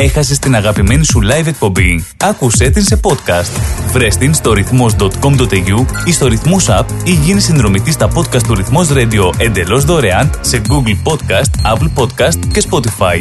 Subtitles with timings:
[0.00, 2.04] Έχασες την αγαπημένη σου live εκπομπή.
[2.16, 3.60] Άκουσέ την σε podcast.
[3.92, 8.88] Βρες την στο ρυθμός.com.au ή στο ρυθμός app ή γίνει συνδρομητής στα podcast του ρυθμός
[8.92, 13.20] radio εντελώς δωρεάν σε Google Podcast, Apple Podcast και Spotify.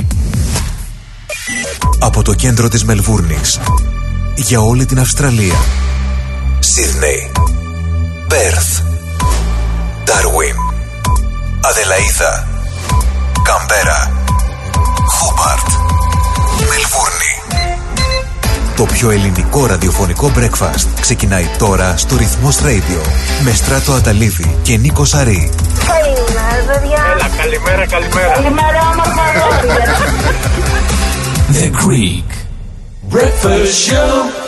[1.99, 3.59] Από το κέντρο της Μελβούρνης
[4.35, 5.55] για όλη την Αυστραλία.
[6.59, 7.31] Σίδνεϊ,
[8.27, 8.79] Πέρθ,
[10.03, 10.55] Ντάρουιν,
[11.61, 12.47] Αδελαίδα,
[13.43, 14.23] Καμπέρα,
[15.07, 15.86] Χούμπαρτ, Μελβούρνη.
[18.77, 23.07] Το πιο ελληνικό ραδιοφωνικό breakfast ξεκινάει τώρα στο Ρυθμός Radio
[23.43, 25.51] με Στράτο Αταλίδη και Νίκο Σαρή.
[25.87, 27.03] Καλημέρα, παιδιά.
[27.15, 28.33] Έλα, καλημέρα, καλημέρα.
[28.33, 29.95] Καλημέρα, όμορφα αγόρια.
[31.53, 32.29] The Greek
[33.13, 34.46] Breakfast Show.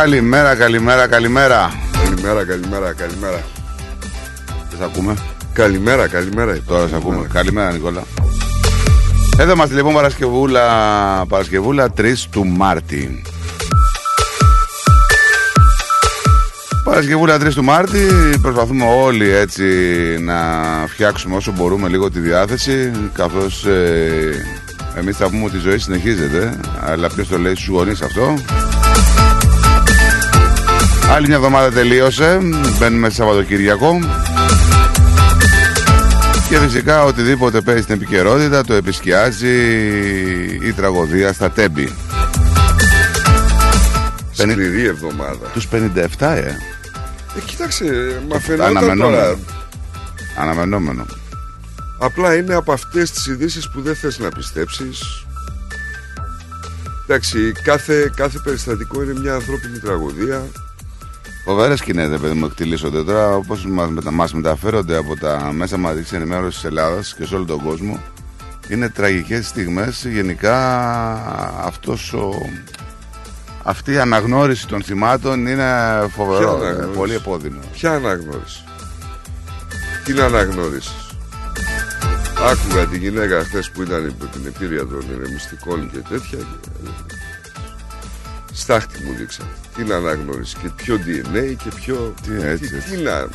[0.00, 1.72] Καλημέρα, καλημέρα, καλημέρα.
[2.04, 3.42] Καλημέρα, καλημέρα, καλημέρα.
[4.68, 5.14] Δεν σε ακούμε.
[5.52, 6.58] Καλημέρα, καλημέρα.
[6.66, 7.26] Τώρα σε ακούμε.
[7.32, 8.02] Καλημέρα, Νικόλα.
[9.38, 10.62] Εδώ είμαστε λοιπόν Παρασκευούλα,
[11.28, 13.22] Παρασκευούλα 3 του Μάρτη.
[16.84, 17.98] Παρασκευούλα 3 του Μάρτη
[18.42, 19.64] προσπαθούμε όλοι έτσι
[20.20, 20.36] να
[20.86, 24.46] φτιάξουμε όσο μπορούμε λίγο τη διάθεση καθώς ε,
[24.98, 28.34] εμείς θα πούμε ότι η ζωή συνεχίζεται αλλά ποιος το λέει στους γονείς αυτό
[31.10, 32.38] Άλλη μια εβδομάδα τελείωσε.
[32.78, 33.98] Μπαίνουμε σε Σαββατοκύριακο.
[36.48, 39.56] Και φυσικά οτιδήποτε παίζει στην επικαιρότητα το επισκιάζει
[40.62, 41.92] η τραγωδία στα τέμπη.
[44.32, 45.48] Σκληρή εβδομάδα.
[45.52, 45.76] Τους 57
[46.18, 46.56] ε.
[47.36, 47.84] Ε, κοίταξε,
[48.28, 48.78] μα φαινόταν τώρα.
[48.78, 49.38] Αναμενόμενο.
[50.38, 51.06] Αναμενόμενο.
[51.98, 55.26] Απλά είναι από αυτές τις ειδήσεις που δεν θες να πιστέψεις.
[57.02, 60.46] Εντάξει, κάθε, κάθε περιστατικό είναι μια ανθρώπινη τραγωδία.
[61.44, 66.12] Φοβερές σκηνές, ρε παιδί μου, εκτελήσονται τώρα όπως μας μας μεταφέρονται από τα μέσα μαζικής
[66.12, 68.00] ενημέρωσης της Ελλάδας και σε όλο τον κόσμο.
[68.68, 70.04] Είναι τραγικές στιγμές.
[70.06, 70.56] Γενικά
[71.64, 72.30] αυτός ο...
[73.62, 75.64] αυτή η αναγνώριση των θυμάτων είναι
[76.08, 76.38] φοβερό.
[76.38, 77.58] Ποια είναι αναγνώριση; πολύ επώδυνο.
[77.72, 78.64] Ποια αναγνώριση;
[80.04, 81.08] Τι να αναγνώρισεις.
[82.50, 86.38] Άκουγα τη γυναίκα χθες που ήταν υπό την επίρρεια των ηρεμιστικών και τέτοια.
[86.38, 87.16] Και...
[88.56, 89.46] Στάχτη μου δείξαν.
[89.76, 92.14] Τι να αναγνώρισει και ποιο DNA και ποιο.
[92.22, 92.90] Τι έτσι, τι, έτσι.
[92.90, 93.28] τι να.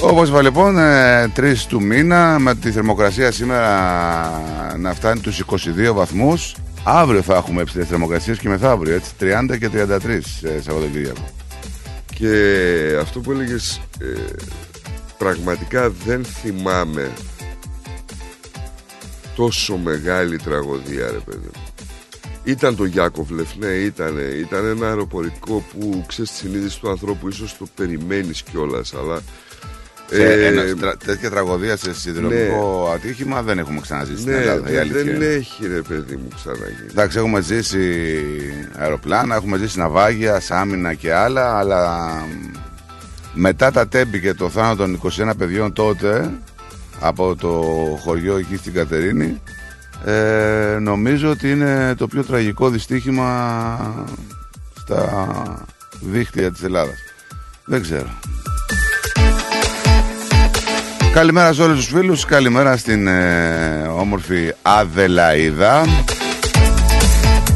[0.00, 5.44] Όπως είπα λοιπόν, ε, 3 του μήνα με τη θερμοκρασία σήμερα να φτάνει τους
[5.88, 6.54] 22 βαθμούς.
[6.84, 9.10] Αύριο θα έχουμε έψηλε θερμοκρασίες και μεθαύριο, έτσι.
[9.20, 11.28] 30 και 33 ε, Σαββατοκύριακο.
[12.14, 14.06] Και αυτό που έλεγες ε,
[15.24, 17.10] πραγματικά δεν θυμάμαι
[19.36, 21.62] τόσο μεγάλη τραγωδία ρε παιδί μου.
[22.44, 27.56] Ήταν το Γιάκοβλεφ, ναι, ήταν, ήταν ένα αεροπορικό που ξέρεις τη συνείδηση του ανθρώπου ίσως
[27.58, 29.20] το περιμένεις κιόλας, αλλά
[30.10, 34.68] Σε ε, ένα, τρα- τέτοια τραγωδία σε σιδηροδρομικό ατύχημα δεν έχουμε ξαναζήσει στην ναι, Ελλάδα.
[34.68, 35.24] η δεν, αλήθεια δεν είναι.
[35.24, 36.86] έχει ρε παιδί μου ξαναγίνει.
[36.90, 38.08] Εντάξει, έχουμε ζήσει
[38.78, 42.56] αεροπλάνα, έχουμε ζήσει ναυάγια, σάμινα και άλλα, αλλά μ,
[43.32, 46.30] μετά τα τέμπη και το θάνατο των 21 παιδιών τότε
[47.00, 47.64] από το
[48.02, 49.40] χωριό εκεί στην Κατερίνη,
[50.04, 54.04] ε, νομίζω ότι είναι το πιο τραγικό δυστύχημα
[54.74, 55.64] στα
[56.00, 56.96] δίχτυα της Ελλάδας.
[57.64, 58.08] Δεν ξέρω.
[61.12, 65.84] Καλημέρα σε όλους τους φίλους, καλημέρα στην ε, όμορφη Αδελαίδα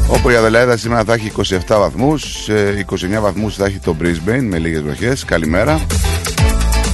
[0.07, 4.41] όπου η Αδελαίδα σήμερα θα έχει 27 βαθμούς, ε, 29 βαθμούς θα έχει το Brisbane
[4.49, 5.79] με λίγες βροχές, καλημέρα.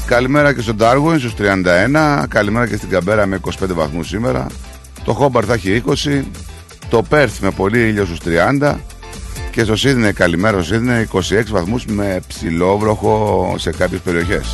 [0.06, 4.46] Καλημέρα και στον Darwin στους 31, καλημέρα και στην Καμπέρα με 25 βαθμούς σήμερα.
[5.04, 6.24] Το Hobart θα έχει 20,
[6.90, 8.80] το Perth με πολύ ήλιο στους 30
[9.52, 14.48] και στο Sydney καλημέρα στο Sydney 26 βαθμούς με ψηλόβροχο σε κάποιες περιοχές.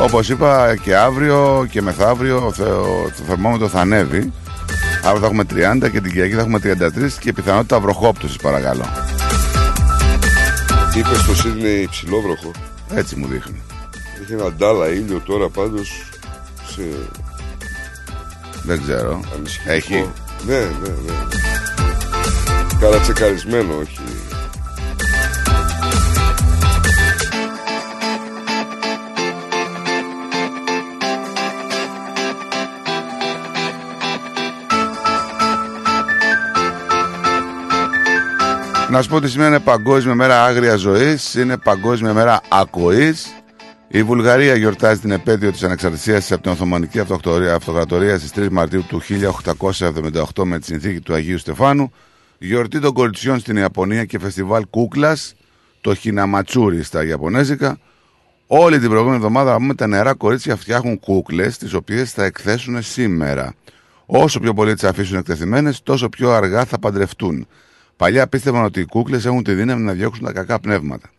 [0.00, 4.32] Όπως είπα και αύριο και μεθαύριο θε- το θερμόμετρο θα ανέβει.
[5.08, 5.44] Αύριο θα έχουμε
[5.84, 8.84] 30 και την Κυριακή θα έχουμε 33 και πιθανότητα βροχόπτωσης παρακαλώ.
[10.96, 12.50] Είπες στο Σίδνεϊ υψηλόβροχο.
[12.94, 13.62] Έτσι μου δείχνει.
[14.22, 16.02] Έχει ένα ντάλα ήλιο τώρα πάντως
[16.74, 16.82] σε...
[18.62, 19.20] Δεν ξέρω.
[19.34, 19.74] Ανησυχητικό.
[19.74, 20.10] Έχει.
[20.46, 21.12] Ναι, ναι, ναι.
[22.80, 24.00] Καρατσεκαρισμένο, όχι.
[38.90, 43.26] Να σου πω ότι σήμερα είναι Παγκόσμια Μέρα Άγρια Ζωής, είναι Παγκόσμια Μέρα Ακοής.
[43.88, 48.48] Η Βουλγαρία γιορτάζει την επέτειο της ανεξαρτησίας τη από την Οθωμανική Αυτοκρατορία, Αυτοκρατορία στις 3
[48.50, 51.92] Μαρτίου του 1878 με τη συνθήκη του Αγίου Στεφάνου.
[52.38, 55.34] Γιορτή των κοριτσιών στην Ιαπωνία και φεστιβάλ κούκλας,
[55.80, 57.78] το Χιναματσούρι στα Ιαπωνέζικα.
[58.46, 63.54] Όλη την προηγούμενη εβδομάδα πούμε, τα νεαρά κορίτσια φτιάχνουν κούκλες, τις οποίες θα εκθέσουν σήμερα.
[64.06, 67.46] Όσο πιο πολύ τις αφήσουν εκτεθειμένες, τόσο πιο αργά θα παντρευτούν.
[67.98, 71.10] Παλιά πίστευαν ότι οι κούκλες έχουν τη δύναμη να διώξουν τα κακά πνεύματα.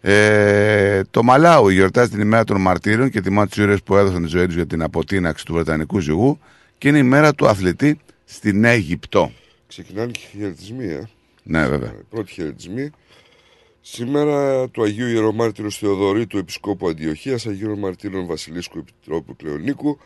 [0.00, 4.28] Ε, το Μαλάου γιορτάζει την ημέρα των μαρτύρων και τιμά του ήρωε που έδωσαν τη
[4.28, 6.38] ζωή τους για την αποτείναξη του Βρετανικού ζυγού
[6.78, 9.32] και είναι η μέρα του αθλητή στην Αίγυπτο.
[9.66, 11.08] Ξεκινάνε και χαιρετισμοί, ε.
[11.42, 11.92] Ναι, βέβαια.
[12.10, 12.90] Πρώτοι χαιρετισμοί.
[13.80, 19.98] Σήμερα του Αγίου Ιερομάρτυρου Θεοδωρή του Επισκόπου Αντιοχίας, Αγίων Μαρτύρων Βασιλίσκου Επιτρόπου Κλεονίκου,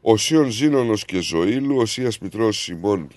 [0.00, 3.08] Οσίων Ζήνονος και Ζωήλου, Οσίας Μητρός Σιμών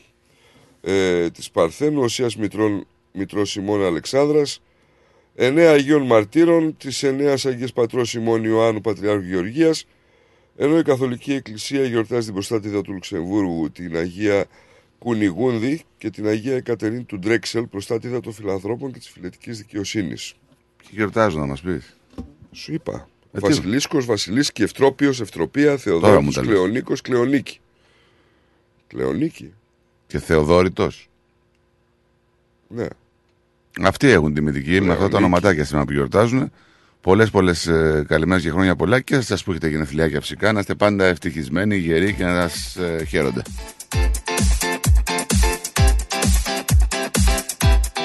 [0.82, 4.62] ε, της Παρθένου, Οσίας Μητρών, Μητρός Σιμών Αλεξάνδρας,
[5.36, 9.86] εννέα Αγίων Μαρτύρων, της εννέας Αγίας Πατρός Σιμών Ιωάννου Πατριάρχου Γεωργίας,
[10.58, 14.46] ενώ η Καθολική Εκκλησία γιορτάζει την προστάτηδα του Λουξεμβούργου, την Αγία
[15.00, 20.34] Κουνιγούνδη και την Αγία Εκατερίνη του Ντρέξελ, προστάτηδα των φιλανθρώπων και της φιλετικής δικαιοσύνης.
[20.78, 21.98] Τι γιορτάζω να μας πεις.
[22.52, 23.10] Σου είπα.
[23.32, 26.50] Ε, τι- Βασιλίσκος, Βασιλίσκη, Ευτρόπιος, Ευτροπία, Τώρα μου Θεοδόρος, τα λες.
[26.50, 27.60] Κλεονίκος, Κλεονίκη.
[28.88, 29.54] Κλεονίκη,
[30.10, 31.10] Και Θεοδόρητος.
[32.68, 32.86] ναι.
[33.82, 35.16] Αυτοί έχουν τιμητική με αυτά τα Λεωνίκη.
[35.16, 36.52] ονοματάκια σήμερα που γιορτάζουν.
[37.02, 40.52] Πολλές πολλές ε, καλημέρες και χρόνια πολλά και σας που έχετε γενεθλιάκια φυσικά.
[40.52, 43.42] Να είστε πάντα ευτυχισμένοι, γεροί και να σας ε, χαίρονται.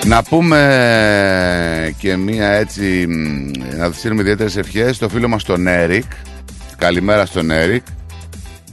[0.06, 5.66] Να πούμε και μία έτσι, μ, να του στείλουμε ιδιαίτερες ευχές στο φίλο μας τον
[5.66, 6.04] Έρικ.
[6.78, 7.86] Καλημέρα στον Έρικ.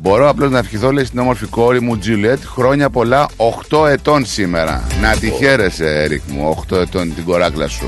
[0.04, 3.30] Μπορώ απλώς να ευχηθώ, λέει στην όμορφη κόρη μου Τζουλιέτ, χρόνια πολλά,
[3.70, 4.88] 8 ετών σήμερα.
[5.02, 7.88] Να τη χαίρεσαι, Έρικ μου, 8 ετών την κοράκλα σου.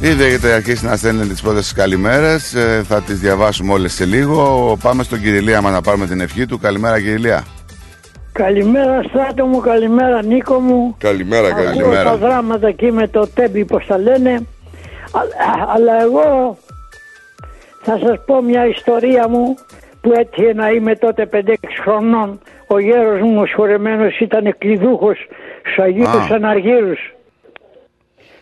[0.00, 2.54] Ήδη έχετε αρχίσει να στέλνετε τις πρώτες καλημέρες.
[2.88, 4.76] θα τις διαβάσουμε όλες σε λίγο.
[4.82, 6.58] Πάμε στον Κυριλία μα να πάρουμε την ευχή του.
[6.58, 7.44] Καλημέρα, Κυριλία.
[8.36, 10.94] Καλημέρα Στράτο μου, καλημέρα Νίκο μου.
[10.98, 12.02] Καλημέρα, Ακούω καλημέρα.
[12.02, 14.30] τα δράματα εκεί με το τέμπι πως τα λένε.
[15.12, 16.56] Α- αλλά εγώ
[17.82, 19.54] θα σας πω μια ιστορία μου
[20.00, 21.52] που έτυχε να είμαι τότε 5-6
[21.82, 22.40] χρονών.
[22.66, 25.16] Ο γέρος μου ο σχορεμένος ήταν κλειδούχος
[25.60, 26.34] στους Αγίους Α.
[26.34, 27.14] Αναργύρους.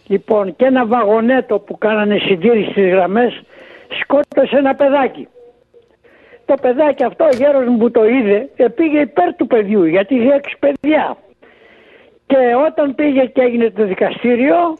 [0.06, 3.42] Λοιπόν και ένα βαγονέτο που κάνανε συντήρηση στις γραμμές
[4.00, 5.28] σκότωσε ένα παιδάκι.
[6.46, 10.14] Το παιδάκι αυτό ο γέρος μου που το είδε ε, πήγε υπέρ του παιδιού γιατί
[10.14, 11.16] είχε έξι παιδιά.
[12.26, 12.36] Και
[12.66, 14.78] όταν πήγε και έγινε το δικαστήριο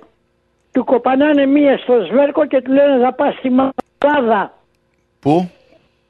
[0.72, 4.52] του κοπανάνε μία στο σβέρκο και του λένε θα πας στη Μαλάδα
[5.20, 5.50] Πού;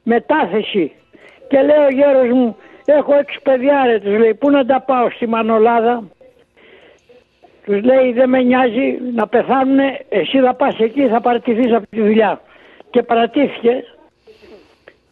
[0.03, 0.91] μετάθεση.
[1.47, 2.55] Και λέει ο γέρος μου,
[2.85, 6.03] έχω έξι παιδιά ρε, τους λέει, πού να τα πάω στη Μανολάδα;
[7.65, 12.01] Τους λέει, δεν με νοιάζει να πεθάνουνε, εσύ θα πας εκεί, θα παρατηθείς από τη
[12.01, 12.41] δουλειά.
[12.89, 13.83] Και παρατήθηκε,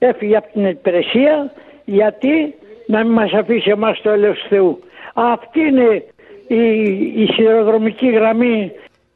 [0.04, 1.52] έφυγε από την υπηρεσία,
[1.86, 2.56] γιατί
[2.88, 4.80] να μην μας αφήσει εμάς το έλεος του Θεού.
[5.14, 6.04] Αυτή είναι
[6.48, 6.88] η,
[7.22, 8.72] η σιδηροδρομική γραμμή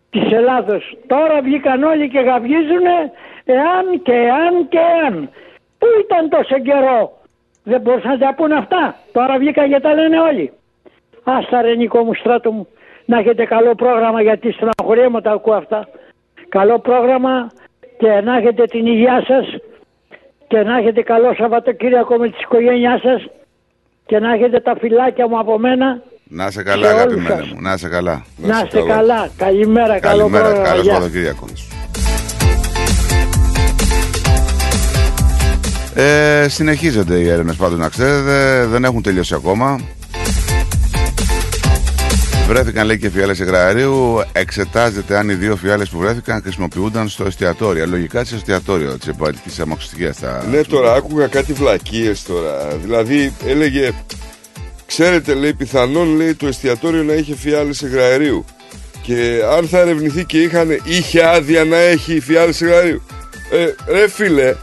[0.10, 0.98] της Ελλάδος.
[1.08, 3.12] Τώρα βγήκαν όλοι και γαυγίζουνε
[3.46, 5.29] εάν και εάν και εάν.
[5.77, 7.17] Πού ήταν τόσο καιρό;
[7.63, 8.96] Δεν μπορούσαν να τα πούν αυτά.
[9.12, 10.51] Τώρα βγήκαν και τα λένε όλοι.
[11.24, 12.67] Άστα ρε Νικό μου στράτο μου
[13.06, 15.88] να έχετε καλό πρόγραμμα γιατί στεναχωριέμαι τα ακούω αυτά.
[16.50, 17.51] Καλό πρόγραμμα
[17.98, 19.56] και να έχετε την υγεία σας
[20.48, 23.22] και να έχετε καλό Σαββατοκύριακο με τις οικογένειάς σας
[24.06, 26.01] και να έχετε τα φυλάκια μου από μένα.
[26.30, 27.51] Να είσαι καλά, Σε όλους αγαπημένε σας.
[27.51, 27.62] μου.
[27.62, 28.25] Να είσαι καλά.
[28.38, 29.30] Να είστε καλά.
[29.38, 30.00] Καλημέρα.
[30.00, 30.68] Καλό Καλημέρα, πρόγραμμα.
[30.70, 30.94] καλό Γεια.
[30.94, 31.46] Σαββατοκύριακο.
[35.96, 39.80] Ε, συνεχίζονται οι έρευνες πάντως να ξέρετε, δεν έχουν τελειώσει ακόμα.
[42.48, 44.22] Βρέθηκαν λέει και φιάλες υγραερίου.
[44.32, 47.86] Εξετάζεται αν οι δύο φιάλες που βρέθηκαν χρησιμοποιούνταν στο εστιατόριο.
[47.88, 50.13] Λογικά σε εστιατόριο τη επαγγελματική αμαξοστοιχεία.
[50.13, 50.46] Θα...
[50.51, 52.68] Ναι, τώρα άκουγα κάτι βλακίες τώρα.
[52.84, 53.92] Δηλαδή έλεγε,
[54.86, 58.46] ξέρετε λέει πιθανόν λέει το εστιατόριο να είχε φιάλες υγραερίου.
[59.01, 63.01] Και αν θα ερευνηθεί και είχαν, είχε άδεια να έχει φιάλες υγραερίου.
[63.51, 64.56] Ε, ρε φίλε,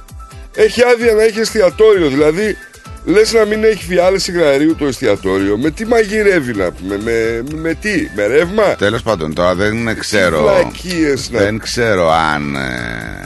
[0.55, 2.09] έχει άδεια να έχει εστιατόριο.
[2.09, 2.57] Δηλαδή
[3.05, 5.59] Λες να μην έχει φιάλες υγραερίου το εστιατόριο.
[5.59, 9.99] Με τι μαγειρεύει να πούμε, με, με, με τι, με ρεύμα; Τέλος πάντων, τώρα δεν
[9.99, 10.43] ξέρω.
[10.43, 11.39] Βλακίες να...
[11.39, 12.57] Δεν ξέρω αν.
[12.57, 13.25] ε,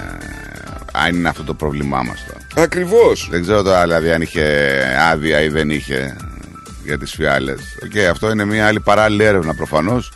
[0.92, 2.64] αν είναι αυτό το πρόβλημά μας τώρα.
[2.66, 3.28] Ακριβώς.
[3.30, 4.68] Δεν ξέρω τώρα δηλαδή αν είχε
[5.10, 6.16] άδεια ή δεν είχε
[6.84, 7.60] για τις φιάλες.
[7.84, 10.12] Οκ, αυτό είναι μια άλλη παράλληλη έρευνα προφανώς.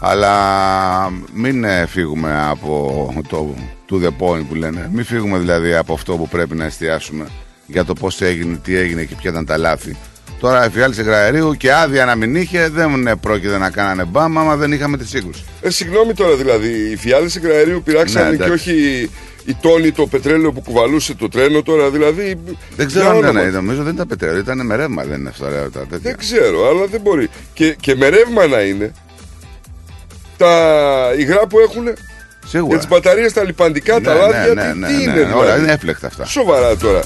[0.00, 0.32] Αλλά
[1.34, 3.54] μην ε, φύγουμε από το
[3.90, 4.90] to the point που λένε.
[4.92, 7.26] Μην φύγουμε δηλαδή από αυτό που πρέπει να εστιάσουμε
[7.70, 9.96] για το πώς έγινε, τι έγινε και ποια ήταν τα λάθη.
[10.40, 14.38] Τώρα η φιάλη υγραερίου και άδεια να μην είχε δεν ε, πρόκειται να κάνανε μπαμ
[14.38, 15.44] άμα δεν είχαμε τη σύγκρουση.
[15.60, 18.70] Ε, συγγνώμη τώρα δηλαδή, οι φιάλες υγραερίου πειράξανε Ναι, και εντάξει.
[18.70, 19.10] όχι
[19.44, 22.40] η τόνη το πετρέλαιο που κουβαλούσε το τρένο τώρα, δηλαδή...
[22.76, 23.40] Δεν ξέρω για αν όνομα.
[23.40, 25.98] ήταν, νομίζω δεν ήταν πετρέλαιο, ήταν με ρεύμα, δεν είναι αυτά ρε, τα τέτοια.
[25.98, 27.28] Δεν ξέρω, αλλά δεν μπορεί.
[27.52, 28.92] Και, και με ρεύμα να είναι,
[30.36, 30.52] τα
[31.18, 31.84] υγρά που έχουν
[32.46, 32.68] Σίγουρα.
[32.68, 35.18] για τις μπαταρίες, τα λιπαντικά, τα Ναι, λάδια, ναι, τι, ναι, τι ναι, είναι ναι,
[35.18, 36.24] δηλαδή; Όλα είναι έφλεκτα αυτά.
[36.24, 37.00] Σοβαρά τώρα.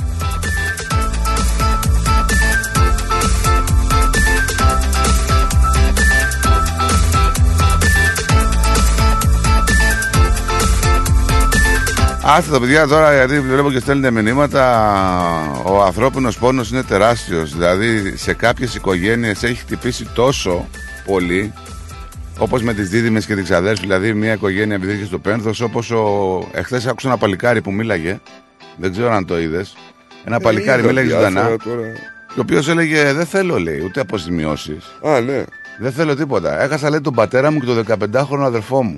[12.24, 14.62] Άστε τα παιδιά τώρα γιατί βλέπω και στέλνετε μηνύματα.
[15.64, 17.52] Ο ανθρώπινος πόνος είναι τεράστιος.
[17.52, 20.68] Δηλαδή σε κάποιες οικογένειες έχει χτυπήσει τόσο
[21.06, 21.52] πολύ.
[22.38, 23.80] Όπως με τις δίδυμες και τις ξαδέρφη.
[23.80, 25.60] Δηλαδή μια οικογένεια επειδή είχε στο πένθος.
[25.60, 26.04] Όπως ο...
[26.52, 28.20] εχθές άκουσα ένα παλικάρι που μίλαγε.
[28.76, 29.76] Δεν ξέρω αν το είδες.
[30.24, 31.56] Ένα παλικάρι Ε, είδα μίλαγε διάφορα ζωντανά.
[31.64, 31.82] τώρα.
[32.34, 34.84] Και ο οποίος έλεγε: Δεν θέλω, λέει, ούτε αποζημιώσεις.
[35.06, 35.44] Α, ναι.
[35.78, 36.62] Δεν θέλω τίποτα.
[36.62, 38.96] Έχασα, λέει, τον πατέρα μου και τον 15χρονο αδερφό μου.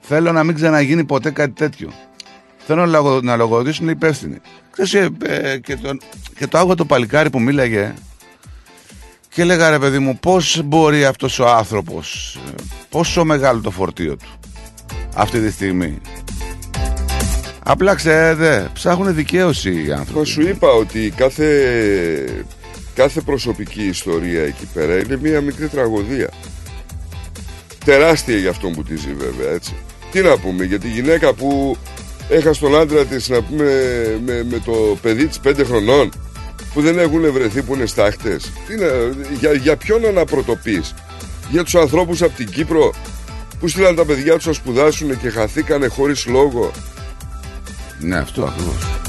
[0.00, 1.92] Θέλω να μην ξαναγίνει ποτέ κάτι τέτοιο.
[2.72, 4.40] Θέλω να, λογο, να λογοδοτήσουν οι υπεύθυνοι.
[4.70, 6.00] Ξέρεις, ε, ε, και, τον,
[6.38, 7.94] και το άκουγα το παλικάρι που μίλαγε
[9.28, 14.16] και έλεγα ρε παιδί μου πώς μπορεί αυτός ο άνθρωπος ε, πόσο μεγάλο το φορτίο
[14.16, 14.38] του
[15.14, 16.00] αυτή τη στιγμή;
[17.62, 22.44] Απλά ξέρετε ψάχνουν δικαίωση οι άνθρωποι Μα σου είπα ότι κάθε,
[22.94, 26.30] κάθε προσωπική ιστορία εκεί πέρα είναι μια μικρή τραγωδία.
[27.84, 29.74] Τεράστια για αυτόν που τη ζει βέβαια έτσι.
[30.10, 31.76] Τι να πούμε για τη γυναίκα που
[32.30, 33.64] έχασε τον άντρα της να πούμε
[34.24, 36.12] με, με το παιδί της πέντε χρονών
[36.74, 38.52] που δεν έχουν βρεθεί που είναι στάχτες.
[38.66, 38.86] Τι να,
[39.38, 40.94] για, για ποιον να αναπρωτοποιείς.
[41.50, 42.94] Για τους ανθρώπους από την Κύπρο
[43.60, 46.70] που στείλαν τα παιδιά τους να σπουδάσουν και χαθήκανε χωρίς λόγο.
[47.98, 48.99] ναι αυτό ακριβώς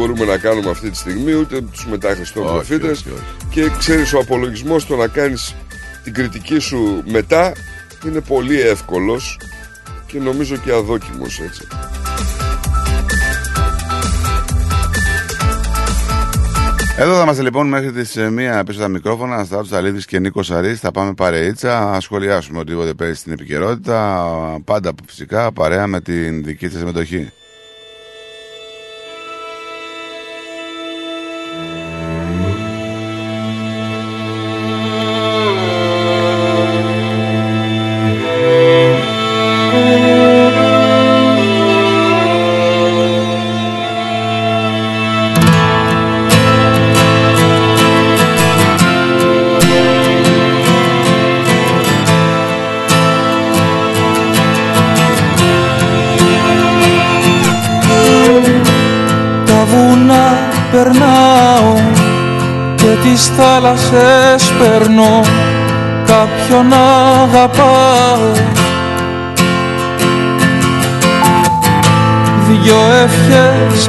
[0.00, 2.98] μπορούμε να κάνουμε αυτή τη στιγμή, ούτε τους μετά Όχι, Χριστόφιλοφίτες.
[2.98, 3.22] όχι, όχι.
[3.50, 5.54] Και ξέρεις ο απολογισμός το να κάνεις
[6.04, 7.52] την κριτική σου μετά
[8.06, 9.38] είναι πολύ εύκολος
[10.06, 11.66] και νομίζω και αδόκιμος έτσι.
[16.98, 19.44] Εδώ θα είμαστε λοιπόν μέχρι τις μία πίσω τα μικρόφωνα.
[19.44, 20.80] Στράτο Ταλίδη και Νίκος Αρής.
[20.80, 21.90] Θα πάμε παρείτσα.
[21.90, 24.26] Α σχολιάσουμε οτιδήποτε παίζει στην επικαιρότητα.
[24.64, 27.30] Πάντα φυσικά παρέα με την δική σας συμμετοχή.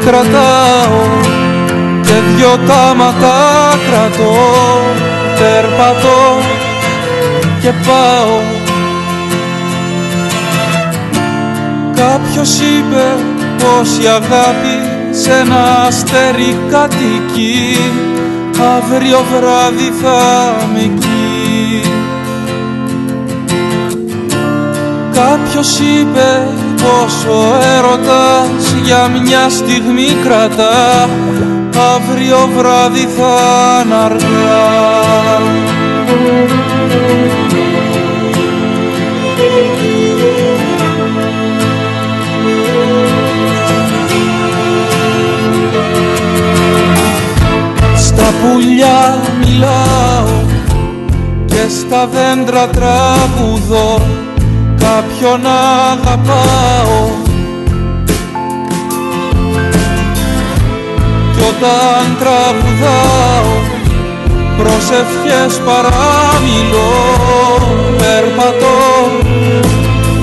[0.06, 1.02] Κρατάω
[2.02, 3.38] και δυο κάματα
[3.90, 4.36] κρατώ.
[5.40, 6.38] Περπατώ
[7.62, 8.40] και πάω.
[11.96, 13.16] Κάποιος είπε
[13.58, 14.78] πως η αγάπη
[15.12, 17.78] σε ένα αστέρι κατοικεί.
[18.76, 21.82] Αύριο βράδυ θα με εκεί.
[25.14, 27.42] Κάποιος είπε πως ο
[27.78, 31.10] έρωτας για μια στιγμή κρατά
[31.96, 34.90] αύριο βράδυ θα είναι αργά
[47.96, 50.44] Στα πουλιά μιλάω
[51.46, 54.02] και στα δέντρα τραγουδώ
[54.78, 55.42] κάποιον
[55.92, 57.30] αγαπάω
[61.62, 63.54] όταν τραγουδάω
[64.58, 66.92] προσευχές παραμιλώ
[67.98, 68.82] περπατώ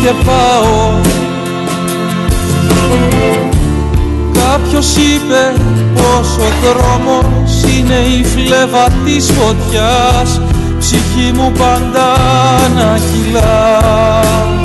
[0.02, 0.90] και πάω.
[4.33, 5.54] Κάποιος είπε
[5.95, 10.40] πως ο δρόμος είναι η φλέβα της φωτιάς.
[10.78, 12.16] Ψυχή μου πάντα
[12.75, 14.59] να κυλάς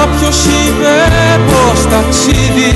[0.00, 0.94] Κάποιος είπε
[1.46, 2.70] πως ταξίδι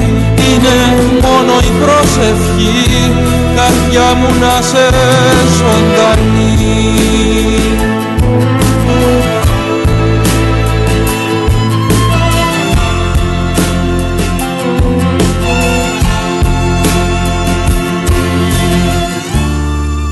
[0.48, 0.76] είναι
[1.22, 3.12] μόνο η προσευχή.
[3.56, 4.88] Καρδιά μου να σε
[5.56, 6.54] ζωντανή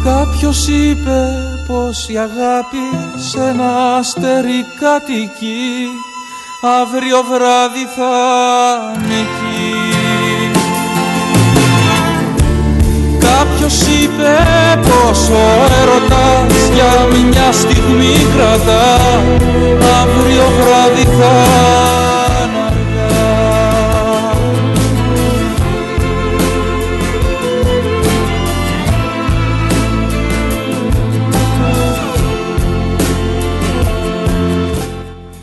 [0.04, 2.78] Κάποιος είπε πως η αγάπη
[3.16, 5.91] σε ένα αστέρι κατοικεί
[6.64, 8.14] αύριο βράδυ θα
[8.95, 10.50] είναι εκεί.
[13.19, 14.35] Κάποιος είπε
[14.81, 19.00] πως ο έρωτας για μια στιγμή κρατά.
[20.00, 22.01] Αύριο βράδυ θα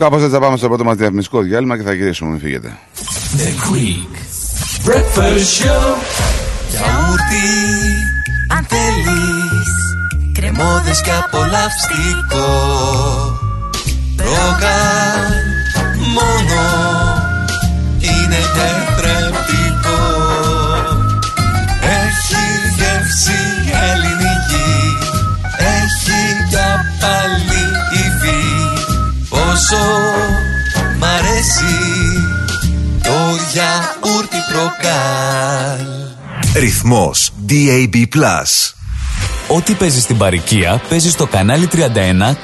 [0.00, 2.30] Κάπως έτσι θα πάμε στο πρώτο μας διαφημιστικό διάλειμμα και θα γυρίσουμε.
[2.30, 2.78] Μην φύγετε.
[3.36, 4.14] The Greek
[4.88, 5.86] Breakfast Show.
[6.70, 7.48] Γιαούρτι,
[8.56, 9.72] αν θέλεις
[10.32, 12.48] Κρεμόδες και απολαυστικό
[14.16, 14.89] Ρόγαν
[36.54, 38.04] Ρυθμός DAB+.
[39.48, 41.76] Ό,τι παίζεις στην παροικία παίζεις στο κανάλι 31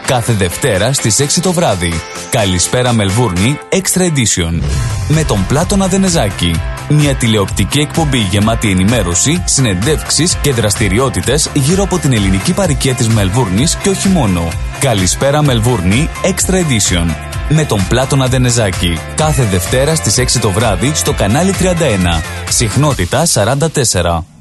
[0.06, 1.92] κάθε Δευτέρα στις 6 το βράδυ.
[2.30, 4.62] Καλησπέρα Μελβούρνη Extra Edition.
[5.09, 6.61] Με τον Πλάτωνα Δενεζάκη.
[6.88, 13.74] Μια τηλεοπτική εκπομπή γεμάτη ενημέρωση, συνεντεύξεις και δραστηριότητες γύρω από την ελληνική παροικία της Μελβούρνης
[13.74, 14.48] και όχι μόνο.
[14.80, 17.36] Καλησπέρα Μελβούρνη Extra Edition.
[17.48, 18.98] Με τον Πλάτωνα Δενεζάκη.
[19.14, 22.22] Κάθε Δευτέρα στις 6 το βράδυ στο κανάλι 31.
[22.48, 24.36] Συχνότητα 44.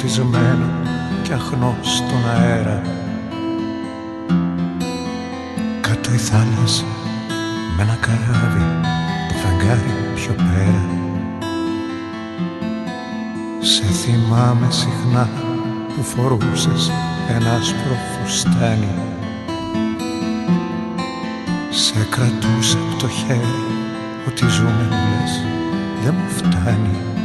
[0.00, 0.66] Φωτισμένο
[1.22, 2.82] και αχνό στον αέρα.
[5.80, 6.84] Κάτω η θάλασσα
[7.76, 8.64] με ένα καράβι
[9.28, 10.84] το φεγγάρι πιο πέρα.
[13.60, 15.28] Σε θυμάμαι συχνά
[15.94, 16.92] που φορούσες
[17.28, 18.94] ένα άσπρο φουστάνι.
[21.70, 23.64] Σε κρατούσε από το χέρι
[24.28, 25.42] ότι ζούμε μου λες
[26.04, 27.17] δεν μου φτάνει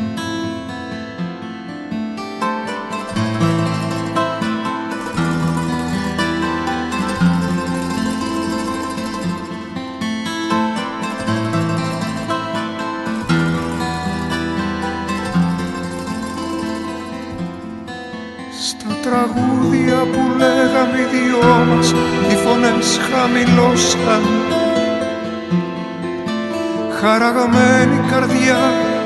[23.24, 24.24] χαμηλώσαν
[27.00, 28.58] Χαραγμένη καρδιά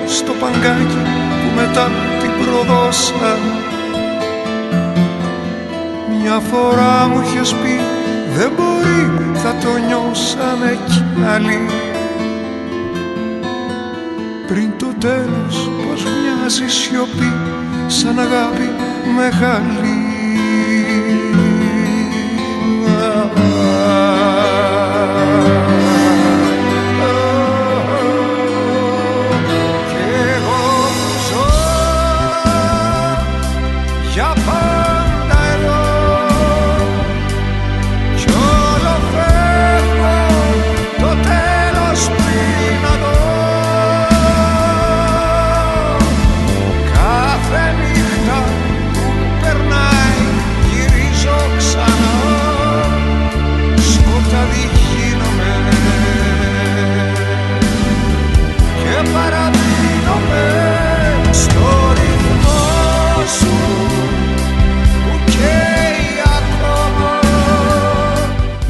[0.08, 1.04] στο παγκάκι
[1.42, 3.40] που μετά την προδώσαν.
[6.22, 7.80] Μια φορά μου είχες πει
[8.38, 11.04] δεν μπορεί θα το νιώσαμε κι
[11.34, 11.66] άλλοι
[14.48, 17.34] πριν το τέλος πως μοιάζει σιωπή
[17.88, 18.70] σαν αγάπη
[19.16, 20.07] μεγάλη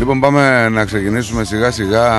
[0.07, 2.11] Λοιπόν, πάμε να ξεκινήσουμε σιγά σιγά.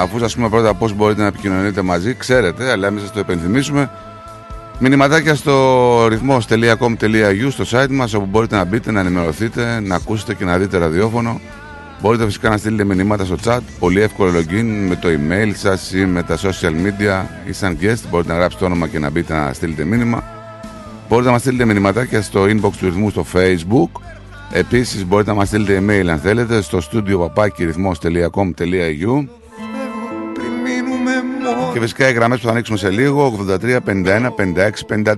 [0.00, 3.90] Αφού σας πούμε πρώτα πώς μπορείτε να επικοινωνείτε μαζί, ξέρετε, αλλά εμείς σας το επενθυμίσουμε.
[4.78, 10.44] Μηνυματάκια στο ρυθμός.com.au στο site μας όπου μπορείτε να μπείτε, να ενημερωθείτε, να ακούσετε και
[10.44, 11.40] να δείτε ραδιόφωνο.
[12.00, 16.06] Μπορείτε φυσικά να στείλετε μηνύματα στο chat, πολύ εύκολο login με το email σας ή
[16.06, 18.08] με τα social media ή σαν guest.
[18.10, 20.22] Μπορείτε να γράψετε το όνομα και να μπείτε να στείλετε μήνυμα.
[21.08, 24.00] Μπορείτε να μας στείλετε μηνυματάκια στο inbox του ρυθμού στο facebook.
[24.52, 29.26] Επίσης μπορείτε να μας στείλετε email αν θέλετε στο studio papakirυθμός.com.au Φεύγω
[30.34, 34.70] πριν μείνουμε μόνοι και φυσικά οι γραμμές που θα ανοίξουμε σε λίγο 83, 51, 56,
[34.88, 35.14] 54.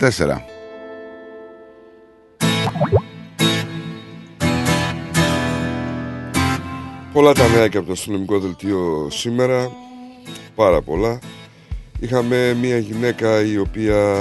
[7.12, 9.70] Πολλά τα νέα και από το αστυνομικό δελτίο σήμερα.
[10.54, 11.18] Πάρα πολλά.
[12.00, 14.16] Είχαμε μια γυναίκα η οποία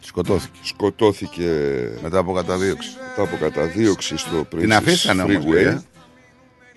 [0.00, 1.50] Σκοτώθηκε σκοτώθηκε
[2.02, 2.88] μετά από καταδίωξη.
[3.08, 5.50] μετά από καταδίωξη στο Princess Την αφήσανε όμως, Freeway.
[5.52, 5.82] παιδιά.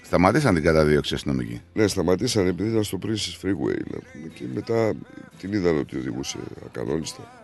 [0.04, 1.62] Σταματήσαν την καταδίωξη αστυνομική.
[1.74, 3.78] Ναι, σταματήσαν επειδή ήταν στο Princess Freeway.
[3.92, 4.94] να πούμε, Και μετά
[5.40, 7.42] την είδαν ότι οδηγούσε ακανόνιστα.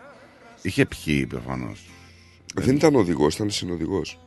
[0.62, 1.90] Είχε πιει προφανώς.
[2.56, 4.20] Δεν ήταν οδηγός, ήταν συνοδηγός.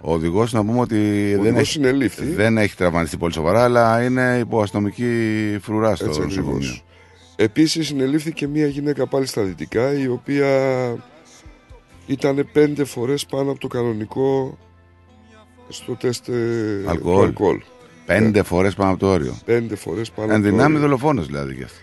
[0.00, 0.96] Ο οδηγός να πούμε ότι
[1.30, 2.24] δεν οδηγός έχει, συνελήφθη.
[2.24, 5.12] δεν έχει τραυματιστεί πολύ σοβαρά, αλλά είναι υπό αστυνομική
[5.62, 6.78] φρουρά στο Έτσι νοσοκομείο.
[7.38, 7.52] Ακριβώ.
[7.52, 10.48] Επίση, συνελήφθηκε μια γυναίκα πάλι στα δυτικά η οποία
[12.06, 14.58] ήταν πέντε φορές πάνω από το κανονικό
[15.68, 16.32] στο τεστ ε,
[16.82, 17.24] του Αλκοόλ.
[17.26, 17.60] αλκοόλ.
[18.06, 19.38] Πέντε φορές πάνω από το όριο.
[19.44, 20.86] Πέντε φορές πάνω Εν από το δυνάμει όριο.
[20.86, 21.80] δολοφόνος δηλαδή κι αυτός.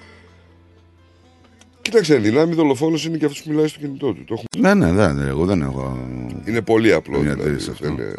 [1.81, 4.23] Κοίταξε, εν δυνάμει δολοφόνος είναι και αυτός που μιλάει στο κινητό του.
[4.25, 4.73] Το έχουμε...
[4.73, 5.97] Ναι, ναι, ναι, ναι, εγώ δεν έχω.
[6.45, 7.19] Είναι πολύ απλό.
[7.19, 7.83] Μια Δηλαδή, αντίρρηση αυτό.
[7.85, 8.13] δεν είναι-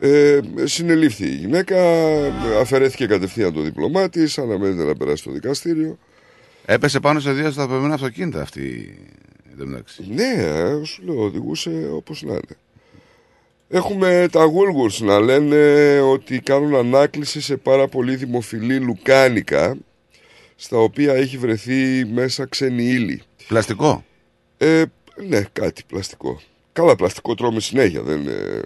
[0.00, 1.76] Ε, συνελήφθη η γυναίκα,
[2.60, 5.98] αφαιρέθηκε κατευθείαν το διπλωμά τη, αναμένεται να περάσει στο δικαστήριο.
[6.70, 8.94] Έπεσε πάνω σε δύο σταθμένα αυτοκίνητα αυτή.
[9.50, 10.04] εν τω μεταξύ.
[10.08, 12.56] Ναι, ε, σου λέω, οδηγούσε όπως να είναι.
[13.68, 19.76] Έχουμε τα Woolworths να λένε ότι κάνουν ανάκληση σε πάρα πολύ δημοφιλή λουκάνικα
[20.56, 23.22] στα οποία έχει βρεθεί μέσα ξένη ύλη.
[23.48, 24.04] Πλαστικό;
[24.58, 24.82] Ε,
[25.28, 26.40] ναι, κάτι πλαστικό.
[26.72, 28.62] Καλά, πλαστικό τρώμε συνέχεια, δεν είναι...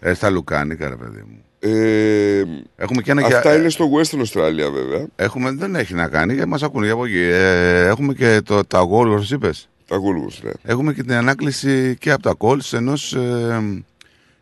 [0.00, 1.44] Ε, στα λουκάνικα, ρε παιδί μου.
[1.64, 2.42] Ε,
[2.76, 5.06] Έχουμε και ένα αυτά και- είναι στο Western Australia βέβαια.
[5.16, 7.18] Έχουμε, δεν έχει να κάνει, γιατί μας ακούνε για από εκεί.
[7.18, 9.68] Ε, έχουμε και το, τα Woolworths, είπες.
[9.86, 10.50] Τα Woolworths, ναι.
[10.62, 13.84] Έχουμε και την ανάκληση και από τα calls ενός ε,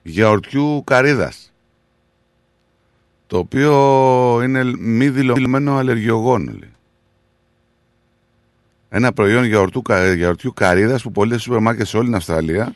[0.03, 1.53] γιαουρτιού καρύδας.
[3.27, 3.73] Το οποίο
[4.45, 6.53] είναι μη δηλωμένο αλλεργιογόνο.
[6.61, 6.71] λέει.
[8.89, 12.75] Ένα προϊόν γιαουρτού, κα- γιαουρτιού καρύδας που πολλοί σούπερ μάρκετ σε όλη την Αυστραλία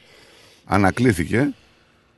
[0.64, 1.54] ανακλήθηκε.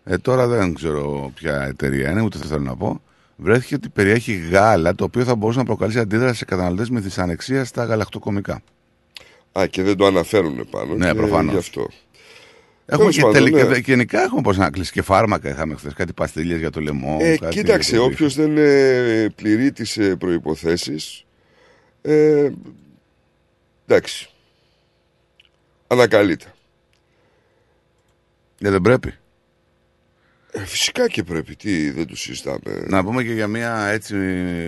[0.09, 3.01] Ε, τώρα δεν ξέρω ποια εταιρεία είναι, ούτε θέλω να πω.
[3.37, 7.64] Βρέθηκε ότι περιέχει γάλα το οποίο θα μπορούσε να προκαλέσει αντίδραση σε καταναλωτές με δυσανεξία
[7.64, 8.62] στα γαλακτοκομικά.
[9.59, 10.95] Α, και δεν το αναφέρουν πάνω.
[10.95, 11.53] Ναι, και προφανώς.
[11.53, 11.88] Γι' αυτό.
[12.87, 13.75] Έχουμε Τέλος και, πάντων, τελικά, ναι.
[13.75, 15.49] και γενικά έχουμε πώς να κλείσει και φάρμακα.
[15.49, 17.19] Είχαμε χθες κάτι παστίλια για το λαιμό.
[17.21, 20.97] Ε, κάτι κοίταξε, για το όποιος δεν ε, πληρεί τις ε, προποθέσει.
[22.03, 22.51] Ε,
[23.87, 24.31] εντάξει.
[25.87, 26.55] Ανακαλείται.
[28.61, 29.14] Ε, δεν πρέπει.
[30.57, 31.57] Ε, φυσικά και πρέπει.
[31.57, 32.85] Τι, δεν τους συζητάμε.
[32.87, 34.14] Να πούμε και για μια έτσι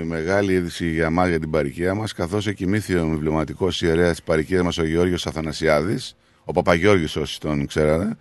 [0.05, 4.63] μεγάλη είδηση για μας για την παροικία μας, καθώς εκοιμήθη ο εμβληματικός ιερέας της παροικία
[4.63, 8.17] μας, ο Γιώργο Αθανασιάδης, ο Παπαγιώργης όσοι τον ξέρατε.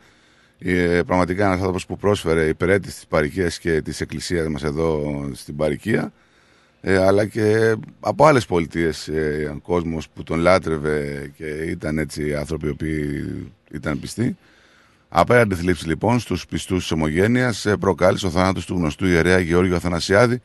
[0.59, 5.55] Ε, πραγματικά ένας άνθρωπος που πρόσφερε υπηρέτηση της παροικία και της εκκλησίας μας εδώ στην
[5.55, 6.13] παροικία.
[6.81, 12.67] Ε, αλλά και από άλλες πολιτείες ε, κόσμος που τον λάτρευε και ήταν έτσι άνθρωποι
[12.67, 14.37] οι οποίοι ήταν πιστοί.
[15.09, 19.75] Απέραντη θλίψη λοιπόν στους πιστούς της Ομογένειας ε, προκάλεσε ο θάνατος του γνωστού ιερέα Γεώργιο
[19.75, 20.41] Αθανασιάδη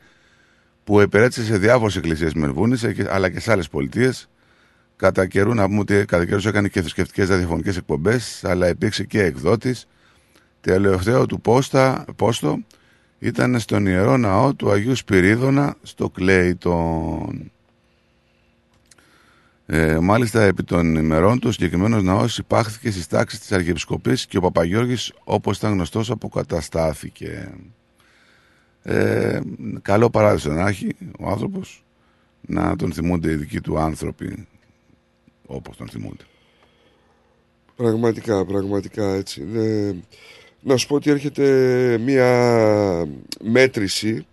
[0.83, 4.27] που επερέτησε σε διάφορες εκκλησίες Μελβούνης ε, και- αλλά και σε άλλες πολιτείες.
[4.95, 9.23] Κατά καιρού να πούμε ότι κατά καιρούς έκανε και θρησκευτικές ραδιοφωνικές εκπομπές αλλά υπήρξε και
[9.23, 9.87] εκδότης.
[10.61, 12.59] Τελευταίο του πόστα, πόστο
[13.19, 17.51] ήταν στον Ιερό Ναό του Αγίου Σπυρίδωνα στο Κλέιτον.
[19.65, 24.37] Ε, μάλιστα, επί των ημερών του, ο συγκεκριμένος ναός υπάχθηκε στις τάξεις της Αρχιεπισκοπής και
[24.37, 27.53] ο Παπαγιώργης, όπως ήταν γνωστός, αποκαταστάθηκε.
[28.81, 29.39] Ε,
[29.81, 31.83] καλό παράδεισο να έχει ο άνθρωπος
[32.41, 34.47] να τον θυμούνται οι δικοί του άνθρωποι
[35.45, 36.23] όπως τον θυμούνται.
[37.75, 39.41] Πραγματικά, πραγματικά έτσι.
[39.41, 39.95] είναι.
[40.61, 43.07] να σου πω ότι έρχεται μία
[43.41, 44.25] μέτρηση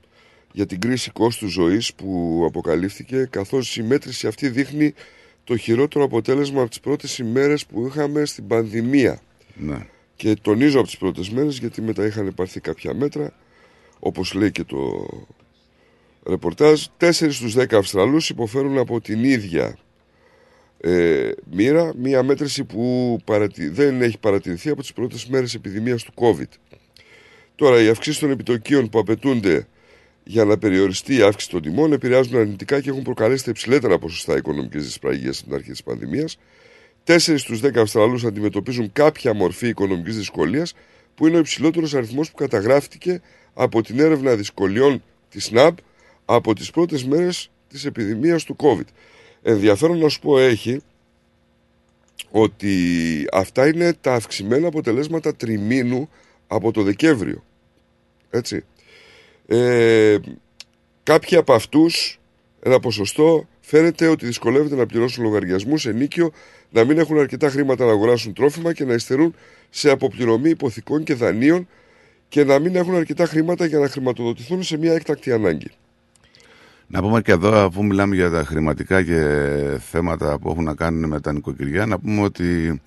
[0.53, 4.95] για την κρίση κόστου ζωής που αποκαλύφθηκε καθώς η μέτρηση αυτή δείχνει
[5.51, 9.21] το χειρότερο αποτέλεσμα από τις πρώτες ημέρες που είχαμε στην πανδημία.
[9.55, 9.87] Ναι.
[10.17, 13.33] Και τονίζω από τις πρώτες μέρες γιατί μετά είχαν πάρθει κάποια μέτρα
[13.99, 15.09] όπως λέει και το
[16.27, 19.79] ρεπορτάζ 4 στους 10 Αυστραλούς υποφέρουν από την ίδια
[20.81, 23.69] ε, μοίρα μια μέτρηση που παρατη...
[23.69, 26.59] δεν έχει παρατηρηθεί από τις πρώτες μέρες επιδημίας του COVID.
[27.55, 29.67] Τώρα οι αυξήσεις των επιτοκίων που απαιτούνται
[30.31, 34.37] για να περιοριστεί η αύξηση των τιμών επηρεάζουν αρνητικά και έχουν προκαλέσει τα υψηλότερα ποσοστά
[34.37, 36.39] οικονομικής δυσπραγίας από την αρχή της πανδημίας.
[37.05, 40.75] Τέσσερις στους 10 Αυστραλούς αντιμετωπίζουν κάποια μορφή οικονομικής δυσκολίας,
[41.15, 43.21] που είναι ο υψηλότερος αριθμός που καταγράφηκε
[43.55, 45.79] από την έρευνα δυσκολιών της ΣΝΑΠ
[46.25, 48.89] από τις πρώτες μέρες της επιδημίας του COVID.
[49.43, 50.81] Ενδιαφέρον να σου πω έχει
[52.31, 52.75] ότι
[53.33, 56.09] αυτά είναι τα αυξημένα αποτελέσματα τριμήνου
[56.47, 57.45] από το Δεκέμβριο.
[58.31, 58.65] Έτσι.
[59.53, 60.19] Ε,
[61.03, 62.21] κάποιοι από αυτούς,
[62.63, 66.31] ένα ποσοστό, φαίνεται ότι δυσκολεύεται να πληρώσουν λογαριασμούς ενίκιο,
[66.71, 69.35] να μην έχουν αρκετά χρήματα να αγοράσουν τρόφιμα και να υστερούν
[69.71, 71.69] σε αποπληρωμή υποθηκών και δανείων
[72.29, 75.71] και να μην έχουν αρκετά χρήματα για να χρηματοδοτηθούν σε μια έκτακτη ανάγκη.
[76.87, 79.21] Να πούμε και εδώ, αφού μιλάμε για τα χρηματικά και
[79.91, 82.81] θέματα που έχουν να κάνουν με τα νοικοκυριά, να πούμε ότι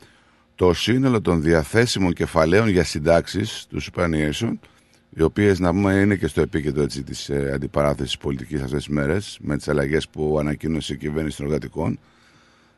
[0.55, 4.53] το σύνολο των διαθέσιμων κεφαλαίων για συντάξεις τους Superannuation,
[5.15, 8.93] οι οποίες να πούμε είναι και στο επίκεντρο έτσι, της ε, αντιπαράθεσης πολιτικής αυτές τις
[8.93, 11.99] μέρες, με τις αλλαγές που ανακοίνωσε η κυβέρνηση των εργατικών,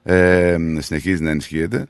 [0.04, 1.86] ε, συνεχίζει να ενισχύεται.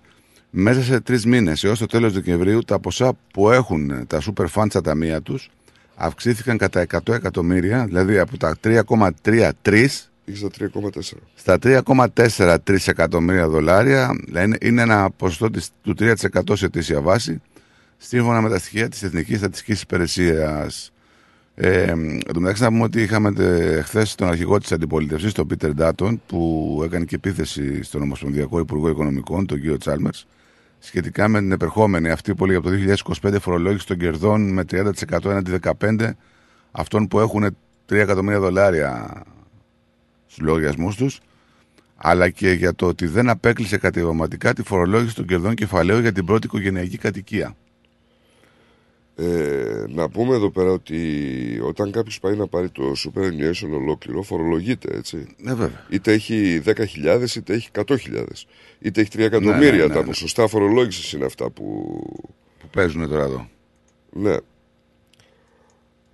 [0.49, 4.65] Μέσα σε τρεις μήνες έως το τέλος Δεκεμβρίου, τα ποσά που έχουν τα super funds
[4.69, 5.49] στα ταμεία τους
[5.95, 9.87] αυξήθηκαν κατά 100 εκατομμύρια, δηλαδή από τα 3,33
[10.33, 10.99] στα 3,4.
[11.35, 16.13] Στα 3,43 εκατομμύρια δολάρια, δηλαδή είναι ένα ποσοστό της, του 3%
[16.53, 17.41] σε αιτήσια βάση,
[17.97, 20.91] σύμφωνα με τα στοιχεία της Εθνικής Στατιστικής Υπηρεσίας.
[21.55, 23.31] Ε, εν τω μεταξύ να πούμε ότι είχαμε
[23.83, 28.89] χθες τον αρχηγό της αντιπολίτευσης, τον Πίτερ Ντάτον, που έκανε και επίθεση στον Ομοσπονδιακό Υπουργό
[28.89, 30.27] Οικονομικών, τον κύριο Τσάλμερς,
[30.79, 32.75] σχετικά με την επερχόμενη αυτή που λέει από το
[33.21, 36.09] 2025 φορολόγηση των κερδών με 30% έναντι 15%
[36.71, 37.57] αυτών που έχουν
[37.89, 39.23] 3 εκατομμύρια δολάρια
[40.25, 41.19] στους λογαριασμούς τους,
[41.95, 46.25] αλλά και για το ότι δεν απέκλεισε κατηγορηματικά τη φορολόγηση των κερδών κεφαλαίου για την
[46.25, 47.55] πρώτη οικογενειακή κατοικία.
[49.17, 50.99] Ε, να πούμε εδώ πέρα ότι
[51.63, 55.27] όταν κάποιος πάει να πάρει το superannuation ολόκληρο, φορολογείται έτσι.
[55.37, 55.85] Ναι, βέβαια.
[55.89, 56.75] Είτε έχει 10.000
[57.35, 57.95] είτε έχει 100.000.
[58.79, 59.71] Είτε έχει 3 εκατομμύρια.
[59.71, 60.05] ναι, ναι, Τα ναι.
[60.05, 61.63] ποσοστά φορολόγησης είναι αυτά που.
[62.59, 63.49] Που παίζουν τώρα εδώ.
[64.11, 64.35] Ναι.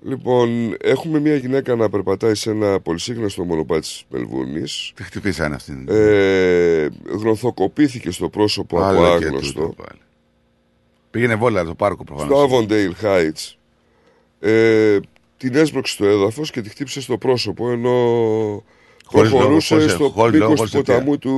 [0.04, 4.64] Λοιπόν, έχουμε μια γυναίκα να περπατάει σε ένα πολυσύγνωστο μονοπάτι της Μελβούρνη.
[4.94, 5.88] Τι χτυπήσανε αυτήν.
[5.90, 6.88] Ε,
[7.20, 9.60] γροθοκοπήθηκε στο πρόσωπο από Άλλα και άγνωστο.
[9.60, 10.00] τούτο πάλι.
[11.12, 12.50] Πήγαινε βόλα το πάρκο προφανώς.
[12.50, 13.56] στο Avondale Heights
[14.40, 15.00] ε,
[15.38, 17.94] την έσπρωξε στο έδαφος και τη χτύπησε στο πρόσωπο ενώ
[19.06, 21.32] Χωρίς προχωρούσε λόγο, πώς- στο χωρίς λόγο, πίκος του χωρίς ποταμού του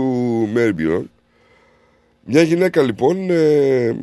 [0.53, 1.11] Μέρμπιον.
[2.25, 3.95] Μια γυναίκα λοιπόν ε,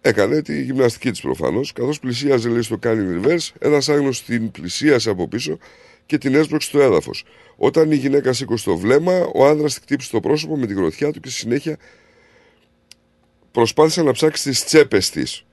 [0.00, 5.10] έκανε τη γυμναστική της προφανώς καθώς πλησίαζε λέει, στο Canyon Reverse ένας άγνωστος την πλησίασε
[5.10, 5.58] από πίσω
[6.06, 7.24] και την έσπρωξε στο έδαφος.
[7.56, 11.12] Όταν η γυναίκα σήκωσε το βλέμμα, ο άνδρας τη χτύπησε στο πρόσωπο με τη γροθιά
[11.12, 11.76] του και στη συνέχεια
[13.52, 15.44] προσπάθησε να ψάξει τις τσέπες της.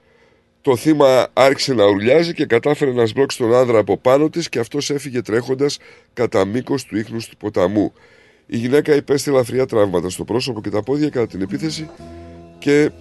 [0.61, 4.59] Το θύμα άρχισε να ουρλιάζει και κατάφερε να σμπρώξει τον άνδρα από πάνω της και
[4.59, 5.77] αυτός έφυγε τρέχοντας
[6.13, 7.93] κατά μήκος του ίχνους του ποταμού.
[8.45, 11.89] Η γυναίκα υπέστη ελαφριά τραύματα στο πρόσωπο και τα πόδια κατά την επίθεση
[12.59, 12.91] και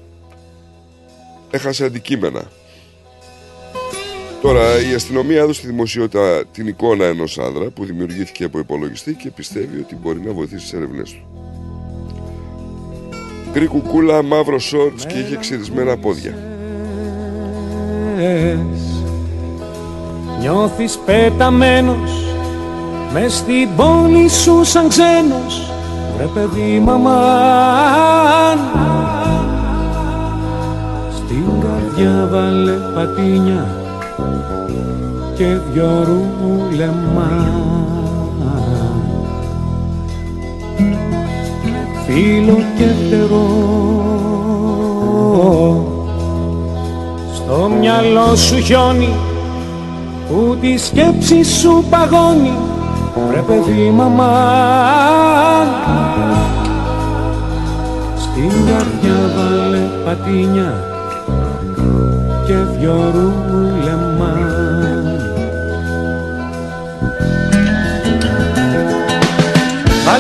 [1.51, 2.51] έχασε αντικείμενα.
[4.43, 9.31] Τώρα η αστυνομία έδωσε στη δημοσιότητα την εικόνα ενός άνδρα που δημιουργήθηκε από υπολογιστή και
[9.31, 11.44] πιστεύει ότι μπορεί να βοηθήσει στις έρευνές του.
[13.55, 16.35] Γκρι κουκούλα, μαύρο σόρτς και είχε ξυρισμένα πόδια.
[20.41, 22.25] Νιώθεις πεταμένος
[23.13, 25.73] μες στην πόλη σου σαν ξένος
[26.17, 28.59] Βρε παιδί μαμάν
[31.17, 33.67] Στην καρδιά βάλε πατίνια
[35.35, 37.49] και δυο ρούλεμα
[42.15, 43.47] Φίλο και φτερό
[47.35, 49.09] στο μυαλό σου χιόνι
[50.29, 52.53] που τη σκέψη σου παγώνει
[53.29, 55.69] Βρε παιδί μαμάν
[58.17, 60.85] Στην καρδιά βάλε πατίνια
[62.47, 63.64] και δυο ρούλεμα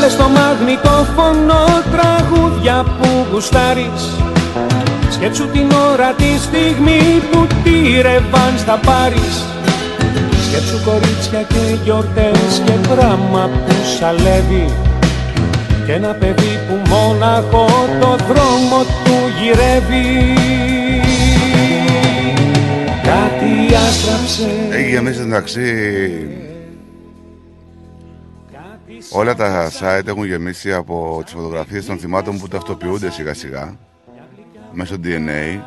[0.04, 1.60] Βάλε στο μαγνητόφωνο
[1.92, 4.02] τραγούδια που γουστάρεις.
[5.10, 9.44] Σκέψου την ώρα τη στιγμή που τη ρεβάν θα πάρεις.
[10.46, 14.72] Σκέψου κορίτσια και γιορτές και δράμα που σαλεύει.
[15.86, 17.66] Και ένα παιδί που μόναχο
[18.00, 20.34] το δρόμο του γυρεύει.
[23.02, 24.48] Κάτι άστραψε.
[24.70, 25.60] Έχει γεμίσει εντάξει.
[29.16, 33.77] Όλα τα site έχουν γεμίσει από τις φωτογραφίες των θυμάτων που ταυτοποιούνται σιγά σιγά
[34.72, 35.61] μέσω DNA.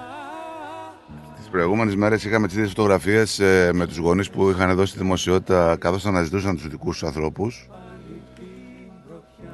[1.38, 5.76] Τις προηγούμενες μέρες είχαμε τις ίδιες φωτογραφίες με τους γονείς που είχαν δώσει τη δημοσιότητα
[5.80, 7.70] καθώς αναζητούσαν τους δικούς τους ανθρώπους.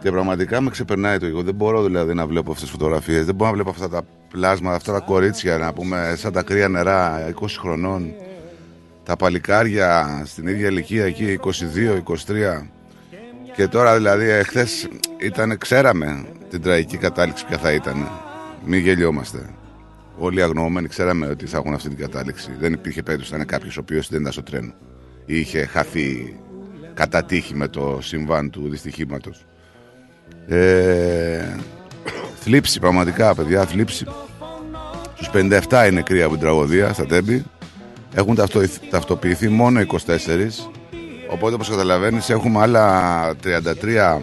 [0.02, 1.42] Και πραγματικά με ξεπερνάει το εγώ.
[1.42, 3.26] Δεν μπορώ δηλαδή να βλέπω αυτές τις φωτογραφίες.
[3.26, 6.68] Δεν μπορώ να βλέπω αυτά τα πλάσματα, αυτά τα κορίτσια να πούμε σαν τα κρύα
[6.68, 8.14] νερά 20 χρονών.
[9.04, 12.73] Τα παλικάρια στην ίδια ηλικία εκεί 22-23.
[13.56, 14.88] Και τώρα δηλαδή εχθές
[15.18, 18.10] ήταν, ξέραμε την τραγική κατάληξη ποια θα ήταν.
[18.66, 19.50] Μην γελιόμαστε.
[20.18, 22.52] Όλοι οι αγνοούμενοι ξέραμε ότι θα έχουν αυτή την κατάληξη.
[22.60, 24.74] Δεν υπήρχε περίπτωση να είναι κάποιος ο οποίος δεν ήταν στο τρένο
[25.26, 26.36] ή είχε χαθεί
[26.94, 29.46] κατά τύχη με το συμβάν του δυστυχήματος.
[30.48, 31.56] Ε,
[32.40, 34.06] θλίψη, πραγματικά παιδιά, θλίψη.
[35.14, 35.30] Στους
[35.70, 37.44] 57 είναι κρύα από την τραγωδία στα τέμπη.
[38.14, 40.70] Έχουν ταυτο- ταυτοποιηθεί μόνο 24.
[41.34, 44.22] Οπότε, όπως καταλαβαίνεις, έχουμε άλλα 33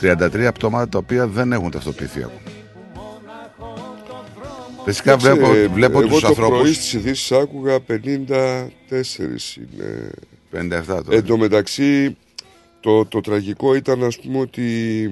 [0.00, 2.40] 33 πτώματα τα οποία δεν έχουν ταυτοποιηθεί ακόμα.
[4.84, 7.96] Φυσικά βλέπω, βλέπω εγώ τους το πρωί ανθρώπους στις ειδήσεις άκουγα 54
[9.56, 10.10] είναι.
[10.52, 11.02] 57 τώρα.
[11.10, 12.16] Εν τω μεταξύ
[12.80, 15.10] το, το τραγικό ήταν ας πούμε ότι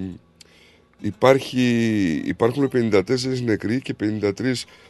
[1.01, 1.63] υπάρχει,
[2.25, 3.03] υπάρχουν 54
[3.45, 4.33] νεκροί και 53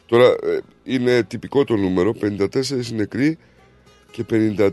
[0.07, 2.47] τώρα ε, είναι τυπικό το νούμερο 54
[2.93, 3.39] νεκροί
[4.11, 4.71] και 53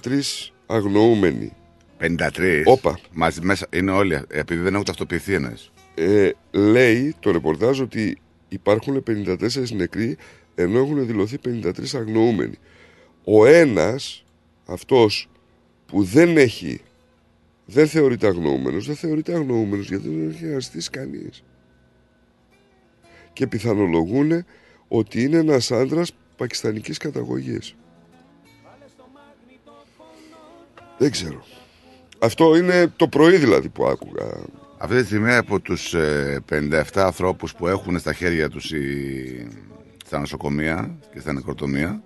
[0.65, 1.51] αγνοούμενοι
[1.99, 2.61] 53.
[2.65, 2.99] Όπα.
[3.11, 5.71] Μαζί μέσα είναι όλοι, επειδή δεν έχουν ταυτοποιηθεί εννοείς.
[5.95, 8.17] ε, λέει το ρεπορτάζ ότι
[8.47, 9.35] υπάρχουν 54
[9.75, 10.17] νεκροί
[10.55, 12.55] ενώ έχουν δηλωθεί 53 αγνοούμενοι.
[13.23, 14.23] Ο ένας,
[14.65, 15.29] αυτός
[15.85, 16.81] που δεν έχει,
[17.65, 21.43] δεν θεωρείται αγνοούμενος, δεν θεωρείται αγνοούμενος γιατί δεν έχει αναστήσει κανείς.
[23.33, 24.45] Και πιθανολογούν
[24.87, 27.75] ότι είναι ένας άντρας πακιστανικής καταγωγής.
[30.97, 31.45] Δεν ξέρω.
[32.19, 34.25] Αυτό είναι το πρωί δηλαδή που άκουγα.
[34.77, 39.47] Αυτή τη στιγμή από τους ε, 57 ανθρώπους που έχουν στα χέρια τους οι...
[40.05, 42.03] στα νοσοκομεία και στα νεκροτομεία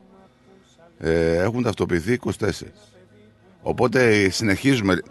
[0.97, 2.49] ε, έχουν ταυτοποιηθεί 24.
[3.61, 5.01] Οπότε ε, συνεχίζουμε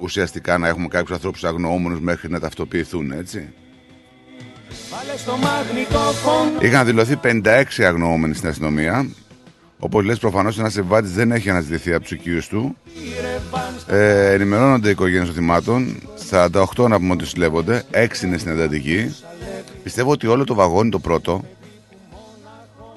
[0.00, 3.52] ουσιαστικά να έχουμε κάποιους ανθρώπους αγνοούμενους μέχρι να ταυτοποιηθούν, έτσι.
[4.90, 9.08] Βάλε στο μαγνητόφωνο Είχαν δηλωθεί 56 αγνοούμενοι στην αστυνομία.
[9.84, 12.76] Όπω λες, προφανώς ένας επιβάτης δεν έχει αναζητηθεί από τους οικείους του.
[13.86, 15.96] Ε, ενημερώνονται οι οικογένειες των θυμάτων.
[16.30, 17.84] 48 να πούμε ότι συλλέγονται.
[17.90, 19.14] 6 είναι στην εντατική.
[19.82, 21.44] Πιστεύω ότι όλο το βαγόνι το πρώτο.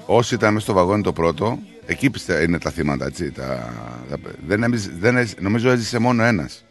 [0.06, 3.32] Όσοι ήταν μέσα στο βαγόνι το πρώτο, εκεί πιστε, είναι τα θύματα, έτσι.
[3.32, 3.74] Τα,
[4.10, 6.64] τα- δεν, έμειζε- δεν, έζησε- νομίζω έζησε μόνο ένας.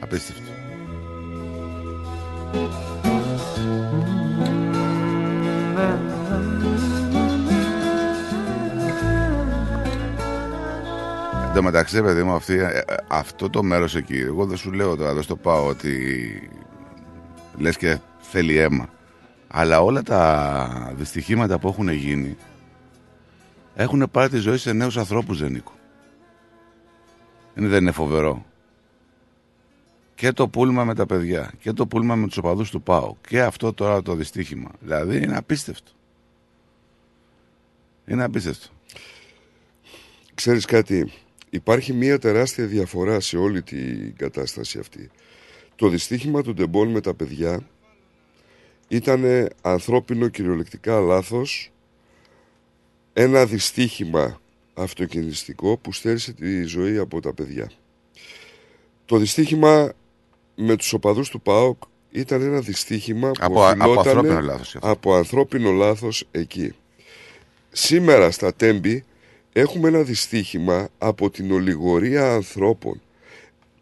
[0.00, 0.42] Απίστευτο.
[11.48, 14.72] Εν τω μεταξύ, παιδί μου, αυτή, ε, ε, αυτό το μέρος εκεί, εγώ δεν σου
[14.72, 16.50] λέω τώρα, δεν στο πάω ότι
[17.56, 18.88] λες και θέλει αίμα.
[19.48, 22.36] Αλλά όλα τα δυστυχήματα που έχουν γίνει
[23.74, 25.72] έχουν πάρει τη ζωή σε νέους ανθρώπους, δεν Νίκο.
[27.56, 28.44] Είναι, δεν είναι φοβερό.
[30.14, 33.42] Και το πούλμα με τα παιδιά και το πούλμα με τους οπαδούς του ΠΑΟ και
[33.42, 34.70] αυτό τώρα το δυστύχημα.
[34.80, 35.90] Δηλαδή είναι απίστευτο.
[38.06, 38.68] Είναι απίστευτο.
[40.34, 41.12] Ξέρεις κάτι,
[41.50, 45.10] υπάρχει μια τεράστια διαφορά σε όλη την κατάσταση αυτή.
[45.76, 47.68] Το δυστύχημα του Ντεμπόν με τα παιδιά
[48.88, 51.72] ήταν ανθρώπινο κυριολεκτικά λάθος,
[53.12, 54.40] ένα δυστύχημα
[54.74, 57.70] αυτοκινηστικό που στέρισε τη ζωή από τα παιδιά.
[59.04, 59.92] Το δυστύχημα
[60.54, 64.90] με τους οπαδούς του ΠΑΟΚ ήταν ένα δυστύχημα που Από- από οφειλότανε ανθρώπινο λάθος αυτό.
[64.90, 66.72] από ανθρώπινο λάθος εκεί.
[67.72, 69.04] Σήμερα στα Τέμπη
[69.60, 73.00] έχουμε ένα δυστύχημα από την ολιγορία ανθρώπων.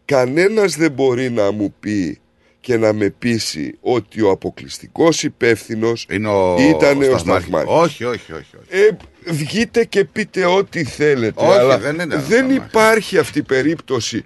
[0.05, 2.19] Κανένας δεν μπορεί να μου πει
[2.59, 7.19] και να με πείσει ότι ο αποκλειστικός υπεύθυνος Είναι ο, ήταν ο Σταθμάρχης.
[7.21, 7.73] Σταθμάρχης.
[7.73, 8.55] Όχι, όχι, όχι.
[8.55, 8.69] όχι.
[8.69, 8.89] Ε,
[9.31, 11.45] βγείτε και πείτε ό,τι θέλετε.
[11.45, 12.57] Όχι, αλλά δεν είναι ο δεν Σταθμάρχης.
[12.67, 14.25] υπάρχει αυτή η περίπτωση.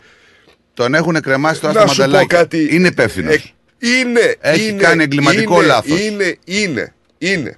[0.74, 2.38] Τον έχουν κρεμάσει τώρα να στα σου πω μανταλάκια.
[2.38, 2.76] κάτι.
[2.76, 3.56] Είναι υπεύθυνος.
[3.80, 4.36] Ε, είναι.
[4.40, 6.00] Έχει είναι, κάνει εγκληματικό είναι, λάθος.
[6.00, 7.58] Είναι, είναι, είναι.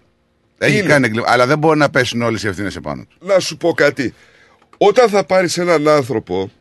[0.65, 0.87] Έχει είναι.
[0.87, 3.17] κάνει εγκλημα- Αλλά δεν μπορεί να πέσουν όλες οι ευθύνες επάνω τους.
[3.27, 4.13] να σου πω κάτι.
[4.77, 6.51] Όταν θα πάρεις έναν άνθρωπο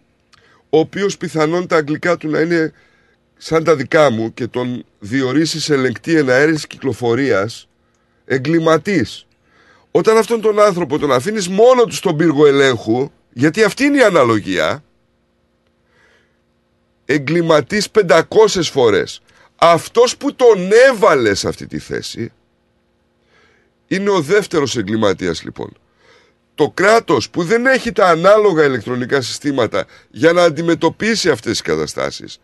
[0.71, 2.73] ο οποίος πιθανόν τα αγγλικά του να είναι
[3.37, 7.69] σαν τα δικά μου και τον διορίσεις ελεγκτή εναέρης κυκλοφορίας
[8.25, 9.27] εγκληματής.
[9.91, 14.03] Όταν αυτόν τον άνθρωπο τον αφήνεις μόνο του στον πύργο ελέγχου γιατί αυτή είναι η
[14.03, 14.85] αναλογία
[17.05, 19.21] εγκληματής 500 φορές.
[19.57, 22.33] Αυτός που τον έβαλες σε αυτή τη θέση
[23.95, 25.73] είναι ο δεύτερος εγκληματίας λοιπόν.
[26.55, 32.41] Το κράτος που δεν έχει τα ανάλογα ηλεκτρονικά συστήματα για να αντιμετωπίσει αυτές τις καταστάσεις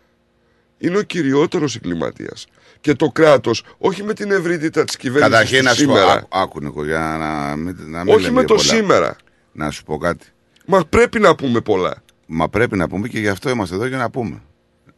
[0.78, 2.46] είναι ο κυριότερος εγκληματίας.
[2.80, 6.12] Και το κράτος, όχι με την ευρύτητα της κυβέρνησης Καταρχήν του να σου πω, σήμερα,
[6.12, 8.66] άκου, άκου, Νίκο, για να, μην, να μην όχι λέμε με το πολλά.
[8.66, 9.16] σήμερα.
[9.52, 10.26] Να σου πω κάτι.
[10.66, 12.02] Μα πρέπει να πούμε πολλά.
[12.26, 14.42] Μα πρέπει να πούμε και γι' αυτό είμαστε εδώ για να πούμε.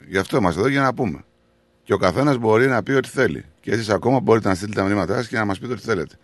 [0.09, 1.24] Γι' αυτό είμαστε εδώ για να πούμε.
[1.82, 3.44] Και ο καθένας μπορεί να πει ό,τι θέλει.
[3.61, 6.14] Και εσείς ακόμα μπορείτε να στείλετε τα μηνύματά σας και να μας πείτε ό,τι θέλετε.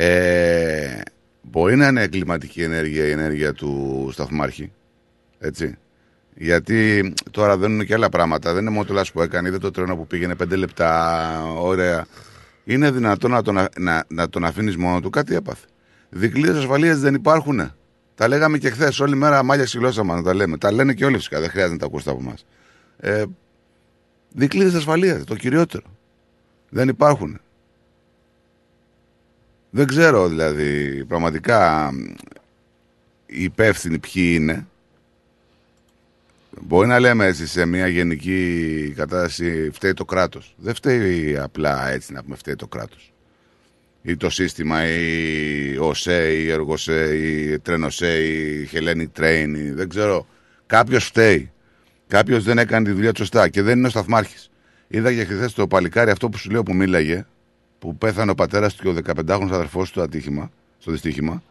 [0.00, 1.00] Ε,
[1.42, 4.72] μπορεί να είναι εγκληματική ενέργεια η ενέργεια του σταθμάρχη.
[5.38, 5.76] Έτσι.
[6.34, 8.52] Γιατί τώρα δεν είναι και άλλα πράγματα.
[8.52, 11.42] Δεν είναι μόνο το λάθο που έκανε, είδε το τρένο που πήγαινε πέντε λεπτά.
[11.58, 12.06] Ωραία.
[12.64, 15.10] Είναι δυνατόν να τον, α- να, να τον αφήνεις μόνο του.
[15.10, 15.66] Κάτι έπαθε.
[16.10, 17.72] Δικλείδες ασφαλείας δεν υπάρχουν.
[18.14, 19.00] Τα λέγαμε και χθες.
[19.00, 20.58] Όλη μέρα μάλια ξυλώσαμε να τα λέμε.
[20.58, 21.40] Τα λένε και όλοι φυσικά.
[21.40, 22.44] Δεν χρειάζεται να τα ακούσετε από εμάς.
[22.98, 23.24] Ε,
[24.32, 25.24] Δικλείδες ασφαλείας.
[25.24, 25.86] Το κυριότερο.
[26.68, 27.40] Δεν υπάρχουν.
[29.70, 31.90] Δεν ξέρω δηλαδή πραγματικά
[33.26, 34.66] οι υπεύθυνοι ποιοι είναι.
[36.60, 40.54] Μπορεί να λέμε έτσι σε μια γενική κατάσταση φταίει το κράτος.
[40.56, 43.12] Δεν φταίει απλά έτσι να πούμε φταίει το κράτος.
[44.02, 49.88] Ή το σύστημα, ή ο ΣΕ, ή Εργοσέ, ή Τρένοσέ, ή Hellenic Train, ή δεν
[49.88, 50.26] ξέρω.
[50.66, 51.50] Κάποιος φταίει.
[52.06, 54.50] Κάποιος δεν έκανε τη δουλειά του σωστά και δεν είναι ο σταθμάρχης.
[54.88, 57.26] Είδα και χθες το παλικάρι αυτό που σου λέω που μίλαγε,
[57.78, 61.42] που πέθανε ο πατέρας του και ο 15χρονος αδερφός του ατύχημα, στο δυστύχημα,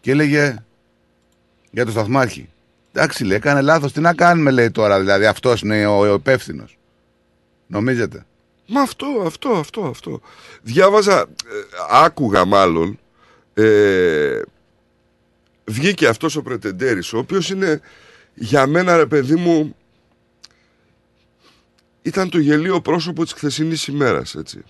[0.00, 0.64] και έλεγε
[1.70, 2.48] για το σταθμάρχη.
[2.92, 3.92] Εντάξει, λέει, έκανε λάθος.
[3.92, 6.78] Τι να κάνουμε, λέει τώρα, δηλαδή αυτός είναι ο, ο υπεύθυνος.
[7.66, 8.26] Νομίζετε.
[8.66, 10.20] Μα αυτό, αυτό, αυτό, αυτό.
[10.62, 11.26] Διάβαζα, ε,
[11.90, 12.98] άκουγα μάλλον,
[13.54, 14.40] ε,
[15.64, 17.80] βγήκε αυτός ο Πρετεντέρης, ο οποίος είναι
[18.34, 19.76] για μένα ρε παιδί μου,
[22.02, 24.62] ήταν το γελίο πρόσωπο της χθεσινής ημέρας, έτσι.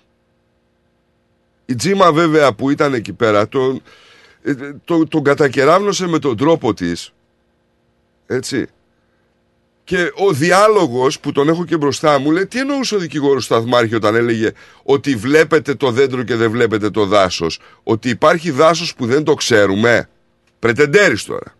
[1.66, 3.82] Η Τζίμα βέβαια που ήταν εκεί πέρα, τον,
[4.42, 4.54] ε,
[4.84, 7.12] τον, τον κατακεράβνωσε με τον τρόπο της,
[8.26, 8.66] έτσι.
[9.84, 13.94] Και ο διάλογος που τον έχω και μπροστά μου λέει τι εννοούσε ο δικηγόρος Σταθμάρχη
[13.94, 14.52] όταν έλεγε
[14.82, 17.60] ότι βλέπετε το δέντρο και δεν βλέπετε το δάσος.
[17.82, 20.08] Ότι υπάρχει δάσος που δεν το ξέρουμε;
[20.58, 21.54] Πρετεντέρης τώρα.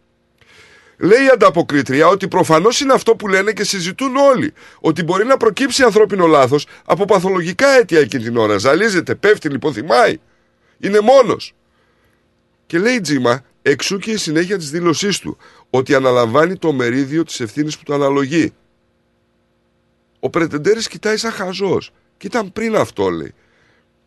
[0.98, 4.52] Λέει η ανταποκρίτρια ότι προφανώς είναι αυτό που λένε και συζητούν όλοι.
[4.80, 8.58] Ότι μπορεί να προκύψει ανθρώπινο λάθος από παθολογικά αίτια εκείνη την ώρα.
[8.58, 10.18] Ζαλίζεται, πέφτει, λιποθυμάει.
[10.78, 11.54] Είναι μόνος.
[12.66, 15.36] Και λέει η Τζίμα, εξού και η συνέχεια της δήλωσής του,
[15.70, 18.52] ότι αναλαμβάνει το μερίδιο της ευθύνης που του αναλογεί.
[20.20, 21.92] Ο Πρετεντέρης κοιτάει σαν χαζός.
[22.16, 23.34] Και ήταν πριν αυτό, λέει.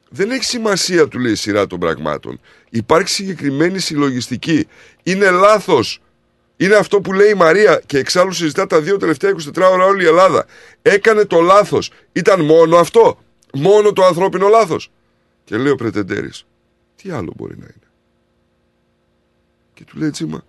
[0.10, 2.40] Δεν έχει σημασία, του λέει η σειρά των πραγμάτων.
[2.70, 4.68] Υπάρχει συγκεκριμένη συλλογιστική.
[5.04, 6.02] Είναι λάθος.
[6.58, 10.04] Είναι αυτό που λέει η Μαρία και εξάλλου συζητά τα δύο τελευταία 24 ώρα όλη
[10.04, 10.46] η Ελλάδα.
[10.82, 11.92] Έκανε το λάθος.
[12.12, 13.20] Ήταν μόνο αυτό.
[13.54, 14.92] Μόνο το ανθρώπινο λάθος.
[15.44, 16.46] Και λέει ο Πρετεντέρης,
[16.96, 17.88] τι άλλο μπορεί να είναι;
[19.74, 20.46] Και του λέει Τσίμα,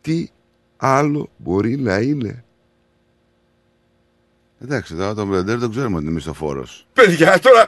[0.00, 0.28] τι
[0.76, 2.44] άλλο μπορεί να είναι;
[4.62, 6.86] Εντάξει, τώρα τον Μπρεντέρ τον ξέρουμε ότι είναι μισθοφόρος.
[6.92, 7.66] Παιδιά, τώρα,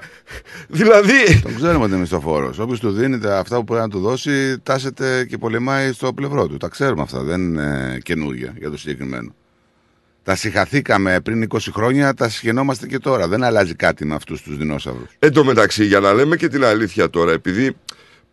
[0.68, 2.58] δηλαδή, Τον ξέρουμε ότι είναι μισθοφόρος.
[2.58, 6.56] Όποιος του δίνεται αυτά που πρέπει να του δώσει, τάσεται και πολεμάει στο πλευρό του.
[6.56, 7.22] Τα ξέρουμε αυτά.
[7.22, 9.34] Δεν είναι καινούργια για το συγκεκριμένο.
[10.22, 13.28] Τα συγχαθήκαμε πριν 20 χρόνια, τα συγχαινόμαστε και τώρα.
[13.28, 15.08] Δεν αλλάζει κάτι με αυτούς τους δεινόσαυρους.
[15.18, 17.76] εν τω μεταξύ, για να λέμε και την αλήθεια τώρα, επειδή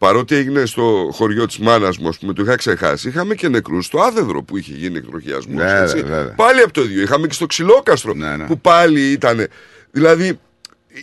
[0.01, 3.85] παρότι έγινε στο χωριό της μάνας μου, ας πούμε, το είχα ξεχάσει, είχαμε και νεκρούς
[3.85, 5.63] στο άδεδρο που είχε γίνει εκτροχιασμός.
[5.63, 6.33] Βέβαια, βέβαια.
[6.35, 7.01] Πάλι από το ίδιο.
[7.01, 8.45] Είχαμε και στο ξυλόκαστρο Ναι, ναι.
[8.45, 9.47] που πάλι ήταν.
[9.91, 10.39] Δηλαδή,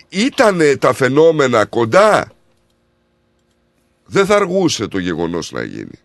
[0.09, 2.33] ήταν τα φαινόμενα κοντά.
[4.07, 5.99] Δεν θα αργούσε το γεγονός να γίνει.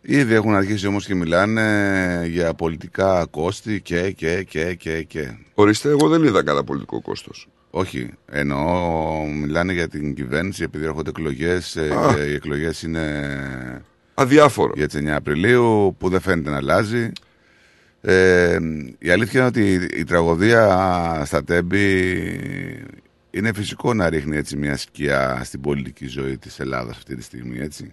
[0.00, 5.36] Ήδη έχουν αρχίσει όμως και μιλάνε για πολιτικά κόστη και, και, και, και, και.
[5.54, 7.48] Ορίστε, εγώ δεν είδα κανένα πολιτικό κόστος.
[7.70, 12.14] Όχι, εννοώ μιλάνε για την κυβέρνηση επειδή έρχονται εκλογές Α.
[12.14, 13.82] και οι εκλογές είναι
[14.14, 14.72] Αδιάφορο.
[14.76, 17.10] για τις 9 Απριλίου που δεν φαίνεται να αλλάζει.
[18.00, 18.58] Ε,
[18.98, 22.20] η αλήθεια είναι ότι η τραγωδία στα Τέμπη
[23.30, 27.58] είναι φυσικό να ρίχνει έτσι μια σκιά στην πολιτική ζωή της Ελλάδας αυτή τη στιγμή,
[27.58, 27.92] έτσι.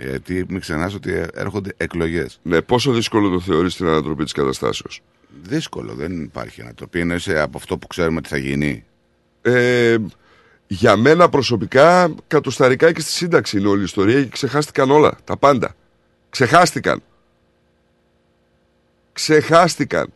[0.00, 2.40] Γιατί μην ξεχνάς ότι έρχονται εκλογές.
[2.42, 5.02] Ναι, πόσο δύσκολο το θεωρείς την ανατροπή της καταστάσεως.
[5.42, 7.00] Δύσκολο, δεν υπάρχει να το πει.
[7.00, 8.84] Εννοείσαι από αυτό που ξέρουμε τι θα γίνει.
[9.42, 9.96] Ε,
[10.66, 15.36] για μένα προσωπικά, κατοσταρικά και στη σύνταξη είναι όλη η ιστορία και ξεχάστηκαν όλα, τα
[15.36, 15.74] πάντα.
[16.30, 17.02] Ξεχάστηκαν.
[19.12, 20.12] Ξεχάστηκαν.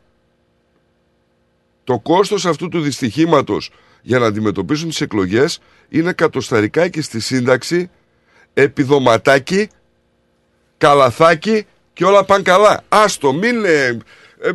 [1.85, 3.71] Το κόστος αυτού του δυστυχήματος
[4.03, 7.91] για να αντιμετωπίσουν τις εκλογές είναι κατοσταρικά και στη σύνταξη,
[8.55, 9.69] επιδοματάκι,
[10.79, 12.85] καλαθάκι και όλα πάνε καλά.
[12.89, 13.65] Άστο, μην...
[13.65, 13.87] ε,
[14.41, 14.51] ε,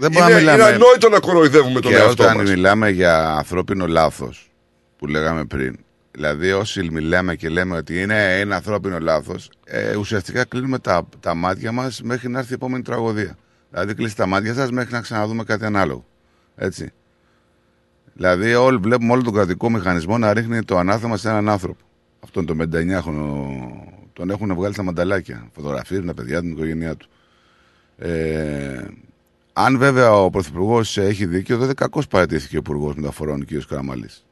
[0.00, 2.50] Δεν μπορούμε είναι, να μιλάμε- είναι ανόητο να κοροϊδεύουμε τον και εαυτό όταν μας.
[2.50, 4.50] μιλάμε για ανθρώπινο λάθος
[4.98, 5.76] που λέγαμε πριν.
[6.12, 11.34] Δηλαδή, όσοι μιλάμε και λέμε ότι είναι ένα ανθρώπινο λάθος, ε, ουσιαστικά κλείνουμε τα, τα
[11.34, 13.36] μάτια μας μέχρι να έρθει η επόμενη τραγωδία.
[13.70, 16.04] Δηλαδή κλείστε τα μάτια σας μέχρι να ξαναδούμε κάτι ανάλογο.
[16.56, 16.92] Έτσι.
[18.14, 21.80] Δηλαδή όλοι βλέπουμε όλο τον κρατικό μηχανισμό να ρίχνει το ανάθεμα σε έναν άνθρωπο.
[22.24, 23.36] Αυτόν τον 59χρονο
[24.12, 25.48] τον έχουν βγάλει στα μανταλάκια.
[25.54, 27.08] Φωτογραφίες με τα παιδιά του, την οικογένειά του.
[27.98, 28.84] Ε,
[29.52, 33.48] αν βέβαια ο Πρωθυπουργός έχει δίκιο, τότε κακώς παρατήθηκε ο Υπουργός Μεταφορών, κ.
[33.68, 34.24] Καραμαλής.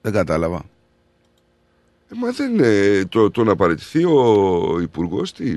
[0.00, 0.64] Δεν κατάλαβα.
[2.08, 5.32] Ε, μα δεν είναι το, το να παραιτηθεί ο υπουργός.
[5.32, 5.56] Τι...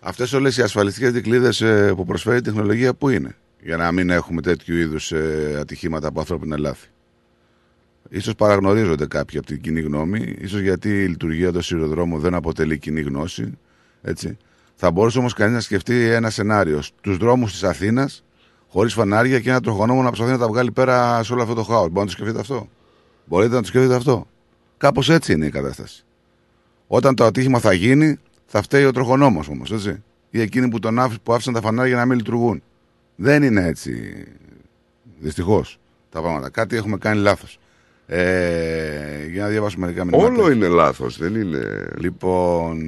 [0.00, 1.52] Αυτές όλες οι ασφαλιστικές δικλείδε
[1.94, 5.12] που προσφέρει η τεχνολογία, πού είναι, για να μην έχουμε τέτοιου είδους
[5.60, 6.88] ατυχήματα από ανθρώπινα λάθη.
[8.08, 12.78] Ίσως παραγνωρίζονται κάποιοι από την κοινή γνώμη, ίσως γιατί η λειτουργία του σιδηροδρόμου δεν αποτελεί
[12.78, 13.58] κοινή γνώση.
[14.02, 14.36] Έτσι.
[14.76, 16.82] Θα μπορούσε όμως κανείς να σκεφτεί ένα σενάριο.
[16.82, 18.24] Στους δρόμους της Αθήνας,
[18.68, 21.62] χωρίς φανάρια και ένα τροχονόμο να προσπαθεί να τα βγάλει πέρα σε όλο αυτό το
[21.62, 21.90] χάος.
[21.90, 22.68] Μπορείτε να το σκεφτείτε αυτό.
[23.24, 24.26] Μπορείτε να το σκεφτείτε αυτό.
[24.76, 26.04] Κάπως έτσι είναι η κατάσταση.
[26.86, 30.02] Όταν το ατύχημα θα γίνει, θα φταίει ο τροχονόμος όμως, έτσι.
[30.30, 32.62] Ή εκείνοι που, τον άφη, που άφησαν τα φανάρια να μην λειτουργούν.
[33.16, 34.24] Δεν είναι έτσι.
[35.18, 35.78] Δυστυχώς
[36.10, 36.50] τα πράγματα.
[36.50, 37.58] Κάτι έχουμε κάνει λάθος.
[38.08, 40.32] Ε, για να διαβάσουμε μερικά μηνύματα.
[40.32, 41.88] Όλο είναι λάθος, δεν είναι.
[41.98, 42.78] Λοιπόν,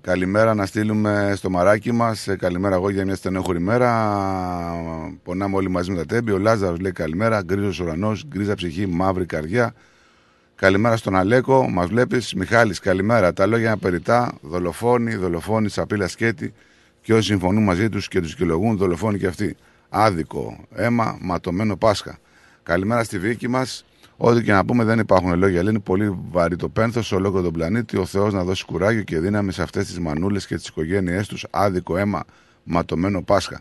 [0.00, 2.28] καλημέρα να στείλουμε στο μαράκι μας.
[2.38, 3.90] Καλημέρα εγώ για μια στενόχωρη μέρα.
[5.22, 6.32] Πονάμε όλοι μαζί με τα τέμπη.
[6.32, 7.42] Ο Λάζαρος λέει καλημέρα.
[7.42, 9.74] Γκρίζος ουρανός, γκρίζα ψυχή, μαύρη καρδιά.
[10.54, 11.68] Καλημέρα στον Αλέκο.
[11.70, 12.34] Μας βλέπεις.
[12.34, 13.32] Μιχάλης, καλημέρα.
[13.32, 14.32] Τα λόγια είναι περιτά.
[14.40, 16.52] Δολοφόνοι, δολοφόνοι, σαπίλα σκέτη.
[17.00, 19.56] Και όσοι συμφωνούν μαζί τους και τους δικαιολογούν, δολοφόνοι και αυτοί.
[19.88, 20.64] Άδικο.
[20.74, 22.18] Αίμα, ματωμένο Πάσχα.
[22.62, 23.84] Καλημέρα στη Βίκη μας.
[24.20, 25.62] Ό,τι και να πούμε δεν υπάρχουν λόγια.
[25.62, 27.96] Λέει είναι πολύ βαρύ το πένθος σε ολόκληρο τον πλανήτη.
[27.96, 31.46] Ο Θεός να δώσει κουράγιο και δύναμη σε αυτές τις μανούλες και τις οικογένειές τους.
[31.50, 32.24] Άδικο αίμα,
[32.64, 33.60] ματωμένο Πάσχα.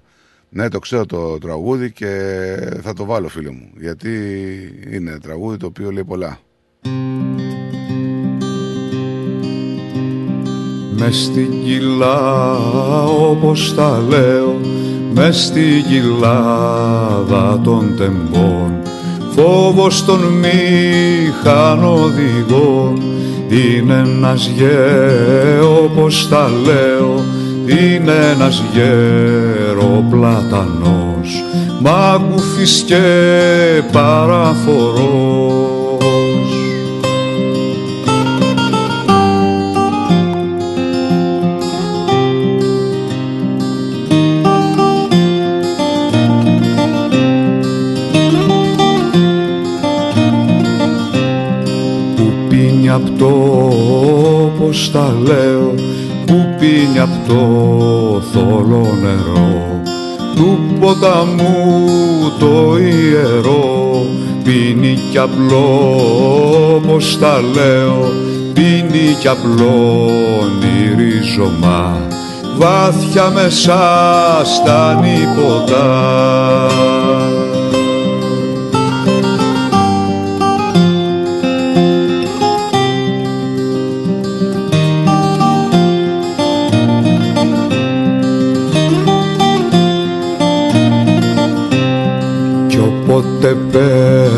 [0.49, 2.08] Ναι, το ξέρω το τραγούδι και
[2.82, 3.70] θα το βάλω, φίλε μου.
[3.78, 4.10] Γιατί
[4.91, 6.39] είναι τραγούδι το οποίο λέει πολλά.
[10.99, 12.64] Μες στην κοιλά
[13.05, 14.60] όπως τα λέω
[15.14, 18.87] μες στην κοιλάδα των τεμπών
[19.38, 23.02] φόβος των μηχανοδηγών
[23.50, 27.24] είναι ένας γέρο όπως τα λέω.
[27.66, 31.44] Είναι ένας γέρο πλατανός.
[31.80, 33.02] Μάγουφης και
[33.92, 35.66] παραφορός
[53.18, 53.32] το
[54.45, 55.74] όπως τα λέω
[56.26, 57.41] που πίνει απ' το
[58.34, 59.82] θολό νερό.
[60.36, 61.78] Του ποταμού
[62.39, 64.05] το ιερό
[64.43, 65.91] πίνει κι απλό
[66.76, 68.11] όπως τα λέω.
[68.53, 70.07] Πίνει κι απλό
[70.97, 72.07] ρίζωμα
[72.57, 73.80] βάθια μέσα
[74.43, 75.86] στα νύποτα
[93.38, 94.30] όποτε πέ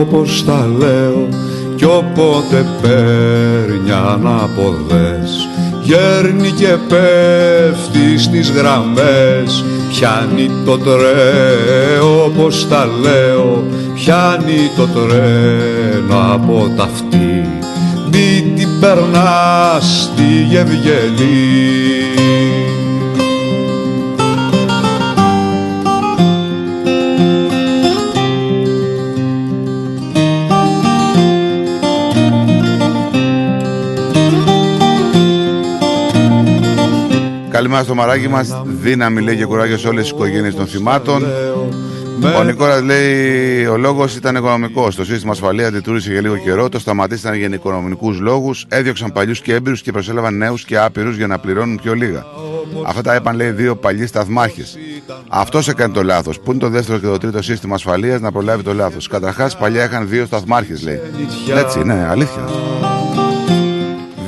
[0.00, 1.28] όπως τα λέω
[1.76, 5.48] κι όποτε παίρνει αναποδές
[5.82, 13.64] γέρνει και πέφτει στις γραμμές πιάνει το τρέο όπως τα λέω
[13.94, 17.48] πιάνει το τρένο από τα αυτή.
[18.12, 21.97] Μη την περνάς στη Γευγελή
[37.58, 38.62] Καλημέρα στο μαράκι μας.
[38.64, 41.26] Δύναμη λέει και κουράγιο σε όλες τις οικογένειες των θυμάτων.
[42.38, 44.96] Ο Νικόρα λέει: Ο λόγος ήταν οικονομικός.
[44.96, 46.68] Το σύστημα ασφαλείας αντιτούρισε για λίγο καιρό.
[46.68, 48.64] Το σταματήσαν για οικονομικούς λόγους.
[48.68, 52.24] Έδιωξαν παλιούς και έμπειρους και προσέλαβαν νέους και άπειρους για να πληρώνουν πιο λίγα.
[52.86, 54.78] Αυτά τα έπαν λέει δύο παλιοί σταθμάρχες.
[55.28, 56.40] Αυτός έκανε το λάθος.
[56.40, 59.84] Πού είναι το δεύτερο και το τρίτο σύστημα ασφαλείας να προλάβει το λάθος; Καταρχάς, παλιά
[59.84, 61.00] είχαν δύο σταθμάρχες λέει.
[61.56, 62.44] Έτσι, ναι, αλήθεια.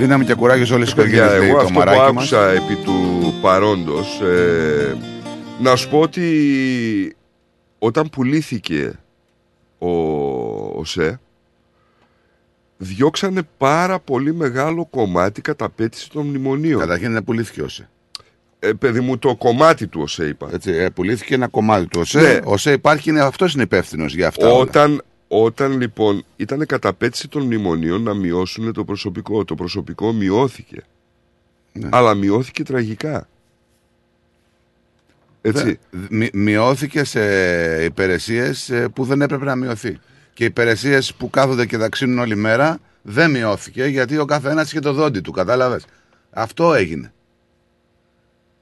[0.00, 1.32] Δύναμη και κουράγιος σε όλες τις οικογένειες.
[1.32, 4.20] Εγώ αυτό που άκουσα επί του παρόντος.
[4.20, 4.96] Ε,
[5.60, 7.16] να σου πω ότι
[7.78, 8.92] όταν πουλήθηκε
[9.78, 9.90] ο,
[10.78, 11.20] ο ΣΕ,
[12.76, 16.80] διώξανε πάρα πολύ μεγάλο κομμάτι καταπέτηση των μνημονίων.
[16.80, 17.88] Καταρχήν δεν πουλήθηκε ο ΣΕ.
[18.58, 20.48] Ε, παιδί μου, το κομμάτι του ΟΣΕ είπα.
[20.52, 22.20] Έτσι, ε, πουλήθηκε ένα κομμάτι του ΟΣΕ.
[22.20, 22.38] Ναι.
[22.44, 24.52] Ο ΟΣΕ υπάρχει, είναι, αυτός είναι υπεύθυνος για αυτά.
[24.52, 30.82] Όταν, όταν λοιπόν ήταν καταπέτηση των μνημονίων να μειώσουν το προσωπικό, το προσωπικό μειώθηκε.
[31.72, 31.88] Ναι.
[31.92, 33.28] Αλλά μειώθηκε τραγικά.
[35.40, 35.78] Έτσι.
[35.90, 39.98] Δε- μει- μειώθηκε σε υπηρεσίες που δεν έπρεπε να μειωθεί.
[40.34, 44.80] Και οι υπηρεσίες που κάθονται και ταξίνουν όλη μέρα δεν μειώθηκε γιατί ο καθένας είχε
[44.80, 45.30] το δόντι του.
[45.32, 45.84] Κατάλαβες.
[46.30, 47.12] Αυτό έγινε.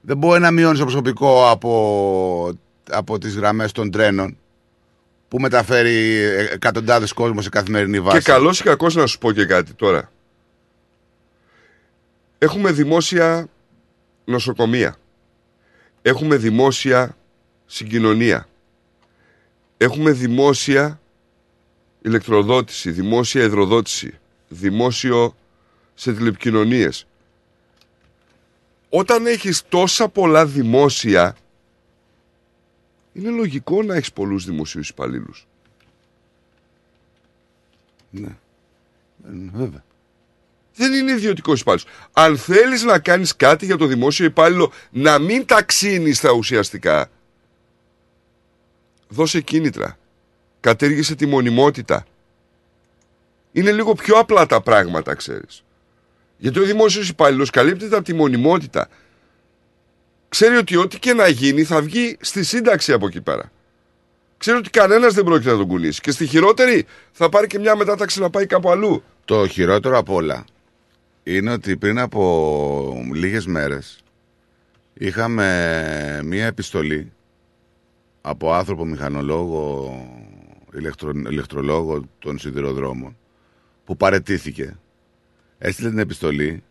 [0.01, 2.53] Δεν μπορεί να μειώνεις το προσωπικό από,
[2.89, 4.37] από τις γραμμές των τρένων
[5.29, 6.15] που μεταφέρει
[6.51, 8.17] εκατοντάδες κόσμος σε καθημερινή βάση.
[8.17, 10.11] Και καλό ή κακό να σου πω και κάτι τώρα.
[12.37, 13.47] Έχουμε δημόσια
[14.25, 14.95] νοσοκομεία.
[16.01, 17.17] Έχουμε δημόσια
[17.65, 18.47] συγκοινωνία.
[19.77, 20.99] Έχουμε δημόσια
[22.01, 24.17] ηλεκτροδότηση, δημόσια υδροδότηση,
[24.47, 25.35] δημόσιο
[25.93, 27.05] σε τηλεπικοινωνίες.
[28.89, 31.35] Όταν έχεις τόσα πολλά δημόσια,
[33.13, 35.47] είναι λογικό να έχεις πολλούς δημοσίους υπαλλήλους.
[38.09, 38.35] Ναι.
[39.25, 39.83] Ε, Βέβαια.
[40.75, 41.87] δεν είναι ιδιωτικός υπάλληλος.
[42.13, 47.09] Αν θέλεις να κάνεις κάτι για το δημόσιο υπάλληλο, να μην ταξίνεις τα ουσιαστικά,
[49.07, 49.97] δώσε κίνητρα.
[50.59, 52.05] Κατέργησε τη μονιμότητα.
[53.51, 55.63] Είναι λίγο πιο απλά τα πράγματα, ξέρεις.
[56.37, 58.89] Γιατί ο δημόσιος υπάλληλος καλύπτεται από τη μονιμότητα.
[60.29, 63.51] Ξέρει ότι ό,τι και να γίνει θα βγει στη σύνταξη από εκεί πέρα.
[64.37, 66.01] Ξέρει ότι κανένας δεν πρόκειται να τον κουνήσει.
[66.01, 69.03] Και στη χειρότερη θα πάρει και μια μετάταξη να πάει κάπου αλλού.
[69.25, 70.45] Το χειρότερο απ' όλα
[71.23, 73.99] είναι ότι πριν από λίγες μέρες
[74.93, 77.11] είχαμε μία επιστολή
[78.21, 79.91] από άνθρωπο μηχανολόγο,
[80.73, 83.17] ηλεκτρο, ηλεκτρολόγο των σιδηροδρόμων
[83.85, 84.77] που παρετήθηκε.
[85.57, 86.63] Έστειλε την επιστολή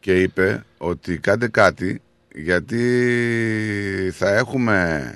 [0.00, 2.00] και είπε ότι κάντε κάτι
[2.38, 5.12] γιατί θα έχουμε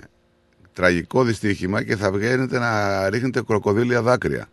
[0.73, 4.49] τραγικό δυστύχημα και θα βγαίνετε να ρίχνετε κροκοδίλια δάκρυα.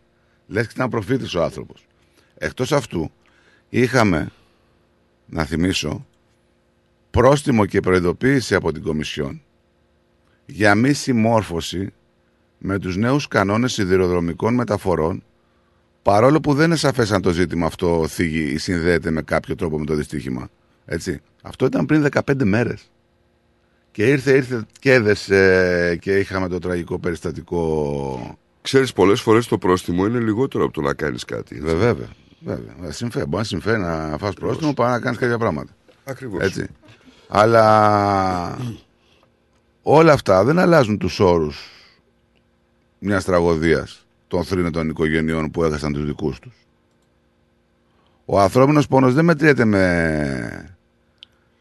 [0.47, 1.87] Λες και ήταν προφήτης ο άνθρωπος.
[2.37, 3.11] Εκτός αυτού,
[3.69, 4.31] είχαμε,
[5.25, 6.05] να θυμίσω,
[7.11, 9.41] πρόστιμο και προειδοποίηση από την Κομισιόν
[10.45, 11.93] για μη συμμόρφωση
[12.57, 15.23] με τους νέους κανόνες σιδηροδρομικών μεταφορών
[16.01, 19.79] παρόλο που δεν είναι σαφές αν το ζήτημα αυτό θίγει ή συνδέεται με κάποιο τρόπο
[19.79, 20.49] με το δυστύχημα.
[20.89, 21.21] Έτσι.
[21.41, 22.91] Αυτό ήταν πριν 15 μέρες.
[23.91, 28.37] Και ήρθε, ήρθε και έδεσε και είχαμε το τραγικό περιστατικό.
[28.61, 31.55] Ξέρεις, πολλές φορές το πρόστιμο είναι λιγότερο από το να κάνεις κάτι.
[31.55, 31.67] έτσι.
[31.67, 32.09] Βέβαια, βέβαια.
[32.39, 32.91] βέβαια.
[32.91, 35.71] Συμφέρει, μπορεί να συμφέρει να φας πρόστιμο παρά να κάνεις κάποια πράγματα.
[36.03, 36.43] Ακριβώς.
[36.43, 36.67] Έτσι.
[37.27, 38.57] Αλλά
[39.81, 41.69] όλα αυτά δεν αλλάζουν τους όρους
[42.99, 46.53] μιας τραγωδίας των θρήνων οικογενειών που έχασαν τους δικούς τους.
[48.25, 50.76] Ο ανθρώπινος πόνος δεν μετριέται με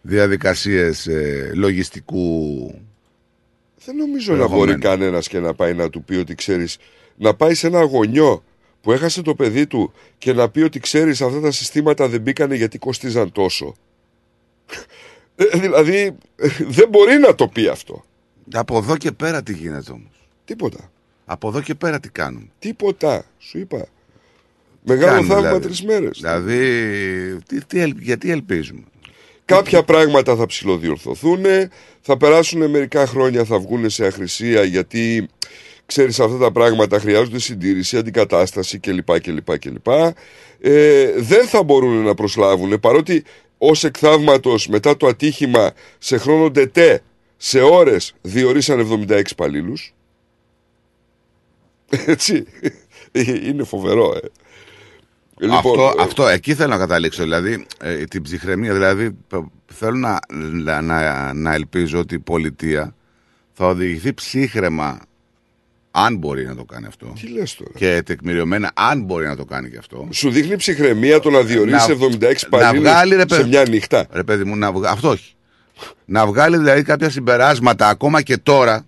[0.06, 2.66] διαδικασίες ε, λογιστικού
[3.84, 4.66] Δεν νομίζω να Περιεχομένου.
[4.66, 6.78] μπορεί κανένας και να πάει να του πει ότι ξέρεις,
[7.16, 8.44] να πάει σε ένα γονιό
[8.80, 12.54] που έχασε το παιδί του και να πει ότι ξέρεις αυτά τα συστήματα δεν μπήκανε
[12.54, 13.74] γιατί κοστίζαν τόσο.
[15.36, 18.04] Ε, δηλαδή ε, δεν μπορεί να το πει αυτό.
[18.52, 20.90] Από εδώ και πέρα τι γίνεται όμως; Τίποτα.
[21.24, 23.24] Από εδώ και πέρα τι κάνουμε; Τίποτα.
[23.38, 23.86] Σου είπα.
[24.82, 25.64] Μεγάλο Κάνουμε, θαύμα δηλαδή.
[25.66, 26.18] τρεις μέρες.
[26.20, 26.58] Δηλαδή,
[27.46, 28.82] τι, τι, ελ- γιατί ελπίζουμε;
[29.46, 31.44] Κάποια πράγματα θα ψηλοδιορθωθούν,
[32.00, 35.28] θα περάσουν μερικά χρόνια, θα βγουν σε αχρησία γιατί
[35.86, 39.20] ξέρεις αυτά τα πράγματα χρειάζονται συντήρηση, αντικατάσταση κλπ.
[39.20, 39.86] κλπ, κλπ.
[40.60, 43.24] Ε, δεν θα μπορούν να προσλάβουν παρότι
[43.58, 47.02] ως εκ θαύματος μετά το ατύχημα σε χρόνο ντετέ
[47.36, 49.94] σε ώρες διορίσαν 76 υπαλλήλους.
[52.06, 52.44] Έτσι.
[53.46, 54.28] Είναι φοβερό, ε.
[55.50, 57.22] Αυτό, ε, αυτό, εκεί θέλω να καταλήξω.
[57.22, 58.72] Δηλαδή, ε, την ψυχραιμία.
[58.72, 60.18] Δηλαδή, π- θέλω να,
[60.52, 62.94] να, να, να ελπίζω ότι η πολιτεία
[63.52, 64.98] θα οδηγηθεί ψύχραιμα,
[65.90, 67.12] αν μπορεί να το κάνει αυτό.
[67.20, 70.08] Τι λες τώρα; Και τεκμηριωμένα, αν μπορεί να το κάνει και αυτό.
[70.12, 73.62] Σου δείχνει ψυχραιμία το να διορίσει Να- 76 να υπαλλήλους βγάλει, ρε σε παιδί- μια
[73.68, 74.06] νύχτα.
[74.10, 74.90] Ρε παιδί μου, να βγα...
[74.90, 75.34] αυτό όχι.
[76.04, 78.84] Να βγάλει δηλαδή κάποια συμπεράσματα ακόμα και τώρα.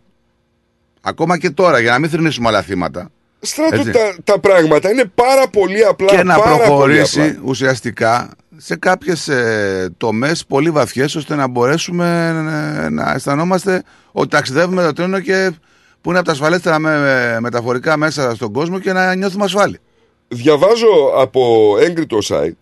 [1.01, 3.11] Ακόμα και τώρα, για να μην θρυνήσουμε άλλα θύματα.
[3.41, 3.91] Στράτο Έτσι.
[3.91, 6.07] τα, τα πράγματα είναι πάρα πολύ απλά.
[6.07, 7.41] και να πάρα πολύ προχωρήσει απλά.
[7.45, 12.29] ουσιαστικά σε κάποιες ε, τομές πολύ βαθιές ώστε να μπορέσουμε
[12.85, 13.83] ε, να αισθανόμαστε
[14.13, 15.51] ότι ταξιδεύουμε το τρένο και
[16.01, 19.79] που είναι από τα ασφαλέστερα με, με- μεταφορικά μέσα στον κόσμο και να νιώθουμε ασφάλεια.
[20.29, 22.57] Διαβάζω από έγκριτο site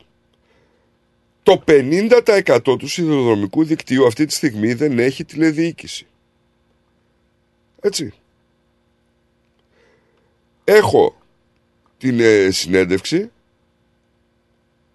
[1.42, 6.06] το 50% του σιδηροδρομικού δικτύου αυτή τη στιγμή δεν έχει τηλεδιοίκηση.
[7.80, 8.12] Έτσι.
[10.68, 11.16] Έχω
[11.98, 13.30] την ε, συνέντευξη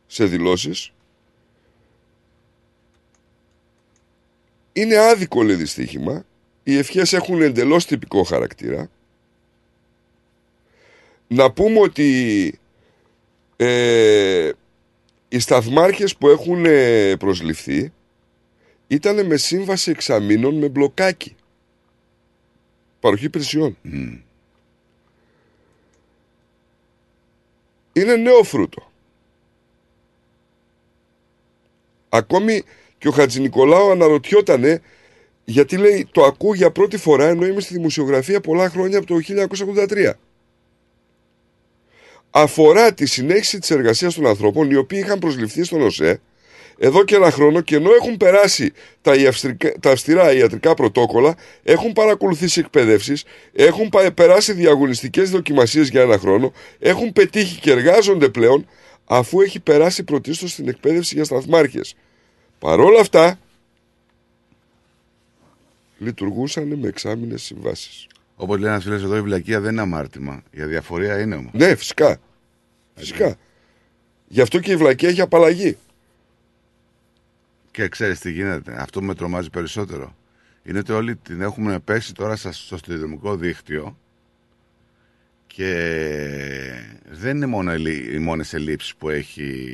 [0.08, 0.94] σε δηλώσεις
[4.74, 6.26] είναι άδικο λέει δυστύχημα
[6.64, 8.90] οι ευχές έχουν εντελώς τυπικό χαρακτήρα
[11.28, 12.60] να πούμε ότι
[13.56, 14.52] ε,
[15.30, 17.94] οι σταθμάρχες που έχουν ε, προσληφθεί
[18.88, 21.36] ήταν με σύμβαση εξαμήνων με μπλοκάκι.
[23.00, 23.78] Παροχή υπηρεσιών.
[27.94, 28.92] Είναι νέο φρούτο.
[32.10, 32.64] Ακόμη
[32.98, 34.82] και ο Χατζη Νικολάου αναρωτιότανε
[35.46, 39.16] γιατί λέει το ακούω για πρώτη φορά ενώ είμαι στη δημοσιογραφία πολλά χρόνια από το
[39.90, 40.12] 1983.
[42.30, 46.22] Αφορά τη συνέχιση της εργασίας των ανθρώπων οι οποίοι είχαν προσληφθεί στον ΟΣΕ
[46.84, 48.72] εδώ και ένα χρόνο και ενώ έχουν περάσει
[49.02, 53.24] τα, ιαυστρικα- τα αυστηρά ιατρικά πρωτόκολλα, έχουν παρακολουθήσει εκπαιδεύσεις,
[53.54, 58.66] έχουν πα- περάσει διαγωνιστικές δοκιμασίες για ένα χρόνο, έχουν πετύχει και εργάζονται πλέον
[59.06, 61.96] αφού έχει περάσει πρωτίστως στην εκπαίδευση για σταθμάρχες.
[62.60, 63.40] Παρόλα αυτά,
[65.98, 68.08] λειτουργούσαν με εξάμεινες συμβάσεις.
[68.36, 70.44] Όπως λέει ένας φίλος εδώ, η βλακεία δεν είναι αμάρτημα.
[70.52, 71.52] Η αδιαφορία είναι όμως.
[71.54, 72.18] Ναι, φυσικά.
[72.96, 73.36] Φυσικά.
[74.28, 75.78] Γι' αυτό και η βλακία έχει απαλλαγή.
[77.72, 78.76] Και ξέρεις τι γίνεται.
[78.82, 80.16] Αυτό που με τρομάζει περισσότερο.
[80.64, 83.98] Είναι ότι όλοι την έχουμε πέσει τώρα στα- στο στιδημικό δίκτυο
[85.48, 85.74] και
[87.12, 87.74] δεν είναι μόνο
[88.14, 89.70] οι μόνες ελλείψεις που έχει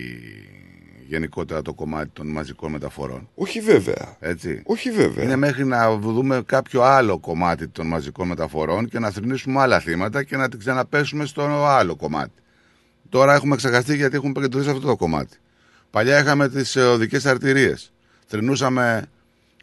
[1.08, 3.30] γενικότερα το κομμάτι των μαζικών μεταφορών.
[3.36, 4.18] Όχι βέβαια.
[4.20, 4.62] Έτσι.
[4.66, 5.24] Όχι βέβαια.
[5.24, 10.24] Είναι μέχρι να δούμε κάποιο άλλο κομμάτι των μαζικών μεταφορών και να θρυνήσουμε άλλα θύματα
[10.24, 12.32] και να την ξαναπέσουμε στο άλλο κομμάτι.
[13.10, 15.38] Τώρα έχουμε ξεχαστεί γιατί έχουμε επικεντρωθεί σε αυτό το κομμάτι.
[15.90, 17.92] Παλιά είχαμε τις οδικές αρτηρίες.
[18.26, 19.06] Θρυνούσαμε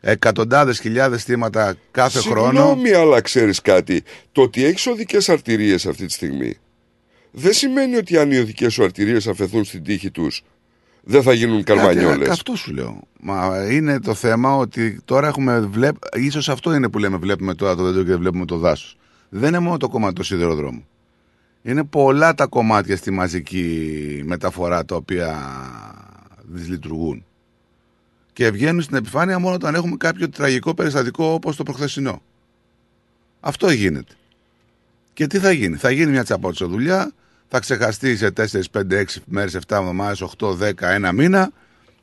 [0.01, 2.59] εκατοντάδες χιλιάδες θύματα κάθε χρόνο.
[2.59, 4.03] Συγγνώμη, αλλά ξέρεις κάτι.
[4.33, 6.57] Το ότι έχεις οδικές αρτηρίες αυτή τη στιγμή
[7.31, 10.43] δεν σημαίνει ότι αν οι οδικές σου αρτηρίες αφαιθούν στην τύχη τους,
[11.03, 12.18] δεν θα γίνουν καρμανιόλες.
[12.18, 13.01] Κάτι- Αυτό σου λέω.
[13.20, 15.97] Μα είναι το θέμα ότι τώρα έχουμε βλέπ...
[16.16, 18.97] ίσως αυτό είναι που λέμε βλέπουμε τώρα το δέντρο και δεν βλέπουμε το δάσος.
[19.29, 20.87] Δεν είναι μόνο το κομμάτι του σιδηροδρόμου.
[21.62, 25.39] Είναι πολλά τα κομμάτια στη μαζική μεταφορά τα οποία
[26.55, 27.25] δυσλειτουργούν.
[28.33, 32.23] Και βγαίνουν στην επιφάνεια μόνο όταν έχουμε κάποιο τραγικό περιστατικό όπως το προχθεσινό.
[33.41, 34.15] Αυτό γίνεται.
[35.13, 37.13] Και τι θα γίνει; Θα γίνει μια τσαπότσο δουλειά,
[37.49, 41.51] θα ξεχαστεί σε 4, 5, 6 μέρες, 7 εβδομάδες, 8, 10, ένα μήνα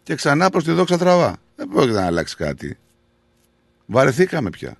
[0.04, 1.38] και ξανά προς τη δόξα τραβά.
[1.56, 2.78] Δεν πρόκειται να αλλάξει κάτι.
[3.86, 4.76] Βαρεθήκαμε πια.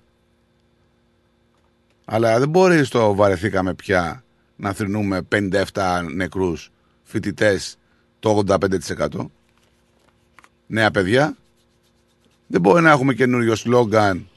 [2.04, 4.24] Αλλά δεν μπορεί στο βαρεθήκαμε πια
[4.56, 6.70] να θρυνούμε 57 νεκρούς
[7.02, 7.78] φοιτητές
[8.20, 9.30] το 85%.
[10.72, 11.36] Νέα παιδιά.
[12.46, 14.28] Δεν μπορεί να έχουμε καινούριο σλόγγαν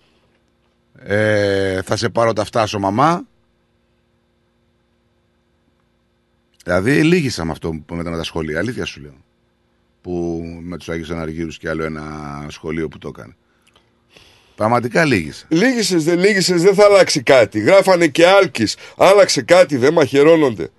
[0.99, 3.25] ε, θα σε πάρω τα αυτά σου μαμά
[6.63, 9.15] Δηλαδή λύγησα με αυτό που μετά με τα σχολεία, αλήθεια σου λέω.
[10.01, 13.35] Που με τους Άγιους Αναργύρους και άλλο ένα σχολείο που το έκανε.
[14.55, 15.45] Πραγματικά λύγησα.
[15.49, 17.59] Λύγισε, δεν λύγισε, δεν θα αλλάξει κάτι.
[17.59, 18.67] Γράφανε και Άλκη.
[18.97, 20.69] Άλλαξε κάτι, δεν μαχαιρώνονται.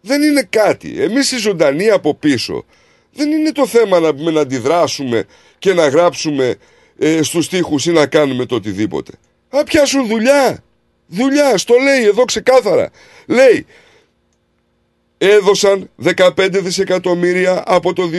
[0.00, 1.02] Δεν είναι κάτι.
[1.02, 2.64] Εμείς οι ζωντανοί από πίσω
[3.12, 5.24] δεν είναι το θέμα να, πούμε, να αντιδράσουμε
[5.58, 6.56] και να γράψουμε
[6.98, 9.12] ε, στους τοίχους ή να κάνουμε το οτιδήποτε.
[9.48, 10.64] Α, πιάσουν δουλειά.
[11.06, 12.90] Δουλειά, στο λέει εδώ ξεκάθαρα.
[13.26, 13.66] Λέει,
[15.18, 18.10] έδωσαν 15 δισεκατομμύρια από το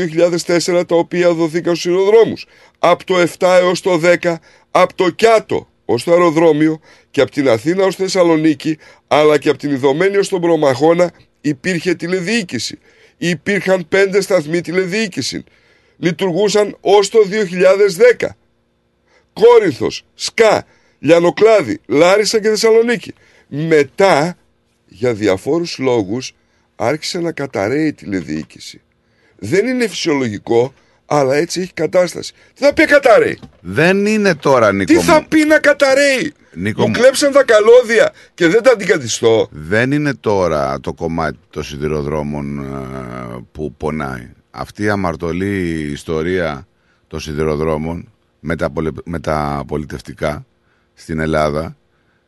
[0.48, 2.46] 2004 τα οποία δοθήκαν στους σιδηροδρόμους.
[2.80, 4.36] Από το 7 έως το 10
[4.72, 6.80] από το Κιάτο ως το αεροδρόμιο
[7.12, 8.78] και από την Αθήνα ως Θεσσαλονίκη
[9.08, 11.12] αλλά και από την Ιδωμένη ως τον Προμαχώνα
[11.42, 12.80] υπήρχε τηλεδιοίκηση.
[13.18, 15.44] Υπήρχαν πέντε σταθμοί τηλεδιοίκησης.
[15.98, 17.20] Λειτουργούσαν ως το
[18.20, 18.28] 2010.
[19.34, 20.66] Κόρινθος, Σκά,
[21.00, 23.14] Λιανοκλάδη, Λάρισα και Θεσσαλονίκη.
[23.48, 24.38] Μετά,
[24.88, 26.36] για διαφόρους λόγους,
[26.76, 28.82] άρχισε να καταραίει η τηλεδιοίκηση.
[29.38, 30.74] Δεν είναι φυσιολογικό,
[31.14, 32.34] αλλά έτσι έχει κατάσταση.
[32.54, 33.40] Τι θα πει καταραίει.
[33.62, 34.86] Δεν είναι τώρα, Νίκο.
[34.92, 35.02] Τι μου.
[35.04, 36.94] θα πει να καταραίει; Νίκο μου μου.
[36.94, 39.48] κλέψαν τα καλώδια και δεν τα αντικαθιστώ.
[39.52, 44.30] Δεν είναι τώρα το κομμάτι των σιδηροδρόμων ε, που πονάει.
[44.52, 46.68] Αυτή η αμαρτωλή ιστορία
[47.08, 50.46] των σιδηροδρόμων με τα, πολε- με τα πολιτευτικά
[50.94, 51.76] στην Ελλάδα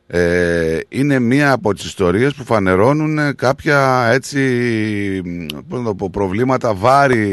[0.06, 4.40] ε, είναι μία από τις ιστορίες που φανερώνουν ε, κάποια έτσι
[5.24, 7.24] μ, πώς να το πω, προβλήματα βάρη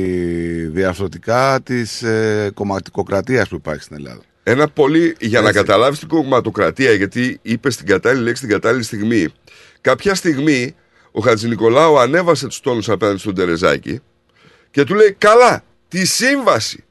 [0.74, 4.22] διαρθρωτικά της ε, κομματικοκρατίας που υπάρχει στην Ελλάδα.
[4.44, 5.60] Ένα πολύ, για να Έτσι.
[5.60, 9.28] καταλάβεις την κομματοκρατία, γιατί είπε την κατάλληλη λέξη την κατάλληλη στιγμή.
[9.82, 10.76] Κάποια στιγμή
[11.12, 14.00] ο Χατζη Νικολάου ανέβασε τους τόνους απέναντι στον Τερεζάκη
[14.72, 16.84] και του λέει καλά, τη σύμβαση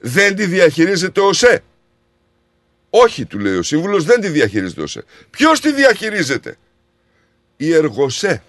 [0.00, 1.62] δεν τη διαχειρίζεται ο ΣΕ.
[2.94, 5.04] Όχι, του λέει ο σύμβουλος, δεν τη διαχειρίζεται ο ΣΕ.
[5.30, 6.56] Ποιος τη διαχειρίζεται;
[7.56, 8.42] Η Εργοσέ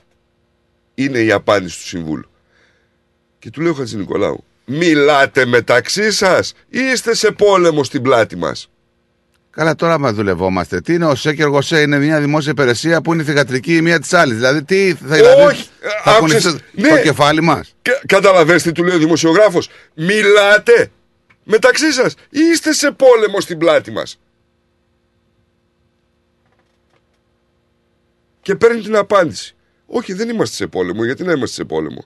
[0.96, 2.30] είναι η απάντηση του Συμβούλου.
[3.40, 8.36] Και του λέει ο Χατζη Νικολάου, μιλάτε μεταξύ σας ή είστε σε πόλεμο στην πλάτη
[8.36, 8.68] μας.
[9.50, 10.82] Καλά, τώρα μας δουλευόμαστε.
[10.82, 13.82] Τι είναι ο ΣΕ και ο ΓΟΣΕ, είναι μια δημόσια υπηρεσία που είναι θηγατρική η
[13.82, 14.36] μία της άλλης.
[14.36, 15.68] Δηλαδή, τι θα, δηλαδή, Όχι,
[16.04, 16.90] θα άκουσες, κουνηθείς ναι.
[16.90, 19.70] το κεφάλι μας; Κα- Καταλαβαίνεις τι του λέει ο δημοσιογράφος.
[19.94, 20.92] Μιλάτε.
[21.44, 24.20] Μεταξύ σας, ή είστε σε πόλεμο στην πλάτη μας.
[28.44, 29.56] Και παίρνει την απάντηση.
[29.86, 31.06] Όχι, δεν είμαστε σε πόλεμο.
[31.06, 32.04] Γιατί να είμαστε σε πόλεμο;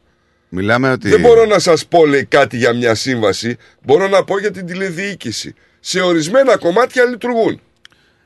[0.50, 1.10] Μιλάμε ότι.
[1.10, 3.58] Δεν μπορώ να σας πω λέει κάτι για μια σύμβαση.
[3.86, 5.54] Μπορώ να πω για την τηλεδιοίκηση.
[5.80, 7.60] Σε ορισμένα κομμάτια λειτουργούν.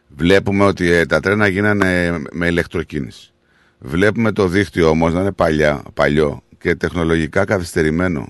[0.07, 3.31] Βλέπουμε ότι ε, τα τρένα γίνανε με ηλεκτροκίνηση.
[3.79, 8.29] Βλέπουμε το δίκτυο όμως να είναι παλιά, παλιό και τεχνολογικά καθυστερημένο.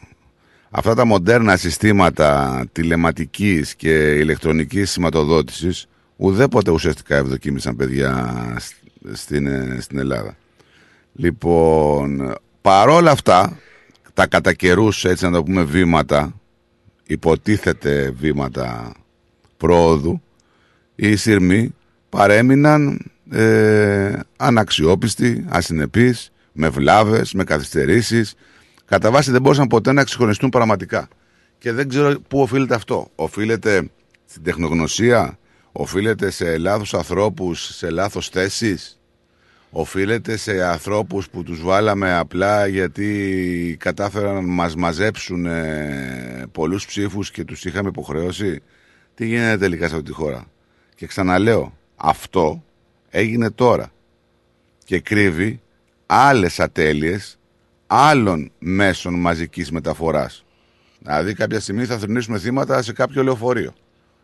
[0.69, 8.73] Αυτά τα μοντέρνα συστήματα τηλεματικής και ηλεκτρονικής σηματοδότησης ουδέποτε ουσιαστικά ευδοκίμησαν παιδιά σ-
[9.13, 10.37] στην, ε, στην Ελλάδα.
[11.13, 13.57] Λοιπόν, παρόλα αυτά,
[14.13, 16.33] τα κατά καιρούς, έτσι να το πούμε βήματα,
[17.05, 18.93] υποτίθεται βήματα
[19.57, 20.21] πρόοδου,
[20.95, 21.75] οι σειρμοί
[22.09, 28.33] παρέμειναν ε, αναξιόπιστοι, ασυνεπείς, με βλάβες, με καθυστερήσεις.
[28.85, 31.07] Κατά βάση δεν μπορούσαν ποτέ να εξυγχρονιστούν πραγματικά.
[31.57, 33.11] Και δεν ξέρω πού οφείλεται αυτό.
[33.15, 33.89] Οφείλεται
[34.25, 35.37] στην τεχνογνωσία,
[35.71, 38.99] οφείλεται σε λάθος ανθρώπους, σε λάθος θέσεις,
[39.69, 47.31] οφείλεται σε ανθρώπους που τους βάλαμε απλά γιατί κατάφεραν να μας μαζέψουν ε, πολλούς ψήφους
[47.31, 48.61] και τους είχαμε υποχρεώσει;
[49.15, 50.45] Τι γίνεται τελικά σε αυτή τη χώρα;
[50.95, 52.63] Και ξαναλέω, αυτό
[53.09, 53.91] έγινε τώρα
[54.83, 55.61] και κρύβει
[56.05, 57.35] άλλες ατέλειες
[57.87, 60.45] άλλων μέσων μαζικής μεταφοράς.
[60.99, 63.73] Δηλαδή κάποια στιγμή θα θρυνήσουμε θύματα σε κάποιο λεωφορείο.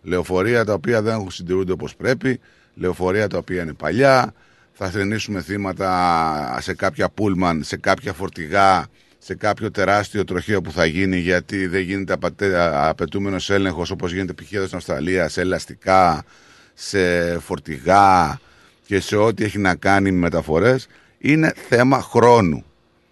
[0.07, 2.39] Λεωφορεία τα οποία δεν έχουν συντηρούνται όπως πρέπει,
[2.75, 4.33] λεωφορεία τα οποία είναι παλιά,
[4.73, 8.85] θα θρυνήσουμε θύματα σε κάποια πούλμαν, σε κάποια φορτηγά,
[9.17, 12.15] σε κάποιο τεράστιο τροχείο που θα γίνει γιατί δεν γίνεται
[12.73, 14.53] απαιτούμενος έλεγχος όπως γίνεται π.χ.
[14.53, 16.23] εδώ στην Αυστραλία, σε ελαστικά,
[16.73, 16.99] σε
[17.39, 18.39] φορτηγά
[18.85, 20.87] και σε ό,τι έχει να κάνει με μεταφορές.
[21.17, 22.63] Είναι θέμα χρόνου.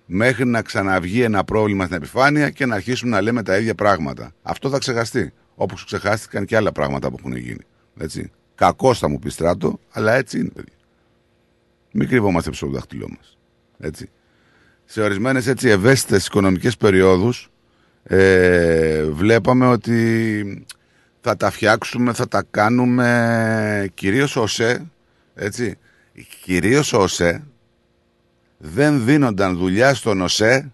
[0.05, 4.31] Μέχρι να ξαναβγεί ένα πρόβλημα στην επιφάνεια και να αρχίσουμε να λέμε τα ίδια πράγματα.
[4.43, 5.33] Αυτό θα ξεχαστεί.
[5.55, 7.65] Όπως ξεχάστηκαν και άλλα πράγματα που έχουν γίνει.
[7.99, 8.31] Έτσι.
[8.55, 10.73] Κακό θα μου πεις στράτο, αλλά έτσι είναι, παιδιά.
[11.91, 13.37] Μην κρύβομαστε πίσω από το δάχτυλό μας.
[13.79, 14.09] Έτσι
[14.85, 17.49] σε ορισμένες έτσι ευαίσθητες οικονομικές περιόδους
[18.03, 20.65] ε, βλέπαμε ότι
[21.21, 24.85] θα τα φτιάξουμε, θα τα κάνουμε κυρίως ΟΣΕ,
[25.35, 25.77] έτσι,
[26.43, 27.43] κυρίως ΟΣΕ
[28.57, 30.71] δεν δίνονταν δουλειά στον ΟΣΕ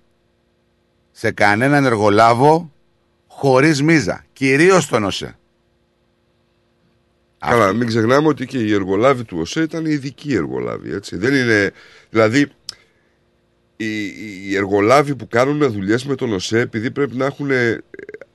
[1.11, 2.71] σε κανέναν εργολάβο
[3.27, 4.23] χωρίς μίζα.
[4.41, 5.37] Κυρίως στον ΟΣΕ.
[7.39, 10.93] Καλά, μην ξεχνάμε ότι και οι εργολάβοι του ΟΣΕ ήταν ειδικοί εργολάβοι.
[10.93, 11.17] Έτσι.
[11.17, 11.71] Δεν είναι,
[12.09, 12.47] δηλαδή,
[13.75, 14.05] οι,
[14.47, 17.83] οι εργολάβοι που κάνουν δουλειές με τον ΟΣΕ, επειδή πρέπει να έχουν ε,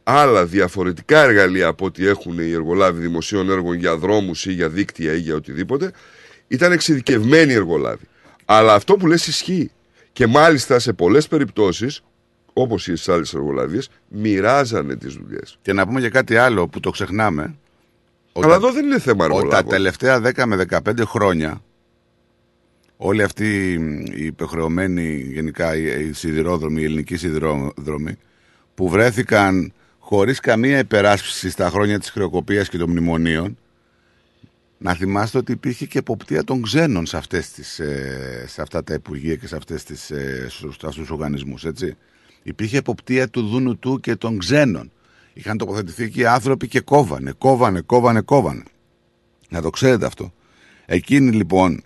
[0.03, 5.13] άλλα διαφορετικά εργαλεία από ό,τι έχουν οι εργολάβοι δημοσίων έργων για δρόμους ή για δίκτυα
[5.13, 5.91] ή για οτιδήποτε,
[6.49, 8.09] ήταν εξειδικευμένοι εργολάβοι.
[8.45, 9.71] Αλλά αυτό που λες ισχύει.
[10.13, 12.03] Και μάλιστα σε πολλές περιπτώσεις,
[12.59, 15.59] όπως στι άλλε εργολαβίε, μοιράζανε τις δουλειές.
[15.63, 17.43] Και να πούμε και κάτι άλλο που το ξεχνάμε.
[17.43, 19.71] Αλλά Όταν- εδώ δεν είναι θέμα ότι τα εργολάβων.
[19.71, 21.63] τελευταία 10 με 15 χρόνια
[22.97, 23.73] όλοι αυτοί
[24.15, 28.17] οι υπεχρεωμένοι γενικά οι οι σιδηρόδρομοι, οι ελληνικοί σιδηρόδρομοι
[28.75, 33.59] που βρέθηκαν χωρίς καμία υπεράσπιση στα χρόνια της χρεοκοπίας και των μνημονίων
[34.79, 38.95] να θυμάστε ότι υπήρχε και εποπτεία των ξένων σε, αυτές τις, ε, σε αυτά τα
[38.95, 41.97] υπουργεία και σε αυτές τις, ε, στους, σε αυτούς τους οργανισμούς, έτσι.
[42.47, 44.91] Υπήρχε εποπτεία του Δούνου του και των ξένων.
[45.33, 48.63] Είχαν τοποθετηθεί εκεί άνθρωποι και κόβανε, κόβανε, κόβανε, κόβανε.
[49.49, 50.33] Να το ξέρετε αυτό.
[50.87, 51.83] Εκείνοι λοιπόν,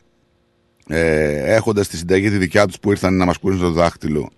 [0.89, 4.31] ε, έχοντας τη συνταγή τη δικιά τους που ήρθαν να μας κούρουν στο δάχτυλο,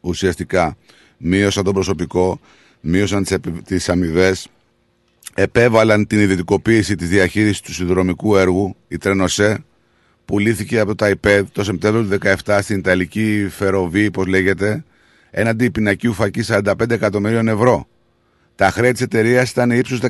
[0.00, 0.76] ουσιαστικά
[1.16, 2.40] μείωσαν τον προσωπικό,
[2.80, 4.48] μείωσαν τις, επι- τις αμοιβές,
[5.34, 9.64] επέβαλαν την ιδιωτικοποίηση της διαχείρισης του συνδρομικού έργου, η Τρενοσέ,
[10.24, 12.08] πουλήθηκε από τα ΙΠΕΔ το Σεπτέμβριο του
[12.44, 14.84] 2017 στην Ιταλική Φεροβή, όπως λέγεται,
[15.30, 17.86] έναντι πινακίου φακή 45 εκατομμυρίων ευρώ.
[18.54, 20.00] Τα χρέη της εταιρείας ήταν ύψους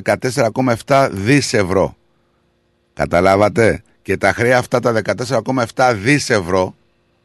[0.85, 1.97] 14,7 δις ευρώ.
[2.93, 4.91] Καταλάβατε; Και τα χρέη αυτά τα
[5.73, 6.75] 14,7 δις ευρώ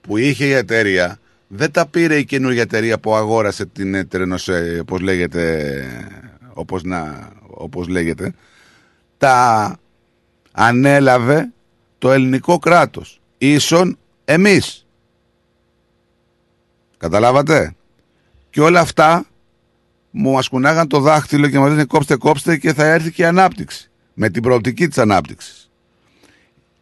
[0.00, 1.18] που είχε η εταιρεία
[1.54, 5.84] δεν τα πήρε η καινούργια εταιρεία που αγόρασε την Τρενοσέ, όπως λέγεται,
[6.54, 8.34] όπως, να, όπως λέγεται.
[9.18, 9.76] Τα
[10.52, 11.52] ανέλαβε
[11.98, 13.20] το ελληνικό κράτος.
[13.38, 14.86] Ίσον εμείς.
[16.96, 17.74] Καταλάβατε;
[18.52, 19.26] Και όλα αυτά
[20.10, 23.90] μου ασκουνάγαν το δάχτυλο και μας λένε κόψτε κόψτε και θα έρθει και η ανάπτυξη.
[24.14, 25.70] Με την προοπτική της ανάπτυξης.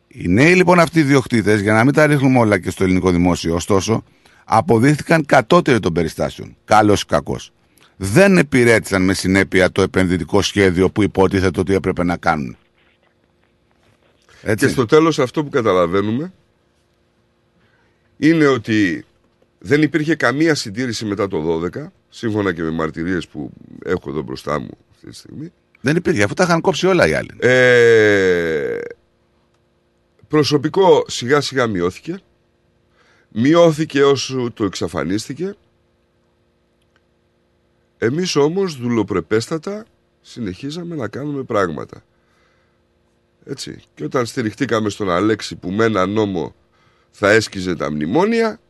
[0.08, 3.10] Οι νέοι λοιπόν αυτοί οι διοκτήτες, για να μην τα ρίχνουμε όλα και στο ελληνικό
[3.10, 4.04] δημόσιο, ωστόσο,
[4.44, 6.56] αποδείχθηκαν κατώτεροι των περιστάσεων.
[6.64, 7.52] Καλός ή κακός.
[7.96, 12.56] Δεν επιρέτησαν με συνέπεια το επενδυτικό σχέδιο που υποτίθεται ότι έπρεπε να κάνουν.
[14.42, 14.66] Έτσι.
[14.66, 16.32] Και στο τέλος αυτό που καταλαβαίνουμε
[18.16, 19.04] είναι ότι
[19.62, 23.50] δεν υπήρχε καμία συντήρηση μετά το 12 σύμφωνα και με μαρτυρίες που
[23.84, 27.14] έχω εδώ μπροστά μου αυτή τη στιγμή, Δεν υπήρχε, αφού τα είχαν κόψει όλα οι
[27.14, 27.30] άλλοι.
[27.38, 28.78] ε,
[30.28, 32.20] προσωπικό σιγά σιγά μειώθηκε.
[33.28, 35.54] Μειώθηκε όσο το εξαφανίστηκε.
[37.98, 39.84] Εμείς όμως δουλοπρεπέστατα
[40.20, 42.02] συνεχίζαμε να κάνουμε πράγματα.
[43.44, 43.82] Έτσι.
[43.94, 46.54] Και όταν στηριχτήκαμε στον Αλέξη που με ένα νόμο
[47.10, 48.60] θα έσκιζε τα μνημόνια,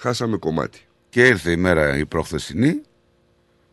[0.00, 0.80] χάσαμε κομμάτι.
[1.08, 2.80] Και ήρθε η μέρα η προχθεσινή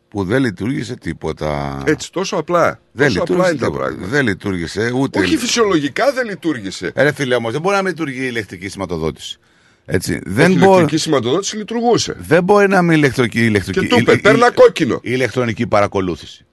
[0.09, 1.81] που δεν λειτουργήσε τίποτα.
[1.85, 2.79] Έτσι, τόσο απλά.
[2.91, 3.83] δεν τόσο απλά λειτουργήσε, είναι τα τίποτα.
[3.85, 4.07] πράγματα.
[4.15, 5.19] δεν λειτουργήσε ούτε.
[5.19, 6.91] Όχι φυσιολογικά δεν λειτουργήσε.
[6.95, 9.37] Ε, Ρε φίλε όμως, δεν μπορεί να μην λειτουργεί η ηλεκτρική σηματοδότηση.
[9.85, 10.13] Έτσι.
[10.13, 12.15] Η Δεν, ηλεκτρική μπορεί, σηματοδότηση λειτουργούσε.
[12.19, 14.95] δεν μπορεί να μην ηλεκτρική, ηλεκτρική, Και του είπε, η- η- παίρνα κόκκινο.
[14.95, 16.45] η ηλεκτρονική παρακολούθηση.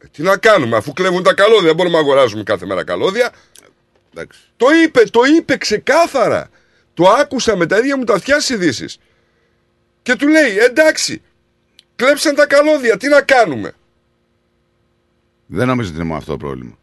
[0.00, 3.32] Ε, Τι να κάνουμε, αφού κλέβουν τα καλώδια, δεν μπορούμε να αγοράζουμε κάθε μέρα καλώδια.
[4.14, 4.40] Εντάξει.
[4.56, 6.48] Το είπε, το είπε ξεκάθαρα.
[6.94, 8.98] Το άκουσα με τα ίδια μου τα αυτιά ειδήσεις.
[10.02, 11.22] Και του λέει, εντάξει,
[11.96, 13.72] κλέψαν τα καλώδια, τι να κάνουμε;
[15.46, 16.78] Δεν νομίζω ότι είναι μόνο αυτό το πρόβλημα.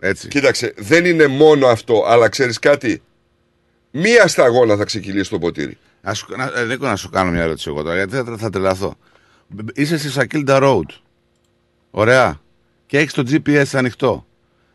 [0.00, 0.28] Έτσι.
[0.28, 3.02] Κοίταξε, δεν είναι μόνο αυτό, αλλά ξέρεις κάτι;
[3.90, 5.78] Μία σταγόνα θα ξεκυλήσει το ποτήρι.
[6.02, 8.50] Να σου, να, ε, Νίκο, να σου κάνω μια ερώτηση εγώ τώρα, γιατί θα, θα
[8.50, 8.96] τρελαθώ.
[9.74, 10.86] Είσαι στη Σακίλντα Road.
[11.90, 12.40] Ωραία.
[12.86, 14.26] Και έχεις το GPS ανοιχτό.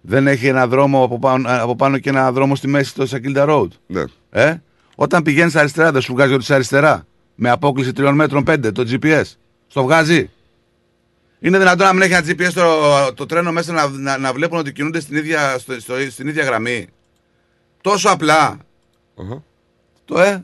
[0.08, 3.46] Δεν έχει ένα δρόμο από πάνω, από πάνω και ένα δρόμο στη μέση το Σακίλντα
[3.50, 3.68] Road.
[3.88, 4.04] Ναι.
[4.30, 4.56] Ε;
[4.96, 7.06] Όταν πηγαίνεις αριστερά, δεν σου βγάζει ότι είσαι αριστερά.
[7.36, 9.24] Με απόκληση τριών μέτρων πέντε το GPS.
[9.68, 10.30] Στο βγάζει.
[11.40, 14.58] Είναι δυνατόν να μην έχει ένα GPS το, το τρένο μέσα να, να, να βλέπουν
[14.58, 16.88] ότι κινούνται στην ίδια, στο, στο, στην ίδια γραμμή.
[17.82, 18.58] Τόσο απλά.
[19.16, 19.44] Αχα.
[20.06, 20.44] Το ε;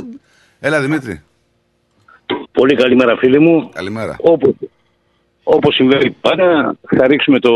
[0.60, 1.22] Έλα Δημήτρη.
[2.52, 3.68] Πολύ καλημέρα φίλοι μου.
[3.72, 4.16] Καλημέρα.
[4.20, 4.54] Όπως,
[5.42, 7.50] όπως συμβαίνει πάντα, θα ρίξουμε το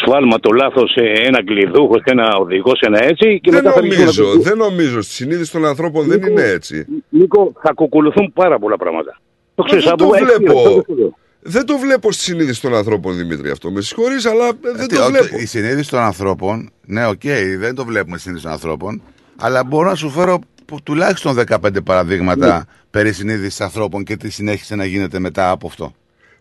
[0.00, 3.40] σφάλμα, το λάθος σε ένα κλειδούχο, σε ένα οδηγό, σε ένα έτσι.
[3.42, 5.00] Και Δεν μετά θα ρίξουμε νομίζω, το- δεν νομίζω.
[5.02, 6.86] Στη συνείδηση των ανθρώπων δεν Νίκο, είναι έτσι.
[7.08, 9.20] Νίκο, θα κουκουλουθούν πάρα πολλά πράγματα.
[9.54, 10.52] Το Μα ξέρεις, δεν από το έξι βλέπω.
[10.52, 11.14] λεπτά, το ξέρω.
[11.44, 13.70] Δεν το βλέπω στη συνείδηση των ανθρώπων, Δημήτρη, αυτό.
[13.70, 15.36] Με συγχωρείς, αλλά ε, δεν Γιατί, το ο- βλέπω.
[15.38, 17.20] Η συνείδηση των ανθρώπων, ναι, οκ,
[17.58, 19.02] δεν το βλέπουμε στη συνείδηση των ανθρώπων,
[19.36, 24.74] αλλά μπορώ να σου φέρω που- τουλάχιστον 15 παραδείγματα περί συνείδησης ανθρώπων και τι συνέχισε
[24.74, 25.92] να γίνεται μετά από αυτό.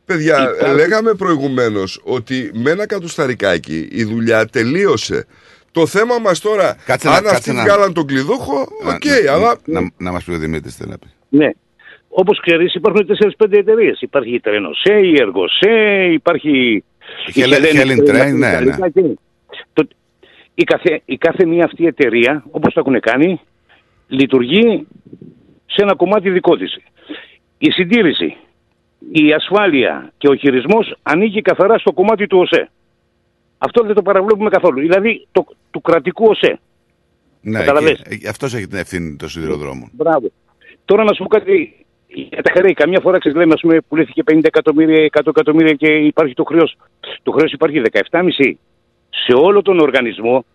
[0.05, 5.25] Παιδιά, Υπάρχει- λέγαμε προηγουμένως ότι με ένα κατουσταρικάκι η δουλειά τελείωσε.
[5.71, 9.05] Το θέμα μας τώρα, Κάτσε να- αν κάτσε αυτοί να- βγάλαν τον κλειδούχο, Να- οκ,
[9.25, 9.55] να, αλλά.
[9.65, 11.07] να, να, μας πει ο Δημήτρης τι θέλει να πει.
[11.29, 11.49] Ναι.
[12.09, 14.01] Όπως ξέρεις υπάρχουν 4-5 εταιρείες.
[14.01, 16.83] Υπάρχει η ΤΡΑΙΝΟΣΕ, η ΕΡΓΟΣΕ, υπάρχει
[17.33, 19.01] η Hellen- Hellenic Hellenic Train, Train, ναι, Ιταλικά και-
[19.73, 19.87] Το-
[20.53, 23.41] η, κάθε, η κάθε μία αυτή εταιρεία, όπως το έχουν κάνει,
[24.07, 24.87] λειτουργεί
[25.65, 26.77] σε ένα κομμάτι δικό της.
[27.57, 28.37] Η συντήρηση,
[29.11, 32.69] η ασφάλεια και ο χειρισμός ανήκει καθαρά στο κομμάτι του ΟΣΕ.
[33.57, 34.79] Αυτό δεν το παραβλέπουμε καθόλου.
[34.79, 36.59] Δηλαδή το, του κρατικού ΟΣΕ.
[37.41, 38.01] Ναι, Καταλαβες.
[38.05, 39.89] εκεί- ε, αυτός έχει την ευθύνη των σιδηροδρόμων.
[39.91, 40.31] Μπράβο.
[40.85, 42.73] Τώρα να σου πω κάτι για τα χρέη.
[42.73, 46.75] Καμιά φορά ξέρεις λέμε, ας πούμε, πουλήθηκε 50 εκατομμύρια, 100 εκατομμύρια και υπάρχει το χρέος.
[47.23, 48.57] Το χρέος υπάρχει 17,5
[49.09, 50.45] σε όλο τον οργανισμό.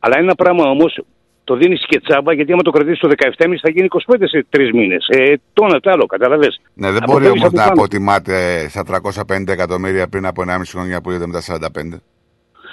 [0.00, 1.00] Αλλά ένα πράγμα όμως
[1.48, 4.72] το δίνεις και τσάμπα γιατί άμα το κρατήσεις το 17,5 θα γίνει 25 σε τρεις
[4.72, 5.06] μήνες.
[5.08, 6.60] Ε, το ένα το άλλο, καταλαβες.
[6.74, 7.72] Ναι, δεν Αποφεύγεις μπορεί όμως από να πάνω.
[7.80, 12.00] αποτιμάται στα 350 εκατομμύρια πριν από 1,5 χρόνια που είδαμε τα 45.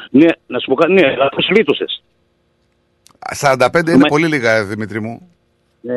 [0.09, 2.03] Ναι, να σου πω κάτι, ναι, αλλά πώς λύτωσες.
[3.39, 3.57] 45
[3.87, 5.29] είναι Μα- πολύ λίγα, ε, Δημήτρη μου.
[5.81, 5.95] Ναι.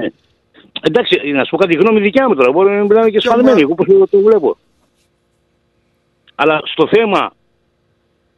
[0.82, 2.52] Εντάξει, να σου πω κάτι, η γνώμη δικιά μου τώρα.
[2.52, 4.56] Μπορεί να μιλάνε και Και σφαλμένοι, μα- εγώ όπως το, το βλέπω.
[6.34, 7.32] Αλλά στο θέμα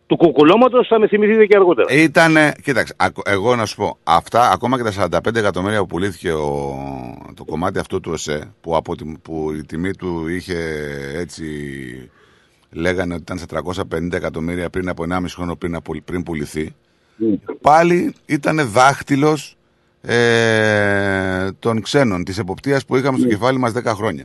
[0.08, 1.92] του κουκουλώματος θα με θυμηθείτε και αργότερα.
[1.94, 4.92] Ήτανε, κοίταξε, ακ- εγώ να σου πω, αυτά, ακόμα και τα
[5.26, 6.76] 45 εκατομμύρια που πουλήθηκε ο,
[7.34, 10.56] το κομμάτι αυτό του ΟΣΕ, που, από τη, που η τιμή του είχε
[11.16, 11.44] έτσι,
[12.70, 13.62] λέγανε ότι ήταν στα
[13.94, 16.74] 350 εκατομμύρια πριν από 1,5 χρόνο πριν, να πουλ- πριν πουληθεί,
[17.60, 19.56] πάλι ήταν δάχτυλος
[20.02, 24.24] ε, των ξένων, της εποπτείας που είχαμε στο κεφάλι μας 10 χρόνια.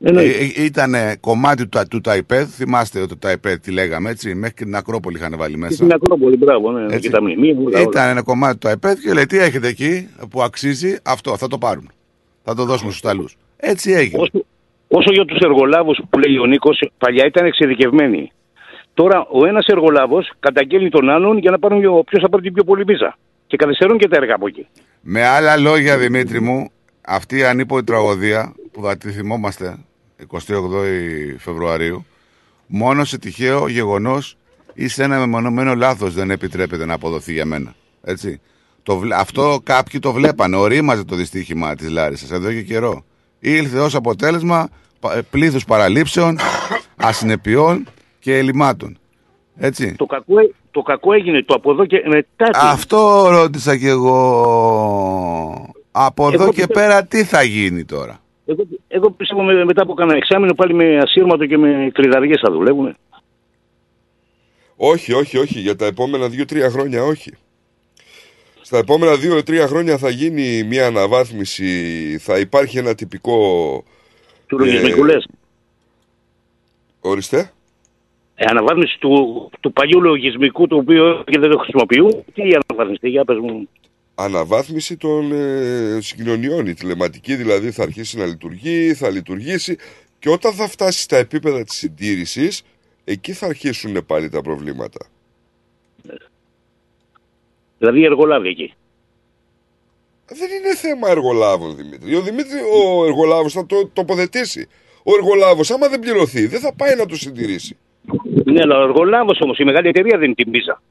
[0.00, 0.62] Εννοείται.
[0.62, 4.74] Ήταν κομμάτι του, του ΤΑΙΠΕΔ, θυμάστε ότι το ΤΑΙΠΕΔ τι λέγαμε έτσι, μέχρι και την
[4.76, 5.74] Ακρόπολη είχαν βάλει Και μέσα.
[5.74, 6.98] στην Ακρόπολη, μπράβο, ναι, Έτσι.
[6.98, 7.54] και τα μνημεία.
[7.58, 7.80] όλα, όλα.
[7.80, 11.58] Ήταν ένα κομμάτι του ΑΕΠΕΔ και λέει τι έχετε εκεί που αξίζει αυτό, θα το
[11.58, 11.88] πάρουμε.
[12.44, 13.36] Θα το δώσουμε στους Ιταλούς.
[13.56, 14.22] Έτσι έγινε.
[14.22, 14.44] Όσο,
[14.88, 18.30] όσο για τους εργολάβους που λέει ο Νίκος, παλιά ήταν εξειδικευμένοι.
[18.94, 22.64] Τώρα ο ένας εργολάβος καταγγέλνει τον άλλον για να πάρουν ποιος θα πάρει την πιο
[22.64, 23.18] πολύ πίζα.
[23.46, 24.66] Και καθυστερούν και τα έργα από εκεί.
[25.00, 26.70] Με άλλα λόγια, Δημήτρη μου,
[27.00, 29.76] αυτή η ανίποτη τραγωδία που θα τη θυμόμαστε
[30.32, 30.38] 28
[31.38, 32.06] Φεβρουαρίου,
[32.66, 34.36] μόνο σε τυχαίο γεγονός
[34.74, 37.74] ή σε ένα μεμονωμένο λάθος δεν επιτρέπεται να αποδοθεί για μένα.
[38.02, 38.40] Έτσι.
[38.82, 43.04] Το, βλέ- αυτό κάποιοι το βλέπανε, ορίμαζε το δυστύχημα της Λάρισας εδώ και καιρό.
[43.38, 44.68] Ήλθε ως αποτέλεσμα
[45.00, 46.38] πα- ε, πλήθους παραλήψεων,
[46.96, 47.86] ασυνεπιών
[48.18, 48.98] και ελλημάτων.
[49.56, 49.94] Έτσι.
[49.94, 52.44] Το κακό, ε- το κακό έγινε το από εδώ και μετά.
[52.50, 52.58] τι.
[52.62, 55.74] Αυτό ρώτησα κι εγώ.
[55.90, 59.82] Από εδώ Εγώ και πιστεύω- πέρα τι θα γίνει τώρα; Εγώ, εγώ πιστεύω με- μετά
[59.82, 62.96] από κανένα εξάμεινο πάλι με ασύρματο και με κλειδαριές θα δουλεύουν.
[64.76, 65.60] Όχι, όχι, όχι.
[65.60, 67.32] Για τα επόμενα δύο-τρία χρόνια όχι.
[68.60, 71.68] Στα επόμενα δύο-τρία χρόνια θα γίνει μια αναβάθμιση,
[72.20, 73.38] θα υπάρχει ένα τυπικό.
[74.46, 75.26] Του λογισμικού λες.
[77.00, 77.52] Ορίστε.
[78.34, 82.24] Ε, αναβάθμιση του, του παλιού λογισμικού το οποίο και δεν το χρησιμοποιούν.
[82.34, 83.68] Τι αναβάθμιση, για πες μου.
[84.14, 86.66] Αναβάθμιση των ε, συγκοινωνιών.
[86.66, 89.76] Η τηλεματική δηλαδή θα αρχίσει να λειτουργεί, θα λειτουργήσει
[90.18, 92.62] και όταν θα φτάσει στα επίπεδα της συντήρησης,
[93.04, 95.06] εκεί θα αρχίσουν πάλι τα προβλήματα.
[97.78, 98.74] Δηλαδή εργολάβοι εκεί.
[100.26, 102.14] Δεν είναι θέμα εργολάβων, Δημήτρη.
[102.14, 104.68] Ο Δημήτρη, ο εργολάβος θα το τοποθετήσει.
[105.02, 107.76] Ο εργολάβος, άμα δεν πληρωθεί, δεν θα πάει να το συντηρήσει.
[108.44, 110.82] Ναι, αλλά ο εργολάβος όμως, η μεγάλη εταιρεία δεν είναι την πίζα.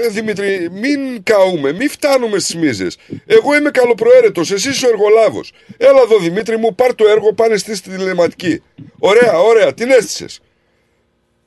[0.00, 2.98] Ε, Δημήτρη, μην καούμε, μην φτάνουμε στις μίζες.
[3.26, 5.52] Εγώ είμαι καλοπροαίρετος, εσύ είσαι ο εργολάβος.
[5.76, 8.62] Έλα εδώ, Δημήτρη μου, πάρ το έργο, πάνε στη τηλεματική.
[8.98, 10.40] Ωραία, ωραία, την έστησες.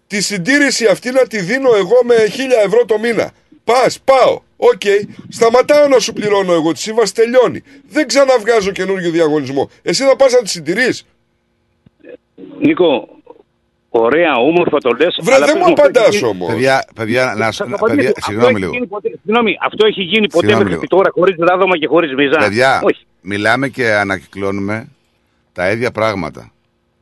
[0.08, 3.32] Τη συντήρηση αυτή να τη δίνω εγώ με χίλια ευρώ το μήνα.
[3.64, 4.42] Πας, πάω.
[4.58, 4.82] Οκ,
[5.30, 6.72] σταματάω να σου πληρώνω εγώ.
[6.72, 7.64] Της σύμβασης τελειώνει.
[7.90, 9.70] Δεν ξαναβγάζω καινούριο διαγωνισμό.
[9.82, 11.06] Εσύ θα πας να τη συντηρείς.
[12.60, 13.10] Νίκο,
[13.94, 15.20] ωραία, όμορφα το λες.
[15.22, 16.48] Βρε, αλλά δεν πες μου αυτό έχει απαντάς γίνει- όμως.
[16.52, 18.72] Παιδιά, παιδιά, να, Σας να- απαντήσω, παιδιά, αυτό συγγνώμη έχει λίγο.
[18.74, 20.88] γίνει ποτέ- Συγγνώμη, αυτό έχει γίνει ποτέ Συγγνώμη μέχρι λίγο.
[20.98, 22.38] τώρα χωρίς ράδομα και χωρίς μιζά.
[22.38, 23.06] Παιδιά, Όχι.
[23.22, 24.88] μιλάμε και ανακυκλώνουμε
[25.54, 26.52] τα ίδια πράγματα.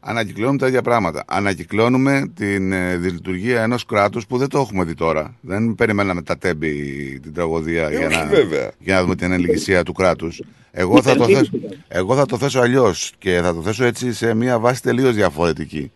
[0.01, 1.23] Ανακυκλώνουμε τα ίδια πράγματα.
[1.27, 5.35] Ανακυκλώνουμε την ε, λειτουργία ενός κράτους που δεν το έχουμε δει τώρα.
[5.41, 6.73] Δεν περιμέναμε τα τέμπη
[7.19, 8.71] την τραγωδία για, όχι, να, βέβαια.
[8.79, 10.41] για να δούμε την ανελιγησία του κράτους.
[10.71, 11.49] Εγώ, θα το θέσω,
[11.87, 15.91] εγώ θα το θέσω αλλιώς και θα το θέσω έτσι σε μια βάση τελείως διαφορετική.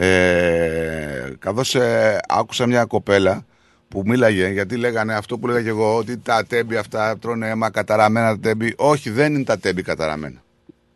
[0.00, 3.44] Ε, καθώς ε, άκουσα μια κοπέλα
[3.88, 7.70] που μίλαγε, γιατί λέγανε αυτό που λέγα και εγώ, ότι τα τέμπη αυτά τρώνε αίμα
[7.70, 8.74] καταραμένα τα τέμπη.
[8.76, 10.42] Όχι, δεν είναι τα τέμπη καταραμένα.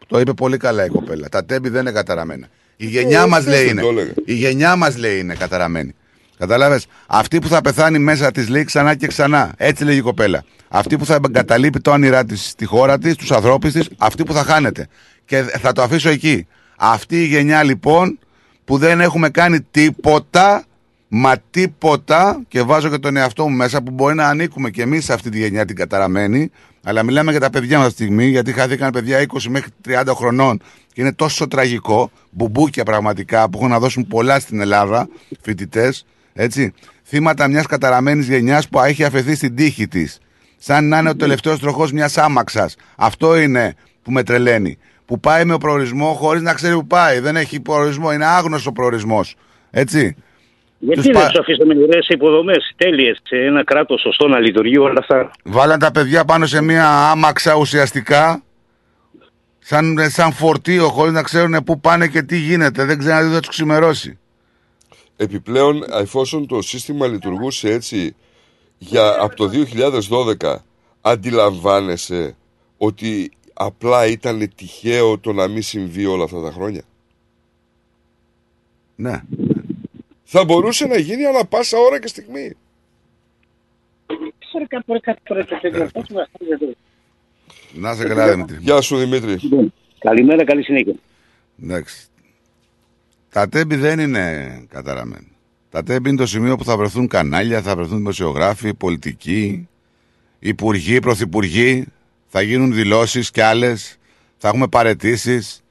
[0.07, 1.29] Το είπε πολύ καλά η κοπέλα.
[1.29, 2.47] Τα τέμπη δεν είναι καταραμένα.
[2.77, 3.83] Η γενιά Ε, μας χθες λέει δεν είναι.
[3.83, 4.13] το έλεγα.
[4.25, 5.95] Η γενιά μας λέει είναι καταραμένη.
[6.39, 6.81] Κατάλαβε.
[7.07, 9.53] Αυτή που θα πεθάνει μέσα της λέει ξανά και ξανά.
[9.57, 10.45] Έτσι λέγει η κοπέλα.
[10.69, 14.33] Αυτή που θα εγκαταλείπει το όνειρά της στη χώρα της, τους ανθρώπους της, αυτή που
[14.33, 14.87] θα χάνεται.
[15.25, 16.47] Και θα το αφήσω εκεί.
[16.77, 18.19] Αυτή η γενιά λοιπόν
[18.65, 20.65] που δεν έχουμε κάνει τίποτα,
[21.09, 25.05] μα τίποτα, και βάζω και τον εαυτό μου μέσα που μπορεί να ανήκουμε και εμείς
[25.05, 26.51] σε αυτή τη γενιά την καταραμένη,
[26.85, 30.05] αλλά μιλάμε για τα παιδιά μας αυτή τη στιγμή, γιατί χάθηκαν παιδιά 20 μέχρι 30
[30.15, 30.61] χρονών
[30.93, 35.09] και είναι τόσο τραγικό, μπουμπούκια πραγματικά που έχουν να δώσουν πολλά στην Ελλάδα,
[35.41, 36.73] φοιτητές, έτσι.
[37.05, 40.19] Θύματα μιας καταραμένης γενιάς που έχει αφαιθεί στην τύχη της.
[40.59, 42.77] Σαν να είναι ο τελευταίος τροχός μιας άμαξας.
[42.97, 44.79] Αυτό είναι που με τρελαίνει.
[45.13, 47.19] Που πάει με προορισμό χωρίς να ξέρει που πάει.
[47.19, 48.13] Δεν έχει προορισμό.
[48.13, 49.35] Είναι άγνωστος προορισμός.
[49.71, 50.17] Έτσι.
[50.79, 54.79] Γιατί Τους δεν πα- τους αφήσαμε ωραίες υποδομές τέλειες σε ένα κράτος σωστό να λειτουργεί
[54.79, 55.31] όλα αυτά.
[55.45, 58.43] Βάλαν τα παιδιά πάνω σε μια άμαξα ουσιαστικά.
[59.59, 62.85] Σαν, σαν φορτίο, χωρίς να ξέρουν πού πάνε και τι γίνεται.
[62.85, 64.19] Δεν ξέρουν τι θα τους ξημερώσει.
[65.17, 68.15] Επιπλέον, εφόσον το σύστημα λειτουργούσε έτσι
[68.79, 70.55] για, από το 2012,
[71.01, 72.37] αντιλαμβάνεσαι
[72.77, 76.83] ότι απλά ήταν τυχαίο το να μην συμβεί όλα αυτά τα χρόνια;
[78.97, 79.23] Ναι.
[80.25, 82.53] Θα μπορούσε να γίνει ανά πάσα ώρα και στιγμή.
[87.75, 88.57] Να σε καλά, Δημήτρη.
[88.61, 89.39] Γεια σου Δημήτρη.
[89.99, 90.95] Καλημέρα, καλή συνέχεια.
[91.63, 92.07] Εντάξει.
[93.31, 95.27] Τα τέμπη δεν είναι καταραμένα.
[95.71, 99.69] Τα τέμπη είναι το σημείο που θα βρεθούν κανάλια, θα βρεθούν δημοσιογράφοι, πολιτικοί,
[100.39, 101.87] υπουργοί, πρωθυπουργοί,
[102.35, 103.97] θα γίνουν δηλώσεις κι άλλες,
[104.37, 105.63] θα έχουμε παρετήσεις,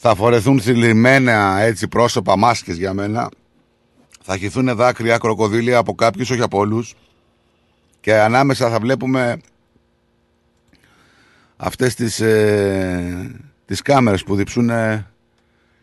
[0.00, 3.28] θα φορεθούν θυλιμμένα έτσι πρόσωπα μάσκες για μένα,
[4.22, 6.94] θα χυθούν δάκρυα, κροκοδίλια από κάποιους, όχι από όλους
[8.00, 9.36] και ανάμεσα θα βλέπουμε
[11.56, 14.70] αυτές τις, ε, τις κάμερες που διψούν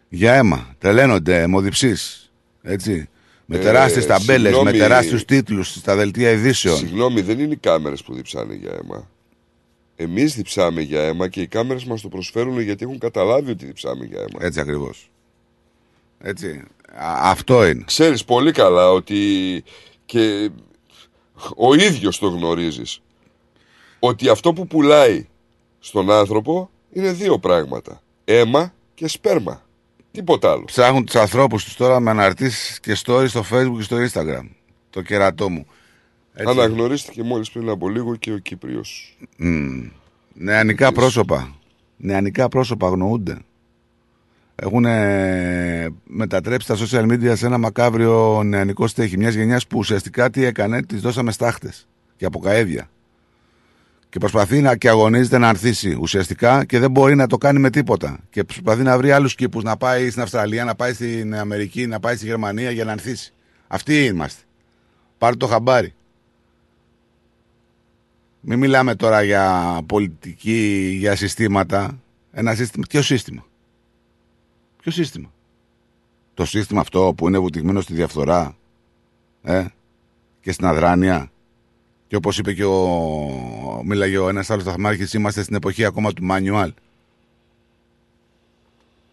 [0.10, 0.76] για αίμα.
[0.78, 2.32] Τρελαίνονται, αιμοδιψείς.
[2.62, 3.10] Έτσι.
[3.46, 4.78] Με Ε, τεράστιες ταμπέλες, με συγγνώμη.
[4.78, 6.78] τεράστιους τίτλους στα δελτία ειδήσεων.
[6.78, 9.08] Συγγνώμη, δεν είναι οι κάμερες που διψάνε για αίμα.
[10.00, 14.06] Εμείς διψάμε για αίμα και οι κάμερες μας το προσφέρουν γιατί έχουν καταλάβει ότι διψάμε
[14.06, 14.46] για αίμα.
[14.46, 15.10] Έτσι ακριβώς.
[16.20, 16.64] Έτσι.
[16.94, 17.84] Α- αυτό είναι.
[17.86, 19.64] Ξέρεις πολύ καλά ότι
[20.06, 20.50] και
[21.56, 23.02] ο ίδιος το γνωρίζεις
[24.00, 25.28] ότι αυτό που πουλάει
[25.80, 28.02] στον άνθρωπο είναι δύο πράγματα.
[28.26, 29.66] Αίμα και σπέρμα.
[30.12, 30.64] Τίποτα άλλο.
[30.64, 34.50] Ψάχνουν τους ανθρώπους τους τώρα με αναρτήσεις και stories στο facebook και στο instagram.
[34.90, 35.68] Το κερατό μου.
[36.40, 36.60] Έτσι.
[36.60, 39.18] Αναγνωρίστηκε μόλις πριν από λίγο και ο Κύπριος.
[39.38, 39.90] Μμμ.
[40.34, 41.56] Νεανικά πρόσωπα.
[41.98, 43.38] Νεανικά πρόσωπα αγνοούνται.
[44.56, 44.86] Έχουν
[46.04, 49.18] μετατρέψει τα social media σε ένα μακάβριο νεανικό στέχη.
[49.18, 51.88] Μιας γενιάς που ουσιαστικά τι έκανε, της δώσαμε στάχτες
[52.18, 52.90] και αποκαέδια.
[54.10, 57.70] Και προσπαθεί να και αγωνίζεται να ανθίσει ουσιαστικά και δεν μπορεί να το κάνει με
[57.70, 58.20] τίποτα.
[58.30, 62.00] Και προσπαθεί να βρει άλλους κήπους, να πάει στην Αυστραλία, να πάει στην Αμερική, να
[62.00, 63.34] πάει στη Γερμανία για να ανθίσει.
[63.68, 64.42] Αυτοί είμαστε.
[65.18, 65.94] Πάρτε το χαμπάρι.
[68.50, 72.00] Μην μιλάμε τώρα για πολιτική, για συστήματα.
[72.32, 72.86] Ένα σύστημα.
[72.90, 73.46] Ποιο σύστημα;
[74.82, 75.34] Ποιο σύστημα;
[76.34, 78.58] Το σύστημα αυτό που είναι βουτυγμένο στη διαφθορά
[79.42, 79.66] ε,
[80.42, 81.32] και στην αδράνεια.
[82.08, 86.24] Και όπως είπε και ο, μίλαγε ο ένας άλλος σταθμάρχης, είμαστε στην εποχή ακόμα του
[86.24, 86.74] μάνιουαλ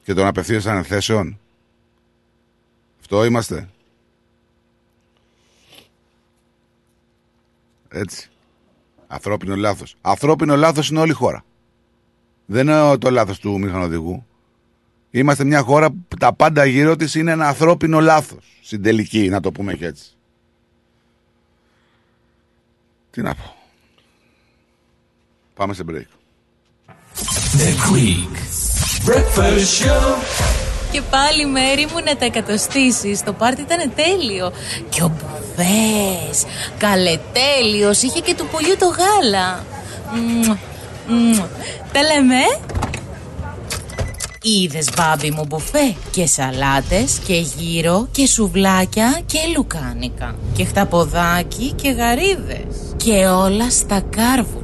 [0.05, 1.39] και των απευθείας ανεθέσεων.
[3.01, 3.69] Αυτό είμαστε.
[7.89, 8.29] Έτσι.
[9.15, 9.97] Ανθρώπινο λάθος.
[10.01, 11.45] Ανθρώπινο λάθος είναι όλη η χώρα.
[12.47, 14.27] Δεν είναι το λάθος του μηχανοδηγού.
[15.11, 18.59] Είμαστε μια χώρα που τα πάντα γύρω της είναι ένα ανθρώπινο λάθος.
[18.63, 20.17] Στην τελική, να το πούμε και έτσι.
[23.11, 23.55] Τι να πω.
[25.55, 26.09] Πάμε σε break.
[27.59, 28.35] The Greek
[29.07, 30.23] Breakfast Show.
[30.93, 34.53] Και πάλι μέρη μου να τα εκατοστήσεις Το πάρτι ήταν τέλειο
[34.89, 35.13] Και ο
[35.57, 36.45] Μπουβές
[36.79, 38.03] Καλετέλειος.
[38.03, 39.65] Είχε και του πολιού το γάλα.
[40.15, 40.57] Μμμ,
[41.09, 41.39] μμμ.
[41.93, 42.41] Τα λέμε.
[44.43, 45.95] Είδες μπάμπι μου μπουφέ.
[46.11, 50.35] Και σαλάτες και γύρο και σουβλάκια και λουκάνικα.
[50.57, 52.95] Και χταποδάκι και γαρίδες.
[52.97, 54.64] Και όλα στα κάρβουνα.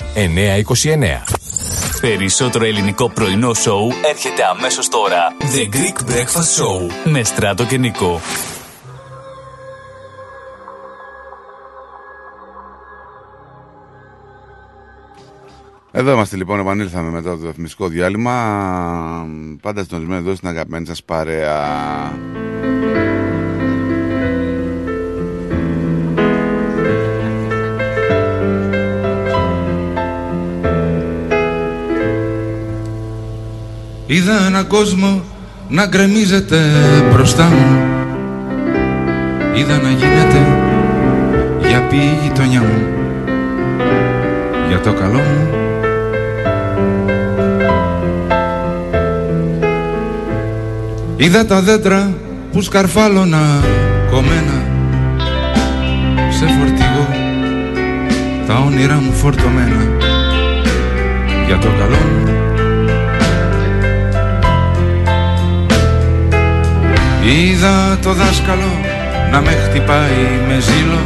[2.01, 5.35] Περισσότερο ελληνικό πρωινό σοου έρχεται αμέσως τώρα.
[5.39, 6.89] The Greek Breakfast Show.
[7.03, 8.21] Με Στράτο και Νικό.
[15.97, 19.27] Εδώ είμαστε λοιπόν, επανήλθαμε μετά το διαφημιστικό διάλειμμα.
[19.61, 21.55] Πάντα συντονισμένοι εδώ στην αγαπημένη σας παρέα.
[34.05, 35.23] Είδα έναν κόσμο
[35.69, 36.59] να γκρεμίζεται
[37.11, 37.81] μπροστά μου
[39.55, 40.45] Είδα να γίνεται
[41.67, 42.87] για πει η γειτονιά μου
[44.69, 45.66] Για το καλό μου
[51.19, 52.13] Είδα τα δέντρα
[52.51, 53.63] που σκαρφάλωνα
[54.11, 54.63] κομμένα
[56.29, 57.07] Σε φορτηγό.
[58.47, 59.87] Τα όνειρά μου φορτωμένα
[61.47, 62.31] Για το καλό μου.
[67.23, 68.71] Είδα το δάσκαλο
[69.31, 71.01] να με χτυπάει με ζήλο.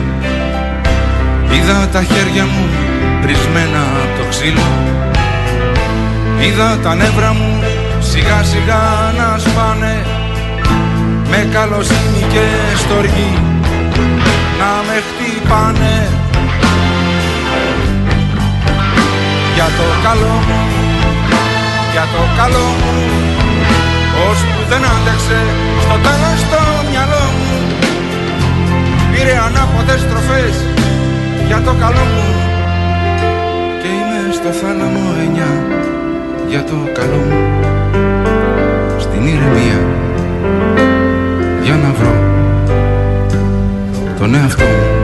[1.52, 2.70] Είδα τα χέρια μου
[3.22, 4.68] πρισμένα από το ξύλο.
[6.40, 7.64] Είδα τα νεύρα μου
[8.00, 10.01] σιγά σιγά να σπάνε
[11.32, 12.46] Με καλοσύνη και
[12.76, 13.34] στοργή
[14.60, 15.96] να με χτυπάνε.
[19.56, 20.62] Για το καλό μου,
[21.92, 23.22] για το καλό μου
[24.30, 25.40] Ώσπου δεν άντεξε
[25.82, 27.54] στο τέλος το μυαλό μου.
[29.12, 30.56] Πήρε ανάποδες στροφές
[31.48, 32.30] για το καλό μου.
[33.82, 35.52] Και είμαι στο θάλαμο εννιά
[36.48, 37.44] για το καλό μου.
[39.00, 39.91] Στην ηρεμία
[44.22, 45.01] τον εαυτό μου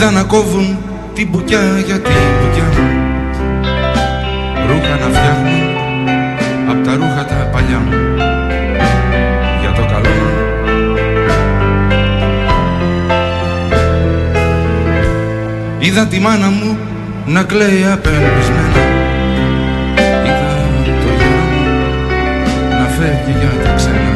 [0.00, 0.78] Είδα να κόβουν
[1.14, 2.88] την μπουκιά για την μπουκιά μου
[4.68, 5.58] Ρούχα να φτιάχνω
[6.70, 7.92] απ' τα ρούχα τα παλιά μου
[9.60, 10.32] για το καλό μου.
[15.78, 16.78] Είδα τη μάνα μου
[17.26, 18.82] να κλαίει απελπισμένα.
[20.24, 20.52] Είδα
[20.84, 21.62] το γιο μου
[22.70, 24.12] να φεύγει για τα ξένα.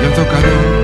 [0.00, 0.81] Για το καλό μου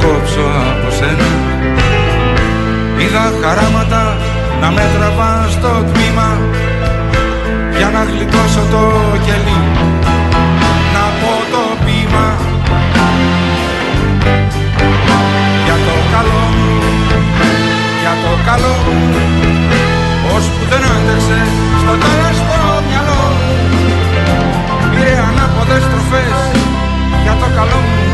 [0.00, 1.30] ξεκόψω από σένα.
[3.00, 4.16] Είδα χαράματα
[4.60, 6.28] να με τραβά στο τμήμα
[7.76, 8.82] Για να γλιτώσω το
[9.26, 9.60] κελί
[10.94, 12.26] Να πω το πείμα.
[15.64, 16.72] Για το καλό μου
[18.02, 18.98] Για το καλό μου
[20.34, 21.40] Ώσπου δεν άντεξε
[21.80, 23.50] στο τέλος το μυαλό μου
[24.90, 26.60] Πήρε ανάποδες τροφές
[27.22, 27.90] για το καλό μου.
[27.90, 28.09] Και είμαι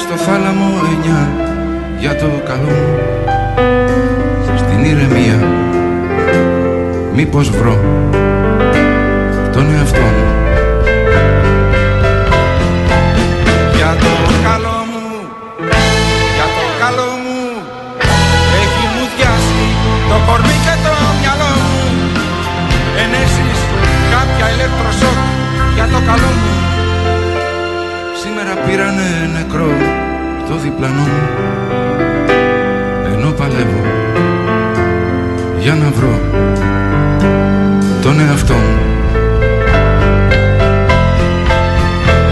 [0.00, 1.30] στο θάλαμο εννιά
[1.98, 2.98] για το καλό μου.
[4.56, 5.38] Στην ηρεμία
[7.14, 7.78] μήπως βρω
[9.52, 10.28] τον εαυτό μου.
[13.76, 14.12] Για το
[14.48, 15.06] καλό μου,
[16.36, 17.38] για το καλό μου
[18.62, 19.64] Έχει μου διάσει
[20.08, 21.80] το κορμί και το μυαλό μου.
[23.02, 23.58] Ενέσεις
[24.14, 25.18] κάποια ηλεκτροσόκ
[25.74, 26.48] για το καλό μου.
[26.48, 26.59] Σήμερα
[28.70, 29.68] πήρανε νεκρό
[30.48, 31.28] το διπλανό μου
[33.14, 33.82] Ενώ παλεύω
[35.58, 36.20] για να βρω
[38.02, 38.78] τον εαυτό μου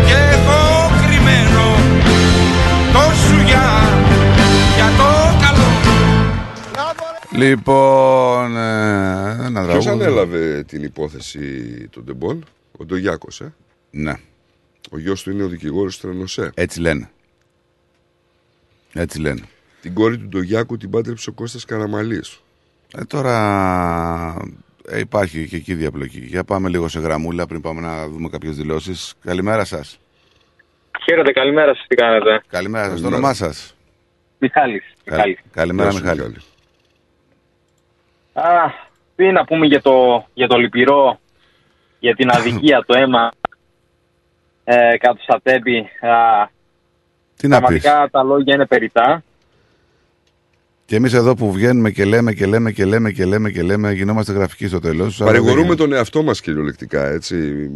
[0.07, 1.65] Και έχω κρυμμένο
[2.93, 3.69] το σουγιά
[4.77, 6.29] για το καλό μου
[7.39, 10.05] Λοιπόν, ε, ένα Ποιος τραγούδι.
[10.05, 11.41] ανέλαβε την υπόθεση
[11.91, 12.45] των Ντεμπόν,
[12.79, 13.53] ο Ντογιάκος, ε;
[13.91, 14.13] Ναι,
[14.91, 16.51] Ο γιος του είναι ο δικηγόρος του Τρενοσέ.
[16.55, 17.11] έτσι λένε.
[18.93, 19.41] Έτσι λένε.
[19.81, 22.41] Την κόρη του Ντογιάκου την πάντρεψε ο Κώστας Καραμαλής.
[22.99, 23.35] Ε, τώρα
[24.89, 26.21] ε, υπάρχει και εκεί διαπλοκή.
[26.21, 29.15] Για πάμε λίγο σε γραμμούλα πριν πάμε να δούμε κάποιες δηλώσεις.
[29.25, 29.99] Καλημέρα σας.
[31.05, 32.95] Χαίρετε, καλημέρα σας, τι κάνετε; Καλημέρα σας.
[32.95, 33.17] Το Καλημέρα.
[33.17, 33.75] όνομά σας;
[34.39, 34.83] Μιχάλης.
[35.05, 35.39] Κα- Μιχάλης.
[35.51, 36.21] Καλημέρα Γεια σου, Μιχάλη.
[36.21, 36.37] Μιχάλη.
[38.33, 38.71] Α,
[39.17, 41.21] τι να πούμε για το, για το λυπηρό,
[41.99, 43.31] για την αδικία, το αίμα
[44.71, 45.79] ε, κάτω στα τέμπη.
[45.79, 46.49] Α,
[47.37, 47.81] Τι να πεις.
[47.83, 49.23] πραγματικά τα λόγια είναι περιτά.
[50.87, 53.93] Και εμείς εδώ που βγαίνουμε και λέμε και λέμε και λέμε και λέμε και λέμε
[53.93, 55.21] γινόμαστε γραφικοί στο τέλος.
[55.21, 57.71] αλλά Παρηγορούμε δεν- τον εαυτό μας κυριολεκτικά, έτσι.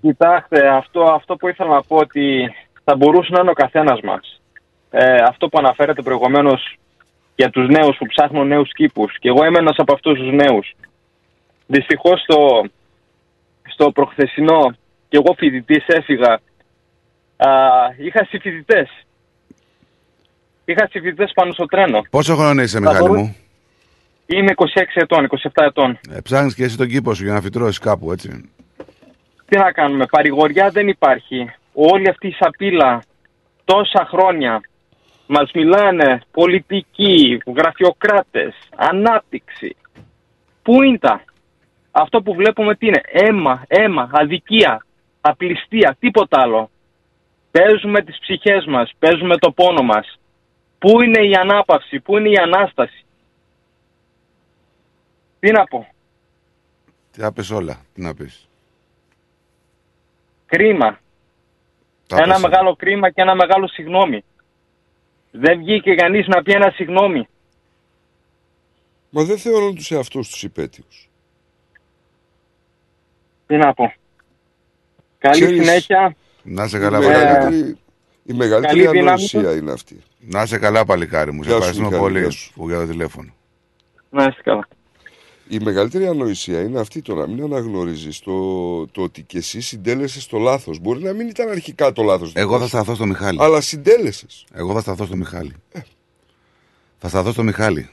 [0.00, 2.54] Κοιτάξτε, αυτό, αυτό που ήθελα να πω ότι
[2.84, 4.40] θα μπορούσε να είναι ο καθένας μας.
[4.90, 6.76] Ε, αυτό που αναφέρατε προηγουμένως
[7.36, 9.18] για τους νέους που ψάχνουν νέους κήπους.
[9.18, 10.74] Και εγώ είμαι ένας από αυτούς τους νέους.
[11.66, 12.64] Δυστυχώς στο,
[13.72, 14.74] στο προχθεσινό
[15.14, 16.32] και εγώ φοιτητής έφυγα.
[17.36, 17.50] Α,
[17.98, 18.88] είχα συμφοιτητές.
[20.64, 22.02] Είχα συμφοιτητές πάνω στο τρένο.
[22.10, 23.36] Πόσο χρόνο είσαι Θα Μιχάλη μπορού- μου;
[24.26, 25.98] Είμαι 26 ετών, 27 ετών.
[26.10, 28.50] Ε, ψάχνεις και εσύ τον κήπο σου για να φυτρώσεις κάπου έτσι.
[29.46, 31.50] Τι να κάνουμε, παρηγοριά δεν υπάρχει.
[31.72, 33.02] Όλη αυτή η σαπίλα
[33.64, 34.60] τόσα χρόνια
[35.26, 39.76] μας μιλάνε πολιτικοί, γραφειοκράτες, ανάπτυξη.
[40.62, 41.22] Πού είναι τα;
[41.90, 43.00] Αυτό που βλέπουμε τι είναι.
[43.12, 44.84] Αίμα, αίμα, αδικία,
[45.28, 46.70] απληστία, τίποτα άλλο.
[47.50, 50.18] Παίζουμε τις ψυχές μας, παίζουμε το πόνο μας.
[50.78, 53.04] Πού είναι η ανάπαυση, πού είναι η Ανάσταση;
[55.40, 55.86] Τι να πω;
[57.12, 57.80] Τι να πεις όλα.
[57.94, 58.48] Τι να πεις;
[60.46, 60.98] Κρίμα.
[62.06, 62.42] Τα ένα πες.
[62.42, 64.24] μεγάλο κρίμα και ένα μεγάλο συγγνώμη.
[65.30, 67.28] Δεν βγήκε κανείς να πει ένα συγγνώμη.
[69.10, 71.08] Μα δεν θεωρούν τους εαυτούς τους υπέτειους.
[73.46, 73.92] Τι να πω;
[75.24, 76.16] Καλή Ξέρεις- συνέχεια.
[76.42, 77.24] Να σε Η καλά, Ε, παλικάρι.
[77.34, 77.76] μεγαλύτερη,
[78.24, 79.08] η μεγαλύτερη καλή δύναμη.
[79.10, 79.98] ανοησία είναι αυτή.
[80.20, 81.42] Να σε καλά, παλικάρι μου.
[81.42, 82.52] Σε Γεια σου, ευχαριστούμε Μιχάλη, πολύ γεια σου.
[82.54, 83.34] που για το τηλέφωνο.
[84.10, 84.68] Να είστε καλά.
[85.48, 88.32] Η μεγαλύτερη ανοησία είναι αυτή το να μην αναγνωρίζεις το,
[88.86, 90.78] το ότι και εσύ συντέλεσες το λάθος.
[90.78, 92.32] Μπορεί να μην ήταν αρχικά το λάθος.
[92.34, 93.38] Εγώ θα σταθώ στο Μιχάλη.
[93.42, 94.44] Αλλά συντέλεσες.
[94.52, 95.52] Εγώ θα σταθώ στο Μιχάλη.
[96.98, 97.90] Θα σταθώ στο Μιχάλη.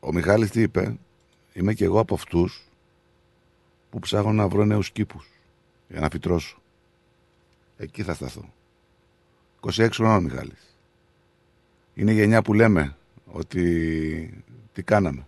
[0.00, 0.96] Ο Μιχάλης τι είπε;
[1.52, 2.62] Είμαι και εγώ από αυτούς
[3.90, 5.30] που ψάχνω να βρω νέους κήπους
[5.88, 6.57] για να φυτρώσω.
[7.78, 8.52] Εκεί θα σταθώ.
[9.60, 10.76] 26 χρόνων Μιχάλης.
[11.94, 15.26] Είναι η γενιά που λέμε ότι τι κάναμε.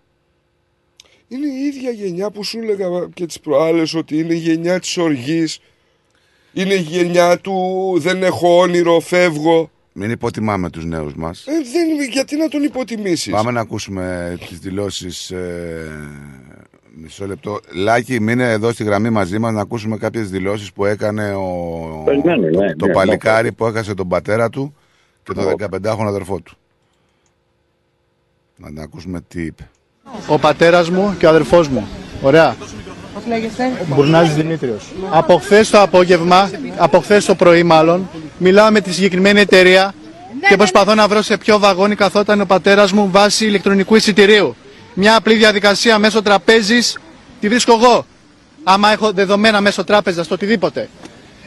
[1.29, 4.97] Είναι η ίδια γενιά που σου έλεγα και τις προάλλες ότι είναι η γενιά της
[4.97, 5.61] οργής.
[6.53, 9.71] Είναι η γενιά του δεν έχω όνειρο, φεύγω.
[9.93, 11.47] Μην υποτιμάμε τους νέους μας.
[11.47, 16.11] Ε, δεν, γιατί να τον υποτιμήσεις; Πάμε να ακούσουμε τις δηλώσεις ε,
[17.03, 17.61] Μισό λεπτό.
[17.75, 22.03] Λάκη, μείνε εδώ στη γραμμή μαζί μας να ακούσουμε κάποιες δηλώσεις που έκανε ο...
[22.05, 24.75] Περιμένω, το, ναι, το ναι, παλικάρι που έχασε τον πατέρα του
[25.23, 26.57] και τον 15χρονο αδερφό του.
[28.57, 29.71] Να την ακούσουμε τι είπε.
[30.29, 31.89] Ο πατέρας μου και ο αδερφός μου.
[32.23, 32.57] Ωραία.
[33.15, 34.93] Πώς λέγεσαι; Μπουρνάζης Δημήτριος.
[35.11, 38.09] Από χθες το απόγευμα, από χθες το πρωί μάλλον,
[38.39, 39.95] μιλάω με τη συγκεκριμένη εταιρεία
[40.49, 44.55] και προσπαθώ να βρω σε ποιο βαγόνι καθόταν ο πατέρας μου βάσει ηλεκτρονικού εισιτηρίου.
[45.03, 46.99] Μια απλή διαδικασία μέσω τραπέζης
[47.41, 48.07] τη βρίσκω εγώ.
[48.65, 50.89] Άμα έχω δεδομένα μέσω τράπεζας, το οτιδήποτε.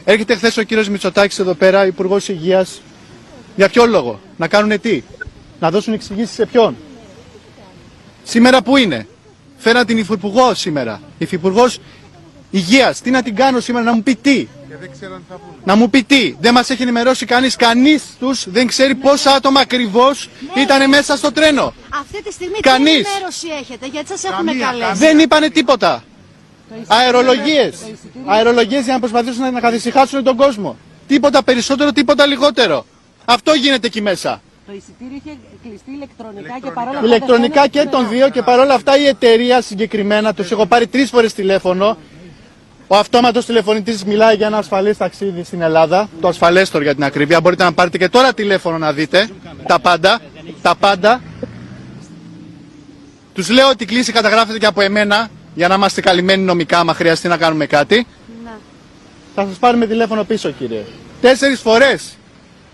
[0.04, 2.80] Έρχεται χθες ο κύριος Μητσοτάκης εδώ πέρα, Υπουργός Υγείας.
[3.56, 5.02] Για ποιο λόγο, να κάνουν τι,
[5.60, 6.76] να δώσουν εξηγήσεις σε ποιον;
[8.22, 9.06] Σήμερα που είναι;
[9.56, 11.00] Φέρα την υφυπουργό σήμερα.
[11.18, 11.78] Υφυπουργός
[12.54, 12.94] Υγεία.
[13.02, 14.48] Τι να την κάνω σήμερα, να μου πει τι.
[15.64, 16.34] Να μου πει τι.
[16.40, 17.56] Δεν μας έχει ενημερώσει κανείς.
[17.56, 21.74] Κανείς τους δεν ξέρει πόσα άτομα ακριβώς ήταν μέσα στο τρένο.
[22.00, 22.90] Αυτή τη στιγμή Κανείς.
[22.92, 24.92] τι ενημέρωση έχετε, γιατί σας έχουμε καλέσει.
[24.94, 26.04] Δεν είπανε τίποτα.
[26.86, 27.76] Αερολογίες.
[28.26, 30.76] Αερολογίες για να προσπαθήσουν να καθησυχάσουν τον κόσμο.
[31.06, 32.86] Τίποτα περισσότερο, τίποτα λιγότερο.
[33.24, 34.42] Αυτό γίνεται εκεί μέσα.
[34.66, 37.06] Το εισιτήριο είχε κλειστεί ηλεκτρονικά και παρόλα αυτά.
[37.06, 40.86] Ηλεκτρονικά δεν και φαίνεται των δύο και παρόλα αυτά η εταιρεία συγκεκριμένα, τους έχω πάρει
[40.86, 41.96] τρεις φορές τηλέφωνο.
[42.86, 47.40] Ο αυτόματος τηλεφωνητής μιλάει για ένα ασφαλές ταξίδι στην Ελλάδα, το ασφαλέστορ για την ακρίβεια.
[47.40, 49.28] Μπορείτε να πάρετε και τώρα τηλέφωνο να δείτε
[49.66, 50.20] τα πάντα,
[50.62, 51.20] τα πάντα.
[53.34, 56.94] Τους λέω ότι η κλίση καταγράφεται και από εμένα για να είμαστε καλυμμένοι νομικά άμα
[56.94, 58.06] χρειαστεί να κάνουμε κάτι.
[59.34, 60.84] Θα σας πάρουμε τηλέφωνο πίσω κύριε.
[61.20, 62.16] Τέσσερις φορές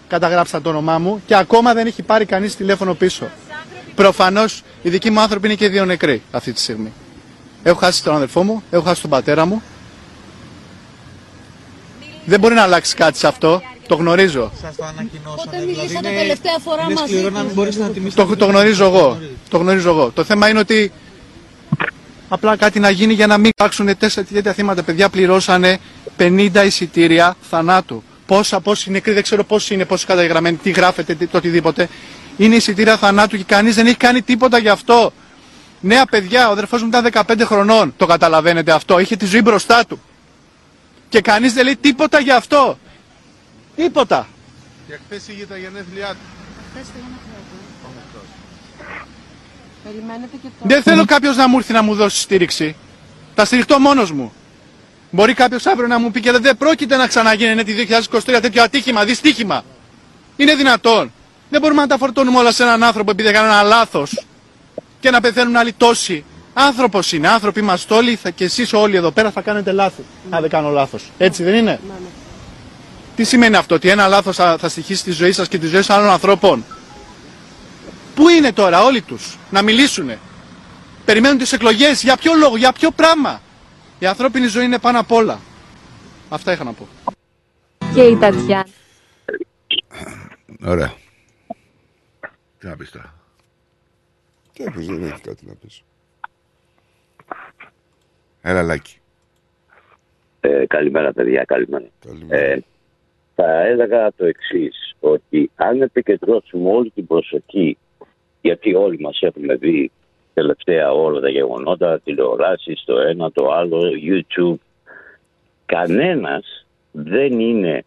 [0.08, 3.30] καταγράψα το όνομά μου και ακόμα δεν έχει πάρει κανείς τηλέφωνο πίσω.
[3.94, 6.92] Προφανώς οι δικοί μου άνθρωποι είναι και δύο νεκροί αυτή τη στιγμή.
[7.62, 9.62] Έχω χάσει τον αδερφό μου, έχω χάσει τον πατέρα μου.
[12.30, 14.52] Δεν μπορεί να αλλάξει κάτι σε αυτό, το γνωρίζω.
[14.62, 15.36] Σας το ανακοινώσανε.
[15.44, 17.44] Πότε δηλαδή μιλήσατε είναι- τελευταία φορά είναι μαζί σκληρό να τους.
[17.46, 19.18] μην μπορείς να τιμήσεις Το, το γνωρίζω εγώ.
[19.48, 20.10] Το γνωρίζω εγώ.
[20.14, 20.92] Το θέμα είναι ότι
[22.28, 24.82] απλά κάτι να γίνει για να μην υπάρξουν τέσσερα τέτοια θύματα.
[24.82, 25.78] Παιδιά πληρώσανε
[26.16, 28.02] 50 εισιτήρια θανάτου.
[28.26, 31.88] Πόσα, πόσοι νεκροί, δεν ξέρω πόσοι είναι, πόσοι καταγεγραμμένοι, τι γράφετε, τι, το οτιδήποτε.
[32.36, 35.12] Είναι εισιτήρια θανάτου και κανείς δεν έχει κάνει τίποτα γι' αυτό.
[35.80, 37.94] Νέα παιδιά, ο αδερφός μου ήταν 15 χρονών.
[37.96, 38.98] Το καταλαβαίνετε αυτό.
[38.98, 40.00] Είχε τη ζωή μπροστά του.
[41.10, 42.78] Και κανείς δεν λέει τίποτα γι' αυτό.
[43.76, 44.28] Τίποτα.
[44.86, 46.18] Και χθες είχε τα γενέθλιά του.
[49.84, 50.68] Περιμένετε και το.
[50.68, 52.76] Δεν θέλω κάποιος να μου έρθει να μου δώσει στήριξη.
[53.34, 54.32] Θα στηριχτώ μόνος μου.
[55.10, 57.74] Μπορεί κάποιος αύριο να μου πει και δεν πρόκειται να ξαναγίνει είναι τη
[58.10, 59.64] 2023 τέτοιο ατύχημα, δυστύχημα.
[60.36, 61.12] Είναι δυνατόν.
[61.50, 64.24] Δεν μπορούμε να τα φορτώνουμε όλα σε έναν άνθρωπο επειδή έκανε ένα λάθος
[65.00, 66.24] και να πεθαίνουν άλλοι τόσοι.
[66.66, 70.04] Άνθρωπος είναι, άνθρωποι είμαστε όλοι θα, και εσείς όλοι εδώ πέρα θα κάνετε λάθη.
[70.30, 71.10] Αν δεν κάνω λάθος.
[71.18, 71.80] Έτσι δεν είναι;
[73.16, 75.82] Τι σημαίνει αυτό, ότι ένα λάθος θα, θα στοιχήσει τη ζωή σας και τη ζωή
[75.88, 76.64] άλλων ανθρώπων;
[78.14, 80.18] Πού είναι τώρα όλοι τους να μιλήσουνε;
[81.04, 82.02] Περιμένουν τις εκλογές.
[82.02, 83.40] Για ποιο λόγο, για ποιο πράγμα;
[83.98, 85.40] Η ανθρώπινη ζωή είναι πάνω απ' όλα.
[86.28, 86.88] Αυτά είχα να πω.
[87.94, 88.66] Και η Τατιάνα.
[90.64, 90.94] Ωραία.
[92.58, 93.14] Τι να πεις τώρα;
[94.52, 95.82] Τι έπαιζε, δεν έχει κάτι να πεις.
[98.42, 99.00] Έλα Λάκη.
[100.40, 101.84] Ε, καλημέρα παιδιά, καλημέρα.
[102.28, 102.58] Ε,
[103.34, 107.78] θα έλεγα το εξής ότι αν επικεντρώσουμε όλη την προσοχή,
[108.40, 109.90] γιατί όλοι μας έχουμε δει
[110.34, 114.58] τελευταία όλα τα γεγονότα, τηλεοράσεις, το ένα, το άλλο, YouTube,
[115.66, 117.84] κανένας δεν είναι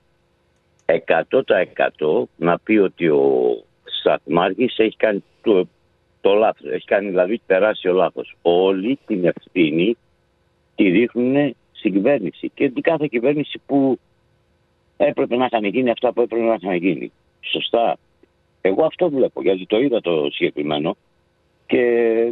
[0.85, 5.67] 100% να πει ότι ο Σταθμάρχης έχει κάνει το,
[6.21, 8.35] το λάθος, έχει κάνει δηλαδή τεράστιο λάθος.
[8.41, 9.97] Όλοι την ευθύνη
[10.75, 13.99] τη ρίχνουν στην κυβέρνηση και την κάθε κυβέρνηση που
[14.97, 17.11] έπρεπε να είχαν γίνει αυτά που έπρεπε να είχαν γίνει.
[17.41, 17.97] Σωστά.
[18.61, 20.95] Εγώ αυτό βλέπω γιατί το είδα το συγκεκριμένο
[21.65, 21.79] και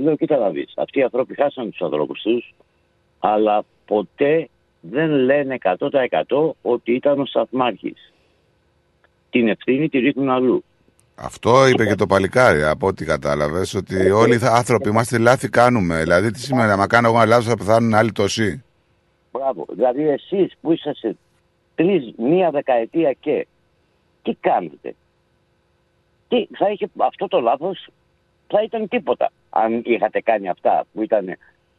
[0.02, 0.74] λέω κοίτα να δεις.
[0.76, 2.54] Αυτοί οι άνθρωποι χάσαν τους ανθρώπους τους
[3.20, 4.48] αλλά ποτέ
[4.82, 8.14] δεν λένε 100% ότι ήταν ο Σταθμάρχης.
[9.30, 10.64] Την ευθύνη τη ρίχνουν αλλού.
[11.24, 16.00] Αυτό είπε και το παλικάρι, από ό,τι κατάλαβες, ότι όλοι οι άνθρωποι είμαστε λάθη κάνουμε.
[16.02, 18.64] Δηλαδή, τι σημαίνει, άμα κάνω εγώ ένα λάθος, θα πεθάνουν άλλοι τόσοι;
[19.32, 19.66] Μπράβο.
[19.70, 21.16] Δηλαδή εσείς που είσαστε
[21.76, 23.48] τρεις, μία δεκαετία και
[24.24, 24.96] τι κάνετε;
[26.28, 27.88] Τι, θα είχε αυτό το λάθος
[28.48, 31.26] θα ήταν τίποτα αν είχατε κάνει αυτά που ήταν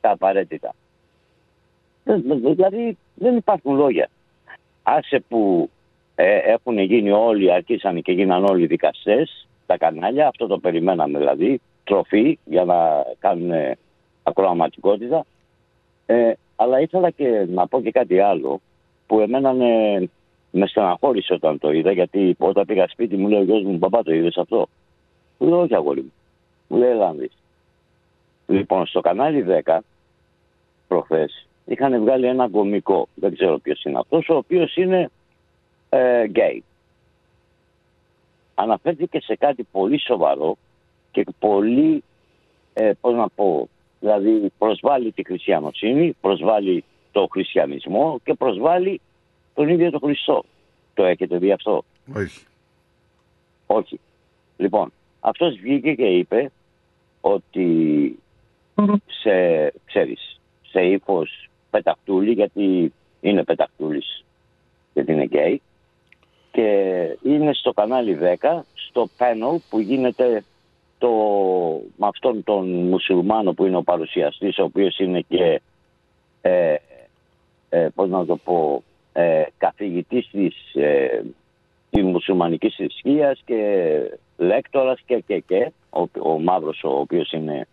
[0.01, 0.75] τα απαραίτητα.
[2.05, 4.09] Δεν- δεν- Δηλαδή δεν υπάρχουν λόγια.
[4.83, 5.71] Άσε που
[6.15, 11.61] ε, έχουν γίνει όλοι, αρχίσαν και γίναν όλοι δικαστές, τα κανάλια, αυτό το περιμέναμε δηλαδή,
[11.85, 13.77] τροφή για να κάνουν
[14.23, 15.25] ακροαματικότητα.
[16.07, 18.61] Ε, αλλά ήθελα και να πω και κάτι άλλο
[19.07, 20.09] που εμένα ε,
[20.51, 24.03] με στεναχώρησε όταν το είδα γιατί όταν πήγα σπίτι μου λέει ο γιος μου «Παπά
[24.03, 24.69] το είδες αυτό».
[25.39, 26.13] Μου λέει «Όχι αγόρι μου».
[26.69, 27.33] Μου λέει «Έλα να δεις».
[28.47, 29.79] Λοιπόν στο κανάλι 10
[30.89, 35.11] προχθές είχαν βγάλει ένα κομικό, δεν ξέρω ποιος είναι αυτός, ο οποίος είναι
[35.95, 36.65] ε, γκέι.
[38.55, 40.57] Αναφέρθηκε σε κάτι πολύ σοβαρό
[41.11, 42.03] και πολύ,
[42.73, 43.69] ε, πώς να πω,
[44.01, 49.01] δηλαδή προσβάλλει τη χριστιανοσύνη, προσβάλλει το χριστιανισμό και προσβάλλει
[49.55, 50.45] τον ίδιο τον Χριστό.
[50.95, 52.45] Το έχετε δει αυτό; Όχι.
[53.67, 54.01] Όχι.
[54.57, 56.51] Λοιπόν, αυτός βγήκε και είπε
[57.21, 58.19] ότι
[59.07, 59.33] σε,
[59.85, 64.25] ξέρεις, σε ύφος πεταχτούλη, γιατί είναι πεταχτούλης,
[64.93, 65.63] γιατί είναι γκέι,
[66.53, 66.69] και
[67.23, 70.45] είναι στο κανάλι 10, στο panel που γίνεται
[70.99, 71.11] το,
[71.97, 75.61] με αυτόν τον μουσουλμάνο που είναι ο παρουσιαστής, ο οποίος είναι και,
[76.41, 76.75] ε,
[77.69, 81.23] ε, πώς να το πω, ε, καθηγητής της, ε,
[81.91, 84.01] της μουσουλμανικής θρησκείας και
[84.37, 87.67] λέκτορας και και και, ο, ο μαύρος ο οποίος είναι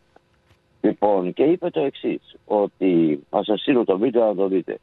[0.81, 4.77] Λοιπόν, και είπε το εξής, ότι θα σας στείλω το βίντεο να το δείτε.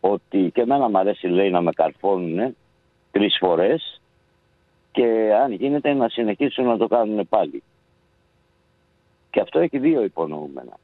[0.00, 2.56] Ότι και εμένα μου αρέσει, λέει, να με καρφώνουν
[3.16, 4.00] τρεις φορές
[4.92, 7.62] και αν γίνεται να συνεχίσουν να το κάνουν πάλι.
[9.30, 10.78] Και αυτό έχει δύο υπονοούμενα.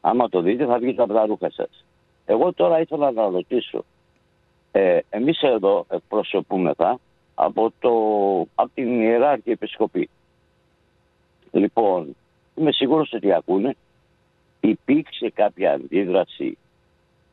[0.00, 1.84] Άμα το δείτε, θα βγείτε από τα ρούχα σας.
[2.26, 3.84] Εγώ τώρα ήθελα να ρωτήσω.
[4.72, 6.98] Ε, Εμείς εδώ εκπροσωπούμεθα
[7.34, 7.90] από, το,
[8.54, 10.08] από την Ιεράρχη Επισκοπή.
[11.52, 12.16] Λοιπόν,
[12.54, 13.76] είμαι σίγουρος ότι ακούνε
[14.60, 16.58] υπήρξε κάποια αντίδραση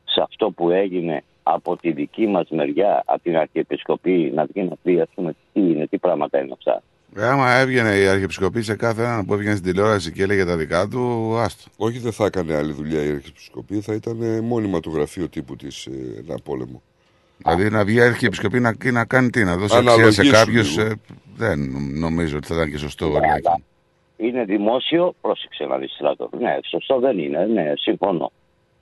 [0.04, 4.76] σε αυτό που έγινε από τη δική μας μεριά, από την Αρχιεπισκοπή, να βγει να
[4.82, 6.82] πει, ας πούμε, τι είναι, τι πράγματα είναι αυτά.
[7.16, 10.56] Ε, άμα έβγαινε η Αρχιεπισκοπή σε κάθε έναν που έβγαινε στην τηλεόραση και έλεγε τα
[10.56, 11.70] δικά του, άστο.
[11.76, 15.86] Όχι, δεν θα έκανε άλλη δουλειά η Αρχιεπισκοπή, θα ήταν μόνιμα το γραφείο τύπου της
[15.86, 16.82] ε, ένα πόλεμο.
[17.36, 20.76] Δηλαδή να βγει η Αρχιεπισκοπή να, να κάνει τι, να δώσει αξία σε Αναλογίσου κάποιους.
[20.76, 20.92] λίγο.
[21.36, 21.58] δεν
[21.98, 23.06] νομίζω ότι θα ήταν και σωστό.
[23.06, 23.48] Ναι, Βαριάκη.
[23.48, 23.60] αλλά
[24.16, 26.28] είναι δημόσιο, πρόσεξε να δεις στράτο.
[26.38, 28.32] Ναι, σωστό δεν είναι, ναι, συμφωνώ.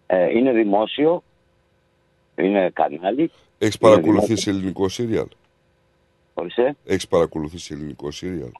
[0.06, 1.22] Ε, είναι δημόσιο,
[2.36, 3.30] είναι κανάλι.
[3.58, 5.26] Έχεις παρακολουθήσει ελληνικό σύριαλ;
[6.34, 6.76] Ορίστε.
[6.84, 8.50] Έχεις παρακολουθήσει ελληνικό σύριαλ;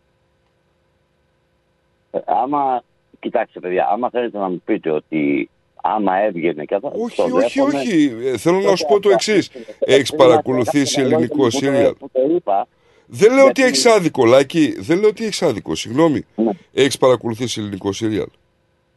[2.11, 2.83] Ε, άμα,
[3.21, 5.51] κοιτάξτε παιδιά, άμα θέλετε να μου πείτε ότι
[5.83, 6.93] άμα έβγαινε και αυτό.
[6.97, 8.17] Όχι, όχι, όχι.
[8.25, 9.51] Ε, Θέλω να σου πω το εξής.
[9.79, 12.67] Έχεις παρακολουθήσει ελληνικό σύριαλ; Που το είπα,
[13.07, 14.75] Δεν λέω ότι γιατί- έχεις άδικο, Λάκη.
[14.79, 15.75] Δεν λέω ότι έχεις άδικο.
[15.75, 16.25] Συγγνώμη.
[16.73, 18.27] Έχεις παρακολουθήσει ελληνικό σύριαλ;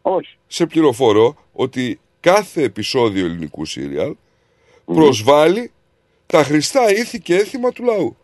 [0.02, 0.38] Όχι.
[0.48, 4.16] Σε πληροφορώ ότι κάθε επεισόδιο ελληνικού σύριαλ
[4.94, 5.72] προσβάλλει
[6.26, 8.18] τα χρηστά ήθη και έθιμα του λαού.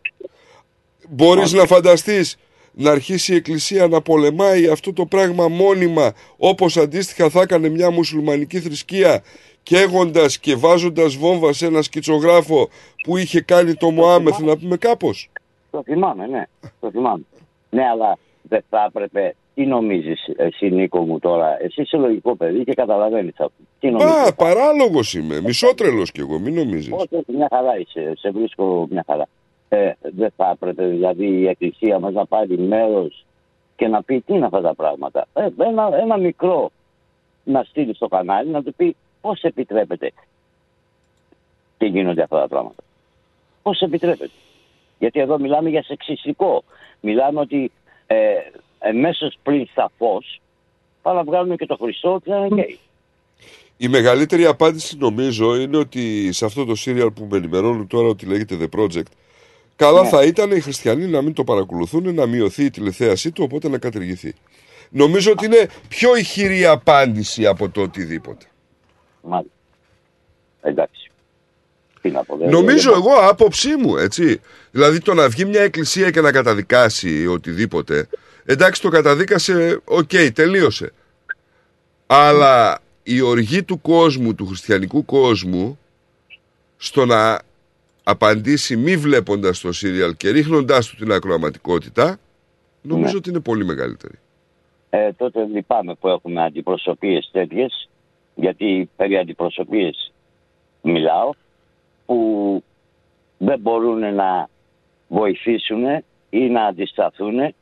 [1.09, 2.37] Μπορείς να φανταστείς
[2.73, 7.91] να αρχίσει η Εκκλησία να πολεμάει αυτό το πράγμα μόνιμα όπως αντίστοιχα θα έκανε μια
[7.91, 9.23] μουσουλμανική θρησκεία
[9.63, 12.69] καίγοντας και βάζοντας βόμβα σε ένα σκητσογράφο
[13.03, 15.29] που είχε κάνει το Μωάμεθ να πούμε κάπως;
[15.71, 16.43] Το θυμάμαι, ναι.
[16.79, 17.23] Το θυμάμαι.
[17.69, 19.35] Ναι, αλλά δεν θα έπρεπε.
[19.55, 23.53] Τι νομίζεις εσύ, Νίκο μου τώρα; Εσύ είσαι λογικό παιδί και καταλαβαίνεις αυτό.
[23.79, 26.91] Τι νομίζεις; Πα, παράλογος είμαι, μισότρελος κι εγώ, μην νομίζεις.
[26.93, 28.13] Όχι, όχι, μια χαρά είσαι.
[28.17, 29.27] Σε βρίσκω μια χαρά.
[29.69, 33.25] Ε, δεν θα έπρεπε δηλαδή η Εκκλησία μας να πάρει μέρος
[33.75, 35.27] και να πει τι είναι αυτά τα πράγματα.
[35.33, 36.71] Ε, ένα, ένα μικρό
[37.43, 40.11] να στείλει στο κανάλι να του πει πώς επιτρέπεται
[41.77, 42.83] και γίνονται αυτά τα πράγματα.
[43.61, 44.33] Πώς επιτρέπεται.
[44.99, 46.63] Γιατί εδώ μιλάμε για σεξιστικό.
[46.99, 47.71] Μιλάμε ότι
[48.07, 48.15] ε,
[48.83, 50.41] εμέσως πριν στα φως
[51.01, 52.79] θα να βγάλουμε και το Χριστό και θα είναι γκέι.
[53.77, 58.25] Η μεγαλύτερη απάντηση νομίζω είναι ότι σε αυτό το σύριαλ που με ενημερώνουν τώρα ότι
[58.25, 59.03] λέγεται The Project
[59.75, 60.09] καλά Ναι.
[60.09, 63.77] θα ήταν οι χριστιανοί να μην το παρακολουθούν, να μειωθεί η τηλεθέασή του οπότε να
[63.77, 64.33] κατηργηθεί.
[64.89, 68.45] Νομίζω ότι είναι πιο ηχηρή απάντηση από το οτιδήποτε.
[69.21, 69.53] Μάλιστα.
[70.61, 71.11] Εντάξει.
[72.01, 72.37] Τι να πω.
[72.37, 74.41] δεν- Νομίζω δεν- εγώ άποψή μου, έτσι.
[74.71, 78.07] Δηλαδή το να βγει μια εκκλησία και να καταδικάσει οτιδήποτε.
[78.45, 80.91] Εντάξει, το καταδίκασε, οκ, τελείωσε.
[82.07, 85.79] Αλλά η οργή του κόσμου, του χριστιανικού κόσμου,
[86.77, 87.39] στο να
[88.03, 92.17] απαντήσει μη βλέποντας το σίριαλ και ρίχνοντάς του την ακροαματικότητα,
[92.81, 93.17] νομίζω Ναι.
[93.17, 94.13] ότι είναι πολύ μεγαλύτερη.
[94.89, 97.89] Ε, τότε λυπάμαι που έχουμε αντιπροσωπείες τέτοιες,
[98.35, 100.11] γιατί περί αντιπροσωπείες
[100.81, 101.29] μιλάω,
[102.05, 102.63] που
[103.37, 104.49] δεν μπορούν να
[105.07, 105.83] βοηθήσουν
[106.29, 107.55] ή να αντισταθούν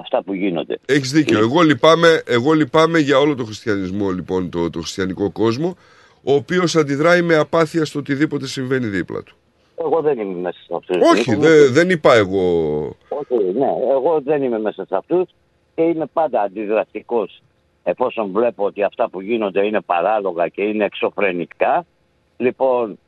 [0.00, 0.78] αυτά που γίνονται.
[0.86, 1.38] Έχεις δίκιο.
[1.38, 5.76] Εγώ λυπάμαι, εγώ λυπάμαι για όλο το χριστιανισμό, λοιπόν, το, το χριστιανικό κόσμο,
[6.22, 9.34] ο οποίος αντιδράει με απάθεια στο οτιδήποτε συμβαίνει δίπλα του.
[9.84, 10.96] Εγώ δεν είμαι μέσα σε αυτούς.
[11.12, 12.78] Όχι, Λοιπόν, δε- δεν είπα εγώ.
[13.08, 15.28] Όχι, ναι, εγώ δεν είμαι μέσα σε αυτούς
[15.74, 17.42] και είμαι πάντα αντιδραστικός
[17.82, 21.86] εφόσον βλέπω ότι αυτά που γίνονται είναι παράλογα και είναι εξωφρενικά.
[22.36, 22.98] Λοιπόν,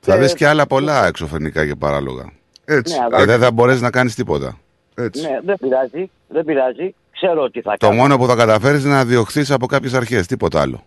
[0.00, 2.32] Θα δεις και άλλα πολλά εξωφρενικά και παράλογα.
[2.64, 2.98] Έτσι.
[2.98, 4.58] Ναι, αλλά- Και δεν θα μπορέσεις να κάνεις τίποτα.
[4.94, 5.22] Έτσι.
[5.22, 6.94] ναι, δεν πειράζει, δεν πειράζει.
[7.10, 8.00] Ξέρω ότι θα Το κάνω.
[8.00, 10.84] μόνο που θα καταφέρεις είναι να διωχθείς από κάποιες αρχές, τίποτα άλλο.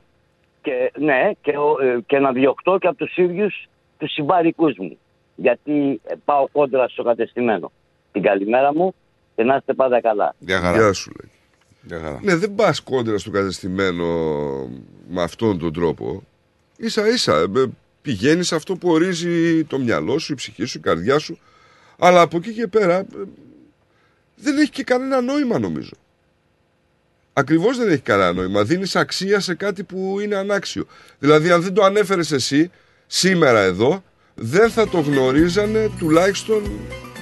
[0.62, 3.68] Και, ναι, και, ο- ε, και να διωχτώ και από τους ίδιους
[3.98, 4.98] τους συμπαρικούς μου.
[5.36, 7.72] Γιατί ε, πάω κόντρα στο κατεστημένο.
[8.12, 8.96] Την καλημέρα μου
[9.36, 10.36] και να είστε πάντα καλά.
[10.40, 10.78] Γεια χαρά.
[10.78, 11.32] Γεια σου λέει.
[11.82, 12.20] Γεια χαρά.
[12.24, 14.06] Ναι, δεν πας κόντρα στο κατεστημένο
[15.10, 16.24] με αυτόν τον τρόπο.
[16.86, 17.46] σα ίσα
[18.02, 21.38] πηγαίνεις αυτό που ορίζει το μυαλό σου, η ψυχή σου, η καρδιά σου.
[22.00, 23.06] Αλλά από εκεί και πέρα ε,
[24.36, 25.94] δεν έχει και κανένα νόημα νομίζω.
[27.34, 28.64] Ακριβώς δεν έχει κανένα νόημα.
[28.64, 30.86] Δίνεις αξία σε κάτι που είναι ανάξιο.
[31.20, 32.72] Δηλαδή, αν δεν το ανέφερες εσύ
[33.08, 34.04] σήμερα εδώ,
[34.36, 36.64] δεν θα το γνωρίζανε τουλάχιστον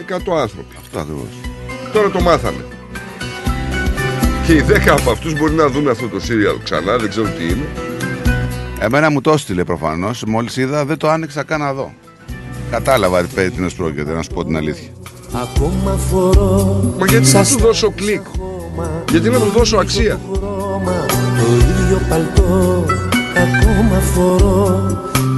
[0.08, 0.76] 100 άνθρωποι.
[0.80, 1.30] Αυτό ακριβώς.
[1.94, 2.66] Τώρα το μάθανε.
[4.46, 7.44] Και οι 10 από αυτούς μπορεί να δουν αυτό το serial ξανά, δεν ξέρω τι
[7.44, 7.66] είναι.
[8.80, 10.24] Εμένα μου το έστειλε προφανώς.
[10.24, 11.94] Μόλις είδα, δεν το άνοιξα καν να δω.
[12.72, 14.90] Κατάλαβα περί τίνο πρόκειται, να σου πω την αλήθεια.
[15.42, 18.22] Ακόμα φορώ Μα γιατί να του δώσω κλικ,
[19.12, 20.20] γιατί να του δώσω αξία;
[21.40, 22.86] το ίδιο παλτό.
[23.36, 24.82] Ακόμα φορώ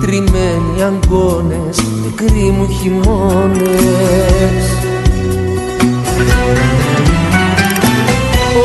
[0.01, 4.65] τριμμένοι αγκώνες Μικροί μου χειμώνες.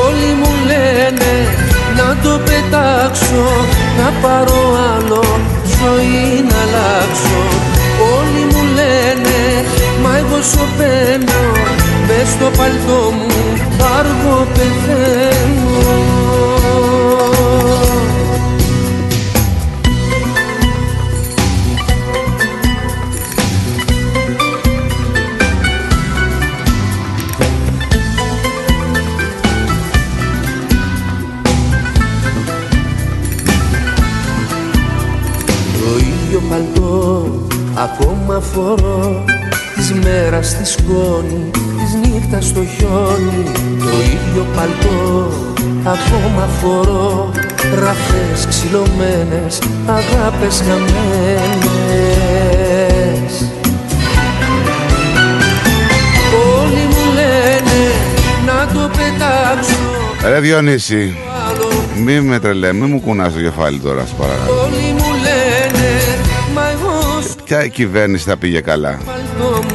[0.06, 1.32] Όλοι μου λένε
[1.96, 3.46] να το πετάξω
[3.98, 5.24] Να πάρω άλλο
[5.80, 7.42] ζωή να αλλάξω.
[8.18, 9.64] Όλοι μου λένε
[10.02, 11.42] μα εγώ σωπαίνω
[12.06, 13.30] Μες στο παλτό μου
[13.98, 15.68] αργό πεθαίνω.
[35.72, 37.24] Το ίδιο παλτό
[37.74, 39.24] ακόμα φορώ
[39.80, 43.42] Της μέρας στη σκόνη, της νύχτας στο χιόνι
[43.78, 45.32] Το ίδιο παλτό
[45.84, 47.30] ακόμα φορώ
[47.74, 50.92] Ραφές ξυλωμένες, αγάπες χαμένες
[56.60, 57.80] Όλοι μου λένε
[58.46, 59.78] να το πετάξω
[60.28, 61.16] Ρε Διονύση,
[62.04, 64.60] μη με τρελέ, μη μου κουνάς το κεφάλι τώρα, σε παρακαλώ.
[64.62, 66.00] Όλοι μου λένε
[66.54, 68.98] μα εγώ σου Ποια κυβέρνηση θα πήγε καλά;
[69.40, 69.74] Παλτό μου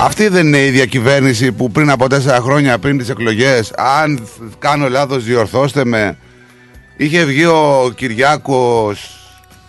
[0.00, 4.28] Αυτή δεν είναι η ίδια κυβέρνηση που πριν από τέσσερα χρόνια πριν τις εκλογές αν
[4.58, 6.16] κάνω λάθος διορθώστε με.
[6.96, 9.18] Είχε βγει ο Κυριάκος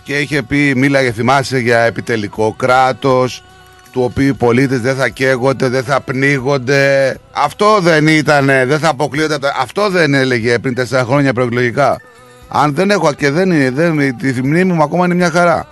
[0.04, 3.44] και είχε πει μίλαγε θυμάσαι για επιτελικό κράτος
[3.92, 8.90] του οποίου οι πολίτες δεν θα καίγονται, δεν θα πνίγονται αυτό δεν ήτανε, δεν θα
[8.90, 12.02] αποκλείονται από τα- αυτό δεν έλεγε πριν τέσσερα χρόνια προεκλογικά.
[12.48, 15.68] Αν δεν έχω και δεν είναι, δεν, τη μνήμη μου ακόμα είναι μια χαρά.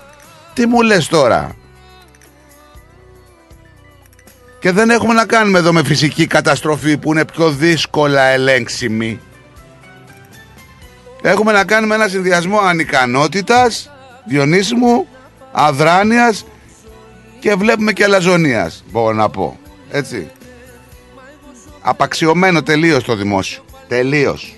[0.54, 1.52] Τι μου λες τώρα;
[4.64, 9.20] Και δεν έχουμε να κάνουμε εδώ με φυσική καταστροφή που είναι πιο δύσκολα ελέγξιμη.
[11.22, 13.92] Έχουμε να κάνουμε ένα συνδυασμό ανικανότητας,
[14.26, 15.08] Διονύσιμου,
[15.52, 16.46] αδράνειας
[17.40, 19.60] και βλέπουμε και αλαζονίας, μπορώ να πω.
[19.92, 20.32] Έτσι.
[21.82, 23.64] Απαξιωμένο τελείως το δημόσιο.
[23.88, 24.56] Τελείως.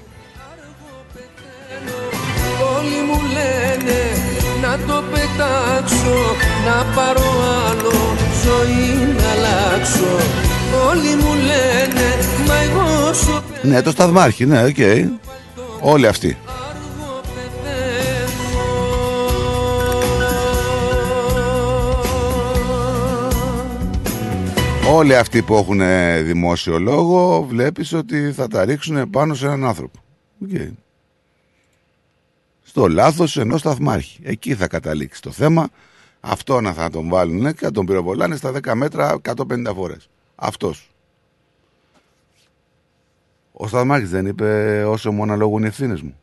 [2.78, 4.00] Όλοι μου λένε
[4.62, 7.24] να το πετάξω Να πάρω
[7.70, 8.15] άλλο
[8.46, 10.14] ζωή να αλλάξω
[10.90, 12.08] Όλοι μου λένε
[12.48, 14.78] μα εγώ σου Ναι, το σταθμάρχη, ναι, οκ.
[15.80, 16.38] Όλοι αυτοί.
[24.90, 29.66] Όλοι αυτοί που έχουν ε, δημόσιο λόγο βλέπεις ότι θα τα ρίξουν πάνω σε έναν
[29.66, 30.00] άνθρωπο.
[30.44, 30.50] Οκ.
[32.64, 34.20] Στο λάθος ενός σταθμάρχη.
[34.24, 35.68] Εκεί θα καταλήξει το θέμα.
[36.28, 40.10] Αυτό να θα τον βάλουν και θα τον πυροβολάνε στα 10 μέτρα 150 φορές.
[40.36, 40.92] Αυτός.
[43.52, 46.20] Ο Σταθμάρχης δεν είπε όσο μου αναλογούν οι ευθύνες μου.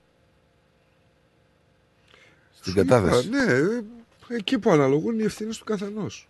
[2.61, 3.29] Στην κατάθεση.
[3.29, 3.83] Α, ναι, ε,
[4.29, 6.29] εκεί που αναλογούν οι ευθύνες του καθενός.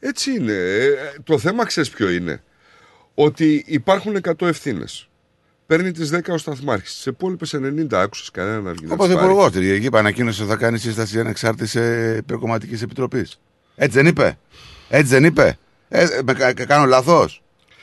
[0.00, 0.52] Έτσι είναι.
[0.52, 2.42] Ε, Το θέμα ξέρεις ποιο είναι.
[3.14, 5.09] Ότι υπάρχουν 100 ευθύνες.
[5.70, 7.00] Παίρνει τις 10 ο σταθμάρχης.
[7.02, 8.86] Τι υπόλοιπες 90 άκουσες κανένα να βγει.
[8.86, 9.12] να Ο τις πάρει.
[9.12, 11.78] Πρωθυπουργό την Κυριακή ανακοίνωσε ότι θα κάνει σύσταση ανεξάρτητη
[12.16, 13.40] υπερκομματικής επιτροπής.
[13.76, 14.38] Έτσι δεν είπε.
[14.88, 15.58] Έτσι δεν είπε.
[15.88, 17.42] Ε, με, κα- κα- κάνω λάθος.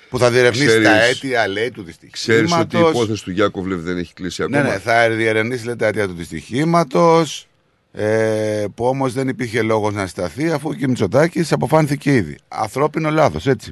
[0.10, 2.78] Που θα διερευνήσει Ξέρεις- τα αίτια, λέει, του Ξέρεις δυστυχήματο.
[2.78, 5.88] ότι η υπόθεση του Γιάκοβλευ δεν έχει κλείσει ακόμα; Ναι, ναι, θα διερευνήσει λέει, τα
[5.88, 7.48] αίτια του δυστυχήματος.
[7.92, 12.38] Ε, που όμως δεν υπήρχε λόγος να σταθεί αφού και ο Μητσοτάκη αποφάνθηκε ήδη.
[12.48, 13.72] Ανθρώπινο λάθος, έτσι.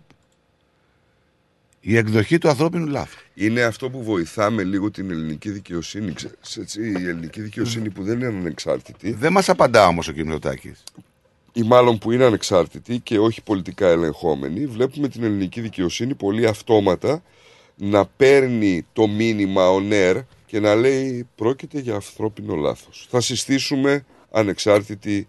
[1.88, 3.20] Η εκδοχή του ανθρώπινου λάθου.
[3.34, 6.14] Είναι αυτό που βοηθάμε λίγο την ελληνική δικαιοσύνη.
[6.14, 9.12] Ξέρεις, έτσι, η ελληνική δικαιοσύνη που δεν είναι ανεξάρτητη.
[9.12, 10.16] Δεν μας απαντά όμως ο κ.
[10.16, 10.74] Μητσοτάκη.
[11.54, 17.24] ή μάλλον που είναι ανεξάρτητη και όχι πολιτικά ελεγχόμενη, βλέπουμε την ελληνική δικαιοσύνη πολύ αυτόματα
[17.76, 23.08] να παίρνει το μήνυμα on air και να λέει πρόκειται για ανθρώπινο λάθος.
[23.10, 25.28] Θα συστήσουμε ανεξάρτητη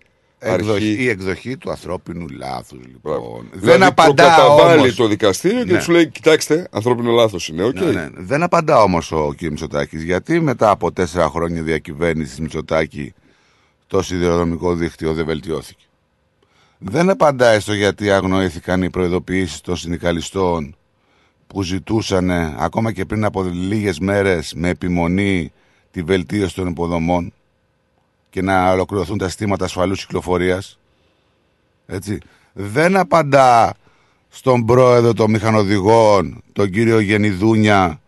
[0.55, 1.03] Εκδοχή, αρχή.
[1.03, 3.47] η εκδοχή του ανθρώπινου λάθους λοιπόν.
[3.53, 4.95] Δηλαδή, Δεν απαντά προκαταβάλει όμως.
[4.95, 5.79] το δικαστήριο και Ναι.
[5.79, 7.65] τους λέει: Κοιτάξτε, ανθρώπινο λάθος είναι.
[7.65, 7.75] Οκ.
[7.81, 8.09] Ναι, ναι.
[8.15, 9.41] Δεν απαντά όμως ο κ.
[9.43, 10.03] Μητσοτάκης.
[10.03, 13.15] Γιατί μετά από τέσσερα χρόνια διακυβέρνησης Μητσοτάκη
[13.87, 15.85] το σιδηροδρομικό δίκτυο δεν βελτιώθηκε.
[16.79, 20.77] Δεν απαντάει στο γιατί αγνοήθηκαν οι προειδοποιήσεις των συνδικαλιστών
[21.47, 25.53] που ζητούσαν ακόμα και πριν από λίγες μέρες με επιμονή
[25.91, 27.33] τη βελτίωση των υποδομών
[28.37, 30.79] και να ολοκληρωθούν τα στήματα ασφαλούς κυκλοφορίας.
[31.87, 32.19] Έτσι.
[32.53, 33.75] Δεν απαντά
[34.29, 38.01] στον πρόεδρο των μηχανοδηγών, τον κύριο Γενιδούνια,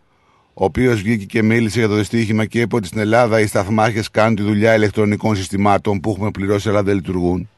[0.53, 4.11] ο οποίος βγήκε και μίλησε για το δυστύχημα και είπε ότι στην Ελλάδα οι σταθμάρχες
[4.11, 7.49] κάνουν τη δουλειά ηλεκτρονικών συστημάτων που έχουμε πληρώσει αλλά δεν λειτουργούν.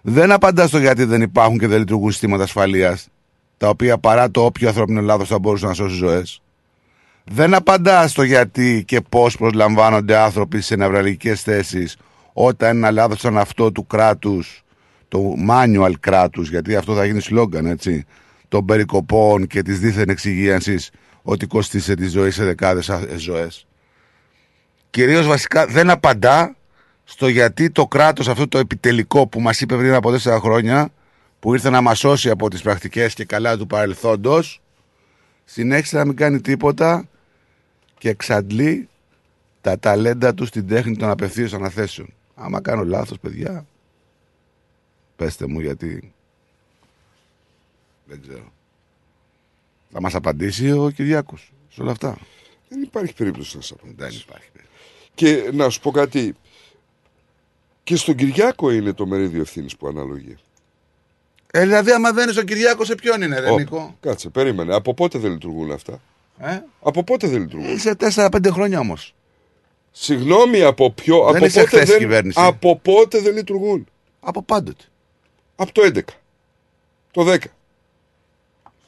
[0.00, 3.08] Δεν απαντά στο γιατί δεν υπάρχουν και δεν λειτουργούν συστήματα ασφαλείας,
[3.56, 6.42] τα οποία παρά το όποιο ανθρώπινο λάθος θα μπορούσαν να σώσει ζωές.
[7.32, 11.96] Δεν απαντάς στο γιατί και πώς προσλαμβάνονται άνθρωποι σε νευραλγικές θέσεις
[12.32, 14.62] όταν ένα λάθος σαν αυτό του κράτους,
[15.08, 18.06] το manual κράτους, γιατί αυτό θα γίνει σλόγκαν, έτσι,
[18.48, 20.90] των περικοπών και της δήθεν εξυγίανσης
[21.22, 23.66] ότι κόστησε τη ζωή σε δεκάδες ζωές.
[24.90, 26.56] Κυρίως βασικά δεν απαντά
[27.04, 30.88] στο γιατί το κράτος αυτό το επιτελικό που μας είπε πριν από τέσσερα χρόνια,
[31.40, 34.60] που ήρθε να μας σώσει από τις πρακτικές και καλά του παρελθόντος,
[35.44, 37.04] συνέχισε να μην κάνει τίποτα
[38.00, 38.88] και εξαντλεί
[39.60, 42.08] τα ταλέντα του στην τέχνη των απευθείαν αναθέσεων.
[42.34, 43.66] Άμα κάνω λάθος, παιδιά,
[45.16, 46.12] πέστε μου γιατί
[48.04, 48.52] δεν ξέρω.
[49.92, 52.18] Θα μας απαντήσει ο Κυριάκος σε όλα αυτά.
[52.68, 53.96] Δεν υπάρχει περίπτωση να σα απαντήσει.
[53.98, 54.50] Δεν υπάρχει.
[55.14, 56.34] Και να σου πω κάτι.
[57.82, 60.36] Και στον Κυριάκο είναι το μερίδιο ευθύνης που αναλογεί.
[61.50, 64.74] Ε, δηλαδή, άμα δεν είναι στον Κυριάκο, σε ποιον είναι, ρε Ω, Νίκο; Κάτσε, περίμενε.
[64.74, 66.00] Από πότε δεν λειτουργούν αυτά;
[66.42, 69.14] Ε; Από πότε δεν λειτουργούν; Σε 4-5 χρόνια όμως.
[69.90, 71.24] Συγγνώμη, από ποιο.
[71.26, 72.38] Δεν από, είσαι πότε χθες δεν, κυβέρνηση.
[72.42, 73.86] από πότε δεν λειτουργούν;
[74.20, 74.84] Από πάντοτε.
[75.56, 75.98] Από το 11.
[77.10, 77.36] Το 10.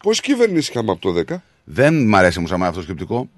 [0.03, 1.35] Πόσε κυβερνήσεις είχαμε από το 10.
[1.65, 3.29] Δεν μ' αρέσει όμως αυτό το σκεπτικό.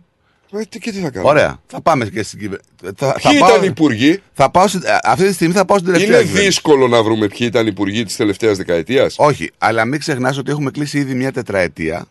[0.53, 1.31] Ε, τι, και τι θα κάνουμε.
[1.31, 1.61] Ωραία.
[1.66, 2.69] Θα πάμε και στην κυβέρνηση.
[2.97, 5.93] Θα, Ποιοι ήταν οι υπουργοί; Θα πάω, στην- ε, αυτή τη στιγμή θα πάω στην
[5.93, 6.47] τελευταία Είναι κυβέρνηση.
[6.51, 9.15] δύσκολο να βρούμε ποιοι ήταν οι υπουργοί της τελευταίας δεκαετίας.
[9.19, 12.07] Όχι, αλλά μην ξεχνάς ότι έχουμε κλείσει ήδη μια τετραετία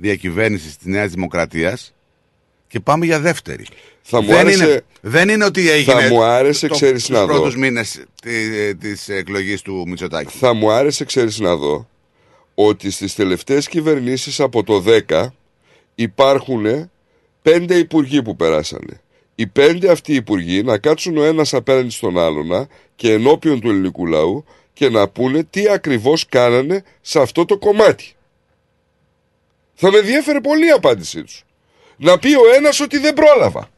[0.00, 1.94] διακυβέρνησης της Νέας Δημοκρατίας
[2.68, 3.66] και πάμε για δεύτερη.
[4.02, 6.00] Θα μου δεν, άρεσε- είναι, δεν είναι ότι έγινε.
[6.00, 7.26] Θα μου άρεσε, το, ξέρεις τους να δω.
[7.26, 10.38] πρώτους μήνες τη της εκλογής του Μητσοτάκη.
[10.38, 11.88] Θα μου άρεσε, ξέρεις να δω,
[12.54, 15.26] ότι στις τελευταίες κυβερνήσεις από το 10
[15.94, 16.90] υπάρχουν
[17.42, 19.00] πέντε υπουργοί που περάσανε.
[19.34, 24.06] Οι πέντε αυτοί υπουργοί να κάτσουν ο ένας απέναντι στον άλλον και ενώπιον του ελληνικού
[24.06, 28.14] λαού και να πούνε τι ακριβώς κάνανε σε αυτό το κομμάτι.
[29.82, 31.44] Θα με ενδιέφερε πολύ η απάντησή τους.
[31.96, 33.70] Να πει ο ένας ότι δεν πρόλαβα.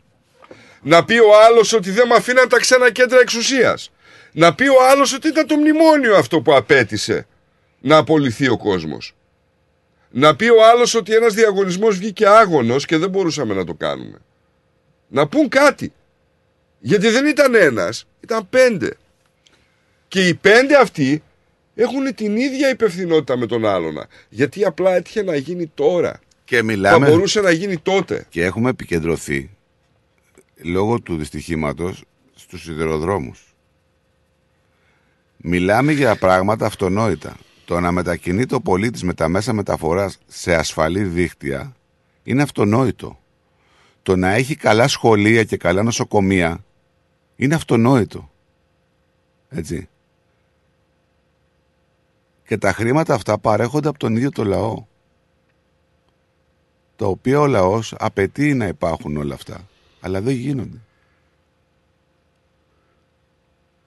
[0.82, 3.90] Να πει ο άλλος ότι δεν με αφήναν τα ξένα κέντρα εξουσίας.
[4.32, 7.26] Να πει ο άλλος ότι ήταν το μνημόνιο αυτό που απέτησε
[7.80, 9.14] να απολυθεί ο κόσμος.
[10.10, 14.18] Να πει ο άλλος ότι ένας διαγωνισμός βγήκε άγωνος και δεν μπορούσαμε να το κάνουμε.
[15.08, 15.92] Να πούν κάτι.
[16.78, 18.96] Γιατί δεν ήταν ένας, ήταν πέντε.
[20.08, 21.22] Και οι πέντε αυτοί
[21.74, 23.94] έχουν την ίδια υπευθυνότητα με τον άλλον.
[24.28, 26.20] Γιατί απλά έτυχε να γίνει τώρα.
[26.44, 27.06] Και μιλάμε.
[27.06, 28.26] Θα μπορούσε να γίνει τότε.
[28.28, 29.50] Και έχουμε επικεντρωθεί
[30.62, 32.04] λόγω του δυστυχήματος
[32.34, 33.54] στους σιδηροδρόμους.
[35.36, 37.36] Μιλάμε για πράγματα αυτονόητα.
[37.64, 41.76] Το να μετακινείται ο πολίτης με τα μέσα μεταφοράς σε ασφαλή δίκτυα
[42.22, 43.18] είναι αυτονόητο.
[44.02, 46.64] Το να έχει καλά σχολεία και καλά νοσοκομεία
[47.36, 48.30] είναι αυτονόητο.
[49.48, 49.88] Έτσι.
[52.46, 54.84] Και τα χρήματα αυτά παρέχονται από τον ίδιο το λαό.
[56.96, 59.68] Το οποίο ο λαός απαιτεί να υπάρχουν όλα αυτά.
[60.00, 60.80] Αλλά δεν γίνονται.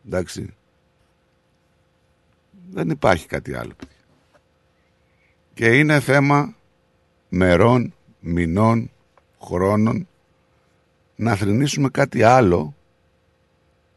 [0.08, 0.54] Εντάξει.
[2.72, 3.74] Δεν υπάρχει κάτι άλλο.
[3.78, 3.96] παιδιά.
[5.54, 6.56] Και είναι θέμα
[7.30, 8.92] μερών, μηνών,
[9.42, 10.08] χρόνων
[11.16, 12.76] να θρυνήσουμε κάτι άλλο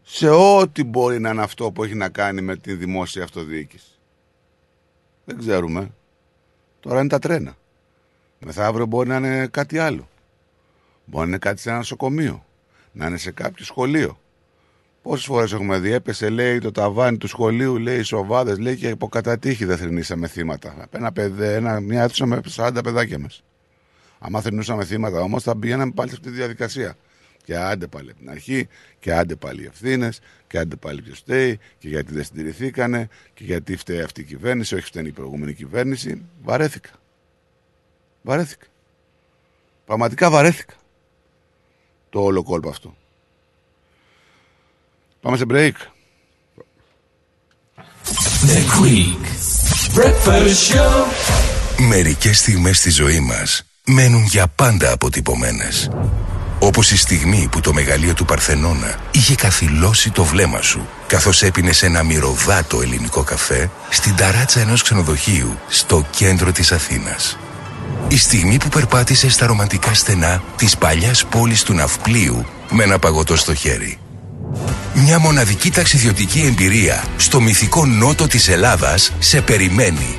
[0.03, 3.98] σε ό,τι μπορεί να είναι αυτό που έχει να κάνει με τη δημόσια αυτοδιοίκηση.
[5.29, 5.91] Δεν ξέρουμε.
[6.81, 7.57] Τώρα είναι τα τρένα.
[8.39, 10.09] Μεθαύριο μπορεί να είναι κάτι άλλο.
[11.05, 12.45] Μπορεί να είναι κάτι σε ένα νοσοκομείο.
[12.93, 14.19] Να είναι σε κάποιο σχολείο.
[15.03, 19.65] Πόσες φορές έχουμε δει, έπεσε λέει το ταβάνι του σχολείου, λέει σοβάδες, λέει και υποκατατύχει
[19.65, 20.87] δεν θρυνήσαμε θύματα.
[20.91, 23.29] Ένα παιδί, ένα, μια αίθουσα με 40 παιδάκια μα.
[24.19, 26.97] Άμα θρυνούσαμε θύματα όμως θα πηγαίναμε πάλι σε αυτή τη διαδικασία.
[27.49, 28.69] Και άντε πάλι από την αρχή,
[28.99, 33.45] και άντε πάλι οι ευθύνες, και άντε πάλι ποιος φταίει, και γιατί δεν συντηρηθήκανε, και
[33.45, 36.23] γιατί φταίει αυτή η κυβέρνηση, όχι φταίνει η προηγούμενη κυβέρνηση.
[36.43, 36.91] Βαρέθηκα.
[38.23, 38.67] Βαρέθηκα.
[39.87, 40.75] Πραγματικά βαρέθηκα.
[42.11, 42.97] το όλο κόλπο αυτό.
[45.21, 45.73] Πάμε σε break.
[48.47, 49.25] The Greek
[49.95, 51.05] Breakfast Show.
[51.89, 55.91] Μερικές στιγμές στη ζωή μας μένουν για πάντα αποτυπωμένες.
[56.69, 61.83] Όπως η στιγμή που το μεγαλείο του Παρθενώνα είχε καθυλώσει το βλέμμα σου καθώς έπινες
[61.83, 67.39] ένα μυρωδάτο ελληνικό καφέ στην ταράτσα ενός ξενοδοχείου στο κέντρο της Αθήνας.
[68.09, 73.37] Η στιγμή που περπάτησες στα ρομαντικά στενά της παλιάς πόλης του Ναυπλίου με ένα παγωτό
[73.37, 73.99] στο χέρι.
[74.95, 80.19] Μια μοναδική ταξιδιωτική εμπειρία στο μυθικό νότο της Ελλάδας σε περιμένει.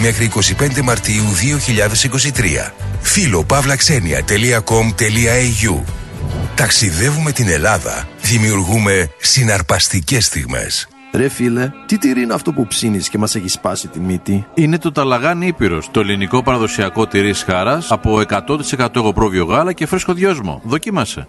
[0.00, 1.24] μέχρι 25 Μαρτίου
[2.68, 2.70] 2023.
[3.00, 5.80] Φίλο pavlaxenia.com.au
[6.54, 8.08] Ταξιδεύουμε την Ελλάδα.
[8.22, 10.88] Δημιουργούμε συναρπαστικές στιγμές.
[11.12, 14.78] Ρε φίλε, τι τυρί είναι αυτό που ψήνεις και μας έχεις σπάσει τη μύτη; Είναι
[14.78, 20.60] το ταλαγάνι Ήπειρος, το ελληνικό παραδοσιακό τυρί σχάρας από 100% εγωπρόβιο γάλα και φρέσκο δυόσμο.
[20.64, 21.28] Δοκίμασε.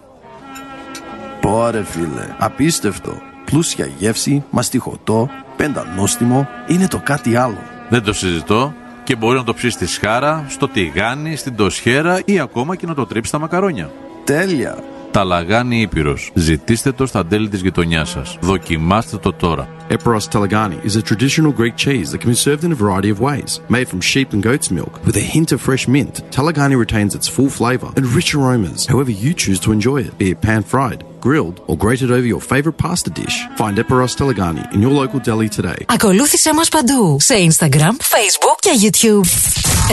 [1.41, 3.21] Πόρε φίλε, απίστευτο.
[3.45, 7.72] Πλούσια γεύση, μαστιχωτό, πεντανόστιμο, είναι το κάτι άλλο.
[7.93, 12.39] Δεν το συζητώ και μπορεί να το ψήσει στη σχάρα, στο τηγάνι, στην τοσχέρα ή
[12.39, 13.91] ακόμα και να το τρίψει στα μακαρόνια.
[14.23, 14.92] Τέλεια!
[15.13, 16.31] Ταλαγάνι Ήπειρος.
[16.33, 18.37] Ζητήστε το στα τέλη της γειτονιάς σας.
[18.41, 19.67] Δοκιμάστε το τώρα.
[19.89, 23.19] Eperos Talagani is a traditional Greek cheese that can be served in a variety of
[23.29, 23.51] ways.
[23.77, 27.27] Made from sheep and goat's milk with a hint of fresh mint, Talagani retains its
[27.35, 30.99] full flavour and rich aromas however you choose to enjoy it, be it pan fried,
[31.27, 33.37] grilled, or grated over your favourite pasta dish.
[33.61, 35.85] Find Eperos Talagani in your local deli today.
[35.85, 39.27] Ακολούθησέ μας παντού σε Instagram, Facebook και YouTube.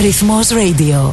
[0.00, 1.12] Ρυθμός Radio.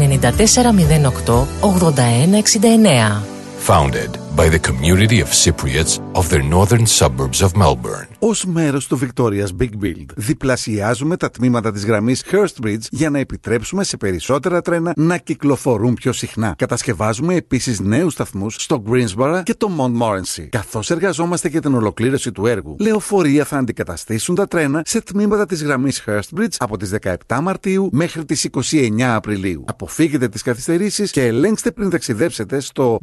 [1.62, 3.22] 8169.
[3.68, 8.08] Founded by the community of Cypriots of the northern suburbs of Melbourne.
[8.20, 13.20] Ω μέρος του Victoria's Big Build, διπλασιάζουμε τα τμήματα της γραμμής Hurst Bridge για να
[13.20, 16.54] επιτρέψουμε σε περισσότερα τρένα να κυκλοφορούν πιο συχνά.
[16.58, 20.48] Κατασκευάζουμε επίσης νέους σταθμούς στο Greensboro και το Montmorency.
[20.50, 25.64] Καθώς εργαζόμαστε για την ολοκλήρωση του έργου, λεωφορεία θα αντικαταστήσουν τα τρένα σε τμήματα της
[25.64, 29.64] γραμμής Hurst Bridge από τις 17 Μαρτίου μέχρι τις 29 Απριλίου.
[29.68, 32.98] Αποφύγετε τις καθυστερήσεις και ελέγξτε πριν ταξιδέψετε στο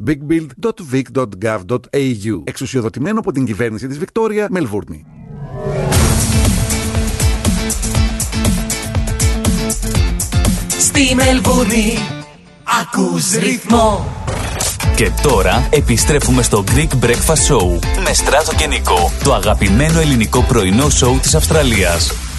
[1.29, 2.43] bigbuild.vic.gov.au.
[2.45, 5.05] Εξουσιοδοτημένο από την κυβέρνηση της Βικτόρια, Μελβούρνη.
[10.79, 11.99] Στη Μελβούρνη
[12.81, 14.15] ακούς ρυθμό.
[14.97, 20.89] Και τώρα επιστρέφουμε στο Greek Breakfast Show με Στράτο και Νικό, το αγαπημένο ελληνικό πρωινό
[20.89, 22.30] σοου της Αυστραλίας.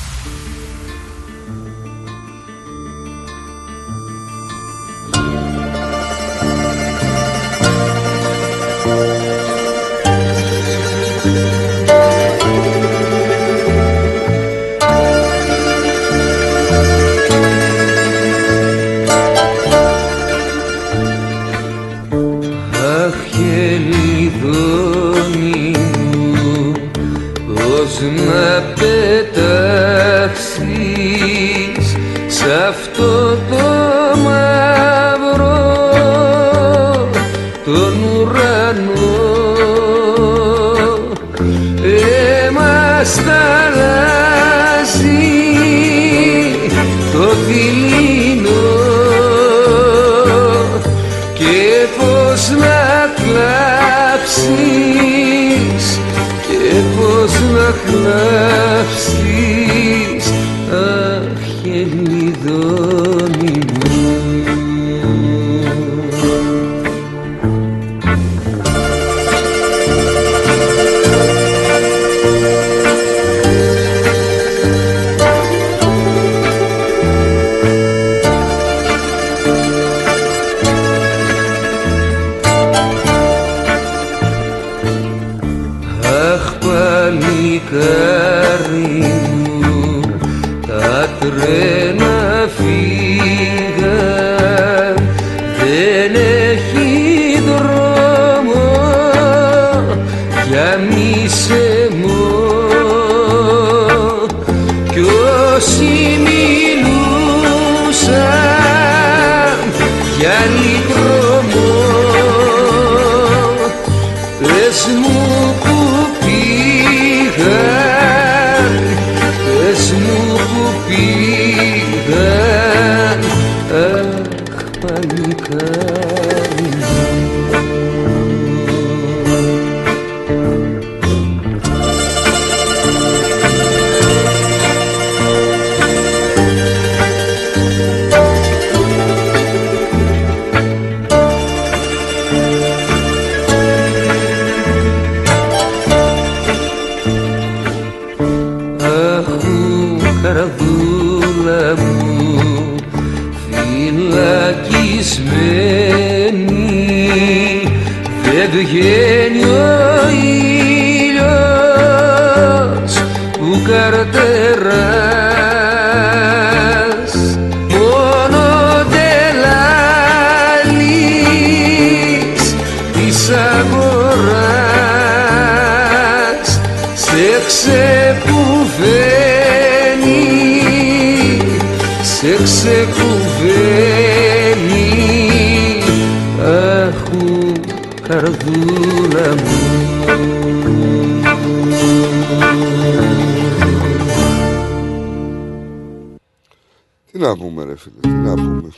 [197.42, 198.72] Πούμε ρε φίλε, τι να πούμε.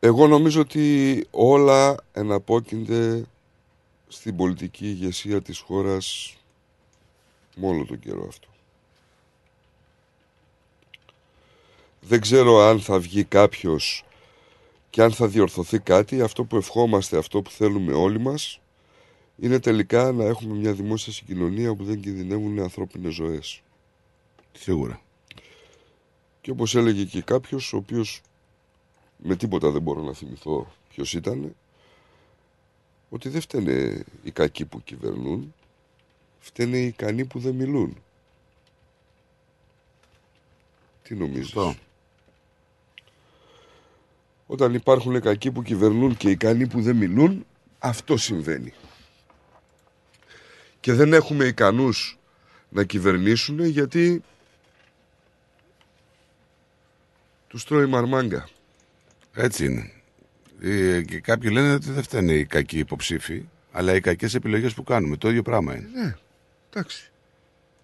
[0.00, 3.24] Εγώ νομίζω ότι όλα εναπόκεινται
[4.08, 6.36] στην πολιτική ηγεσία της χώρας
[7.56, 8.48] με όλο τον καιρό αυτό.
[12.00, 14.04] Δεν ξέρω αν θα βγει κάποιος
[14.90, 16.22] και αν θα διορθωθεί κάτι.
[16.22, 18.60] Αυτό που ευχόμαστε, αυτό που θέλουμε όλοι μας,
[19.36, 23.62] είναι τελικά να έχουμε μια δημόσια συγκοινωνία όπου δεν κινδυνεύουν ανθρώπινες ζωές.
[24.52, 25.00] Σίγουρα.
[26.42, 28.20] Και όπως έλεγε και κάποιος, ο οποίος
[29.16, 31.54] με τίποτα δεν μπορώ να θυμηθώ ποιος ήταν,
[33.10, 35.54] ότι δεν φταίνε οι κακοί που κυβερνούν,
[36.38, 38.02] φταίνε οι ικανοί που δεν μιλούν.
[41.02, 41.54] Τι νομίζεις;
[44.46, 47.46] Όταν υπάρχουν κακοί που κυβερνούν και ικανοί που δεν μιλούν,
[47.78, 48.72] αυτό συμβαίνει.
[50.80, 52.18] Και δεν έχουμε ικανούς
[52.68, 54.22] να κυβερνήσουν γιατί
[57.52, 58.48] τους τρώει μαρμάγκα.
[59.34, 59.90] Έτσι είναι.
[60.60, 64.82] Ε, Και κάποιοι λένε ότι δεν φταίνε οι κακοί υποψήφοι, αλλά οι κακές επιλογές που
[64.82, 65.16] κάνουμε.
[65.16, 65.88] Το ίδιο πράγμα είναι.
[65.94, 66.14] Ναι,
[66.70, 67.10] εντάξει.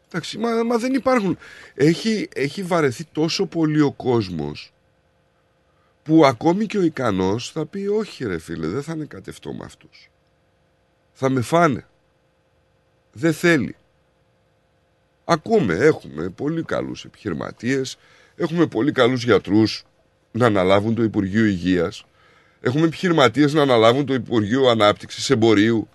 [0.06, 1.38] Εντάξει, μα, μα δεν υπάρχουν.
[1.74, 4.72] Έχει, έχει βαρεθεί τόσο πολύ ο κόσμος
[6.02, 9.64] που ακόμη και ο ικανός θα πει όχι ρε φίλε, δεν θα είναι κατευτό με
[9.64, 10.10] αυτούς.
[11.12, 11.86] Θα με φάνε.
[13.12, 13.76] Δεν θέλει.
[15.24, 17.98] Ακούμε, έχουμε πολύ καλούς επιχειρηματίες,
[18.38, 19.84] έχουμε πολύ καλούς γιατρούς
[20.30, 22.04] να αναλάβουν το Υπουργείο Υγείας,
[22.60, 25.88] έχουμε επιχειρηματίες να αναλάβουν το Υπουργείο Ανάπτυξης, Εμπορίου,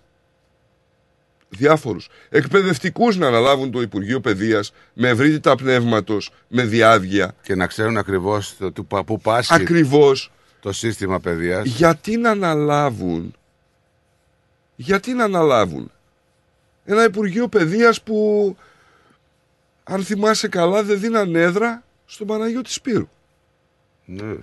[1.50, 2.10] διάφορους.
[2.30, 7.36] Εκπαιδευτικούς να αναλάβουν το Υπουργείο Παιδείας με ευρύτητα πνεύματος, με διάβγεια.
[7.42, 8.56] Και να ξέρουν ακριβώς
[9.06, 10.32] πού πάσχει Ακριβώς.
[10.60, 11.66] το σύστημα παιδείας.
[11.68, 13.36] Γιατί να αναλάβουν,
[14.76, 15.92] γιατί να αναλάβουν
[16.86, 18.58] ένα Υπουργείο Παιδείας που
[19.84, 23.08] αν θυμάσαι καλά δεν δίναν έδρα στον Παναγιώτη Σπύρου.
[24.06, 24.36] Ναι.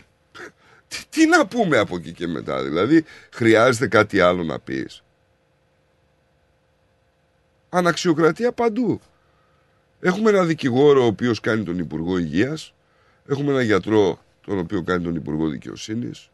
[0.89, 5.03] Τι, τι να πούμε από εκεί και μετά, δηλαδή χρειάζεται κάτι άλλο να πεις.
[7.69, 9.01] Αναξιοκρατία παντού.
[10.01, 12.75] Έχουμε ένα δικηγόρο ο οποίος κάνει τον Υπουργό Υγείας,
[13.27, 16.31] έχουμε ένα γιατρό τον οποίο κάνει τον Υπουργό Δικαιοσύνης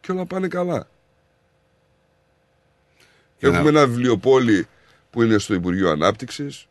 [0.00, 0.88] και όλα πάνε καλά.
[3.38, 4.66] Και έχουμε να- ένα βιβλιοπόλη
[5.10, 6.66] που είναι στο Υπουργείο Ανάπτυξης.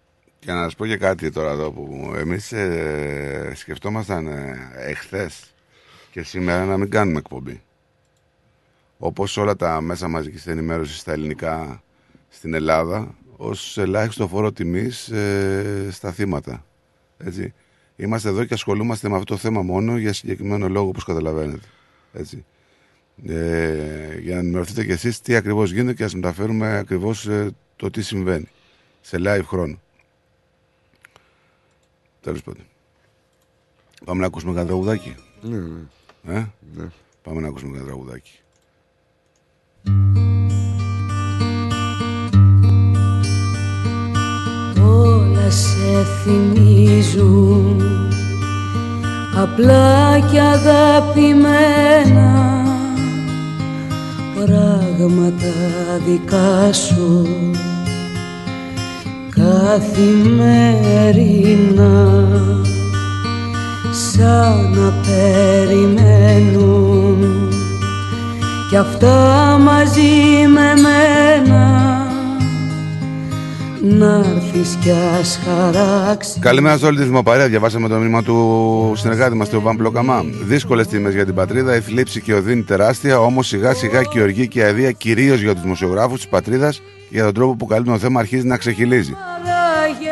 [0.45, 5.53] Και να σας πω και κάτι τώρα εδώ που εμείς ε, σκεφτόμασταν ε, εχθές
[6.11, 7.61] και σήμερα να μην κάνουμε εκπομπή.
[8.97, 11.84] Όπως όλα τα μέσα μαζικής ενημέρωσης στα ελληνικά
[12.30, 16.65] στην Ελλάδα, ως ελάχιστο φόρο τιμής ε, στα θύματα.
[17.17, 17.53] Έτσι.
[17.95, 21.67] Είμαστε εδώ και ασχολούμαστε με αυτό το θέμα μόνο για συγκεκριμένο λόγο, όπως καταλαβαίνετε.
[22.13, 22.45] Έτσι.
[23.27, 27.51] Ε, για να ενημερωθείτε κι εσείς τι ακριβώς γίνεται και να σας μεταφέρουμε ακριβώς ε,
[27.76, 28.47] το τι συμβαίνει
[29.01, 29.80] σε live χρόνο.
[32.26, 32.65] Τέλος πάντων.
[34.06, 35.15] Πάμε να ακούσουμε κανένα τραγουδάκι.
[35.41, 36.34] Ναι, ναι.
[36.34, 36.45] Ε;
[36.76, 36.88] Ναι.
[37.23, 38.39] Πάμε να ακούσουμε κανένα τραγουδάκι.
[44.81, 47.81] όλα σε θυμίζουν
[49.35, 51.53] απλά και αγαπημένα
[54.35, 55.53] πράγματα
[56.06, 57.27] δικά σου
[59.45, 60.63] καθημερινά
[63.91, 66.38] σαν να περιμένουν
[68.69, 71.84] κι αυτά μαζί με μένα
[73.81, 77.47] να έρθεις κι ας χαράξεις Καλημέρα σε όλη τη Δημοπαρία.
[77.47, 80.26] Διαβάσαμε το μήνυμα του συνεργάτη μας, του Βαν Πλοκαμά.
[80.43, 83.19] Δύσκολες τιμέ για την πατρίδα, η θλίψη και η οδύνη τεράστια.
[83.19, 86.81] Όμως σιγά σιγά και η οργή και η αηδία, κυρίως για τους δημοσιογράφους της πατρίδας
[87.09, 89.15] και για τον τρόπο που καλύπτουν το θέμα, αρχίζει να ξεχυλίζει.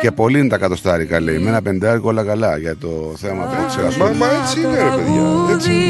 [0.04, 1.38] Και πολύ είναι τα κατοστάρικα, λέει.
[1.38, 3.54] Με ένα πεντάρικο όλα καλά για το θέμα που
[3.98, 5.22] Μα, μα έτσι είναι, ρε παιδιά.
[5.52, 5.84] Έτσι είναι.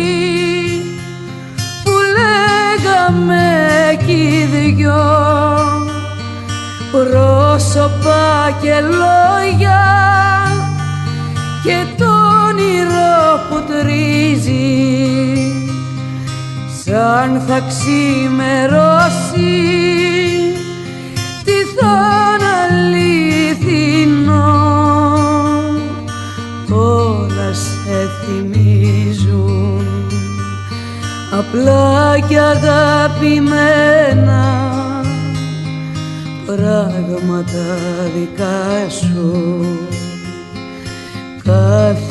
[1.84, 3.42] που λέγαμε
[4.06, 5.04] κι οι δυο
[6.92, 9.82] πρόσωπα και λόγια
[11.64, 12.10] και το
[12.48, 14.74] όνειρο που τρίζει
[16.84, 18.82] σαν θα ξημερώσει
[21.44, 23.33] τι θα είναι
[31.38, 33.84] απλά και αγαπημένα
[36.46, 37.66] πράγματα
[38.14, 39.66] δικά σου.
[41.44, 42.04] Καθημερινά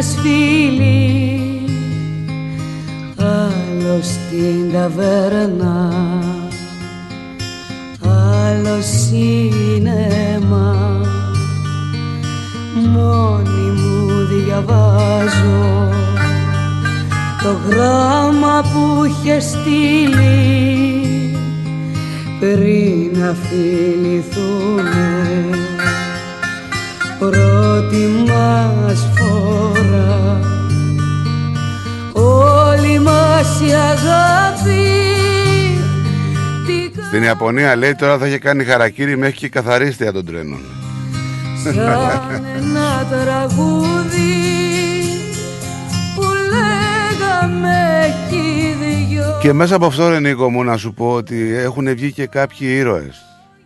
[0.00, 1.64] μας φίλοι
[3.16, 5.92] άλλος στην ταβέρνα
[8.02, 10.76] άλλος σίνεμα
[12.74, 15.88] μόνη μου διαβάζω
[17.42, 20.38] το γράμμα που είχε στείλει.
[22.40, 25.10] Πριν να φιληθούνε
[27.18, 29.79] πρώτη μας φορά
[32.12, 34.88] όλη μας η αγάπη
[36.66, 40.60] την Στην Ιαπωνία λέει τώρα θα είχε κάνει χαρακτήρι μέχρι και καθαρίστρια των τρένων.
[41.62, 44.34] σαν ένα τραγούδι
[46.14, 47.78] που λέγαμε
[48.30, 48.76] κι οι
[49.08, 52.26] δυο Και μέσα από αυτό, ρε Νίκο μου, να σου πω ότι έχουν βγει και
[52.26, 53.24] κάποιοι ήρωες.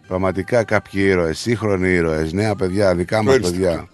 [0.08, 3.50] Πραγματικά κάποιοι ήρωες, σύγχρονοι ήρωες, νέα παιδιά, δικά μας Μάλιστα.
[3.50, 3.88] παιδιά.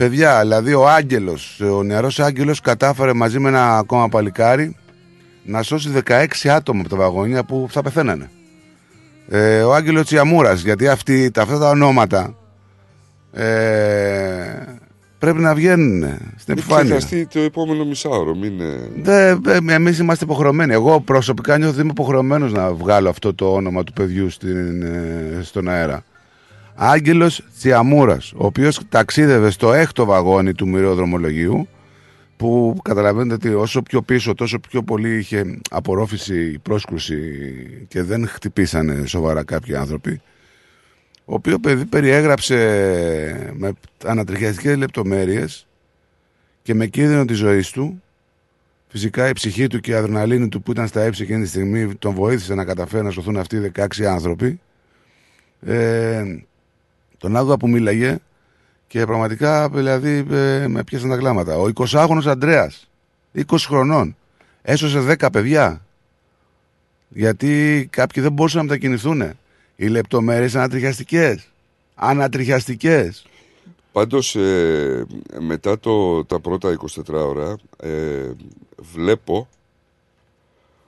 [0.00, 4.76] Παιδιά, δηλαδή ο Άγγελος, ο νεαρός Άγγελος κατάφερε μαζί με ένα ακόμα παλικάρι
[5.44, 8.30] να σώσει 16 άτομα από τα βαγόνια που θα πεθαίνανε.
[9.28, 12.34] Ε, ο Άγγελος Τσιαμούρας, γιατί αυτοί, τα- αυτά τα ονόματα
[13.32, 13.44] ε,
[15.18, 16.00] πρέπει να βγαίνουν
[16.36, 16.82] στην Μην επιφάνεια.
[16.96, 18.34] ξεχαστεί το επόμενο μισάωρο.
[18.36, 20.72] Μην, ε, Δε, ε, εμείς είμαστε υποχρεωμένοι.
[20.72, 25.38] Εγώ προσωπικά νιώθω ότι είμαι υποχρεωμένος να βγάλω αυτό το όνομα του παιδιού στην, ε,
[25.42, 26.02] στον αέρα.
[26.82, 31.68] Άγγελος Τσιαμούρας, ο οποίος ταξίδευε στο έκτο βαγόνι του μοιραίου δρομολογίου,
[32.36, 37.18] που καταλαβαίνετε ότι όσο πιο πίσω τόσο πιο πολύ είχε απορρόφηση, πρόσκρουση
[37.88, 40.20] και δεν χτυπήσανε σοβαρά κάποιοι άνθρωποι.
[41.24, 42.56] Ο οποίος παιδί περιέγραψε
[43.56, 43.72] με
[44.04, 45.66] ανατριχιαστικές λεπτομέρειες
[46.62, 48.02] και με κίνδυνο της ζωής του
[48.88, 51.94] Φυσικά η ψυχή του και η αδρεναλίνη του που ήταν στα ύψη εκείνη τη στιγμή
[51.94, 54.60] τον βοήθησε να καταφέρει να σωθούν αυτοί οι 16 άνθρωποι.
[55.66, 56.22] Ε,
[57.20, 58.18] τον άκουγα που μίλαγε
[58.86, 61.56] και πραγματικά δηλαδή ε, με πιάσαν τα κλάματα.
[61.56, 62.88] Ο 20χρονος Αντρέας,
[63.34, 64.16] 20 χρονών,
[64.62, 65.84] έσωσε 10 παιδιά.
[67.08, 69.32] Γιατί κάποιοι δεν μπορούσαν να μετακινηθούν.
[69.76, 71.50] Οι λεπτομέρειες ανατριχιαστικές.
[71.94, 73.26] Ανατριχιαστικές.
[73.92, 75.06] Πάντως ε,
[75.38, 76.76] μετά το, τα πρώτα
[77.06, 78.30] 24 ώρα ε,
[78.92, 79.48] βλέπω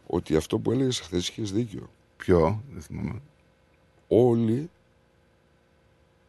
[0.06, 1.90] ότι αυτό που έλεγες χθες είχες δίκιο.
[2.16, 3.20] Ποιο, δεν θυμάμαι.
[4.08, 4.70] Όλοι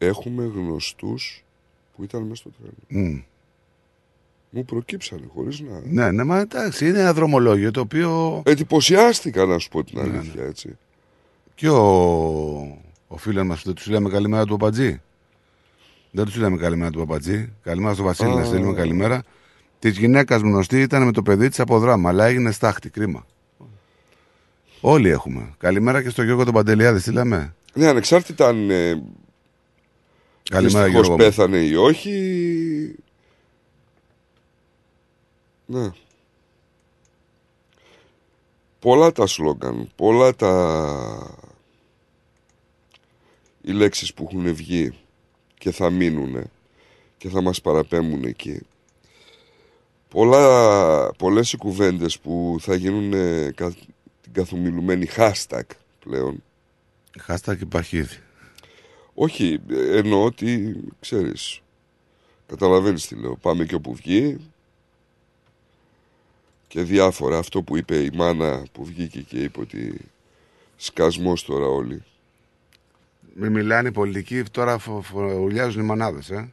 [0.05, 1.43] έχουμε γνωστούς
[1.95, 3.07] που ήταν μέσα στο τρένο.
[3.07, 3.21] Μμ.
[4.49, 5.81] Μου προκύψανε χωρίς να...
[5.83, 8.41] Ναι, ναι, μα εντάξει, είναι ένα δρομολόγιο το οποίο.
[8.45, 10.77] Εντυπωσιάστηκα να σου πω την αλήθεια, έτσι.
[11.55, 11.81] Και ο,
[13.07, 15.01] ο φίλος μας δεν τους λέμε καλημέρα του Παπατζή.
[16.11, 17.51] Δεν τους λέμε καλημέρα του Παπατζή.
[17.63, 18.35] Καλημέρα στο Βασίλη, Α.
[18.35, 19.23] να στείλουμε καλημέρα.
[19.79, 23.25] Της γυναίκας μου γνωστή ήταν με το παιδί της από Δράμα, αλλά έγινε στάχτη, κρίμα.
[24.81, 25.53] Όλοι έχουμε.
[25.57, 27.55] Καλημέρα και στο Γιώργο τον Παντελιάδη, τι λέμε.
[27.73, 29.03] Ναι, ανεξάρτητα αν ε,
[30.49, 31.11] Καλημέρα, δυστυχώς Γιώργο.
[31.11, 31.17] μου.
[31.17, 32.95] πέθανε ή όχι.
[35.65, 35.91] Ναι.
[38.79, 41.37] Πολλά τα σλόγκαν, πολλά τα...
[43.61, 44.93] οι λέξεις που έχουν βγει
[45.57, 46.43] και θα μείνουν
[47.17, 48.61] και θα μας παραπέμουν εκεί.
[50.09, 53.73] Πολλά, πολλές οι κουβέντες που θα γίνουν ε, κα,
[54.21, 55.61] την καθομιλουμένη hashtag
[55.99, 56.43] πλέον.
[57.27, 58.17] Hashtag υπάρχει ήδη.
[59.13, 61.61] Όχι, ε, εννοώ ότι, ξέρεις,
[62.47, 64.37] καταλαβαίνεις τι λέω, πάμε και όπου βγει
[66.67, 69.99] και διάφορα, αυτό που είπε η μάνα που βγήκε και είπε ότι
[70.75, 72.03] σκασμός τώρα όλοι.
[73.35, 76.51] Μην μιλάνε οι πολιτικοί, τώρα φο, φο, ουλιάζουν οι μανάδες, ε.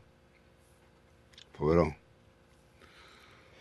[1.56, 1.96] Φοβερό.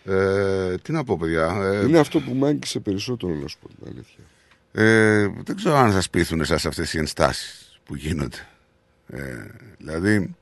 [0.03, 1.45] Ε, τι να πω, παιδιά.
[1.61, 4.23] Ε, Είναι αυτό που με άγγιξε περισσότερο, να σου πω την αλήθεια.
[4.71, 8.47] Ε, δεν ξέρω αν σας πείθουν εσάς αυτές οι ενστάσεις που γίνονται.
[9.11, 9.45] Ε,
[9.77, 10.35] δηλαδή,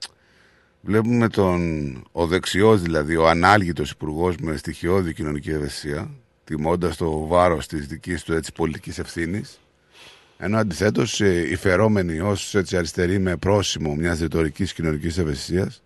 [0.81, 6.10] βλέπουμε τον, ο δεξιός δηλαδή, ο ανάλγητος υπουργός με στοιχειώδη κοινωνική ευαισθησία,
[6.44, 9.60] τιμώντας το βάρος της δικής του έτσι, πολιτικής ευθύνης,
[10.38, 15.81] ενώ αντιθέτως οι φερόμενοι ως αριστεροί με πρόσημο μιας ρητορικής κοινωνικής ευαισθησίας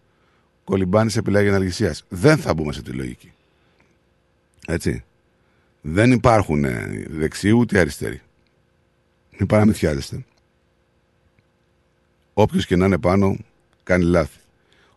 [0.64, 1.96] κολυμπάνε σε πυλάγια αναλγησία.
[2.10, 3.32] Δεν θα μπούμε σε τη λογική.
[4.68, 5.04] Έτσι.
[5.82, 8.22] Δεν υπάρχουν ε, δεξιοί ούτε αριστεροί.
[9.38, 10.26] Μην παραμυθιάζεστε.
[12.34, 13.38] Όποιος και να είναι πάνω,
[13.84, 14.40] κάνει λάθη.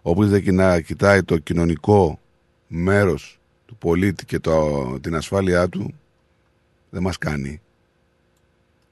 [0.02, 2.20] Όποιος δεν κοιτά- κοιτάει το κοινωνικό
[2.66, 5.94] μέρος του πολίτη και το, την ασφάλειά του,
[6.90, 7.60] δεν μας κάνει.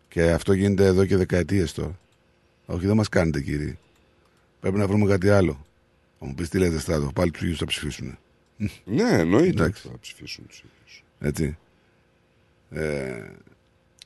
[0.09, 1.99] Και αυτό γίνεται εδώ και δεκαετίες τώρα.
[2.67, 3.77] Όχι, δεν μας κάνετε κύριε.
[4.61, 5.67] Πρέπει να βρούμε κάτι άλλο.
[6.19, 8.19] Θα μου πεις τι λέτε στράτο, πάλι τους ίδιους θα ψηφίσουν.
[8.85, 9.83] Ναι, εννοείται Εντάξει.
[9.87, 11.05] ότι θα ψηφίσουν τους ίδιους.
[11.21, 11.57] Έτσι.
[12.71, 13.31] Ε,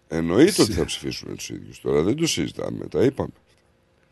[0.09, 3.31] Εννοείται ότι θα ψηφίσουν τους ίδιους τώρα, δεν το συζητάμε, τα είπαμε.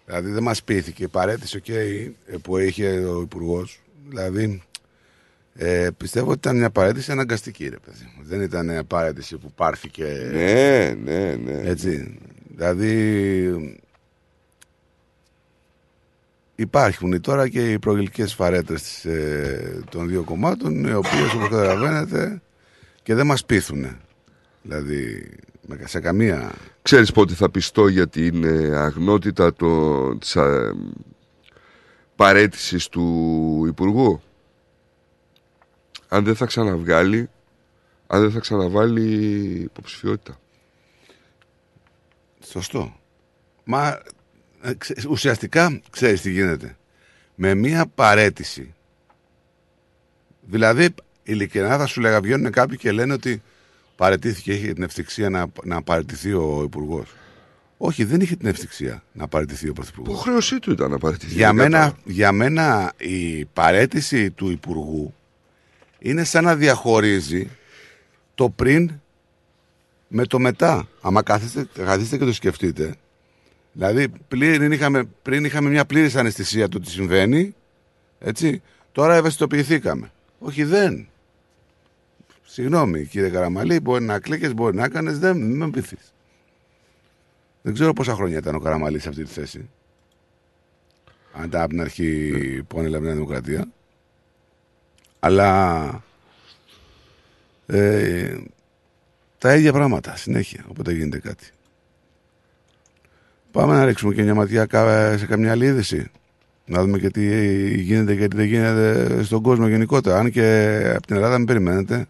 [0.07, 2.11] Δηλαδή δεν μας πείθηκε η παρέτηση okay,
[2.43, 3.81] που είχε ο υπουργός.
[4.09, 4.63] Δηλαδή
[5.55, 8.13] ε, πιστεύω ότι ήταν μια παρέτηση αναγκαστική ρε παιδί.
[8.17, 8.25] μου.
[8.25, 11.61] Δεν ήταν μια παρέτηση που πάρθηκε Ναι, ναι, ναι.
[11.65, 12.19] έτσι.
[12.49, 13.75] Δηλαδή
[16.55, 22.43] υπάρχουν τώρα και οι προηγελικές φαρέτρες της, ε, των δύο κομμάτων οι οποίες όπως καταλαβαίνετε
[23.03, 23.97] και δεν μας πείθουν.
[24.63, 25.54] Δηλαδή με-
[25.85, 30.74] σε καμία Ξέρεις πότε θα πιστώ για την ε, αγνότητα το, της α,
[32.16, 34.23] παρέτησης του Υπουργού;
[36.09, 37.31] Αν δεν θα ξαναβγάλει,
[38.07, 39.03] αν δεν θα ξαναβάλει
[39.62, 40.39] υποψηφιότητα.
[42.45, 42.97] Σωστό.
[43.65, 44.01] Μα
[44.62, 46.77] ε, ξε- ουσιαστικά ξέρεις τι γίνεται.
[47.35, 48.74] Με μία παρέτηση.
[50.41, 53.43] Δηλαδή, ειλικρινά θα σου λέγα, βγαίνουν κάποιοι και λένε ότι
[53.97, 57.15] παρετήθηκε, είχε την ευτυχία να, να παρετηθεί ο υπουργός.
[57.77, 60.12] Όχι, δεν είχε την ευτυχία να παρετηθεί ο πρωθυπουργός.
[60.12, 61.35] Υποχρέωσή του ήταν να παρετηθεί.
[61.35, 62.01] Για δεν μένα, κατάλαβα.
[62.05, 65.15] για μένα η παρέτηση του Υπουργού
[65.99, 67.51] είναι σαν να διαχωρίζει
[68.35, 68.91] το πριν
[70.09, 70.89] με το μετά.
[71.01, 72.95] Άμα κάθεστε, καθίστε και το σκεφτείτε.
[73.73, 77.55] Δηλαδή πριν είχαμε, πριν είχαμε μια πλήρης αναισθησία του τι συμβαίνει,
[78.19, 78.62] έτσι,
[78.93, 80.11] τώρα ευαισθητοποιηθήκαμε.
[80.39, 81.09] Όχι δεν.
[82.55, 86.13] Συγγνώμη κύριε Καραμαλή, μπορεί να κλαίκες, μπορεί να έκανες, δεν μην με πείθεις.
[87.63, 89.69] Δεν ξέρω πόσα χρόνια ήταν ο Καραμαλής σε αυτή τη θέση.
[91.33, 93.69] Αν ήταν από την αρχή που ανέλαβε η Νέα Δημοκρατία.
[95.21, 96.03] Αλλά
[97.67, 98.37] ε,
[99.39, 101.51] τα ίδια πράγματα συνέχεια, όποτε γίνεται κάτι.
[103.51, 106.11] Πάμε να ρίξουμε και μια ματιά κα- σε καμιά άλλη είδηση.
[106.67, 107.25] Να δούμε και τι
[107.81, 110.19] γίνεται και τι δεν γίνεται στον κόσμο γενικότερα.
[110.19, 112.07] Αν και από την Ελλάδα μην περιμένετε.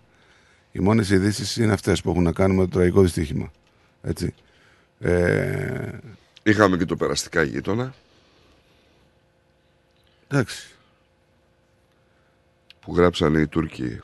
[0.76, 3.51] Οι μόνες ειδήσεις είναι αυτές που έχουν να κάνουν με το τραγικό δυστύχημα.
[4.02, 4.34] Έτσι.
[4.98, 5.98] Ε,
[6.42, 7.94] Είχαμε και το περαστικά γείτονα
[10.28, 10.74] εντάξει.
[12.80, 14.01] που γράψανε οι Τούρκοι.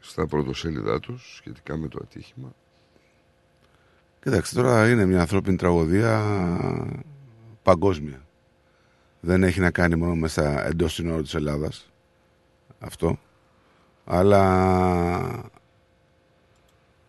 [0.00, 2.54] Στα πρωτοσέλιδά τους σχετικά με το ατύχημα.
[4.22, 6.22] Κοιτάξτε, τώρα είναι μια ανθρώπινη τραγωδία
[7.62, 8.23] παγκόσμια.
[9.26, 11.90] Δεν έχει να κάνει μόνο μέσα εντός συνόρου της Ελλάδας.
[12.78, 13.18] Αυτό.
[14.04, 15.50] Αλλά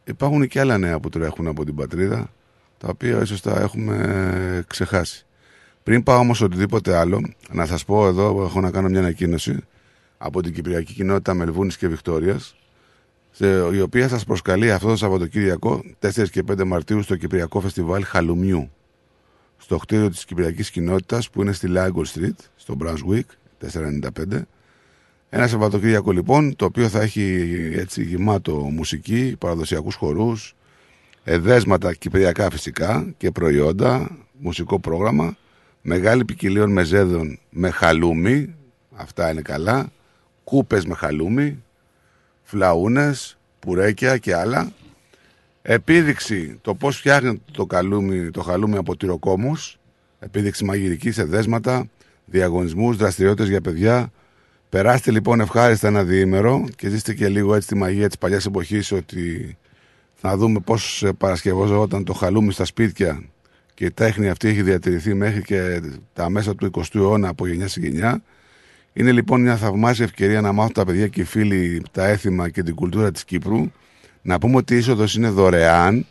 [0.03, 2.29] υπάρχουν και άλλα νέα που τρέχουν από την πατρίδα,
[2.77, 5.25] τα οποία ίσως τα έχουμε ξεχάσει.
[5.83, 9.57] Πριν πάω όμως οτιδήποτε άλλο, να σας πω εδώ, έχω να κάνω μια ανακοίνωση
[10.17, 12.55] από την Κυπριακή Κοινότητα Μελβούνης και Βικτόριας,
[13.31, 18.03] σε- η οποία σας προσκαλεί αυτό το Σαββατοκύριακο 4 και 5 Μαρτίου στο Κυπριακό Φεστιβάλ
[18.05, 18.69] Χαλουμιού
[19.57, 23.23] στο κτίριο της Κυπριακής Κοινότητας που είναι στη Lagos Street, στο Brunswick,
[23.59, 24.41] 495.
[25.29, 30.55] Ένα Σαββατοκύριακο λοιπόν, το οποίο θα έχει έτσι γεμάτο μουσική, παραδοσιακούς χορούς,
[31.23, 35.37] εδέσματα κυπριακά φυσικά και προϊόντα, μουσικό πρόγραμμα,
[35.81, 38.55] μεγάλη ποικιλίων μεζέδων με χαλούμι,
[38.95, 39.91] αυτά είναι καλά,
[40.43, 41.63] κούπες με χαλούμι,
[42.43, 44.71] φλαούνες, πουρέκια και άλλα.
[45.67, 49.79] Επίδειξη το πώς φτιάχνει το, καλούμι, το χαλούμι από τυροκόμους,
[50.19, 51.89] επίδειξη μαγειρική σε δέσματα,
[52.25, 54.11] διαγωνισμούς, δραστηριότητες για παιδιά.
[54.69, 58.91] Περάστε λοιπόν ευχάριστα ένα διήμερο και ζήστε και λίγο έτσι τη μαγεία της παλιάς εποχής
[58.91, 59.57] ότι
[60.13, 63.23] θα δούμε πώς ε, παρασκευόζονταν το χαλούμι στα σπίτια
[63.73, 65.81] και η τέχνη αυτή έχει διατηρηθεί μέχρι και
[66.13, 68.23] τα μέσα του 20ου αιώνα από γενιά σε γενιά.
[68.93, 72.63] Είναι λοιπόν μια θαυμάσια ευκαιρία να μάθουν τα παιδιά και οι φίλοι τα έθιμα και
[72.63, 73.71] την κουλτούρα της Κύπρου.
[74.27, 76.05] Να πούμε ότι η είσοδος είναι δωρεάν.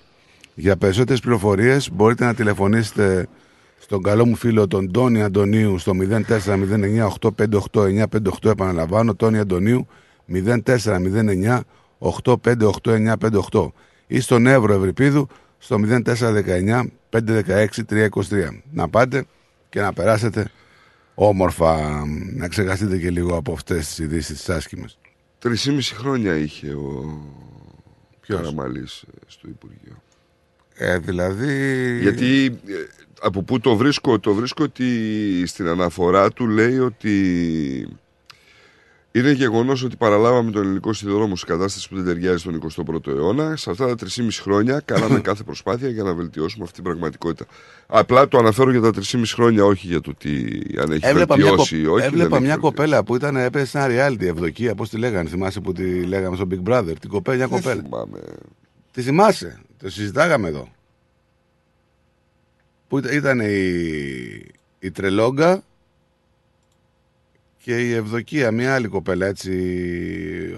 [0.54, 3.28] Για περισσότερες πληροφορίες μπορείτε να τηλεφωνήσετε
[3.78, 5.92] στον καλό μου φίλο τον Τόνι Αντωνίου στο
[7.70, 9.86] 0409-858-958 επαναλαμβάνω Τόνι Αντωνίου
[10.64, 11.60] 0409
[11.98, 13.68] 858-958
[14.06, 15.28] ή στον Εύρο Ευρυπίδου
[15.58, 18.08] στο 0419 516 323
[18.72, 19.24] να πάτε
[19.68, 20.50] και να περάσετε
[21.14, 22.02] όμορφα.
[22.34, 24.98] Να ξεχαστείτε και λίγο από αυτές τις ειδήσεις τις άσχημες.
[25.38, 27.18] Τρισήμιση χρόνια είχε ο
[28.26, 30.02] Ποιος; Καραμαλής ε, στο Υπουργείο.
[30.74, 32.74] ε, δηλαδή Γιατί ε,
[33.20, 37.98] από πού το βρίσκω, το βρίσκω ότι στην αναφορά του λέει ότι
[39.16, 43.56] είναι γεγονός ότι παραλάβαμε τον ελληνικό σιδηρόδρομο σε κατάσταση που δεν ταιριάζει στον 21ο αιώνα.
[43.56, 47.46] Σε αυτά τα 3,5 χρόνια κάναμε κάθε προσπάθεια για να βελτιώσουμε αυτή την πραγματικότητα.
[47.86, 50.30] Απλά το αναφέρω για τα 3,5 χρόνια, όχι για το τι
[50.78, 51.92] αν έχει Έβλεπα μια, βελτιώσει ή κο...
[51.92, 52.04] όχι.
[52.04, 52.60] έβλεπα δεν έχει μια βελτιώσει.
[52.60, 55.28] κοπέλα που ήταν έπεσε σε ένα reality ευδοκία, πώς τη λέγανε.
[55.28, 56.92] Θυμάσαι που τη λέγαμε στο Big Brother.
[57.00, 57.82] Την κοπέλα, μια Δεν κοπέλα.
[57.82, 58.18] θυμάμαι.
[58.90, 59.60] Τη θυμάσαι.
[59.78, 60.68] Το συζητάγαμε εδώ.
[62.88, 63.54] Που ήταν, ήταν η,
[64.78, 65.62] η Τρελόγκα
[67.64, 69.50] και η Ευδοκία, μια άλλη κοπέλα έτσι.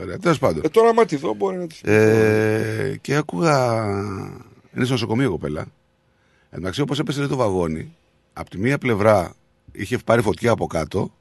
[0.01, 0.19] Ωραία.
[0.19, 0.62] Τέλος πάντων.
[0.65, 2.01] Ε, τώρα, άμα τη δω, μπορεί να τη θυμηθώ.
[2.01, 3.85] Ε, και άκουγα.
[4.74, 5.66] Είναι στο νοσοκομείο η κοπέλα.
[6.51, 7.95] Εντάξει, όπως έπεσε λέει, το βαγόνι,
[8.33, 9.35] από τη μία πλευρά
[9.73, 11.12] είχε πάρει φωτιά από κάτω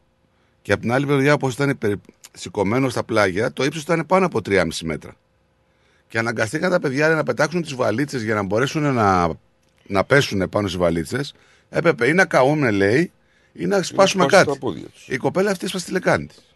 [0.62, 2.00] και από την άλλη πλευρά, όπως ήταν περι-
[2.34, 5.16] σηκωμένο στα πλάγια, το ύψος ήταν πάνω από 3,5 μέτρα.
[6.08, 9.30] Και αναγκαστήκαν τα παιδιά λέει, να πετάξουν τις βαλίτσες για να μπορέσουν να,
[9.88, 11.34] να πέσουν πάνω στις βαλίτσες.
[11.70, 13.12] Έπρεπε ή να καούμε, λέει,
[13.58, 14.46] ή να σπάσουμε σπάσουν κάτι.
[14.46, 15.08] τα πόδια τους.
[15.08, 16.56] Η κοπέλα αυτή έσπασε τη λεκάνη της.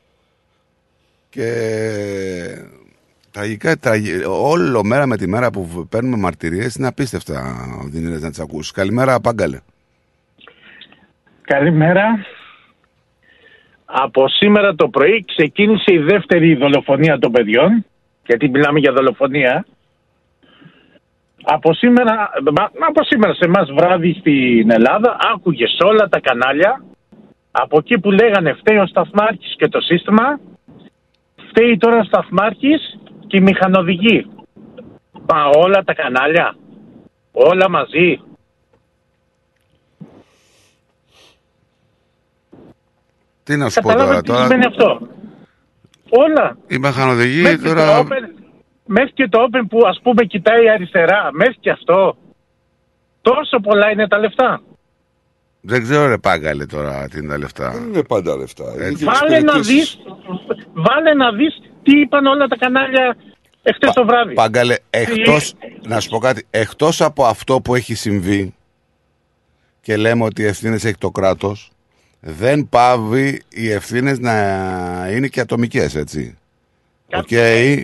[1.29, 1.47] Και
[3.31, 4.23] τραγικά, τραγι...
[4.27, 7.55] όλο μέρα με τη μέρα που παίρνουμε μαρτυρίες είναι απίστευτα
[7.85, 8.71] Δινήρες να τις ακούσεις.
[8.71, 9.59] Καλημέρα Πάγκαλε.
[11.41, 12.25] Καλημέρα.
[13.85, 17.85] Από σήμερα το πρωί ξεκίνησε η δεύτερη δολοφονία των παιδιών,
[18.25, 19.65] γιατί μιλάμε για δολοφονία.
[21.43, 26.83] Από σήμερα, μα- από σήμερα σε εμάς βράδυ στην Ελλάδα άκουγες σε όλα τα κανάλια
[27.51, 30.39] από εκεί που λέγανε φταίει ο Σταθμάρχης και το σύστημα
[31.49, 34.25] φταίει τώρα ο Σταθμάρχης και η μηχανοδηγή.
[35.27, 36.55] Μα όλα τα κανάλια,
[37.31, 38.21] όλα μαζί.
[43.43, 43.97] Τι να σου πω τώρα.
[43.97, 45.07] Καταλάβατε τι τώρα σημαίνει αυτό.
[46.09, 46.57] Όλα.
[46.67, 48.01] η μηχανοδηγή Μέχρι, και το τώρα...
[48.01, 48.43] open,
[48.85, 52.17] μέχρι και το Open που ας πούμε κοιτάει αριστερά, μέχρι και αυτό.
[53.21, 54.61] Τόσο πολλά είναι τα λεφτά.
[55.61, 57.71] Δεν ξέρω ρε Πάγκαλε τώρα τι είναι τα λεφτά.
[57.71, 58.73] Δεν είναι πάντα λεφτά.
[58.75, 59.73] Είναι και Βάλε να, εξυπηρετήσεις.
[59.73, 59.99] δεις,
[60.73, 63.17] βάλε να δεις τι είπαν όλα τα κανάλια
[63.63, 64.33] εχθές το βράδυ.
[64.33, 65.53] Πάγκαλε, εκτός,
[65.87, 68.53] να σου πω κάτι, εκτός από αυτό που έχει συμβεί
[69.81, 71.71] και λέμε ότι οι ευθύνες έχει το κράτος,
[72.19, 74.33] δεν παύει οι ευθύνες να
[75.11, 76.37] είναι και ατομικές, έτσι.
[77.17, 77.27] Οκ,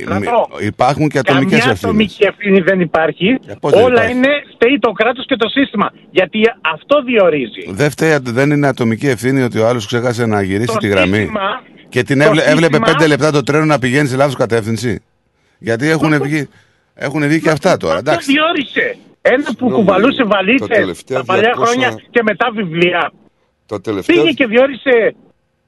[0.06, 0.19] Κρατώ.
[0.19, 1.84] μη- υπάρχουν και ατομικές Καμιά ευθύνες.
[1.84, 3.39] ατομική ευθύνη δεν υπάρχει.
[3.60, 5.91] πώς δεν Όλα υπάρχει; είναι φταίει το κράτος και το σύστημα.
[6.11, 7.64] Γιατί αυτό διορίζει.
[7.69, 11.18] Δεν, φταίει, δεν είναι ατομική ευθύνη ότι ο άλλος ξέχασε να γυρίσει Το τη γραμμή
[11.18, 14.35] σύστημα- και την το έβλε- έβλεπε σύστημα- πέντε λεπτά το τρένο να πηγαίνει σε λάθος
[14.35, 15.02] κατεύθυνση.
[15.60, 16.49] Γιατί έχουν βγει,
[16.95, 17.95] έχουν βγει και αυτά τώρα.
[17.95, 18.31] Αυτό Εντάξει.
[18.31, 18.97] διόρισε.
[19.22, 23.11] Ένα που Συγγνώμη, κουβαλούσε τα βαλίτσες τελευταία τα παλιά 200 χρόνια και μετά βιβλία.
[23.65, 24.15] Τα τελευταία...
[24.15, 25.15] Πήγε και διόρισε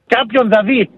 [0.06, 0.90] κάποιον δηλαδή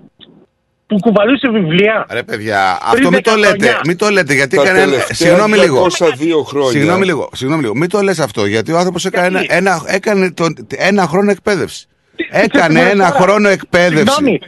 [0.90, 2.06] που κουβαλούσε βιβλία.
[2.10, 3.48] Ρε παιδιά, Πριν αυτό μην το 10 λέτε.
[3.50, 3.80] χρονιά.
[3.86, 4.78] Μην το λέτε γιατί Τα έκανε.
[4.78, 5.86] ένα- τελευταία Συγγνώμη λίγο.
[5.88, 6.70] 202 χρόνια.
[6.70, 7.28] Συγγνώμη λίγο.
[7.32, 7.74] Συγγνώμη λίγο.
[7.74, 11.86] Μην το λες αυτό γιατί ο άνθρωπος έκανε, ένα, ένα, έκανε τον, ένα χρόνο εκπαίδευση.
[12.30, 14.14] Έκανε ξέρεις τι ένα μου λες τώρα; χρόνο εκπαίδευση.
[14.14, 14.40] Συγγνώμη.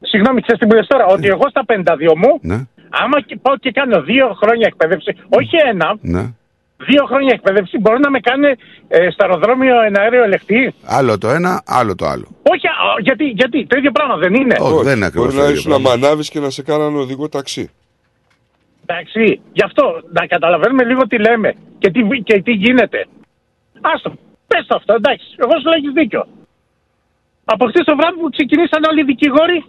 [0.00, 2.58] Συγγνώμη, ξέρεις τι μου λες τώρα, ότι εγώ στα 52 μου Ναι.
[3.02, 6.24] Άμα και πάω και κάνω δύο χρόνια εκπαίδευση, όχι ένα, Ναι.
[6.88, 8.48] Δύο χρόνια εκπαίδευση, μπορούν να με κάνει
[8.88, 10.74] ε, στο αεροδρόμιο ένα αέριο ελεκτή.
[10.84, 12.26] Άλλο το ένα, άλλο το άλλο.
[12.42, 14.56] Όχι, α, γιατί, γιατί το ίδιο πράγμα δεν είναι.
[14.60, 15.92] Όχι, δεν είναι ακριβώς Μπορεί το να ίδιο ήσουν πράγμα.
[15.92, 17.70] αμανάβει και να σε κάνανε οδηγό ταξί.
[18.86, 23.06] Εντάξει, γι' αυτό να καταλαβαίνουμε λίγο τι λέμε και τι, και τι γίνεται.
[23.80, 24.10] Άστο,
[24.46, 26.26] πες το αυτό, εντάξει, εγώ σου λέω έχεις δίκιο.
[27.44, 29.64] Από χθες το βράδυ που ξεκινήσαν όλοι οι δικηγόροι,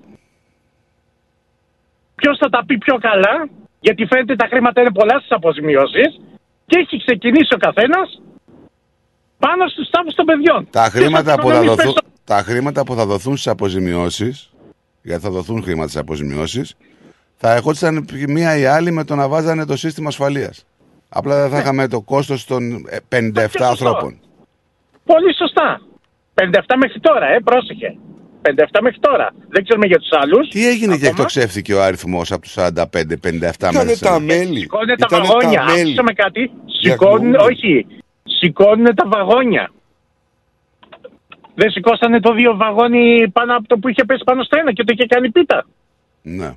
[2.16, 6.10] ποιος θα τα πει πιο καλά, γιατί φαίνεται τα χρήματα είναι πολλά στις αποζημιώσεις
[6.72, 8.22] και έχει ξεκινήσει ο καθένας
[9.39, 10.68] πάνω στους τάφους των παιδιών.
[10.69, 14.53] Τα χρήματα, που θα Ποιος δοθούν, πες το- τα χρήματα που θα δοθούν στις αποζημιώσεις,
[15.02, 16.76] γιατί θα δοθούν χρήματα στις αποζημιώσεις,
[17.35, 20.65] θα ερχόντουσαν μία ή άλλη με το να βάζανε το σύστημα ασφαλείας.
[21.10, 21.61] Απλά δεν θα Ναι.
[21.61, 24.19] είχαμε το κόστος των ε, 57 ανθρώπων.
[25.06, 25.81] Πολύ σωστά.
[26.34, 27.98] 57 μέχρι τώρα, ε, πρόσεχε.
[28.42, 29.34] 57 μέχρι τώρα.
[29.50, 30.48] Δεν ξέρουμε για τους άλλους.
[30.50, 32.64] Τι έγινε και εκτοξεύθηκε ο αριθμό από τους 45-57
[33.54, 34.06] Ήτανε μέσα.
[34.10, 34.60] τα μέλη.
[34.60, 35.60] Σηκώνουν τα Ήτανε βαγόνια.
[35.60, 35.82] τα μέλη.
[35.82, 36.52] Άκουσα με κάτι.
[36.82, 37.52] Σηκώνουν, Διακοπούν.
[37.52, 37.86] όχι.
[38.24, 39.72] Σηκώνουν τα βαγόνια.
[41.56, 44.84] Δεν σηκώσανε το δύο βαγόνι πάνω από το που είχε πέσει πάνω στο ένα και
[44.84, 45.66] το είχε κάνει πίτα.
[46.22, 46.52] Ναι.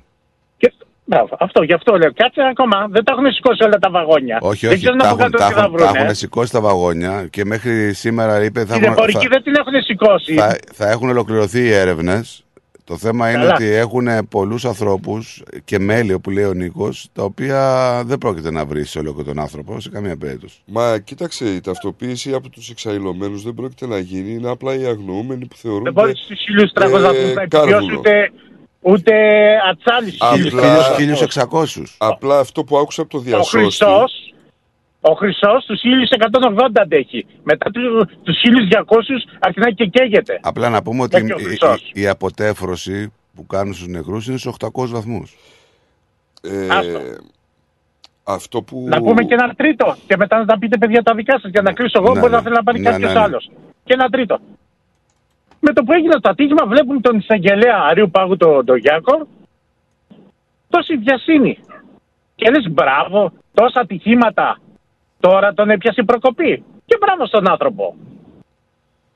[1.05, 1.15] Και...
[1.15, 2.13] Μπράβο, αυτό, γι' αυτό λέω.
[2.13, 2.87] Κάτσε ακόμα.
[2.89, 4.37] Δεν τα έχουν σηκώσει όλα τα βαγόνια.
[4.41, 4.81] Όχι, δεν όχι.
[4.81, 5.95] ξέρουν Τα από έχουν, κάτω τα τι θα έχουν, τα βρουν.
[6.01, 9.53] έχουν σηκώσει τα βαγόνια και μέχρι σήμερα είπε θα, Την έχουν- εμπορική θα, δεν την
[9.55, 10.33] έχουν σηκώσει.
[10.33, 12.39] θα, θα έχουν ολοκληρωθεί οι έρευνες.
[12.83, 13.53] Το θέμα είναι Καλά.
[13.53, 18.65] ότι έχουν πολλούς ανθρώπους και μέλη, όπου λέει ο Νίκος, τα οποία δεν πρόκειται να
[18.65, 20.57] βρει σε όλο και τον άνθρωπο σε καμία περίπτωση.
[20.65, 24.31] Μα κοίταξε, η ταυτοποίηση από τους εξαϊλωμένους δεν πρόκειται να γίνει.
[24.31, 25.83] Είναι απλά οι αγνοούμενοι που θεωρούνται.
[25.83, 26.39] Δεν μπορείς στους
[26.75, 27.97] 1300 ε, βαθμούς να επιβιώσεις κάρβουνο.
[27.99, 28.31] ούτε,
[28.87, 29.13] ούτε
[29.69, 31.47] ατσάλι στους 1300.
[31.49, 31.83] 1600.
[31.97, 33.57] Απλά αυτό που άκουσα από το Ο διασώστη.
[33.57, 34.33] Χρυσός,
[35.01, 37.25] ο Χρυσός τους 1180 αντέχει.
[37.43, 40.39] Μετά του- τους 1200 αρχινάει και καίγεται.
[40.43, 41.91] Απλά να πούμε ότι Έχει ο η, Χρυσός.
[41.93, 45.35] η, η αποτέφρωση που κάνουν στους νεκρούς είναι στους 800 βαθμούς.
[46.41, 46.99] Ε, Άστο.
[48.23, 48.85] αυτό που.
[48.87, 51.61] Να πούμε και ένα τρίτο και μετά να τα πείτε παιδιά τα δικά σας για
[51.61, 52.37] να κλείσω εγώ Ναι, μπορεί ναι.
[52.37, 53.23] να θέλει να πάρει Ναι, κάποιος ναι, ναι.
[53.25, 53.49] άλλος.
[53.83, 54.39] Και ένα τρίτο.
[55.67, 59.27] Με το που έγινε το ατύχημα βλέπουν τον εισαγγελέα Αρίου Πάγου τον, τον Γιάκο
[60.69, 61.59] τόση βιασύνη.
[62.35, 64.59] Και λες μπράβο, τόσα ατυχήματα
[65.19, 66.63] τώρα τον έπιασε η προκοπή.
[66.85, 67.95] Και μπράβο στον άνθρωπο.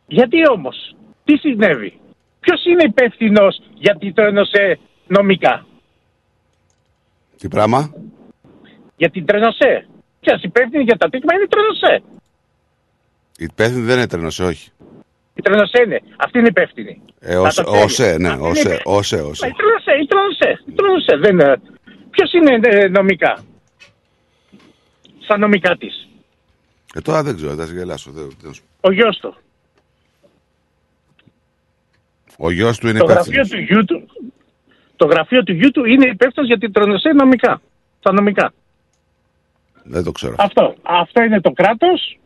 [0.07, 1.99] Γιατί όμως, τι συνέβη;
[2.39, 5.65] Ποιος είναι υπεύθυνος γιατί το ένωσε νομικά;
[7.37, 7.93] Τι πράγμα;
[8.95, 9.87] Για την τρενοσέ.
[10.19, 12.03] Ποιος υπεύθυνη για το ατύχημα είναι η τρενοσέ.
[13.37, 14.71] Η υπεύθυνη δεν είναι τρένος, όχι.
[15.39, 15.99] Η τρενοσέ είναι.
[16.17, 17.01] Αυτή είναι υπεύθυνη.
[17.19, 17.83] Ε, Να όσε, το ξέρει.
[17.83, 18.81] όσε, ναι, Αυτή είναι όσε, υπεύθυνη.
[18.97, 19.47] όσε, Μα όσε.
[19.47, 20.51] Η τρενοσέ, η τρενοσέ.
[20.67, 21.15] Η τρενοσέ.
[21.17, 21.61] Δεν είναι.
[22.09, 23.43] Ποιος είναι ε, νομικά;
[25.23, 26.07] Στα νομικά της.
[26.93, 28.11] Ε, τώρα δεν ξέρω, θα σε γελάσω.
[28.11, 29.35] Δεν, δεν σου- Ο γιος του.
[32.37, 33.65] Ο γιος του είναι Το γραφείο υπεύθυνος.
[33.67, 34.07] του γιού του.
[34.95, 37.61] Το γραφείο του γιού του είναι υπεύθυνος για την τρενοσέ νομικά.
[37.99, 38.53] Στα νομικά.
[39.83, 40.35] Δεν το ξέρω.
[40.37, 40.75] Αυτό.
[40.81, 42.19] Αυτό είναι το κράτος.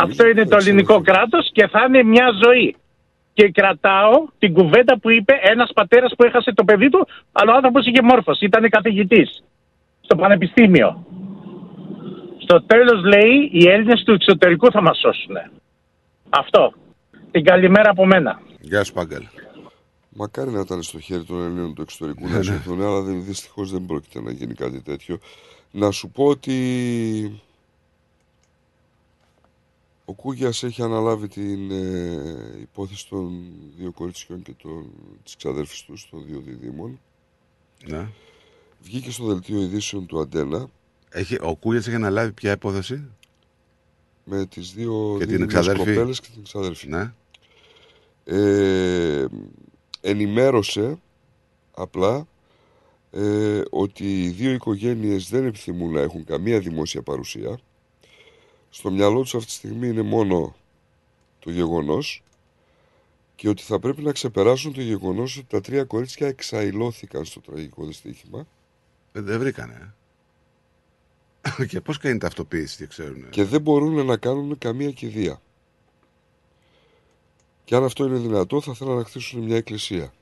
[0.00, 2.76] Αυτό είναι το ελληνικό κράτος και θα είναι μια ζωή.
[3.32, 7.56] Και κρατάω την κουβέντα που είπε ένας πατέρας που έχασε το παιδί του, αλλά ο
[7.56, 9.42] άνθρωπος είχε μόρφωση, ήταν καθηγητής
[10.00, 11.06] στο πανεπιστήμιο.
[12.38, 15.36] Στο τέλος λέει οι Έλληνες του εξωτερικού θα μας σώσουν.
[16.28, 16.72] Αυτό.
[17.30, 18.40] Την καλημέρα από μένα.
[18.60, 19.22] Γεια σου, Πάγκαλ.
[20.08, 22.44] Μακάρι να ήταν στο χέρι των Ελλήνων του εξωτερικού Ναι, να ναι.
[22.44, 25.18] σωθούν, αλλά δυστυχώς δεν πρόκειται να γίνει κάτι τέτοιο.
[25.70, 26.52] Να σου πω ότι
[30.08, 33.44] ο Κούγιας έχει αναλάβει την ε, υπόθεση των
[33.76, 34.90] δύο κοριτσιών και των,
[35.24, 37.00] της ξαδέρφης του των δύο διδήμων.
[37.86, 38.08] Ναι.
[38.80, 40.68] Βγήκε στο δελτίο ειδήσεων του Αντένα
[41.10, 43.04] Έχει, ο Κούγιας έχει αναλάβει ποια υπόθεση;
[44.24, 45.94] με τις δύο Και την δίδυμες εξαδέρφη.
[45.94, 46.88] κοπέλες και την ξαδέρφη.
[46.88, 47.12] Ναι.
[48.24, 49.26] ε,
[50.00, 50.98] ενημέρωσε
[51.74, 52.26] απλά
[53.10, 57.58] ε, ότι οι δύο οικογένειες δεν επιθυμούν να έχουν καμία δημόσια παρουσία.
[58.76, 60.56] Στο μυαλό τους αυτή τη στιγμή είναι μόνο
[61.38, 62.22] το γεγονός
[63.34, 67.84] και ότι θα πρέπει να ξεπεράσουν το γεγονός ότι τα τρία κορίτσια εξαϊλώθηκαν στο τραγικό
[67.84, 68.46] δυστύχημα
[69.12, 69.94] Ε, δεν βρήκανε.
[71.58, 71.66] ε.
[71.70, 73.30] και πώς κάνει ταυτοποίηση, δεν ξέρουν.
[73.30, 75.40] και δεν μπορούν να κάνουν καμία κηδεία.
[77.64, 80.12] Και αν αυτό είναι δυνατό θα θέλουν να χτίσουν μια εκκλησία.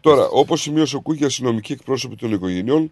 [0.00, 2.90] Τώρα, όπως σημείωσε ο Κούγιας, οι νομικοί εκπρόσωποι των οικογενειών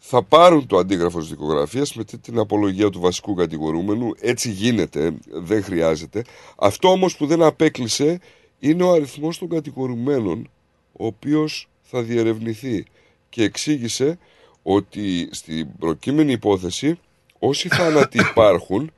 [0.00, 4.14] θα πάρουν το αντίγραφο της δικογραφίας με την απολογία του βασικού κατηγορούμενου.
[4.20, 6.24] Έτσι γίνεται, δεν χρειάζεται.
[6.56, 8.20] Αυτό όμως που δεν απέκλεισε
[8.58, 10.50] είναι ο αριθμός των κατηγορουμένων,
[10.92, 12.84] ο οποίος θα διερευνηθεί
[13.28, 14.18] και εξήγησε
[14.62, 16.98] ότι στην προκείμενη υπόθεση
[17.38, 18.90] όσοι θάνατοι υπάρχουν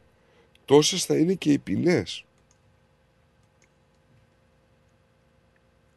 [0.65, 2.25] τόσες θα είναι και οι ποινές.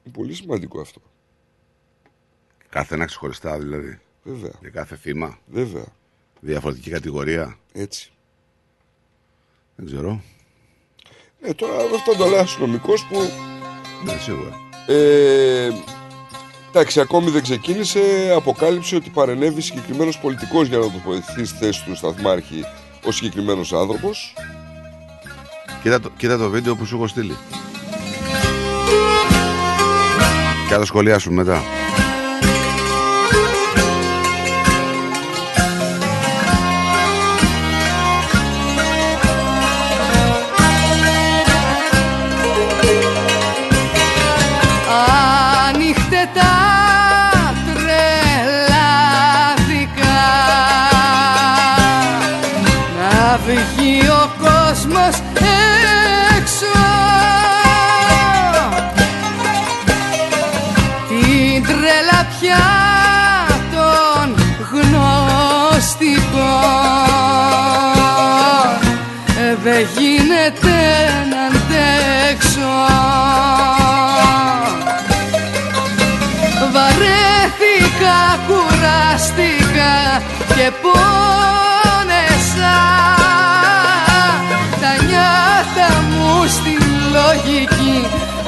[0.03, 1.01] Είναι πολύ σημαντικό αυτό.
[2.69, 3.99] Κάθε ένα ξεχωριστά δηλαδή.
[4.23, 4.51] Βέβαια.
[4.61, 5.37] Για κάθε θύμα.
[5.45, 5.85] Βέβαια.
[6.39, 7.57] Διαφορετική κατηγορία.
[7.73, 8.11] Έτσι.
[9.75, 10.21] Δεν ξέρω.
[11.41, 13.19] Ε, τώρα αυτό το λέει αστυνομικό που.
[14.05, 14.55] Ναι, σίγουρα.
[14.87, 15.69] Ε,
[16.69, 18.31] εντάξει, ακόμη δεν ξεκίνησε.
[18.35, 22.63] Αποκάλυψε ότι παρενέβη συγκεκριμένος πολιτικός για να τοποθετηθεί στη θέση του σταθμάρχη
[23.05, 24.33] ο συγκεκριμένος άνθρωπος.
[25.81, 27.35] Κοίτα το, κοίτα το βίντεο που σου έχω στείλει.
[30.67, 31.80] Και θα το σχολιάσουμε μετά.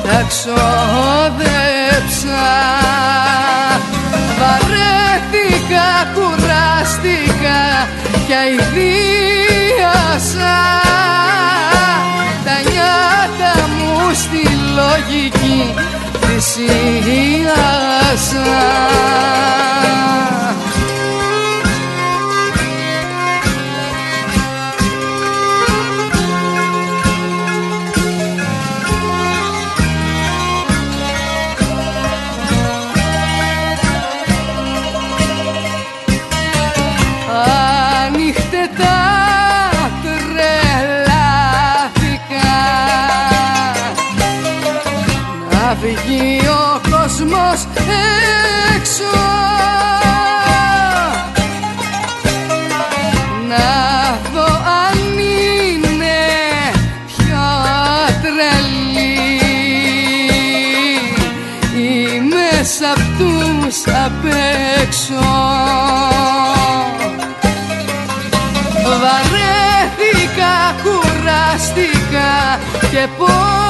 [0.03, 1.93] Τα ξόδεψα.
[4.39, 7.61] Βαρέθηκα, κουράστηκα
[8.27, 9.51] και αηδίασα
[12.45, 14.43] Τα νιάτα μου στη
[14.75, 15.59] λογική
[16.21, 17.53] θυσίασα
[47.53, 47.67] κόσμος
[48.75, 49.13] έξω.
[53.47, 53.71] Να
[54.34, 56.19] δω αν είναι
[57.07, 57.45] πιο
[58.21, 59.17] τρελή.
[61.75, 64.25] Ή μέσα απ' τους απ'
[64.81, 65.23] έξω.
[69.01, 70.53] Βαρέθηκα,
[70.84, 72.59] κουράστηκα
[72.91, 73.62] και πόνεσα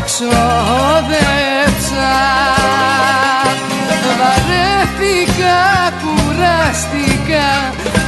[0.00, 2.12] τα ξόδεψα
[4.18, 5.60] Βαρέθηκα,
[6.02, 7.48] κουράστηκα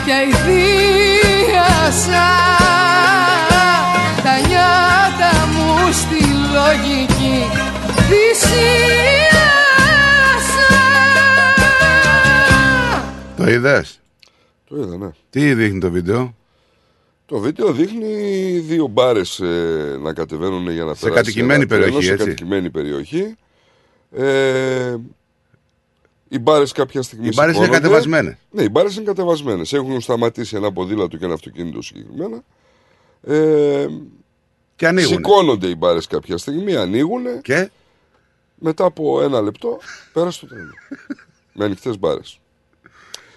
[0.05, 2.29] και αηδίασα
[4.23, 7.39] Τα νιάτα μου στη λογική
[8.09, 9.53] θυσίασα
[13.37, 14.01] Το είδες;
[14.69, 15.11] Το είδα, ναι.
[15.31, 16.35] Τι δείχνει το βίντεο;
[17.27, 18.15] Το βίντεο δείχνει
[18.59, 19.41] δύο μπάρες
[20.01, 22.25] να κατεβαίνουν για να Σε περάσει κατοικημένη ένα τρένο, περιοχή, Σε έτσι.
[22.25, 23.37] κατοικημένη περιοχή.
[24.11, 24.97] Ε,
[26.29, 27.27] οι μπάρες κάποια στιγμή.
[27.27, 27.89] Οι μπάρες είναι σηκώνονται.
[27.89, 28.37] κατεβασμένες.
[28.51, 29.73] Ναι, οι μπάρες είναι κατεβασμένες.
[29.73, 32.43] Έχουν σταματήσει ένα ποδήλατο και ένα αυτοκίνητο συγκεκριμένα.
[33.23, 33.87] Ε,
[34.77, 35.13] και ανοίγουν.
[35.15, 37.23] Σηκώνονται οι μπάρες κάποια στιγμή, ανοίγουν.
[37.43, 37.71] Και;
[38.55, 39.79] Μετά από ένα λεπτό
[40.13, 40.71] πέρασε το τρένο.
[41.55, 42.39] με ανοιχτές μπάρες.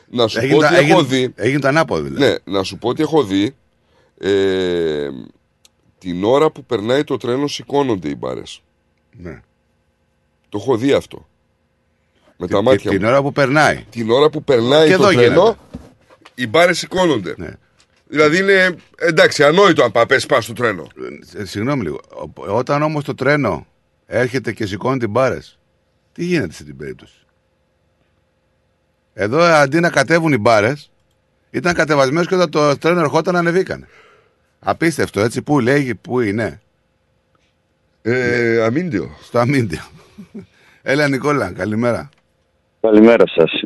[0.10, 1.34] Να σου Έγινε πω το- ότι έχω έγινε- δει.
[1.36, 2.24] Έγινε το ανάποδο δηλαδή.
[2.26, 3.56] Ναι, να σου πω ότι έχω δει.
[4.18, 5.10] Ε,
[5.98, 8.62] την ώρα που περνάει το τρένο σηκώνονται οι μπάρες.
[9.12, 9.42] Ναι.
[10.50, 11.28] Το έχω δει αυτό.
[12.38, 13.08] Με τα Την- μάτια την μου.
[13.08, 13.86] ώρα που περνάει.
[13.90, 15.58] Την ώρα που περνάει Και το εδώ τρένο, γίνεται.
[16.36, 17.34] οι μπάρες σηκώνονται.
[17.38, 17.50] Ναι.
[18.08, 20.88] Δηλαδή είναι εντάξει, ανόητο αν πας πας στο τρένο.
[21.36, 22.00] Ε, Συγγνώμη λίγο.
[22.36, 23.66] Ο- Όταν όμως το τρένο
[24.06, 25.60] έρχεται και σηκώνει την μπάρες,
[26.12, 27.14] τι γίνεται σε την περίπτωση;
[29.14, 30.92] Εδώ ε, αντί να κατέβουν οι μπάρες,
[31.50, 33.88] ήταν κατεβασμένο και όταν το τρένο ερχόταν ανεβήκανε.
[34.60, 35.42] Απίστευτο έτσι.
[35.42, 36.62] Πού λέγει, πού είναι;
[38.02, 39.10] Ε, αμίντιο.
[39.22, 39.82] Στο αμίντιο.
[40.82, 42.10] Έλα Νικόλα, καλημέρα.
[42.82, 43.64] Καλημέρα σας.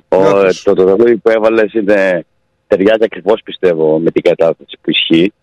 [0.64, 2.26] Το τραγούδι που έβαλες είναι
[2.68, 5.34] ταιριάζει ακριβώς πιστεύω με την κατάσταση που ισχύει.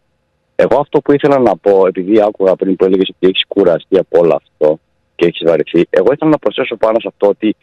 [0.56, 4.18] Εγώ αυτό που ήθελα να πω, επειδή άκουγα πριν που έλεγες ότι έχεις κουραστεί από
[4.18, 4.78] όλο αυτό
[5.14, 7.56] και έχεις βαρεθεί, εγώ ήθελα να προσθέσω πάνω σε αυτό ότι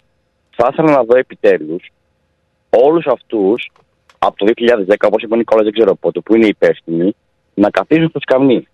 [0.55, 1.91] θα ήθελα να δω επιτέλους
[2.69, 3.71] όλους αυτούς
[4.17, 7.15] από το 2010, όπως είπε ο Νικόλας, δεν ξέρω πότε, που είναι υπεύθυνοι,
[7.53, 8.67] να καθίσουν στο σκαμνί.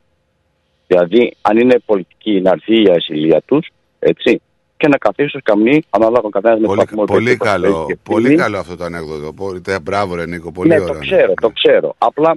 [0.87, 3.67] Δηλαδή, αν είναι πολιτική, να έρθει η ασυλία τους,
[3.99, 4.41] έτσι,
[4.77, 7.71] και να καθίσουν στο σκαμνί ανάλογα ο καθένα με το Πολύ, βαθμό πολύ επίπεδο καλό,
[7.73, 8.41] που έχει πολύ ευθύνη.
[8.41, 9.33] καλό αυτό το ανέκδοτο.
[9.33, 10.87] Πολύ- τε- Μπράβο, ρε Νίκο, πολύ ναι, ωραίο.
[10.93, 11.95] το ξέρω, το ξέρω.
[11.97, 12.35] Απλά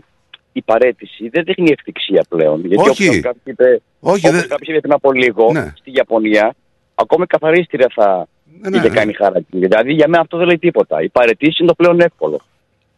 [0.53, 2.61] η παρέτηση δεν δείχνει ευτυχία πλέον.
[2.67, 3.09] Γιατί Όχι.
[3.09, 5.73] όπως κάποιος είπε, Όχι, όπως δεν- κάποιος είπε πριν από λίγο, Ναι.
[5.79, 6.55] στη Ιαπωνία,
[6.95, 8.29] ακόμα η καθαρίστρια θα
[8.61, 8.95] ναι, είχε ναι.
[8.95, 9.67] κάνει χαρακτήρα.
[9.69, 11.03] Δηλαδή για μένα αυτό δεν λέει τίποτα.
[11.03, 12.41] Η παρετήση είναι το πλέον εύκολο.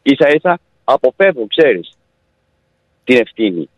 [0.03, 1.91] Ίσα ίσα αποφεύγουν, ξέρεις,
[3.05, 3.69] την ευθύνη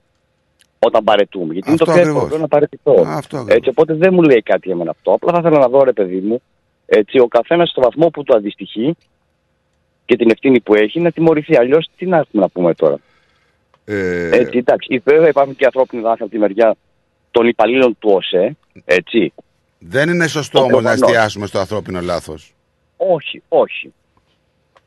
[0.78, 1.52] όταν παρετούμε.
[1.52, 2.28] Γιατί είναι Αυτό το πιο εύκολο ακριβώς.
[2.28, 2.92] πλέον να παρετηθώ.
[3.18, 3.56] Αυτό ακριβώς.
[3.56, 5.12] Έτσι, οπότε δεν μου λέει κάτι εμένα αυτό.
[5.12, 6.42] Απλά θα ήθελα να δω, ρε παιδί μου,
[6.86, 8.96] έτσι, ο καθένας στο βαθμό που του αντιστοιχεί
[10.04, 11.56] και την ευθύνη που έχει να τιμωρηθεί.
[11.56, 12.96] Αλλιώς τι να έχουμε να πούμε τώρα.
[13.84, 16.74] Ε, Έτσι, εντάξει, βέβαια υπάρχουν και ανθρώπινοι λάθη από τη μεριά
[17.30, 18.56] των υπαλλήλων του ΟΣΕ.
[18.84, 19.32] Έτσι.
[19.78, 21.08] Δεν είναι σωστό Το όμως να προφανώς.
[21.10, 22.54] εστιάσουμε στο ανθρώπινο λάθος.
[22.96, 23.92] Όχι, όχι.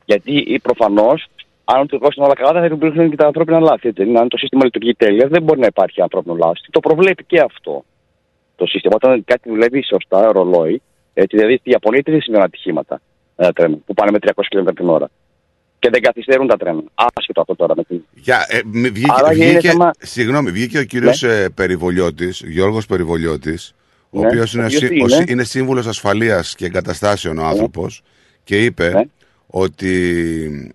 [0.06, 1.28] Γιατί προφανώς,
[1.74, 3.88] αν του δώσουν όλα καλά, δεν θα υπήρχαν και τα ανθρώπινα λάθη.
[3.88, 4.02] Έτσι.
[4.02, 6.66] Αν το σύστημα λειτουργεί τέλεια, δεν μπορεί να υπάρχει ανθρώπινο λάθος.
[6.72, 7.86] Το προβλέπει και αυτό
[8.56, 8.94] το σύστημα.
[8.96, 10.82] Όταν κάτι δουλεύει σωστά, ρολόι,
[11.14, 13.02] έτσι, δηλαδή στη Ιαπωνία δεν συμβαίνουν ατυχήματα
[13.36, 14.30] ένα τρένο που πάνε με 300
[14.60, 15.10] km την ώρα.
[15.80, 16.82] Και δεν καθυστερούν τα τρένα.
[17.16, 18.02] Άσχετο αυτό τώρα με την.
[18.14, 22.86] Για, ε, μη- βγήκε, Άρα είναι βγήκε, θέμα- συγγνώμη, βγήκε ο κύριος ε, Περιβολιώτης, Γιώργος
[22.86, 23.74] Περιβολιώτης,
[24.10, 26.66] ο Ναι, οποίος είναι, ο οποίος συ- τι ο είναι; συ- είναι σύμβουλος ασφαλείας και
[26.66, 28.02] εγκαταστάσεων ο άνθρωπος
[28.44, 29.02] και είπε Ναι.
[29.48, 30.74] ότι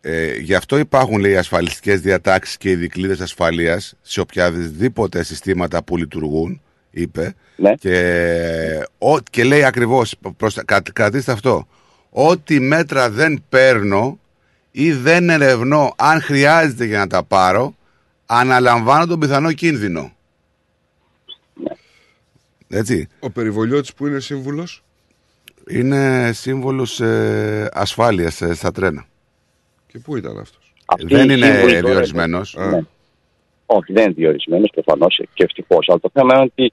[0.00, 5.96] ε, γι' αυτό υπάρχουν λέει ασφαλιστικές διατάξεις και οι δικλείδες ασφαλείας σε οποιαδήποτε συστήματα που
[5.96, 6.60] λειτουργούν,
[6.90, 7.74] είπε, Ναι.
[7.74, 11.66] και, ο, και λέει ακριβώς, προστα- κα- κρατήστε αυτό,
[12.10, 14.18] ό,τι μέτρα δεν παίρνω
[14.70, 17.74] ή δεν ερευνώ αν χρειάζεται για να τα πάρω,
[18.26, 20.12] αναλαμβάνω τον πιθανό κίνδυνο.
[22.68, 23.08] Έτσι.
[23.20, 24.84] Ο Περιβολιώτης που είναι σύμβουλος;
[25.68, 29.06] Είναι σύμβολος ε, ασφάλειας ε, στα τρένα.
[29.98, 32.54] Και πού ήταν αυτός; Αυτή δεν η είναι σύμβουλη τώρα, διορισμένος.
[32.58, 32.80] Ναι.
[33.66, 35.88] Όχι, δεν είναι διορισμένος προφανώς και ευτυχώς.
[35.88, 36.72] Αλλά το θέμα είναι ότι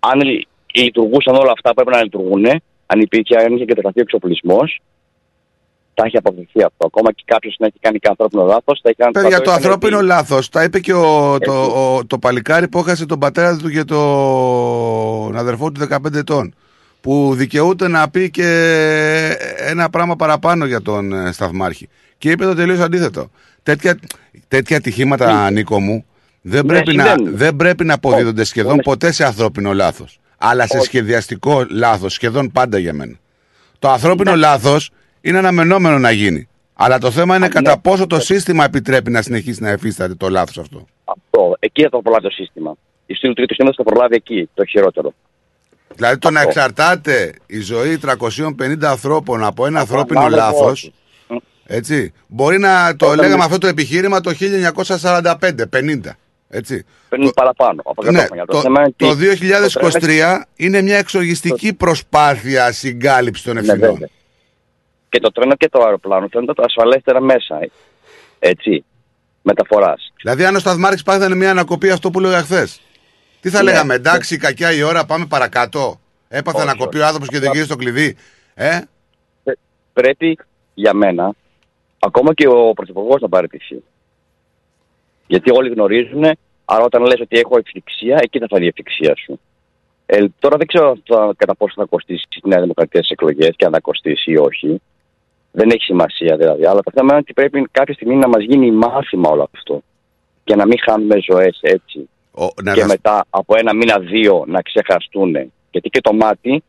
[0.00, 2.46] αν λει- λειτουργούσαν όλα αυτά που έπρεπε να λειτουργούν,
[2.86, 4.80] αν υπήρχε, αν είχε κατασταθεί ο εξοπλισμός,
[5.94, 6.86] θα έχει αποφευθεί αυτό.
[6.86, 9.54] Ακόμα και κάποιος να έχει κάνει κάποιο ανθρώπινο λάθος, θα έχει κάνει Παιδιά, το είχαν
[9.54, 10.04] ανθρώπινο πει.
[10.04, 10.48] λάθος.
[10.48, 15.36] Τα είπε και ο, το, ο- το παλικάρι που έχασε τον πατέρα του και τον
[15.36, 16.54] αδερφό του 15 ετών.
[17.00, 18.46] Που δικαιούται να πει και
[19.58, 21.88] ένα πράγμα παραπάνω για τον ε, σταθμάρχη.
[22.22, 23.30] Και είπε το τελείως αντίθετο.
[23.62, 23.98] Τέτοια,
[24.48, 26.04] τέτοια ατυχήματα, Νίκο μου,
[26.42, 27.36] δεν, Ναι, πρέπει να, συμβαίνουν.
[27.36, 30.20] δεν πρέπει να αποδίδονται Όχι, σχεδόν όλες- ποτέ σε ανθρώπινο λάθος.
[30.38, 30.86] Αλλά σε Όχι.
[30.86, 33.16] σχεδιαστικό λάθος, σχεδόν πάντα για μένα.
[33.78, 36.48] Το ανθρώπινο λάθος είναι αναμενόμενο να γίνει.
[36.74, 40.58] Αλλά το θέμα είναι κατά πόσο το σύστημα επιτρέπει να συνεχίσει να εφίσταται το λάθος
[40.58, 40.86] αυτό.
[41.04, 41.56] Αυτό.
[41.58, 42.74] Εκεί θα το προλάβει το σύστημα.
[43.06, 45.12] Η στήλη του σύστημα θα το προλάβει εκεί, το χειρότερο.
[45.94, 46.50] Δηλαδή το να Αυτό.
[46.50, 50.92] εξαρτάται η ζωή 350 ανθρώπων από ένα ανθρώπινο άνθρωπο, λάθος.
[51.72, 51.78] Όχι.
[51.78, 52.12] Έτσι.
[52.26, 56.16] Μπορεί να το Όταν- λέγαμε αυτό το επιχείρημα το 1945-50.
[56.48, 56.84] Έτσι.
[57.08, 57.82] Παίρνουν παραπάνω.
[57.84, 58.44] Από Ναι, 100 χρόνια.
[58.46, 63.90] το, θέμα είναι το ότι 2023 είναι μια εξοργιστική προσπάθεια συγκάλυψης των Ναι, ευθυνών.
[63.92, 64.08] βέβαια.
[65.08, 67.58] Και το τρένο και το αεροπλάνο φαίνονται τα ασφαλέστερα μέσα.
[67.60, 67.70] ε.
[68.38, 68.84] Έτσι.
[69.42, 70.12] Μεταφοράς.
[70.22, 72.80] Δηλαδή, αν ο Σταθμάρχης πάθανε μια ανακοπή, αυτό που λέγα χθες.
[73.40, 73.70] Τι θα Ναι.
[73.70, 76.00] λέγαμε, εντάξει, κακιά η ώρα, πάμε παρακάτω.
[76.28, 77.04] Έπαθε Όχι, ανακοπή όχι.
[77.04, 78.16] ο άνθρωπος και δεν γύρισε το κλειδί.
[78.54, 78.78] Ε,
[79.92, 80.38] Πρέπει
[80.74, 81.32] για μένα
[82.06, 83.82] ακόμα και ο Πρωθυπουργός να παραιτηθεί.
[85.26, 86.24] Γιατί όλοι γνωρίζουν,
[86.64, 89.40] άρα όταν λες ότι έχω ευθυξία, εκεί θα φανεί η ευθυξία σου.
[90.06, 93.64] Ε, τώρα δεν ξέρω θα- κατά πόσο θα κοστίσει η Νέα Δημοκρατία στι εκλογές και
[93.64, 94.80] αν θα κοστίσει ή όχι.
[95.52, 96.66] Δεν έχει σημασία δηλαδή.
[96.66, 99.82] Αλλά το θέμα είναι ότι πρέπει κάποια στιγμή να μας γίνει μάθημα όλο αυτό.
[100.44, 102.08] Και να μην χάνουμε ζωές έτσι.
[102.62, 105.30] να και δασ- μετά από ένα μήνα, δύο να ξεχαστούν.
[105.70, 106.62] Γιατί και το μάτι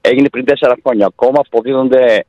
[0.00, 1.06] έγινε πριν τέσσερα χρόνια.
[1.06, 2.24] Ακόμα αποδίδονται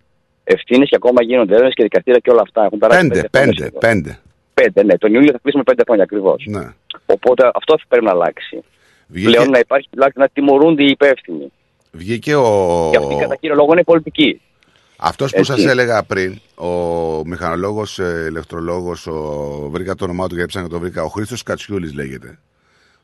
[0.53, 2.63] ευθύνες και ακόμα γίνονται έρευνες και δικαστήρια και όλα αυτά.
[2.65, 3.79] Έχουν περάσει πέντε, πέντε χρόνια πέντε, σχεδόν.
[3.79, 4.19] πέντε.
[4.53, 4.97] Πέντε, ναι.
[4.97, 6.43] Τον Ιούλιο θα κλείσουμε πέντε χρόνια ακριβώς.
[6.47, 6.65] Ναι.
[7.05, 8.63] Οπότε αυτό θα πρέπει να αλλάξει.
[9.07, 11.51] Βγήκε- Πλέον να υπάρχει τουλάχιστον να τιμωρούνται οι υπεύθυνοι.
[11.91, 12.87] Βγήκε ο.
[12.91, 14.41] Και αυτοί κατά κύριο λόγο είναι πολιτικοί.
[15.01, 15.51] Αυτός που Έτσι.
[15.51, 16.67] σας έλεγα πριν, ο
[17.25, 17.97] μηχανολόγος,
[18.27, 19.67] ηλεκτρολόγος, ο...
[19.71, 21.03] βρήκα το όνομά του και έψαχνα και το βρήκα.
[21.03, 22.39] Ο Χρήστος Κατσιούλης λέγεται.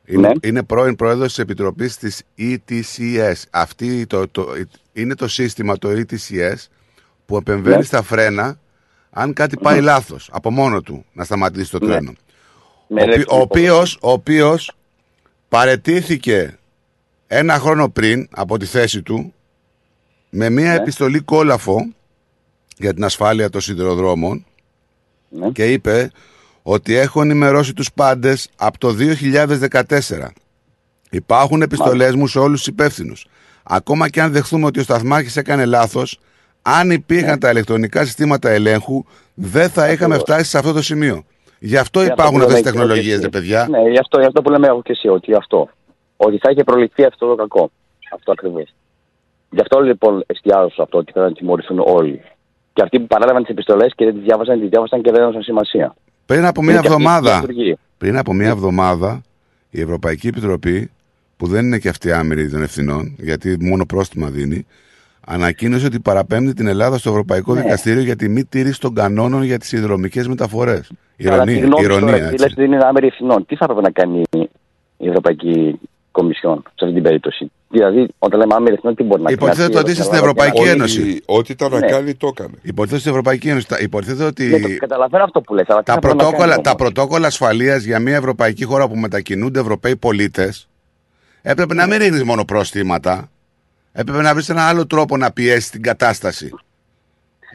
[0.05, 0.33] Είναι, Ναι.
[0.49, 3.33] είναι πρώην πρόεδρος της Επιτροπής της ETCS.
[3.49, 4.47] Αυτή το, το,
[4.93, 6.55] είναι το σύστημα, το ETCS,
[7.25, 7.83] που επεμβαίνει Ναι.
[7.83, 8.59] στα φρένα
[9.09, 11.87] αν κάτι πάει λάθος από μόνο του να σταματήσει το Ναι.
[11.87, 12.13] τρένο.
[12.87, 14.71] Με Ο, οποί- ηλεκτρικό ο οποίος, ο οποίος
[15.49, 16.57] παρετήθηκε
[17.27, 19.33] ένα χρόνο πριν από τη θέση του
[20.29, 20.75] με μια Ναι.
[20.75, 21.85] επιστολή κόλαφο
[22.77, 24.45] για την ασφάλεια των σιδηροδρόμων
[25.29, 25.49] Ναι.
[25.49, 26.11] και είπε
[26.61, 30.31] ότι έχω ενημερώσει τους πάντες από το 2014.
[31.09, 33.25] Υπάρχουν επιστολές μου σε όλους τους υπεύθυνους.
[33.63, 36.19] Ακόμα και αν δεχθούμε ότι ο Σταθμάρχης έκανε λάθος,
[36.67, 37.37] αν υπήρχαν Ναι.
[37.37, 39.03] τα ηλεκτρονικά συστήματα ελέγχου,
[39.33, 41.23] δεν θα είχαμε φτάσει σε αυτό το σημείο.
[41.59, 43.23] Γι' αυτό Γι' αυτό υπάρχουν που αυτές τις λέμε και τεχνολογίες, εσύ.
[43.23, 43.67] ρε παιδιά.
[43.69, 45.69] Ναι, γι' αυτό, γι' αυτό που λέμε εγώ και εσύ, ότι αυτό.
[46.17, 47.71] Ότι θα είχε προληφθεί αυτό το κακό.
[48.15, 48.73] Αυτό ακριβώς.
[49.49, 52.21] Γι' αυτό λοιπόν εστιάζω σε αυτό ότι πρέπει να τιμωρηθούν όλοι.
[52.73, 55.41] Και αυτοί που παρέλαβαν τις επιστολές και δεν τις διάβασαν, τις διάβασαν και δεν έδωσαν
[55.41, 55.95] σημασία.
[56.25, 57.77] Πριν από Είναι μία και αυτή εβδομάδα, λειτουργεί.
[57.97, 59.21] πριν από μία εβδομάδα,
[59.69, 60.91] η Ευρωπαϊκή Επιτροπή,
[61.37, 64.65] που δεν είναι και αυτή άμυρη των ευθυνών, γιατί μόνο πρόστιμα δίνει,
[65.25, 67.61] ανακοίνωσε ότι παραπέμπει την Ελλάδα στο Ευρωπαϊκό Ναι.
[67.61, 70.91] Δικαστήριο για τη μη τήρηση των κανόνων για τις συνδρομικές μεταφορές.
[71.23, 72.61] Καλά, τη Ηρωνία, γνώμη ηρωνία τώρα, επειδή λες έτσι.
[72.61, 73.45] ότι είναι άμερη ευθυνών.
[73.45, 74.21] Τι θα έπρεπε να κάνει
[74.97, 75.79] η Ευρωπαϊκή
[76.11, 79.41] Κομισιόν σε αυτή την περίπτωση; Δηλαδή, όταν λέμε άμερη ευθυνών, τι μπορεί να κάνει.
[79.41, 81.21] Υποτίθεται ότι είστε στην Ελλάδα και να- Ευρωπαϊκή Ένωση.
[81.25, 81.87] Ό,τι ήταν να Ναι.
[81.87, 82.53] κάνει, το έκανε.
[82.61, 83.67] Υποτίθεται στην Ευρωπαϊκή Ένωση.
[83.67, 86.21] Τα- Υποτίθεται ότι Ναι, το καταλαβαίνω αυτό που λες, αλλά τι τα θα πρέπει να
[86.23, 86.81] πρωτόκολλα, κάνει τα όμως.
[86.81, 90.67] πρωτόκολλα ασφαλείας για μια ευρωπαϊκή χώρα που μετακινούνται Ευρωπαίοι πολίτες
[91.41, 93.29] έπρεπε να μην ρίχνεις μόνο πρόστιματα.
[93.97, 96.49] Έπρεπε να βρεις ένα άλλο τρόπο να πιέσεις την κατάσταση.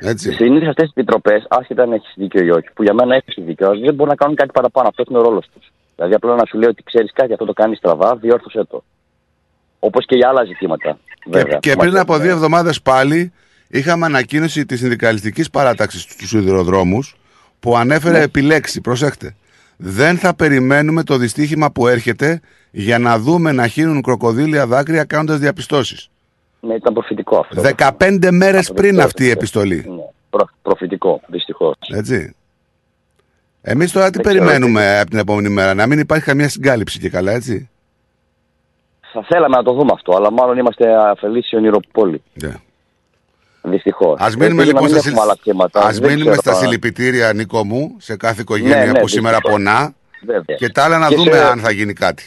[0.00, 0.32] Έτσι.
[0.32, 3.66] Συνήθως αυτές τι επιτροπές, άσχετα αν έχεις δίκιο ή όχι, που για μένα έχεις δίκιο,
[3.68, 4.88] αλλά δεν μπορούν να κάνουν κάτι παραπάνω.
[4.88, 5.70] Αυτός είναι ο ρόλος τους.
[5.96, 8.84] Δηλαδή, απλά να σου λέει ότι ξέρεις κάτι, αυτό το κάνεις στραβά, διόρθωσε το.
[9.78, 10.98] Όπως και για άλλα ζητήματα.
[11.26, 13.32] Βέβαια, Και που πριν μας από έχουν- δύο εβδομάδες πάλι
[13.68, 17.16] είχαμε ανακοίνωση της συνδικαλιστικής παράταξης στους σιδηροδρόμους
[17.60, 18.24] που ανέφερε Ναι.
[18.24, 18.80] επιλέξει.
[18.80, 19.34] Προσέχτε.
[19.76, 25.38] Δεν θα περιμένουμε το δυστύχημα που έρχεται για να δούμε να χύνουν κροκοδίλια δάκρυα κάνοντας
[25.38, 26.10] διαπιστώσεις.
[26.60, 27.62] Ναι, ήταν προφητικό αυτό.
[27.98, 29.38] 15 μέρες Αυτό πριν το αυτή η έδωσε.
[29.38, 29.84] επιστολή.
[29.88, 31.74] Ναι, προ, προφητικό, δυστυχώς.
[31.94, 32.34] Έτσι.
[33.62, 36.98] Εμείς τώρα τι Δεν ξέρω περιμένουμε από την επόμενη μέρα, να μην υπάρχει καμία συγκάλυψη
[36.98, 37.68] και καλά, έτσι;
[39.12, 42.22] Θα θέλαμε να το δούμε αυτό, αλλά μάλλον είμαστε αφελείς σε ονειροπόλη.
[42.32, 42.52] Ναι.
[43.62, 44.20] Δυστυχώς.
[44.20, 45.36] Α μείνουμε λοιπόν στα, συ- άλλα
[45.72, 49.56] ας μείνουμε στα συλληπιτήρια, Νίκο μου, σε κάθε οικογένεια Ναι, ναι, που σήμερα δυστυχώς.
[49.62, 49.94] πονά.
[50.26, 50.56] Βέβαια.
[50.56, 52.24] Και τα άλλα να Και δούμε σε- αν θα γίνει κάτι.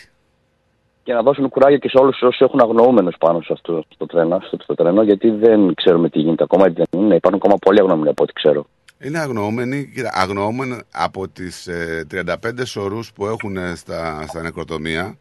[1.04, 4.40] Και να δώσουν κουράγιο και σε όλους όσους έχουν αγνοούμενους πάνω σε αυτό στο τρένο,
[4.48, 6.66] στο, στο τρένο, γιατί δεν ξέρουμε τι γίνεται ακόμα.
[6.66, 7.16] Έτσι δεν είναι.
[7.16, 8.66] Υπάρχουν ακόμα πολλοί αγνοούμενοι από ό,τι ξέρω.
[9.04, 12.26] Είναι αγνοούμενοι, κοίτα, αγνοούμενοι από τις ε, 35
[12.64, 15.18] σωρούς που έχουν ε, στα, στα νεκροτομεία.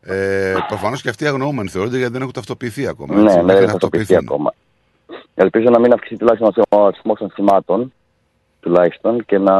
[0.00, 3.14] Ε, Προφανώς και αυτοί οι αγνοούμενοι θεωρούνται γιατί δεν έχουν ταυτοποιηθεί ακόμα.
[3.14, 4.24] Ναι, έτσι, ναι, μέχρι δεν να θα το πει ταυτοποιηθούν.
[4.28, 4.54] ακόμα.
[5.34, 7.92] Ελπίζω να μην αυξηθεί τουλάχιστον ο αριθμός των θυμάτων,
[8.60, 9.54] τουλάχιστον, και να.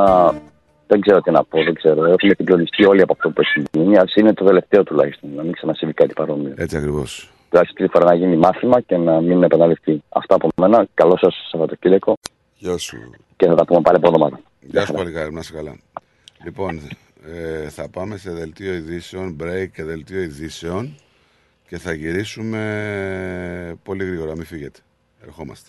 [0.94, 2.05] Δεν ξέρω τι να πω, δεν ξέρω.
[2.05, 3.97] Έχουμε συγκλονιστεί όλοι από αυτό που έχει γίνει.
[3.97, 6.55] Α είναι το τελευταίο τουλάχιστον, να μην ξανασύβει κάτι παρόμοιο.
[6.56, 7.31] Έτσι ακριβώς.
[7.48, 10.02] Τουλάχιστον αυτή τη φορά να γίνει μάθημα και να μην επαναληφθεί.
[10.08, 10.86] Αυτά από μένα.
[10.94, 12.14] Καλό σας Σαββατοκύριακο
[12.56, 12.97] Γεια σου.
[13.36, 14.40] και θα τα πούμε πάλι από εβδομάδα.
[14.60, 15.76] Γεια σου Παλικάρι, να είσαι καλά.
[16.44, 16.81] Λοιπόν,
[17.34, 20.94] ε, θα πάμε σε δελτίο ειδήσεων, break και δελτίο ειδήσεων
[21.68, 24.78] και θα γυρίσουμε πολύ γρήγορα, μην φύγετε.
[25.24, 25.68] Ερχόμαστε.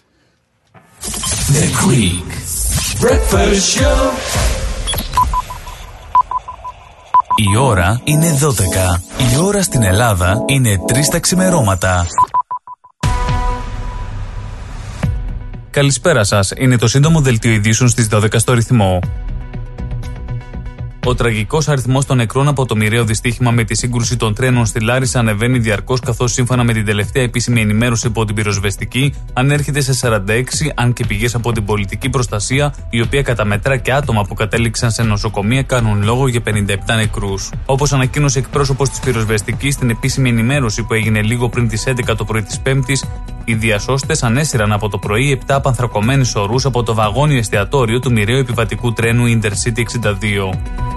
[1.56, 2.30] The Greek
[3.04, 4.75] Breakfast Show.
[7.38, 9.02] Η ώρα είναι 12.
[9.34, 12.06] Η ώρα στην Ελλάδα είναι 3 τα ξημερώματα.
[15.70, 16.52] Καλησπέρα σας.
[16.58, 19.00] Είναι το σύντομο δελτίο ειδήσεων στις 12 στο ρυθμό.
[21.08, 24.80] Ο τραγικός αριθμός των νεκρών από το μοιραίο δυστύχημα με τη σύγκρουση των τρένων στη
[24.80, 29.94] Λάρισα ανεβαίνει διαρκώς, καθώς σύμφωνα με την τελευταία επίσημη ενημέρωση από την πυροσβεστική, ανέρχεται σε
[29.94, 34.92] 46, αν και πηγές από την πολιτική προστασία, η οποία καταμετρά και άτομα που κατέληξαν
[34.92, 37.52] σε νοσοκομεία, κάνουν λόγο για 57 νεκρούς.
[37.66, 42.26] Όπως ανακοίνωσε εκπρόσωπος της πυροσβεστικής στην επίσημη ενημέρωση που έγινε λίγο πριν τις 11 το
[42.26, 43.06] πρωί της Πέμπτης,
[43.46, 48.38] οι διασώστες ανέσυραν από το πρωί 7 πανθρακωμένου ορούς από το βαγόνιο εστιατόριο του μοιραίου
[48.38, 50.95] επιβατικού τρένου Intercity 62.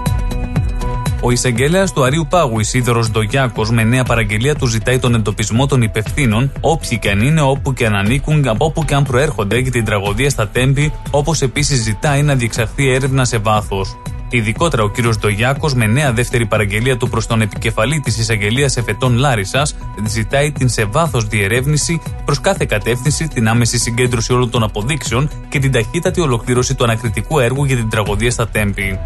[1.20, 5.82] Ο εισαγγελέα του Αρίου Πάγου, Ισίδωρος Ντογιάκος, με νέα παραγγελία του ζητάει τον εντοπισμό των
[5.82, 9.70] υπευθύνων, όποιοι και αν είναι, όπου και αν ανήκουν, από όπου και αν προέρχονται, για
[9.70, 13.96] την τραγωδία στα Τέμπη, όπως επίσης ζητάει να διεξαχθεί έρευνα σε βάθος.
[14.30, 19.16] Ειδικότερα, ο κύριος Ντογιάκος, με νέα δεύτερη παραγγελία του προς τον επικεφαλή της εισαγγελίας εφετών
[19.16, 25.30] Λάρισας, ζητάει την σε βάθος διερεύνηση προς κάθε κατεύθυνση, την άμεση συγκέντρωση όλων των αποδείξεων
[25.48, 29.00] και την ταχύτατη ολοκλήρωση του ανακριτικού έργου για την τραγωδία στα Τέμπη.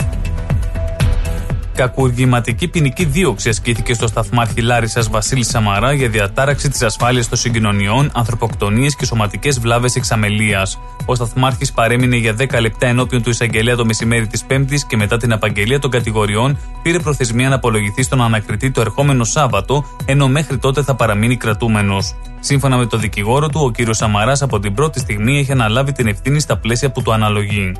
[1.74, 8.10] Κακουργηματική ποινική δίωξη ασκήθηκε στο σταθμάρχη Λάρισας Βασίλης Σαμαρά για διατάραξη της ασφάλειας των συγκοινωνιών,
[8.14, 10.78] ανθρωποκτονίες και σωματικές βλάβες εξαμελίας.
[11.04, 15.16] Ο σταθμάρχης παρέμεινε για 10 λεπτά ενώπιον του εισαγγελέα το μεσημέρι της Πέμπτης και μετά
[15.16, 20.58] την απαγγελία των κατηγοριών πήρε προθεσμία να απολογηθεί στον ανακριτή το ερχόμενο Σάββατο, ενώ μέχρι
[20.58, 22.14] τότε θα παραμείνει κρατούμενος.
[22.40, 26.06] Σύμφωνα με το δικηγόρο του, ο κύριος Σαμαράς από την πρώτη στιγμή έχει αναλάβει την
[26.06, 27.72] ευθύνη στα πλαίσια που του αναλογεί.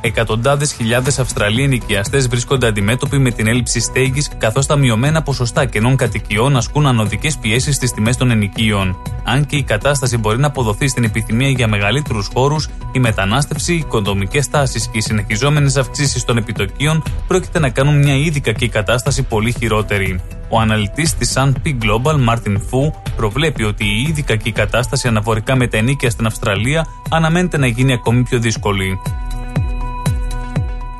[0.00, 5.96] Εκατοντάδες χιλιάδες Αυστραλοί ενοικιαστές βρίσκονται αντιμέτωποι με την έλλειψη στέγης, καθώς τα μειωμένα ποσοστά κενών
[5.96, 8.96] κατοικιών ασκούν ανωδικές πιέσεις στις τιμές των ενοικίων.
[9.24, 13.76] Αν και η κατάσταση μπορεί να αποδοθεί στην επιθυμία για μεγαλύτερους χώρους, η μετανάστευση, οι
[13.76, 19.22] οικονομικές τάσεις και οι συνεχιζόμενες αυξήσεις των επιτοκίων πρόκειται να κάνουν μια ήδη κακή κατάσταση
[19.22, 20.20] πολύ χειρότερη.
[20.48, 25.66] Ο αναλυτής της S&P Global, Martin Fu, προβλέπει ότι η ήδη κακή κατάσταση αναφορικά με
[25.66, 29.00] τα ενίκια στην Αυστραλία αναμένεται να γίνει ακόμη πιο δύσκολη.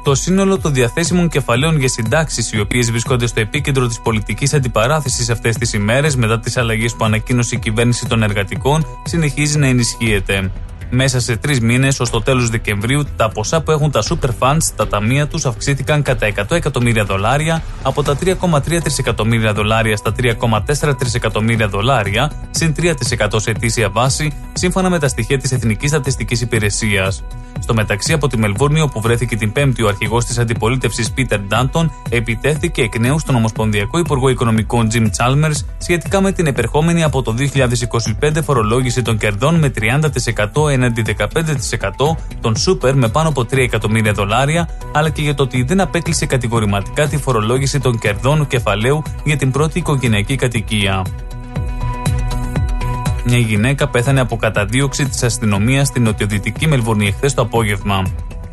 [0.08, 5.30] Το σύνολο των διαθέσιμων κεφαλαίων για συντάξεις, οι οποίες βρίσκονται στο επίκεντρο της πολιτικής αντιπαράθεσης
[5.30, 10.50] αυτές τις ημέρες μετά τις αλλαγές που ανακοίνωσε η κυβέρνηση των εργατικών, συνεχίζει να ενισχύεται.
[10.90, 14.56] Μέσα σε τρεις μήνες, ως το τέλος Δεκεμβρίου, τα ποσά που έχουν τα super funds
[14.60, 20.94] στα ταμεία τους αυξήθηκαν κατά 100 εκατομμύρια δολάρια από τα 3,3 τρισεκατομμύρια δολάρια στα 3,4
[20.98, 22.94] τρισεκατομμύρια δολάρια, συν 3%
[23.36, 27.22] σε ετήσια βάση, σύμφωνα με τα στοιχεία της Εθνικής Στατιστικής Υπηρεσίας.
[27.60, 31.92] Στο μεταξύ, από τη Μελβούρνη, όπου βρέθηκε την Πέμπτη ο αρχηγός της αντιπολίτευσης Πίτερ Ντάντον,
[32.08, 37.34] επιτέθηκε εκ νέου στον Ομοσπονδιακό Υπουργό Οικονομικών Jim Chalmers σχετικά με την επερχόμενη από το
[38.20, 44.12] 2025 φορολόγηση των κερδών με 30% έναντι 15% των σούπερ με πάνω από 3 εκατομμύρια
[44.12, 49.36] δολάρια, αλλά και για το ότι δεν απέκλεισε κατηγορηματικά τη φορολόγηση των κερδών κεφαλαίου για
[49.36, 51.02] την πρώτη οικογενειακή κατοικία.
[53.24, 58.02] Μια γυναίκα πέθανε από καταδίωξη της αστυνομίας στην νοτιοδυτική Μελβούρνη εχθές το απόγευμα.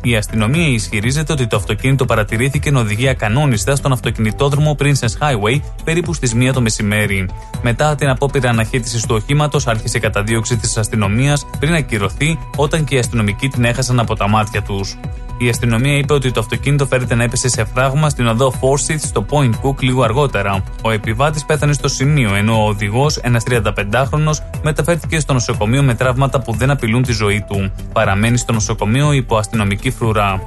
[0.06, 6.14] Η αστυνομία ισχυρίζεται ότι το αυτοκίνητο παρατηρήθηκε εν οδηγία κανόνιστα στον αυτοκινητόδρομο Princess Highway περίπου
[6.14, 7.28] στις 1 το μεσημέρι.
[7.62, 12.98] Μετά την απόπειρα αναχέτησης του οχήματος, άρχισε καταδίωξη της αστυνομίας πριν ακυρωθεί όταν και οι
[12.98, 14.96] αστυνομικοί την έχασαν από τα μάτια τους.
[15.38, 19.26] Η αστυνομία είπε ότι το αυτοκίνητο φέρεται να έπεσε σε φράγμα στην οδό Forsyth στο
[19.30, 20.62] Point Cook λίγο αργότερα.
[20.82, 24.30] Ο επιβάτης πέθανε στο σημείο, ενώ ο οδηγός, ένας 35χρονο,
[24.62, 27.72] μεταφέρθηκε στο νοσοκομείο με τραύματα που δεν απειλούν τη ζωή του.
[27.92, 30.40] Παραμένει στο νοσοκομείο υπό αστυνομική φρουρά.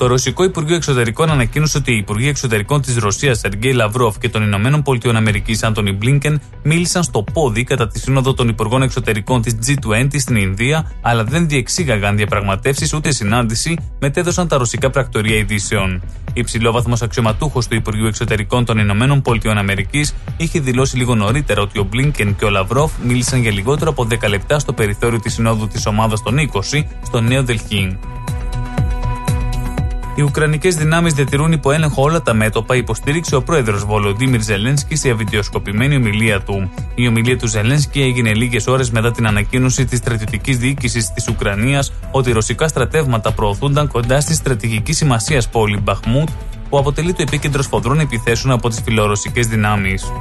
[0.00, 4.42] Το Ρωσικό Υπουργείο Εξωτερικών ανακοίνωσε ότι οι Υπουργοί Εξωτερικών της Ρωσίας, Σεργέη Λαυρόφ και των
[4.42, 9.56] Ηνωμένων Πολιτειών Αμερικής, Άντωνι Μπλίνκεν, μίλησαν στο πόδι κατά τη Σύνοδο των Υπουργών Εξωτερικών της
[9.66, 16.02] G20 στην Ινδία, αλλά δεν διεξήγαγαν διαπραγματεύσεις ούτε συνάντηση, μετέδωσαν τα ρωσικά πρακτορία ειδήσεων.
[16.32, 21.86] Υψηλόβαθμος αξιωματούχος του Υπουργείου Εξωτερικών των Ηνωμένων Πολιτειών Αμερικής είχε δηλώσει λίγο νωρίτερα ότι ο
[21.90, 25.86] Μπλίνκεν και ο Λαυρόφ μίλησαν για λιγότερο από 10 λεπτά στο περιθώριο της Συνόδου της
[25.86, 26.36] Ομάδας των
[26.72, 27.98] 20 στο Νέο Δελχή.
[30.14, 35.12] Οι Ουκρανικές δυνάμεις διατηρούν υπό έλεγχο όλα τα μέτωπα, υποστήριξε ο πρόεδρος Βολοντίμιρ Ζελένσκι σε
[35.12, 36.70] βιντεοσκοπημένη ομιλία του.
[36.94, 41.92] Η ομιλία του Ζελένσκι έγινε λίγες ώρες μετά την ανακοίνωση της στρατιωτικής διοίκησης της Ουκρανίας
[42.10, 46.28] ότι ρωσικά στρατεύματα προωθούνταν κοντά στη στρατηγική σημασίας πόλη Μπαχμούτ,
[46.68, 50.12] που αποτελεί το επίκεντρο σφοδρών επιθέσεων από τις φιλορωσικές δυνάμεις.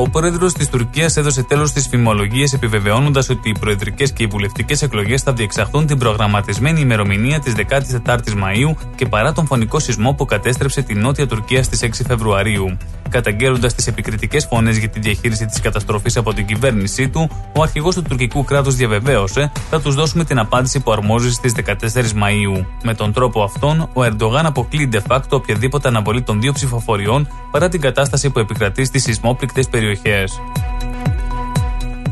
[0.00, 4.82] Ο πρόεδρος της Τουρκίας έδωσε τέλος στις φημολογίες επιβεβαιώνοντας ότι οι προεδρικές και οι βουλευτικές
[4.82, 10.24] εκλογές θα διεξαχθούν την προγραμματισμένη ημερομηνία της 14η Μαου και παρά τον φωνικό σεισμό που
[10.24, 12.76] κατέστρεψε τη νότια Τουρκία στις 6 Φεβρουαρίου.
[13.08, 17.94] Καταγγέλλοντας τις επικριτικές φωνές για τη διαχείριση της καταστροφής από την κυβέρνησή του, ο αρχηγός
[17.94, 22.66] του τουρκικού κράτους διαβεβαίωσε: Θα τους δώσουμε την απάντηση που αρμόζει στις 14 Μαου.
[22.82, 27.68] Με τον τρόπο αυτόν, ο Ερντογάν αποκλεί de facto οποιαδήποτε αναβολή των δύο ψηφοφοριών παρά
[27.68, 29.87] την κατάσταση που επικρατεί στις σεισμόπληκτες περιοχές.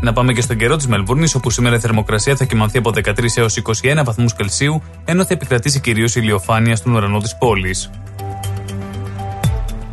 [0.01, 3.37] Να πάμε και στον καιρό της Μελβούρνης, όπου σήμερα η θερμοκρασία θα κοιμανθεί από 13
[3.37, 7.91] έως 21 βαθμούς Κελσίου, ενώ θα επικρατήσει κυρίως ηλιοφάνεια στον ουρανό της πόλης.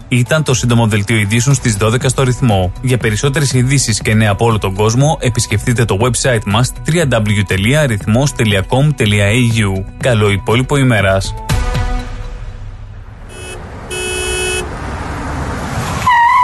[0.08, 2.72] Ήταν το σύντομο δελτίο ειδήσεων στις 12 στο ρυθμό.
[2.82, 9.84] Για περισσότερες ειδήσεις και νέα από όλο τον κόσμο, επισκεφτείτε το website μας www.rhythmos.com.au.
[9.98, 11.34] Καλό υπόλοιπο ημέρας.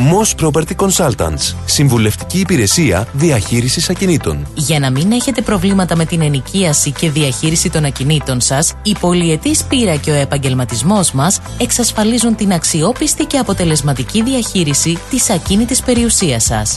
[0.00, 1.54] Moss Property Consultants.
[1.64, 4.46] Συμβουλευτική υπηρεσία διαχείρισης ακινήτων.
[4.54, 9.64] Για να μην έχετε προβλήματα με την ενοικίαση και διαχείριση των ακινήτων σας, η πολυετής
[9.64, 16.76] πείρα και ο επαγγελματισμός μας εξασφαλίζουν την αξιόπιστη και αποτελεσματική διαχείριση της ακίνητης περιουσίας σας.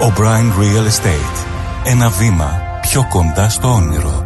[0.00, 1.46] O'Brien Real Estate.
[1.84, 4.24] Ένα βήμα πιο κοντά στο όνειρο.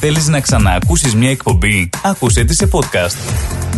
[0.00, 3.16] Θέλεις να ξαναακούσεις μια εκπομπή; Άκουσέ τη σε podcast.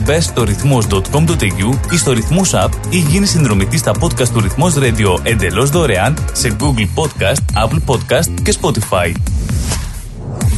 [0.04, 5.18] Μπες στο ρυθμός.com.au ή στο ρυθμός app ή γίνεις συνδρομητής στα podcast του ρυθμός radio
[5.22, 9.12] εντελώς δωρεάν σε Google Podcast, Apple Podcast και Spotify.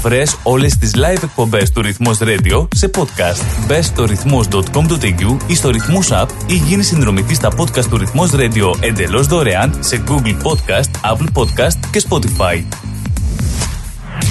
[0.02, 3.66] Βρες όλες τις live εκπομπές του Ρυθμός Radio σε podcast.
[3.66, 8.74] Μπες στο ρυθμός.com.au ή στο Ρυθμός App ή γίνεις συνδρομητής στα podcast του Ρυθμός Radio
[8.80, 12.62] εντελώς δωρεάν σε Google Podcast, Apple Podcast και Spotify.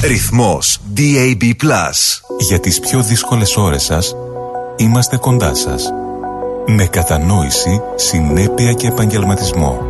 [0.03, 1.53] Ρυθμός DAB+.
[2.39, 4.15] Για τις πιο δύσκολες ώρες σας,
[4.75, 5.89] είμαστε κοντά σας.
[6.67, 9.81] Με κατανόηση, συνέπεια και επαγγελματισμό.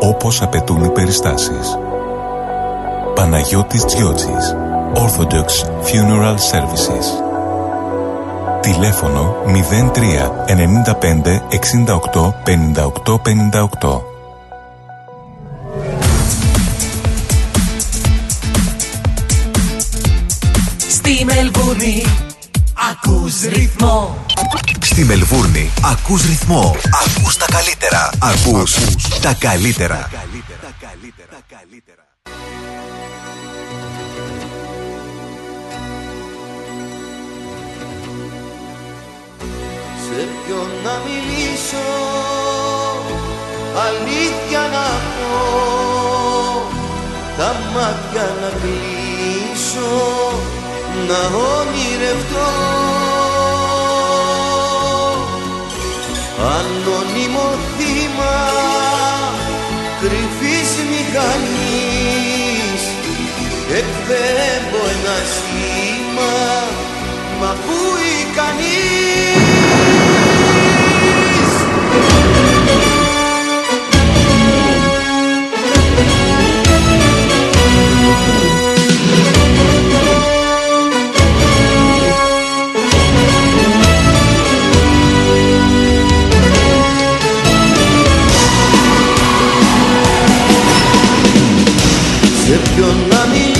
[0.00, 1.78] Όπως απαιτούν οι περιστάσεις.
[3.14, 4.54] Παναγιώτης Τζιότσης.
[4.94, 7.06] Orthodox Funeral Services.
[8.60, 13.20] Τηλέφωνο 03 95 68 58
[13.80, 14.02] 58.
[20.88, 22.04] Στη Μελβούρνη
[22.90, 24.16] ακούς ρυθμό
[24.80, 26.76] Στη Μελβούρνη ακούς ρυθμό.
[27.06, 28.10] Ακούς τα καλύτερα.
[28.18, 28.74] Ακούς
[29.22, 30.08] τα καλύτερα.
[40.12, 41.88] Σε ποιον να μιλήσω
[43.86, 45.36] Αλήθεια να πω
[47.36, 49.92] Τα μάτια να κλείσω
[51.08, 52.50] Να όνειρευτώ
[56.56, 58.36] Ανώνυμο θύμα
[60.00, 62.82] Κρυφής μηχανής
[63.68, 66.40] Εκπέμπω ένα σήμα
[67.40, 69.39] Μ' ακούει κανείς;
[92.50, 93.59] Σε ποιον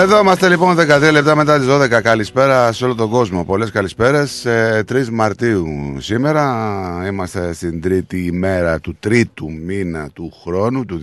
[0.00, 2.02] Εδώ είμαστε λοιπόν 13 λεπτά μετά τις 12.
[2.02, 3.44] Καλησπέρα σε όλο τον κόσμο.
[3.44, 4.44] Πολλές καλησπέρες.
[4.44, 5.66] Ε, 3 Μαρτίου
[5.98, 7.02] σήμερα.
[7.06, 11.00] Είμαστε στην τρίτη ημέρα του τρίτου μήνα του χρόνου του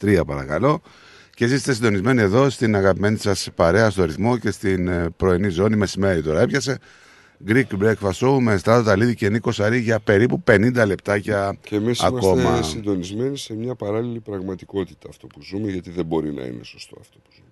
[0.00, 0.82] 2023 παρακαλώ.
[1.34, 5.48] Και εσείς είστε συντονισμένοι εδώ στην αγαπημένη σας παρέα στο ρυθμό και στην ε, πρωινή
[5.48, 6.40] ζώνη μεσημέρι τώρα.
[6.40, 6.78] Έπιασε
[7.48, 12.02] Greek Breakfast Show με Στράτο Ταλίδη και Νίκο Σαρή για περίπου 50 λεπτάκια Και εμείς
[12.02, 12.40] ακόμα.
[12.42, 16.96] είμαστε συντονισμένοι σε μια παράλληλη πραγματικότητα αυτό που ζούμε, γιατί δεν μπορεί να είναι σωστό
[17.00, 17.51] αυτό που ζούμε.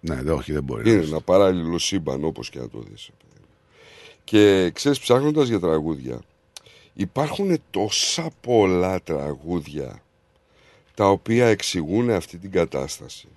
[0.00, 0.82] Ναι, δε, όχι, δεν μπορεί.
[0.84, 1.08] να Είναι είναι.
[1.08, 3.10] ένα παράλληλο σύμπαν όπως και να το δεις.
[4.24, 6.20] Και ξέρεις, ψάχνοντας για τραγούδια,
[6.94, 10.02] υπάρχουν τόσα πολλά τραγούδια
[10.94, 13.28] τα οποία εξηγούν αυτή την κατάσταση.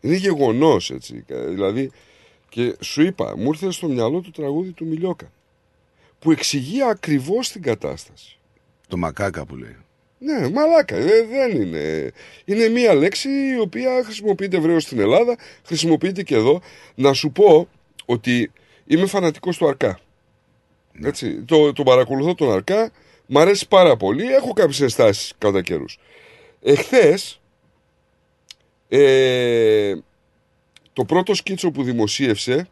[0.00, 1.24] Είναι γεγονός έτσι.
[1.28, 1.90] Δηλαδή,
[2.48, 5.32] και σου είπα, μου ήρθε στο μυαλό του τραγούδι του Μιλιόκα.
[6.18, 8.38] Που εξηγεί ακριβώς την κατάσταση.
[8.88, 9.76] Το μακάκα που λέει.
[10.18, 10.96] Ναι, μαλάκα.
[10.96, 12.12] ε, δεν είναι.
[12.44, 16.60] Είναι μία λέξη η οποία χρησιμοποιείται ευρέως στην Ελλάδα, χρησιμοποιείται και εδώ.
[16.94, 17.68] Να σου πω
[18.04, 18.52] ότι
[18.86, 20.00] είμαι φανατικός του Αρκά.
[21.02, 22.90] Έτσι, το, το παρακολουθώ τον Αρκά,
[23.26, 25.98] μ' αρέσει πάρα πολύ, έχω κάποιες ενστάσεις κατά καιρούς.
[26.62, 27.40] Εχθές,
[28.88, 29.94] ε,
[30.92, 32.68] το πρώτο σκίτσο που δημοσίευσε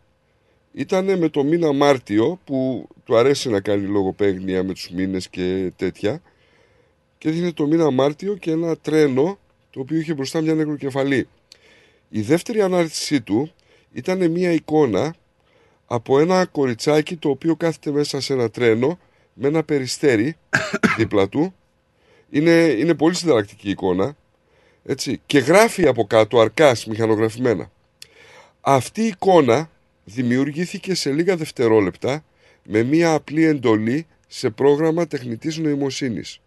[0.72, 5.72] ήταν με το μήνα Μάρτιο που του αρέσει να κάνει λογοπαίγνια με τους μήνες και
[5.76, 6.22] τέτοια
[7.18, 9.38] και έδινε το μήνα Μάρτιο και ένα τρένο
[9.70, 11.28] το οποίο είχε μπροστά μια νεκροκεφαλή.
[12.08, 13.52] Η δεύτερη ανάρτησή του
[13.92, 15.14] ήταν μια εικόνα
[15.86, 18.98] από ένα κοριτσάκι το οποίο κάθεται μέσα σε ένα τρένο
[19.34, 20.36] με ένα περιστέρι
[20.98, 21.54] δίπλα του.
[22.30, 24.16] Είναι, είναι πολύ συνταρακτική εικόνα.
[24.84, 27.70] Έτσι, και γράφει από κάτω αρκάς μηχανογραφημένα.
[28.60, 29.70] Αυτή η εικόνα
[30.04, 32.24] δημιουργήθηκε σε λίγα δευτερόλεπτα
[32.64, 36.40] με μία απλή εντολή σε πρόγραμμα τεχνητής νοημοσύνης.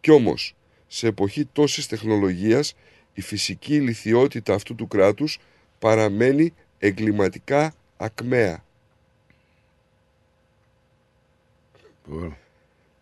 [0.00, 0.54] Κι όμως,
[0.86, 2.74] σε εποχή τόσης τεχνολογίας,
[3.12, 5.38] η φυσική ηλικιότητα αυτού του κράτους
[5.78, 8.64] παραμένει εγκληματικά ακμαία.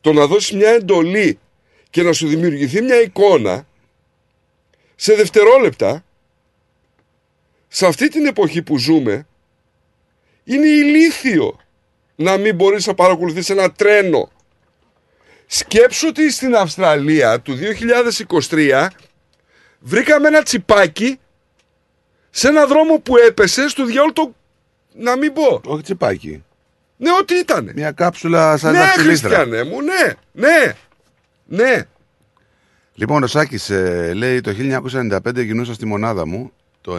[0.01, 1.39] Το να δώσεις μια εντολή
[1.91, 3.67] και να σου δημιουργηθεί μια εικόνα
[4.97, 6.05] σε δευτερόλεπτα
[7.69, 9.27] σε αυτή την εποχή που ζούμε
[10.45, 11.61] είναι ηλίθιο
[12.17, 14.31] να μην μπορείς να παρακολουθείς ένα τρένο.
[15.51, 17.57] Σκέψου ότι στην Αυστραλία του
[18.49, 18.87] 2023
[19.81, 21.19] βρήκαμε ένα τσιπάκι
[22.31, 24.35] σε ένα δρόμο που έπεσε στο διάολο το...
[24.95, 25.61] να μην πω.
[25.65, 26.45] Όχι τσιπάκι.
[26.97, 27.71] Ναι, ό,τι ήταν.
[27.75, 29.29] Μια κάψουλα σαν ναι, δαχτυλίδρα.
[29.29, 30.75] Χριστιανέ μου, ναι, ναι,
[31.45, 31.83] ναι.
[32.95, 34.55] Λοιπόν, ο Σάκης ε, λέει το
[35.21, 36.97] 1995 γινούσα στη μονάδα μου το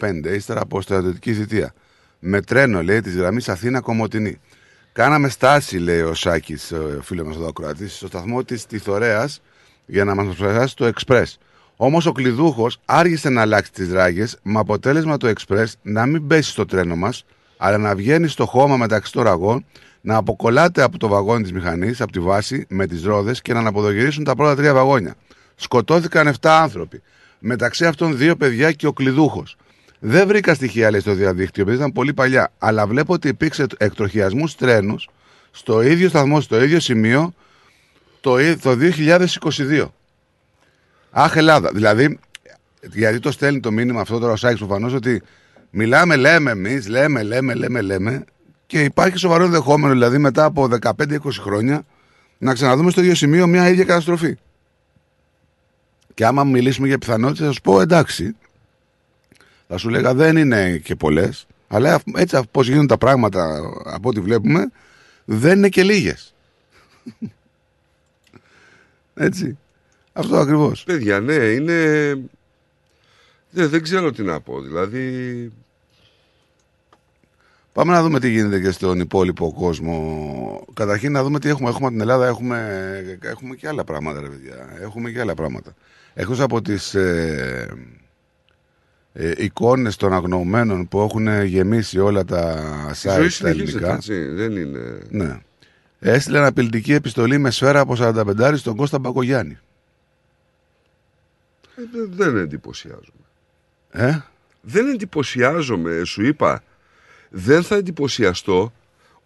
[0.00, 1.74] 95, ύστερα από στρατιωτική θητεία.
[2.18, 4.40] Με τρένο, λέει, της γραμμής Αθήνα Κομωτινή.
[4.94, 9.40] Κάναμε στάση, λέει ο Σάκης, ο φίλος μας εδώ ακροατή, στο σταθμό της Τιθωρέας
[9.86, 11.24] για να μας προσφέρει το Express.
[11.76, 16.50] Όμως ο κλειδούχος άργησε να αλλάξει τις ράγες, με αποτέλεσμα το Express να μην πέσει
[16.50, 17.24] στο τρένο μας,
[17.56, 19.64] αλλά να βγαίνει στο χώμα μεταξύ των ραγών,
[20.00, 23.58] να αποκολλάται από το βαγόνι της μηχανής, από τη βάση, με τις ρόδες και να
[23.58, 25.14] αναποδογυρίσουν τα πρώτα τρία βαγόνια.
[25.54, 27.02] Σκοτώθηκαν 7 άνθρωποι.
[27.38, 29.56] Μεταξύ αυτών δύο παιδιά και ο κλειδούχος.
[30.06, 32.52] Δεν βρήκα στοιχεία λέει, στο διαδίκτυο, επειδή ήταν πολύ παλιά.
[32.58, 35.08] Αλλά βλέπω ότι υπήρξε εκτροχιασμού τρένους
[35.50, 37.34] στο ίδιο σταθμό, στο ίδιο σημείο
[38.20, 39.86] το, ί- το 2022.
[41.10, 41.70] Αχ, Ελλάδα.
[41.74, 42.18] Δηλαδή,
[42.92, 45.22] γιατί το στέλνει το μήνυμα αυτό τώρα ο Σάκης προφανώς ότι
[45.70, 48.24] μιλάμε, λέμε εμείς, λέμε, λέμε, λέμε, λέμε
[48.66, 51.82] και υπάρχει σοβαρό ενδεχόμενο δηλαδή μετά από 15-20 χρόνια
[52.38, 54.36] να ξαναδούμε στο ίδιο σημείο μια ίδια καταστροφή.
[56.14, 58.36] Και άμα μιλήσουμε για πιθανότητες, θα σου πω εντάξει.
[59.68, 64.20] Θα σου λέγα δεν είναι και πολλές, Αλλά έτσι πώς γίνουν τα πράγματα από ό,τι
[64.20, 64.70] βλέπουμε,
[65.24, 66.34] δεν είναι και λίγες.
[69.14, 69.58] έτσι.
[70.12, 70.84] Αυτό ακριβώς.
[70.84, 72.08] Παιδιά, ναι, είναι.
[73.50, 74.60] Ναι, δεν ξέρω τι να πω.
[74.60, 75.52] Δηλαδή.
[77.72, 80.66] Πάμε να δούμε τι γίνεται και στον υπόλοιπο κόσμο.
[80.74, 81.68] Καταρχήν να δούμε τι έχουμε.
[81.68, 84.68] Έχουμε την Ελλάδα, έχουμε, έχουμε και άλλα πράγματα, ρε παιδιά.
[84.80, 85.74] Έχουμε και άλλα πράγματα.
[86.14, 87.68] Εκτός από τις ε,
[89.16, 93.94] ε, εικόνες των αγνοωμένων που έχουν γεμίσει όλα τα Η site ζωή τα συνεχίζεται, ελληνικά.
[93.94, 94.24] έτσι.
[94.24, 94.98] Δεν είναι.
[95.10, 95.40] Ναι.
[95.98, 99.58] Έστειλε αναπηλητική επιστολή με σφαίρα από 45 στον Κώστα Μπακογιάννη.
[101.76, 103.24] Ε, δεν- δεν εντυπωσιάζομαι.
[103.90, 104.18] Ε;
[104.60, 106.62] Δεν εντυπωσιάζομαι, σου είπα.
[107.30, 108.72] Δεν θα εντυπωσιαστώ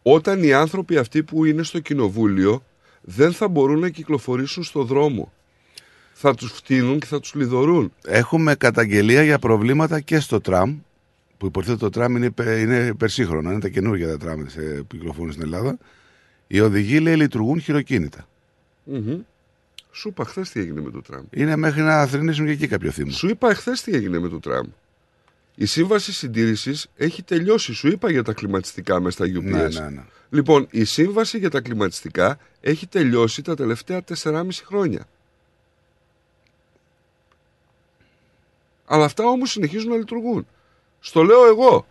[0.03, 2.65] όταν οι άνθρωποι αυτοί που είναι στο κοινοβούλιο
[3.01, 5.33] δεν θα μπορούν να κυκλοφορήσουν στο δρόμο.
[6.21, 7.93] Θα τους φτύνουν και θα τους λιδωρούν.
[8.07, 10.79] Έχουμε καταγγελία για προβλήματα και στο τραμ.
[11.39, 14.97] Που υποτίθεται το τραμ είναι, υπε- είναι υπερσύγχρονο, είναι τα καινούργια τα τραμ ε, που
[14.97, 15.79] κυκλοφορούν στην Ελλάδα.
[16.47, 18.29] Οι οδηγοί λέει λειτουργούν χειροκίνητα.
[18.85, 19.21] Μμμ.
[19.93, 21.23] Σου είπα χθες τι έγινε με το τραμ.
[21.31, 23.11] Είναι μέχρι να θρυνήσουν και εκεί κάποιο θύμα.
[23.11, 24.67] Σου είπα εχθέ τι έγινε με το τραμ.
[25.55, 27.73] Η σύμβαση συντήρησης έχει τελειώσει.
[27.75, 29.43] Σου είπα για τα κλιματιστικά μέσα στα UPS.
[29.43, 30.05] Ναι, ναι, ναι.
[30.31, 35.07] Λοιπόν, η σύμβαση για τα κλιματιστικά έχει τελειώσει τα τελευταία 4,5 χρόνια.
[38.89, 40.47] Αλλά αυτά όμως συνεχίζουν να λειτουργούν.
[41.01, 41.87] Στο λέω εγώ.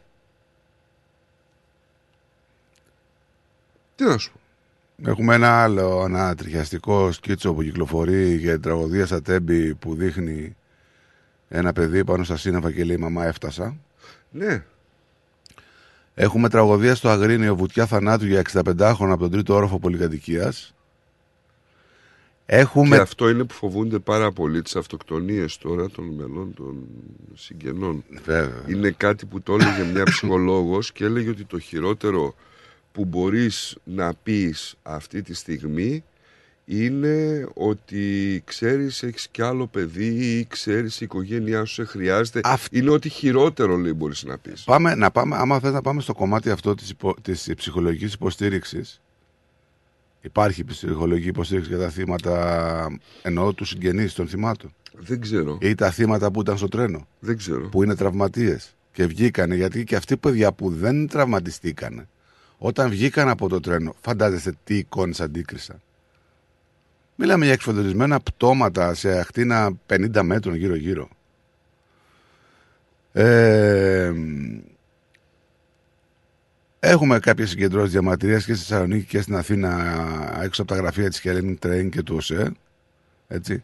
[3.96, 4.40] Τι να σου πω.
[5.10, 10.56] Έχουμε ένα άλλο ανατριχιαστικό σκίτσο που κυκλοφορεί για την τραγωδία στα Τέμπη που δείχνει
[11.48, 13.78] ένα παιδί πάνω στα σύννεφα και λέει «Μαμά έφτασα».
[14.32, 14.64] Ναι.
[16.14, 20.76] Έχουμε τραγωδία στο Αγρίνιο βουτιά θανάτου για 65 χρόνια από τον τρίτο όροφο πολυκατοικίας.
[22.50, 22.96] Έχουμε...
[22.96, 26.88] Και αυτό είναι που φοβούνται πάρα πολύ τις αυτοκτονίες τώρα των μελών των
[27.34, 28.04] συγγενών.
[28.24, 28.64] Βέβαια.
[28.68, 32.36] Είναι κάτι που το έλεγε μια ψυχολόγος και έλεγε ότι το χειρότερο
[32.92, 36.04] που μπορείς να πεις αυτή τη στιγμή
[36.66, 42.42] είναι ότι ξέρεις έχεις κι άλλο παιδί ή ξέρεις η οικογένειά σου σε χρειάζεται.
[42.72, 44.64] Είναι ότι χειρότερο λέει μπορείς να πεις.
[44.64, 49.02] Πάμε, να πάμε, άμα θες να πάμε στο κομμάτι αυτό της, υπο, της ψυχολογικής υποστήριξης.
[50.22, 54.74] Υπάρχει ψυχολογική υποστήριξη για τα θύματα, εννοώ τους συγγενείς των θυμάτων.
[55.00, 55.58] Δεν ξέρω.
[55.62, 57.08] Ή τα θύματα που ήταν στο τρένο.
[57.20, 57.70] Δεν ξέρω.
[57.70, 62.08] Που είναι τραυματίες και βγήκανε, γιατί και αυτοί παιδιά που δεν τραυματιστήκανε,
[62.58, 65.82] όταν βγήκαν από το τρένο, φαντάζεστε τι εικόνες αντίκρισαν.
[67.16, 71.10] Μιλάμε για εξφοδρισμένα πτώματα σε ακτίνα 50 μέτρων γύρω-γύρω.
[73.12, 74.14] Ε,
[76.90, 81.22] έχουμε κάποιες συγκεντρώσεις διαμαρτυρίας και στη Θεσσαλονίκη και στην Αθήνα έξω από τα γραφεία της
[81.24, 82.52] Hellenic Train και του ΟΣΕ.
[83.28, 83.64] Έτσι.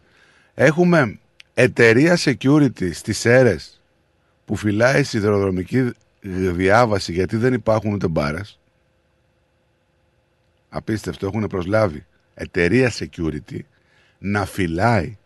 [0.54, 1.20] Έχουμε
[1.54, 3.82] εταιρεία security στις αίρες
[4.46, 5.92] που φυλάει σιδηροδρομική
[6.54, 8.60] διάβαση γιατί δεν υπάρχουν ούτε μπάρες.
[10.70, 13.60] Απίστευτο, έχουν προσλάβει εταιρεία security
[14.18, 15.18] να φυλάει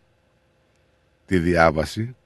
[1.26, 2.16] τη διάβαση.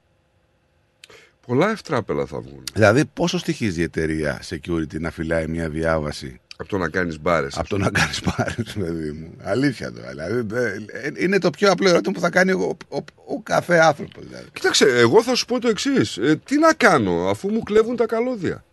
[1.46, 2.64] Πολλά ευτράπελα θα βγουν.
[2.72, 7.58] Δηλαδή, πόσο στοιχίζει η εταιρεία security να φυλάει μια διάβαση; Από το να κάνεις μπάρες.
[7.58, 9.34] Από το να κάνεις μπάρες, παιδί μου.
[9.42, 10.00] Αλήθεια το.
[10.08, 10.46] Δηλαδή,
[10.92, 12.96] ε, είναι το πιο απλό ερώτημα που θα κάνει ο, ο,
[13.26, 14.24] ο κάθε άνθρωπος.
[14.26, 14.46] Δηλαδή.
[14.52, 16.16] Κοίταξε, εγώ θα σου πω το εξής.
[16.16, 18.64] Ε, τι να κάνω αφού μου κλέβουν τα καλώδια;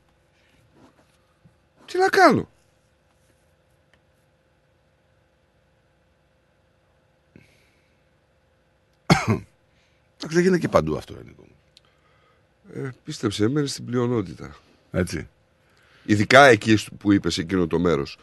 [1.85, 2.49] Τι να κάνω;
[10.17, 11.48] Εντάξει, δεν γίνεται και παντού αυτό, Νίκο.
[12.73, 14.55] Ε, πίστεψε, έμενε στην πλειονότητα.
[14.91, 15.27] Έτσι.
[16.05, 18.17] Ειδικά εκεί που είπες εκείνο το μέρος.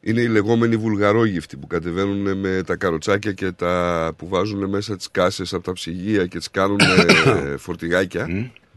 [0.00, 5.10] Είναι οι λεγόμενοι βουλγαρόγυφτοι που κατεβαίνουν με τα καροτσάκια και τα που βάζουν μέσα τις
[5.10, 8.26] κάσες από τα ψυγεία και τις κάνουν ε, φορτηγάκια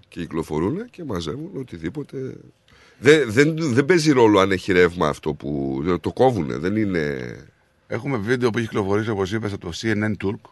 [0.08, 2.36] και κυκλοφορούν και μαζεύουν οτιδήποτε.
[3.00, 6.60] Δεν, δεν, δεν παίζει ρόλο αν έχει ρεύμα αυτό που το κόβουν.
[6.60, 7.36] Δεν είναι.
[7.88, 10.50] Έχουμε βίντεο που έχει κυκλοφορήσει, όπως είπες, από το CNN Turk.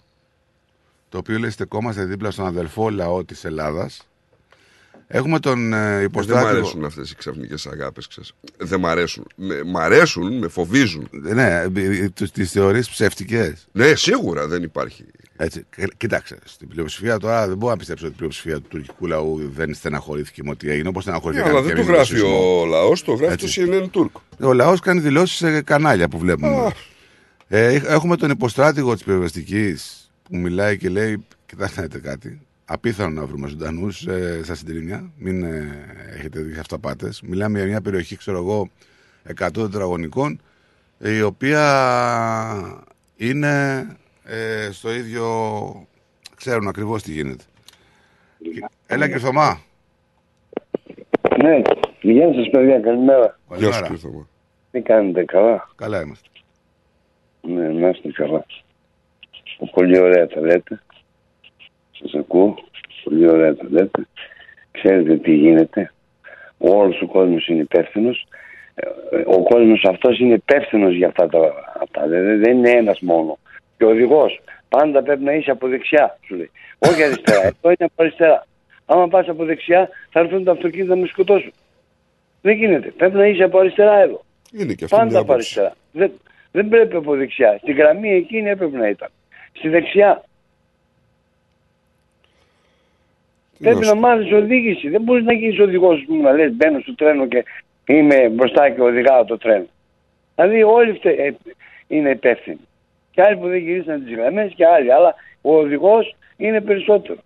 [1.14, 4.08] Το οποίο λέει στεκόμαστε δίπλα στον αδελφό λαό της Ελλάδας.
[5.08, 6.48] Έχουμε τον ε, υποστράτηγο.
[6.48, 9.28] Δεν μ' αρέσουν αυτές οι ξαφνικές αγάπες, Δεν μ' αρέσουν.
[9.36, 11.08] Με, μ' αρέσουν, με φοβίζουν.
[11.12, 11.64] Ναι,
[12.34, 13.68] τις θεωρίε ψεύτικες.
[13.72, 15.06] Ναι, σίγουρα δεν υπάρχει.
[15.36, 15.66] Έτσι.
[15.98, 19.74] Κοίταξε, στην πλειοψηφία τώρα δεν μπορώ να πιστέψω ότι η πλειοψηφία του τουρκικού λαού δεν
[19.74, 20.88] στεναχωρήθηκε με ό,τι έγινε.
[20.88, 21.50] Όπως στεναχωρήθηκε.
[21.50, 24.22] Ναι, αλλά δεν το γράφει ο λαός, το γράφει το CNN Turk.
[24.48, 26.74] Ο λαός κάνει δηλώσεις σε κανάλια που βλέπουμε.
[27.48, 29.76] Ε, έχουμε τον υποστράτηγο της πυροσβεστική
[30.24, 32.42] που μιλάει και λέει: Κοιτάξτε κάτι.
[32.66, 35.12] Απίθανο να βρούμε ζωντανούς ε, στα συντηρήμια.
[35.18, 35.86] Μην ε,
[36.18, 37.22] έχετε δει αυταπάτες.
[37.22, 38.70] Μιλάμε για μια περιοχή, ξέρω εγώ,
[39.40, 40.42] 100 τετραγωνικών,
[41.00, 41.64] η οποία
[43.16, 43.86] είναι
[44.24, 45.28] ε, στο ίδιο.
[46.36, 47.44] Ξέρουν ακριβώς τι γίνεται.
[48.88, 49.62] Έλα και Θωμά.
[51.44, 51.62] Ναι,
[52.02, 53.40] γεια σας παιδιά, καλημέρα.
[53.56, 54.28] Γεια σου κύριε Θωμά.
[54.72, 56.30] Τι κάνετε, καλά; Καλά είμαστε.
[57.42, 58.46] Ναι, να είστε καλά.
[59.72, 60.82] Πολύ ωραία τα λέτε.
[61.92, 62.56] Σας ακούω.
[63.04, 64.08] Πολύ ωραία τα λέτε.
[64.72, 65.92] Ξέρετε τι γίνεται.
[66.58, 68.28] Ο όλος ο κόσμος είναι υπεύθυνος.
[69.26, 71.40] Ο κόσμος αυτός είναι υπεύθυνος για αυτά τα
[71.82, 72.08] αυτά.
[72.08, 73.38] Δεν, δεν είναι ένας μόνο.
[73.78, 76.52] Και ο οδηγός πάντα πρέπει να είσαι από δεξιά, σου λέει.
[76.78, 77.48] Όχι αριστερά.
[77.48, 78.48] Αυτό είναι από αριστερά.
[78.86, 81.52] Άμα πας από δεξιά θα έρθουν τα αυτοκίνητα να με σκοτώσουν.
[82.42, 82.90] Δεν γίνεται.
[82.90, 84.24] Πρέπει να είσαι από αριστερά εδώ.
[84.52, 85.60] Είναι και αυτή Πάντα μια από άποψη.
[85.60, 85.76] αριστερά.
[85.92, 86.12] Δεν,
[86.52, 87.58] δεν πρέπει από δεξιά.
[87.62, 89.10] Στην γραμμή εκείνη έπρεπε να ήταν.
[89.54, 90.24] Στη δεξιά.
[93.60, 94.90] πρέπει να μάθει οδήγηση.
[94.90, 97.44] Δεν μπορείς να γίνεις οδηγός που να λες: Μπαίνω στο τρένο και
[97.86, 99.66] είμαι μπροστά και οδηγάω το τρένο.
[100.36, 101.34] Δηλαδή όλοι φτε, ε,
[101.88, 102.60] είναι υπεύθυνοι.
[103.12, 104.94] Και άλλοι που δεν γυρίσαν τις γραμμές και άλλοι.
[104.94, 107.20] Αλλά ο οδηγός είναι περισσότερο.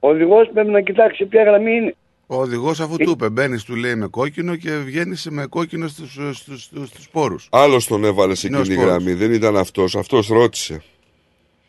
[0.00, 1.94] Ο οδηγός πρέπει να κοιτάξει ποια γραμμή είναι.
[2.26, 6.12] Ο οδηγός αφού του είπε, μπαίνεις, του λέει με κόκκινο και βγαίνεις με κόκκινο στους
[6.12, 7.48] στους, στους, στους πόρους.
[7.52, 9.02] Άλλος τον έβαλε σε Είναι ο εκείνη τη σπόρος.
[9.02, 9.18] γραμμή.
[9.18, 9.96] Δεν ήταν αυτός.
[9.96, 10.82] Αυτός ρώτησε.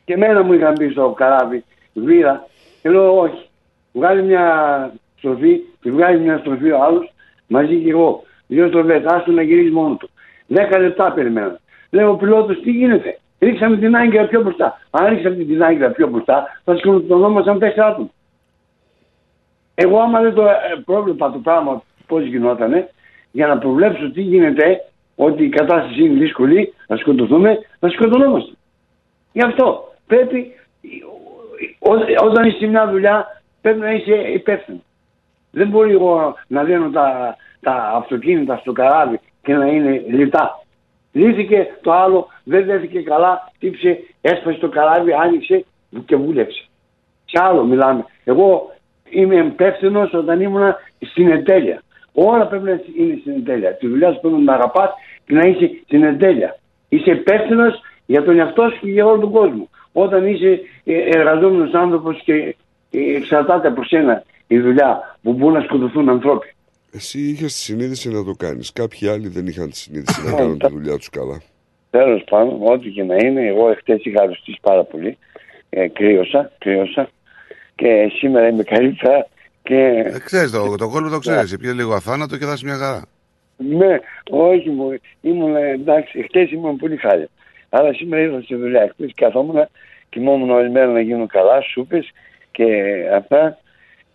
[0.06, 2.48] Και εμένα μου είχαν πει στο καράβι, βήρα,
[2.82, 3.50] και λέω όχι.
[3.92, 7.14] Βγάλει μια στροφή, και βγάλει μια στροφή ο άλλος,
[7.48, 8.24] μαζί και εγώ.
[8.48, 10.10] Δύο στροφές, άστο να γυρίσει μόνο του.
[10.48, 11.58] Δέκα λεπτά περιμένω.
[11.90, 14.80] Λέω ο πιλότος, τι γίνεται; Ρίξαμε την άγκυρα πιο μπροστά.
[14.90, 18.10] Αν ρίξαμε την άγκυρα πιο μπροστά, θα σκοτωνόμασταν τέσσερα άτομα.
[19.76, 22.90] Εγώ άμα δεν το ε, πρόβλεπα το πράγμα πώς γινότανε,
[23.32, 24.86] για να προβλέψω τι γίνεται,
[25.16, 28.52] ότι η κατάσταση είναι δύσκολη, να σκοτωθούμε, να σκοτωνόμαστε.
[29.32, 30.52] Γι' αυτό πρέπει,
[31.80, 34.82] ό- όταν είσαι σε μια δουλειά, πρέπει να είσαι υπεύθυνος.
[35.52, 40.60] Δεν μπορεί εγώ να δίνω τα, τα αυτοκίνητα στο καράβι και να είναι λιτά.
[41.12, 45.66] Λύθηκε το άλλο, δεν δέθηκε καλά, τύψε, έσπασε το καράβι, άνοιξε
[46.06, 46.66] και βούλεψε.
[47.26, 48.06] Σε άλλο μιλάμε.
[48.24, 48.72] Εγώ
[49.10, 51.82] είμαι υπεύθυνος όταν ήμουν στην εντέλεια.
[52.14, 53.76] Όλα πρέπει να είναι στην εντέλεια.
[53.76, 54.90] Τη δουλειά σου πρέπει να αγαπάς
[55.26, 56.58] και να είσαι στην εντέλεια.
[56.90, 59.70] Είσαι υπεύθυνος για τον εαυτό σου και για όλο τον κόσμο.
[59.98, 62.56] Όταν είσαι εργαζόμενος άνθρωπος και
[62.92, 66.54] ε, εξαρτάται από σένα η δουλειά που μπορούν να σκοτωθούν ανθρώποι.
[66.92, 68.74] Εσύ είχες τη συνείδηση να το κάνεις.
[68.74, 71.42] Κάποιοι άλλοι δεν είχαν τη συνείδηση να κάνουν τη δουλειά τους καλά.
[71.90, 75.18] Τέλος πάντων, ό,τι και να είναι, εγώ εχθές είχα αρρωστήσει πάρα πολύ.
[75.70, 77.10] Ε, κρύωσα, κρύωσα
[77.76, 79.28] και σήμερα είμαι καλύτερα.
[79.64, 79.76] Και...
[80.06, 83.06] Ε, ξέρεις το, το κόλπο το ξέρεις, πιες λίγο αθάνατο και θα είσαι μια χαρά.
[83.58, 84.00] Ναι,
[84.30, 87.30] όχι μου, ήμουν εντάξει, χτες ήμουν πολύ χάλια.
[87.78, 88.90] Αλλά σήμερα ήρθα στη δουλειά.
[88.94, 89.68] Χτες καθόμουν,
[90.10, 92.12] κοιμόμουν όλη μέρα να γίνουν καλά, σούπες
[92.52, 92.66] και
[93.16, 93.58] αυτά,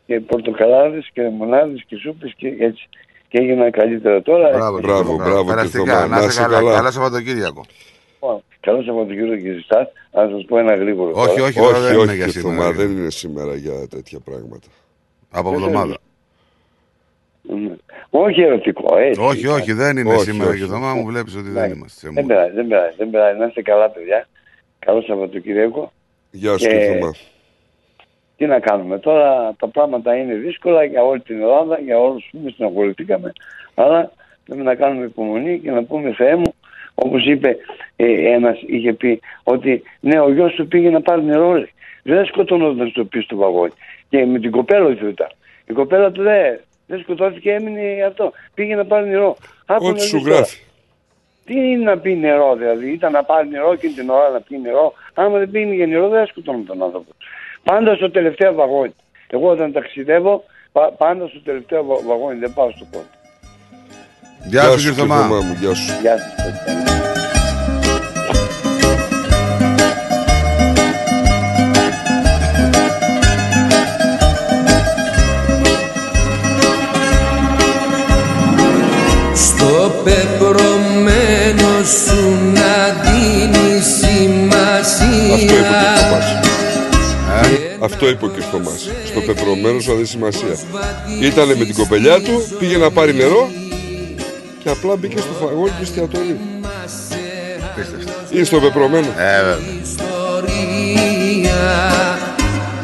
[0.07, 2.89] και πορτοκαλάδες και μονάδες και σούπες και έτσι.
[3.29, 4.49] Και έγινα καλύτερα τώρα.
[4.51, 6.19] Μπράβο, Μπράβο, μπράβο, κύριε Περαστικά, Θωμά.
[6.19, 6.75] να είσαι καλά.
[6.75, 7.65] Καλό Σαββατοκύριακο.
[8.13, 9.87] Λοιπόν, Καλό Σαββατοκύριακο και ζητάς.
[10.13, 11.13] Να σας πω ένα γρήγορο.
[11.15, 11.45] Όχι, τώρα.
[11.45, 12.63] όχι, τώρα Όχι, δεν είναι όχι, για κύριε σήμερα.
[12.63, 14.69] Θωμά, δεν είναι σήμερα για τέτοια πράγματα.
[15.31, 15.97] Από εβδομάδα.
[17.43, 17.75] Ναι.
[18.10, 19.20] Όχι ερωτικό, έτσι.
[19.20, 20.59] Όχι, όχι, δεν είναι Όχι, σήμερα όχι.
[20.59, 21.99] και εβδομάδα μου βλέπεις ότι δεν είμαστε.
[22.07, 22.27] σε Δεν mood.
[22.28, 23.39] πειράζει, δεν πειράζει, δεν πειράζει.
[23.39, 24.27] Να είστε καλά, παιδιά.
[24.78, 25.93] Καλό Σαββατοκύριακο.
[26.31, 27.15] Γεια σου, Και- κύριε Θωμά.
[28.36, 32.39] Τι να κάνουμε τώρα, τα πράγματα είναι δύσκολα για όλη την Ελλάδα, για όλους που
[32.44, 33.33] με συναγωνιστήκαμε,
[33.75, 34.12] αλλά
[34.44, 36.55] πρέπει να κάνουμε υπομονή και να πούμε Θεέ μου,
[36.94, 37.57] όπως είπε
[37.97, 41.73] ε, ένας, είχε πει ότι ναι ο γιος του πήγε να πάρει νερό, λέει.
[42.02, 43.73] δεν σκοτωνόταν στο πίσω του βαγόνι
[44.09, 45.28] και με την κοπέλα του ήταν.
[45.67, 46.60] Η κοπέλα του δεν,
[46.91, 48.33] δεν σκοτώθηκε, έμεινε αυτό.
[48.55, 49.36] Πήγε να πάρει νερό.
[49.67, 50.36] Άκου να Ό,τι σου δεις τώρα.
[50.36, 50.59] γράφει.
[51.44, 54.59] Τι είναι να πει νερό, δηλαδή; Ήταν να πάρει νερό και την ώρα να πει
[54.59, 54.93] νερό.
[55.15, 57.10] Άμα δεν πίνει για νερό, δεν σκοτώνει τον άνθρωπο.
[57.62, 58.94] Πάντα στο τελευταίο βαγόνι.
[59.27, 63.07] Εγώ όταν ταξιδεύω, πα- πάντα στο τελευταίο βα- βαγόνι, δεν πάω στο πρώτο.
[64.49, 65.27] Γεια σου κύριε Θωμά.
[65.27, 65.93] μου, γεια σου.
[66.01, 67.00] Γεια σας.
[87.81, 88.33] Αυτό είπε ο κ.
[88.50, 88.89] Θωμάς.
[89.07, 90.57] Στο πεπρωμένο σου αδεί σημασία.
[91.23, 93.50] Ήτανε με την κοπελιά του, πήγε να πάρει νερό
[94.62, 96.39] και απλά μπήκε στο φαγόνι του εστιατορίου.
[98.31, 99.07] Είναι στο πεπρωμένο.
[99.07, 99.59] Ε, βέβαια.
[99.83, 100.70] ιστορία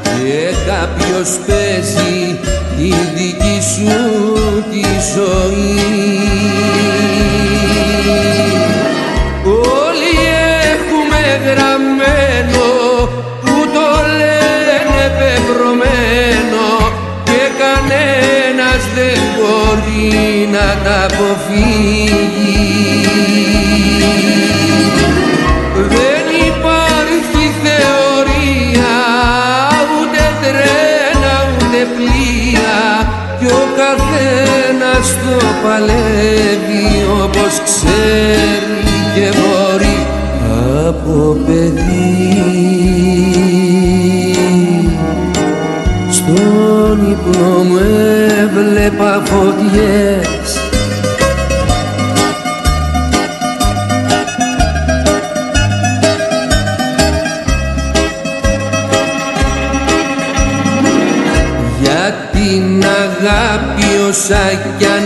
[0.03, 2.39] και κάποιος παίζει
[2.77, 4.83] τη δική σου τη
[5.15, 6.07] ζωή
[19.37, 22.67] μπορεί να τα αποφύγει.
[25.95, 28.97] Δεν υπάρχει θεωρία
[29.97, 32.81] ούτε τρένα ούτε πλοία
[33.39, 36.89] κι ο καθένας το παλεύει
[37.23, 38.81] όπως ξέρει
[39.15, 39.99] και μπορεί
[40.87, 42.07] από παιδί.
[46.11, 47.77] Στον ύπνο μου
[48.59, 50.61] έβλεπα φωτιές.
[61.81, 64.37] Για την αγάπη όσα
[64.79, 65.06] κι αν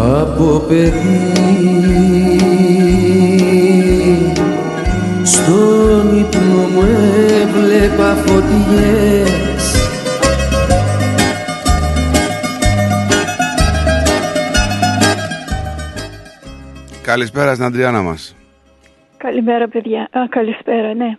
[0.00, 1.30] από παιδί
[5.24, 6.82] στον ύπνο μου
[7.42, 9.38] έβλεπα φωτιές
[17.02, 18.36] Καλησπέρα στην Αντριάννα μας.
[19.16, 20.08] Καλημέρα, παιδιά.
[20.10, 21.18] Α, καλησπέρα, ναι.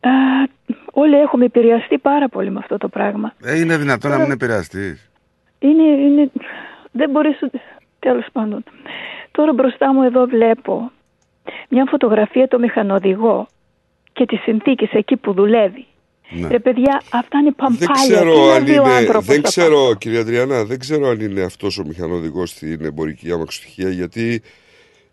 [0.00, 0.10] Α,
[0.92, 3.32] όλοι έχουμε επηρεαστεί πάρα πολύ με αυτό το πράγμα.
[3.44, 5.10] Ε, είναι δυνατόν να μην επηρεαστείς.
[5.58, 6.30] Είναι, είναι,
[6.92, 7.60] δεν μπορείς, ούτε-
[7.98, 8.64] τέλος πάντων.
[9.30, 10.90] Τώρα μπροστά μου εδώ βλέπω
[11.68, 13.46] μια φωτογραφία το μηχανοδηγό
[14.12, 15.86] και τις συνθήκες εκεί που δουλεύει.
[16.30, 16.48] Ναι.
[16.48, 18.14] Ρε παιδιά, αυτά είναι Δεν παμπάλια.
[18.14, 21.08] ξέρω, Τι να αν δει ο είναι, άνθρωπος δεν από ξέρω κυρία Αντριάννα, δεν ξέρω
[21.08, 24.42] αν είναι αυτός ο μηχανοδηγός στην εμπορική αμαξοστοιχεία γιατί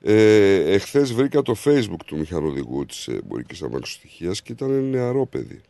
[0.04, 5.62] ε, εχθές βρήκα το facebook του μηχανοδηγού της εμπορικής αμαξοστοιχείας και ήταν νεαρό παιδί.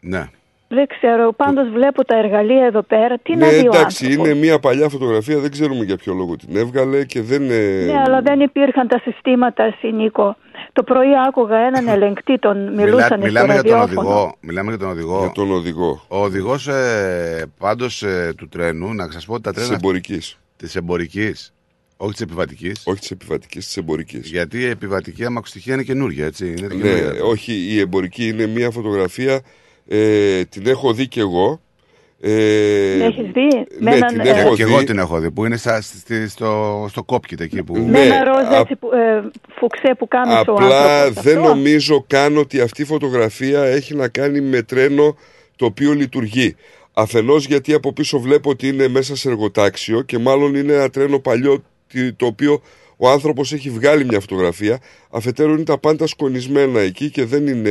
[0.00, 0.30] Ναι.
[0.68, 3.18] Δεν ξέρω, πάντως βλέπω τα εργαλεία εδώ πέρα.
[3.18, 6.14] Τι να ναι, δει ο εντάξει, άνθρωπος; είναι μια παλιά φωτογραφία, δεν ξέρουμε για ποιο
[6.14, 7.50] λόγο την έβγαλε και δεν...
[7.50, 10.36] ε, Ναι, αλλά δεν υπήρχαν τα συστήματα, εσύ Νίκο.
[10.72, 14.08] Το πρωί άκουγα έναν ελεγκτή, τον μιλούσαν Μιλά- στο μιλάμε για τον ραδιόφωνο.
[14.08, 14.34] οδηγό.
[14.40, 15.18] Μιλάμε για τον οδηγό.
[15.18, 16.04] Για τον οδηγό.
[16.08, 18.04] Ο οδηγός ε, πάντως
[18.36, 19.74] του τρένου, να σας πω ότι τα Της τρένα.
[19.82, 20.38] εμπορικής.
[20.56, 21.50] Της εμπορικής.
[21.96, 22.82] Όχι της επιβατικής.
[22.86, 24.30] Όχι της επιβατικής, της εμπορικής.
[24.30, 26.46] Γιατί η επιβατική αμαξοστοιχεία είναι καινούργια, έτσι.
[26.46, 27.24] Είναι Ναι, καινούργια.
[27.24, 29.40] όχι, η εμπορική είναι μια φωτογραφία,
[29.88, 31.60] ε, την έχω δει κι εγώ.
[32.20, 33.48] Ε, Την έχεις δει;
[33.78, 34.72] Με ναι, έναν, την ε, έχω Και δει.
[34.72, 37.72] εγώ την έχω δει, που είναι στα, στη- στο, στο κόπκιτ εκεί που.
[37.74, 41.22] Με Ναι, ένα ροζ α- έτσι που, ε, φουξέ που κάμισε ο Απλά άνθρωπος.
[41.22, 41.48] δεν Αυτό.
[41.48, 45.16] νομίζω καν ότι αυτή η φωτογραφία έχει να κάνει με τρένο
[45.56, 46.56] το οποίο λειτουργεί.
[46.92, 51.18] Αφενός γιατί από πίσω βλέπω ότι είναι μέσα σε εργοτάξιο και μάλλον είναι ένα τρένο
[51.18, 52.62] παλιό τι- το οποίο
[52.96, 54.78] ο άνθρωπος έχει βγάλει μια φωτογραφία.
[55.10, 57.70] Αφετέρου είναι τα πάντα σκονισμένα εκεί και δεν είναι...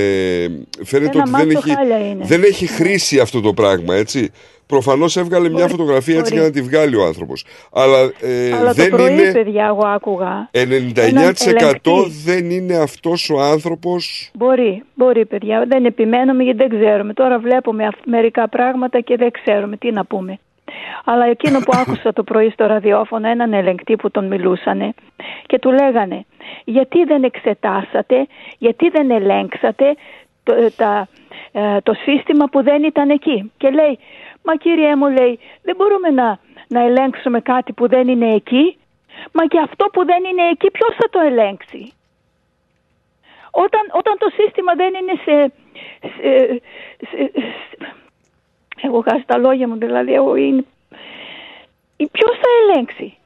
[0.83, 2.25] Φαίνεται Ένα ότι δεν μάτσο έχει, χάλια είναι.
[2.25, 4.31] δεν έχει χρήση αυτό το πράγμα, έτσι.
[4.67, 6.41] Προφανώς έβγαλε μια Μπορεί, φωτογραφία έτσι μπορεί.
[6.41, 7.45] για να τη βγάλει ο άνθρωπος.
[7.71, 9.31] Αλλά, ε, Αλλά δεν το πρωί, είναι...
[9.31, 10.49] παιδιά, εγώ άκουγα.
[10.51, 11.91] 99% ελεγκτή.
[12.25, 15.65] δεν είναι αυτός ο άνθρωπος Μπορεί, μπορεί, παιδιά.
[15.67, 17.13] Δεν επιμένουμε γιατί δεν ξέρουμε.
[17.13, 20.39] Τώρα βλέπουμε αυ- μερικά πράγματα και δεν ξέρουμε τι να πούμε.
[21.05, 24.93] Αλλά εκείνο που άκουσα το πρωί στο ραδιόφωνο, έναν ελεγκτή που τον μιλούσανε
[25.45, 26.25] και του λέγανε
[26.65, 29.95] γιατί δεν εξετάσατε, γιατί δεν ελέγξατε
[30.43, 31.07] το, ε, τα,
[31.51, 33.51] ε, το σύστημα που δεν ήταν εκεί.
[33.57, 33.99] Και λέει,
[34.43, 38.77] μα κύριε μου λέει, δεν μπορούμε να, να ελέγξουμε κάτι που δεν είναι εκεί.
[39.31, 41.93] Μα και αυτό που δεν είναι εκεί ποιος θα το ελέγξει;
[43.51, 45.51] Όταν, όταν το σύστημα δεν είναι σε...
[45.99, 46.61] σε,
[47.09, 47.95] σε- σε-
[48.85, 50.65] έχω χάσει τα λόγια μου, δηλαδή, εγώ είναι...
[52.11, 53.17] Ποιος θα ελέγξει;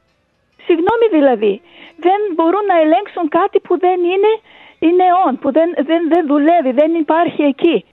[0.66, 1.62] Συγγνώμη δηλαδή,
[2.06, 4.32] δεν μπορούν να ελέγξουν κάτι που δεν είναι,
[4.80, 7.86] είναι on, που δεν, δεν, δεν δουλεύει, δεν υπάρχει εκεί.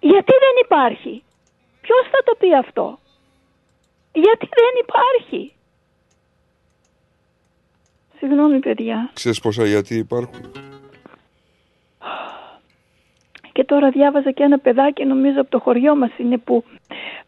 [0.00, 1.22] Γιατί δεν υπάρχει;
[1.80, 2.98] Ποιος θα το πει αυτό;
[4.12, 5.52] Γιατί δεν υπάρχει;
[8.18, 9.10] Συγγνώμη παιδιά.
[9.14, 10.50] Ξέρεις πόσα γιατί υπάρχουν;
[13.52, 16.64] Και τώρα διάβαζα και ένα παιδάκι, νομίζω από το χωριό μας είναι που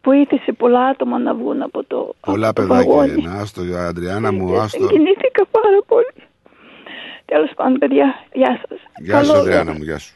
[0.03, 4.87] βοήθησε πολλά άτομα να βγουν από το Πολλά από παιδάκια, άστο, Αντριάννα μου, ε, άστο.
[4.87, 6.13] Κινήθηκα πάρα πολύ.
[7.25, 8.79] Τέλος πάντων, παιδιά, γεια σας.
[8.97, 10.15] Γεια σα Αντριάννα μου, γεια σου.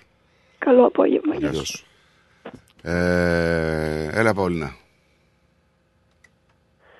[0.57, 1.85] Καλό απόγευμα, γεια σου.
[2.81, 4.75] Ε, έλα, Παολίνα.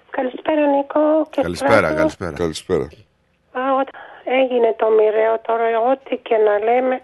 [0.10, 1.28] Καλησπέρα, Νίκο.
[1.30, 2.32] Και καλησπέρα, καλησπέρα.
[2.32, 2.88] καλησπέρα.
[4.26, 7.02] έγινε το μοιραίο τώρα, ό,τι και να λέμε,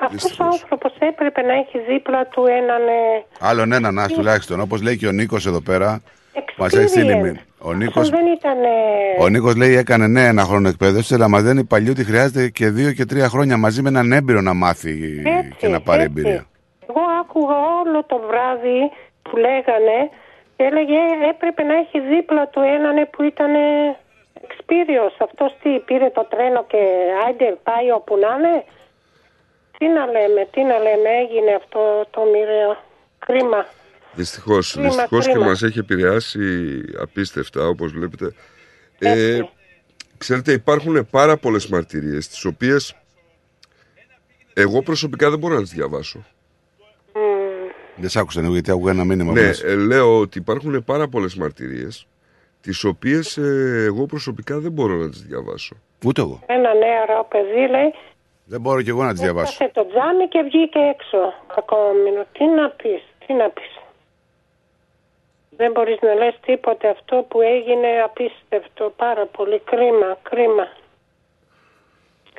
[0.00, 0.46] αυτός ο Δυστυχώς.
[0.52, 2.82] άνθρωπος έπρεπε να έχει δίπλα του έναν...
[2.88, 4.60] ε, Άλλον έναν να τουλάχιστον.
[4.60, 6.02] Όπως λέει και ο Νίκος εδώ πέρα.
[6.56, 6.88] Μας έχει experience.
[6.88, 7.40] στείλει μήνυμα.
[7.58, 8.62] Ο Νίκο Αυτός δεν ήταν...
[8.62, 12.48] ε, ο Νίκος λέει έκανε ναι ένα χρόνο εκπαίδευση, αλλά μα δεν παλιού ότι χρειάζεται
[12.48, 16.02] και δύο και τρία χρόνια μαζί με έναν έμπειρο να μάθει Έτσι, και να πάρει
[16.02, 16.12] έτσι.
[16.16, 16.44] εμπειρία.
[16.88, 18.80] Εγώ άκουγα όλο το βράδυ
[19.22, 19.98] που λέγανε
[20.56, 20.98] και έλεγε
[21.30, 23.50] έπρεπε να έχει δίπλα του έναν που ήταν
[24.46, 25.16] experience.
[25.28, 26.82] Αυτός τι πήρε το τρένο και
[27.26, 28.64] άιντε πάει όπου να είναι;
[29.78, 32.76] Τι να λέμε, τι να λέμε, έγινε αυτό το μοιραίο.
[33.18, 33.66] Κρίμα.
[34.12, 34.72] Δυστυχώς.
[34.72, 35.46] Κρίμα, Δυστυχώς και κρίμα.
[35.46, 38.32] μας έχει επηρεάσει απίστευτα, όπως βλέπετε.
[38.98, 39.40] Ε,
[40.18, 42.94] ξέρετε, υπάρχουν πάρα πολλές μαρτυρίες, τις οποίες
[44.54, 46.24] εγώ προσωπικά δεν μπορώ να τις διαβάσω.
[47.96, 49.32] Δεν σ' άκουσα Νίκο, γιατί άκουγα ένα μήνυμα.
[49.32, 49.62] που Ναι, λες.
[49.62, 52.06] ε, λέω ότι υπάρχουν πάρα πολλές μαρτυρίες,
[52.60, 53.36] τις οποίες
[53.86, 55.76] εγώ προσωπικά δεν μπορώ να τις διαβάσω.
[56.04, 56.40] Ούτε εγώ.
[56.46, 57.94] Ένα νεαρό παιδί λέει
[58.50, 59.64] Δεν μπορώ και εγώ να τις διαβάσω.
[59.64, 61.34] Έφτασε το τζάμι και βγήκε έξω.
[61.54, 62.24] Κακόμινο.
[62.32, 63.72] Τι να πεις, τι να πεις.
[65.50, 68.92] Δεν μπορείς να λες τίποτε αυτό που έγινε απίστευτο.
[68.96, 70.66] Πάρα πολύ κρίμα, κρίμα.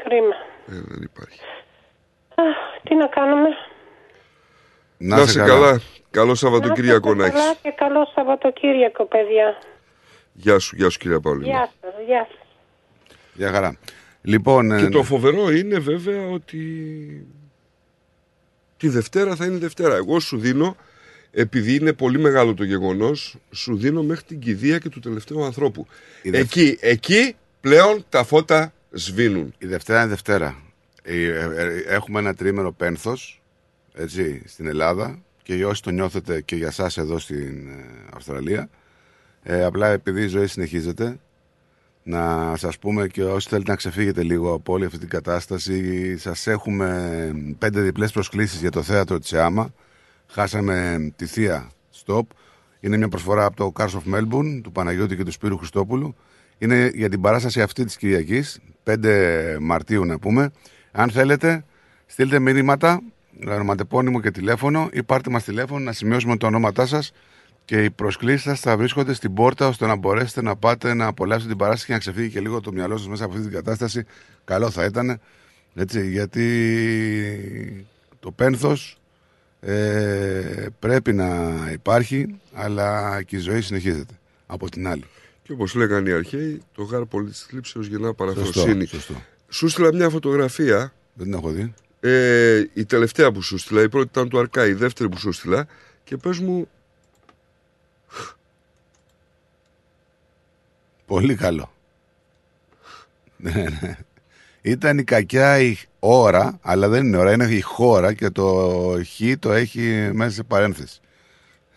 [0.04, 0.36] Κρίμα.
[0.68, 1.40] Ε, δεν υπάρχει.
[2.36, 3.50] Αχ, τι να κάνουμε;
[4.98, 5.82] Να, είσαι καλά.
[6.12, 7.48] Καλό Σαββατοκύριακο να Να είστε έχεις.
[7.50, 9.58] καλά και καλό Σαββατοκύριακο, παιδιά.
[10.34, 11.48] Γεια σου, γεια σου κυρία Παολίνα.
[11.52, 12.48] Γεια σας, γεια σας.
[13.34, 13.78] Γεια χαρά.
[14.22, 16.60] Λοιπόν, Και ε, το φοβερό είναι βέβαια ότι
[18.78, 19.96] τη Δευτέρα θα είναι Δευτέρα.
[19.96, 20.76] Εγώ σου δίνω,
[21.32, 25.88] επειδή είναι πολύ μεγάλο το γεγονός, σου δίνω μέχρι την κηδεία και του τελευταίου ανθρώπου.
[26.24, 29.54] Εκεί, εκεί πλέον τα φώτα σβήνουν.
[29.58, 30.56] Η Δευτέρα είναι Δευτέρα.
[31.04, 33.42] Ε, ε, ε, Έχουμε ένα τρίμερο πένθος
[33.94, 37.84] έτσι, στην Ελλάδα και όσοι το νιώθετε και για σας εδώ στην ε,
[38.14, 38.70] Αυστραλία
[39.44, 41.20] ε, απλά επειδή η ζωή συνεχίζεται
[42.10, 46.48] να σας πούμε και όσοι θέλετε να ξεφύγετε λίγο από όλη αυτή την κατάσταση σας
[46.48, 49.74] έχουμε πέντε διπλές προσκλήσεις για το θέατρο της ΕΑΜΑ.
[50.28, 51.70] Χάσαμε τη Θεία
[52.06, 52.22] Stop.
[52.80, 56.16] Είναι μια προσφορά από το Cars of Melbourne του Παναγιώτη και του Σπύρου Χριστόπουλου.
[56.58, 60.52] Είναι για την παράσταση αυτή της Κυριακής 5 Μαρτίου να πούμε.
[60.92, 61.66] Αν θέλετε
[62.06, 63.02] στείλτε μηνύματα
[63.48, 67.12] ονοματεπώνυμο και τηλέφωνο ή πάρτε μας τηλέφωνο να σημειώσουμε τα ονόματά σας
[67.70, 71.50] και οι προσκλήσεις σας θα βρίσκονται στην πόρτα ώστε να μπορέσετε να πάτε να απολαύσετε
[71.50, 74.06] την παράσταση και να ξεφύγει και λίγο το μυαλό σας μέσα από αυτή την κατάσταση.
[74.46, 75.20] Καλό θα ήταν,
[75.76, 77.88] έτσι, γιατί
[78.20, 78.98] το πένθος
[79.60, 81.28] ε, πρέπει να
[81.72, 84.14] υπάρχει, αλλά και η ζωή συνεχίζεται
[84.46, 85.04] από την άλλη.
[85.44, 88.86] Και όπως λέγανε οι αρχαίοι, το γάρ πολύ της θλίψεως γεννά παραφροσύνη.
[88.86, 89.24] σωστό.
[89.50, 90.94] Σου στείλα μια φωτογραφία.
[91.14, 91.74] Δεν την έχω δει.
[92.00, 95.32] Ε, η τελευταία που σου στείλα, η πρώτη ήταν του Αρκά, η δεύτερη που σου
[95.32, 95.68] στείλα.
[96.04, 96.68] Και πες μου,
[101.10, 101.72] Πολύ καλό.
[103.38, 103.98] Ναι, ναι.
[104.62, 108.72] Ήταν η κακιά η ώρα, αλλά δεν είναι ώρα, είναι η χώρα και το
[109.06, 111.00] χ το έχει μέσα σε παρένθεση.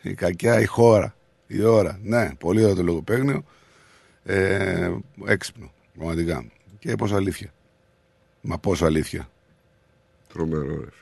[0.03, 1.15] Η κακιά η χώρα,
[1.47, 1.99] η ώρα.
[2.03, 3.45] Ναι, πολύ ωραίο το λογοπαίγνιο.
[4.25, 4.91] Ε,
[5.27, 6.45] έξυπνο, πραγματικά.
[6.79, 7.53] Και πόσο αλήθεια.
[8.41, 9.29] Μα πόσο αλήθεια.
[10.33, 11.02] τρομερό ρε.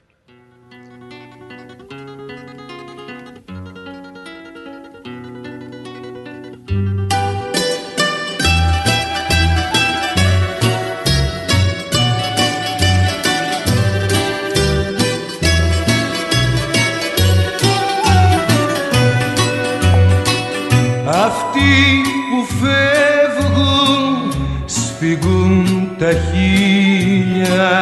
[26.00, 27.72] Τα χείλια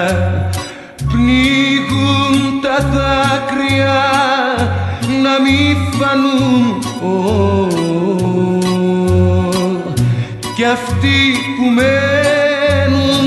[1.12, 4.00] πνίγουν τα δάκρυα
[5.22, 5.60] να μη
[5.98, 6.62] φανούν
[7.02, 7.16] Ω,
[10.54, 11.20] κι αυτοί
[11.56, 13.26] που μένουν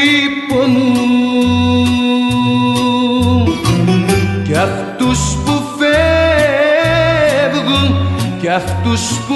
[8.56, 9.34] κι αυτούς που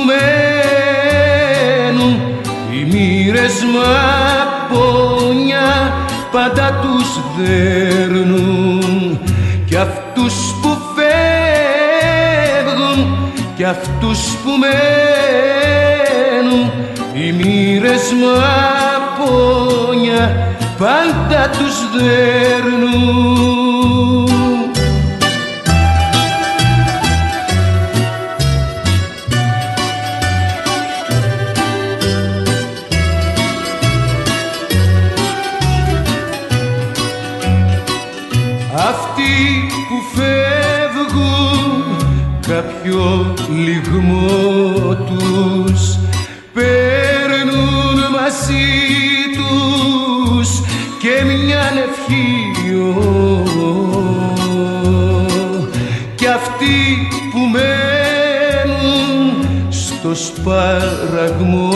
[1.90, 2.16] μένουν
[2.72, 3.58] οι μοίρες
[4.70, 5.68] μαπόνια
[6.32, 9.20] πάντα τους δέρνουν.
[9.66, 13.00] Κι αυτούς που φεύγουν
[13.56, 16.72] κι αυτούς που μένουν
[17.14, 20.24] οι μοίρες μαπόνια
[20.78, 23.40] πάντα τους δέρνουν
[43.00, 45.98] κάποιο λιγμό τους.
[46.54, 48.70] Παίρνουν μαζί
[49.36, 50.50] τους
[51.00, 52.28] και μια ευχή
[56.16, 59.22] και αυτοί που μένουν
[59.70, 61.70] στο σπαραγμό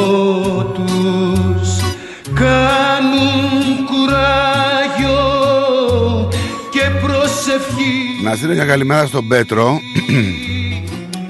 [0.74, 1.69] τους
[2.34, 5.22] κάνουν κουράγιο
[6.72, 7.95] και προσευχή.
[8.24, 9.80] Να στείλω μια καλημέρα στον Πέτρο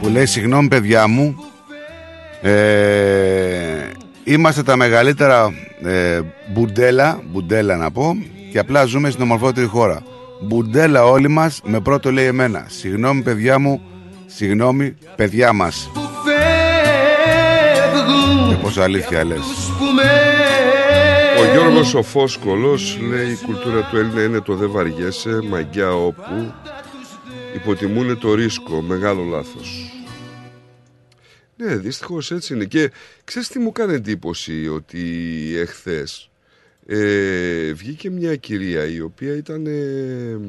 [0.04, 1.36] που λέει συγγνώμη παιδιά μου
[2.42, 2.52] ε,
[4.24, 6.20] είμαστε τα μεγαλύτερα ε,
[6.54, 8.16] μπουντέλα, μπουντέλα να πω
[8.52, 10.04] και απλά ζούμε στην ομορφότερη χώρα.
[10.42, 12.66] Μπουντέλα όλοι μας με πρώτο λέει εμένα.
[12.68, 13.82] Συγγνώμη παιδιά μου,
[14.26, 15.90] συγγνώμη παιδιά μας.
[18.50, 19.72] Και πόσο αλήθεια λες.
[21.40, 26.54] Ο Γιώργος ο Φόσκολος λέει η κουλτούρα του Έλληνα είναι το δεν βαριέσαι, μαγκιά όπου
[27.56, 29.92] υποτιμούν το ρίσκο, μεγάλο λάθος.
[31.58, 32.66] Ναι, δυστυχώς έτσι είναι.
[32.66, 32.92] Και
[33.24, 35.02] ξέρεις τι μου κάνει εντύπωση ότι
[35.58, 36.30] εχθές
[36.86, 40.40] ε, βγήκε μια κυρία η οποία ήταν ε,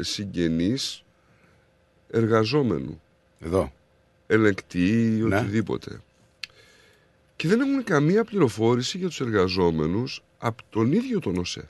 [0.00, 1.04] συγγενής
[2.10, 3.00] εργαζόμενου.
[3.40, 3.72] Εδώ.
[4.26, 5.36] Ελεκτή ή Ναι.
[5.36, 6.00] οτιδήποτε.
[7.36, 11.68] Και δεν έχουν καμία πληροφόρηση για τους εργαζόμενους από τον ίδιο τον ΟΣΕ.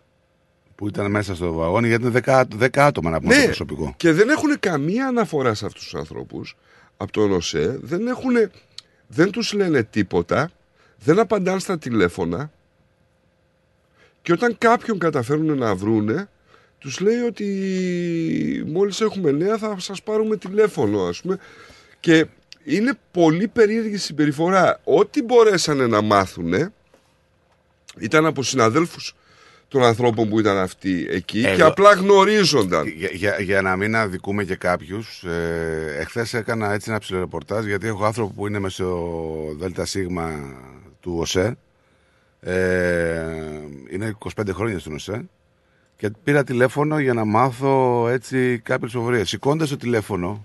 [0.78, 3.40] Που ήταν μέσα στο βαγόνι γιατί είναι 10, 10 άτομα να πούμε Ναι.
[3.40, 3.94] το προσωπικό.
[3.96, 6.56] Και δεν έχουν καμία αναφορά σε αυτούς τους ανθρώπους
[6.96, 7.78] από τον ΟΣΕ.
[7.82, 8.32] Δεν, έχουν,
[9.06, 10.50] δεν τους λένε τίποτα.
[10.98, 12.50] Δεν απαντάνε στα τηλέφωνα.
[14.22, 16.28] Και όταν κάποιον καταφέρουν να βρούνε,
[16.78, 21.38] τους λέει ότι μόλις έχουμε νέα θα σας πάρουμε τηλέφωνο ας πούμε.
[22.00, 22.26] Και
[22.64, 24.80] είναι πολύ περίεργη συμπεριφορά.
[24.84, 26.72] Ό,τι μπορέσανε να μάθουνε
[27.98, 29.14] ήταν από συναδέλφους
[29.68, 32.86] των ανθρώπων που ήταν αυτοί εκεί και Εγώ- απλά γνωρίζονταν.
[32.86, 37.66] Για, για, για να μην αδικούμε και κάποιους, ε, εχθές έκανα έτσι ένα ψηλό ρεπορτάζ
[37.66, 39.08] γιατί έχω άνθρωπο που είναι μέσω
[39.58, 39.96] ΔΣ
[41.00, 41.56] του ΟΣΕ.
[42.40, 43.22] Ε,
[43.90, 45.28] είναι 25 χρόνια στον ΟΣΕ.
[45.96, 49.24] Και πήρα τηλέφωνο για να μάθω έτσι κάποιες πληροφορίε.
[49.24, 50.44] Σηκώντας το τηλέφωνο,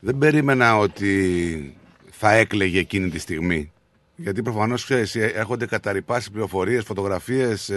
[0.00, 1.76] δεν περίμενα ότι
[2.10, 3.72] θα έκλαιγε εκείνη τη στιγμή.
[4.16, 7.70] Γιατί προφανώς ξέρεις, έρχονται καταρρυπάσει πληροφορίες, φωτογραφίες,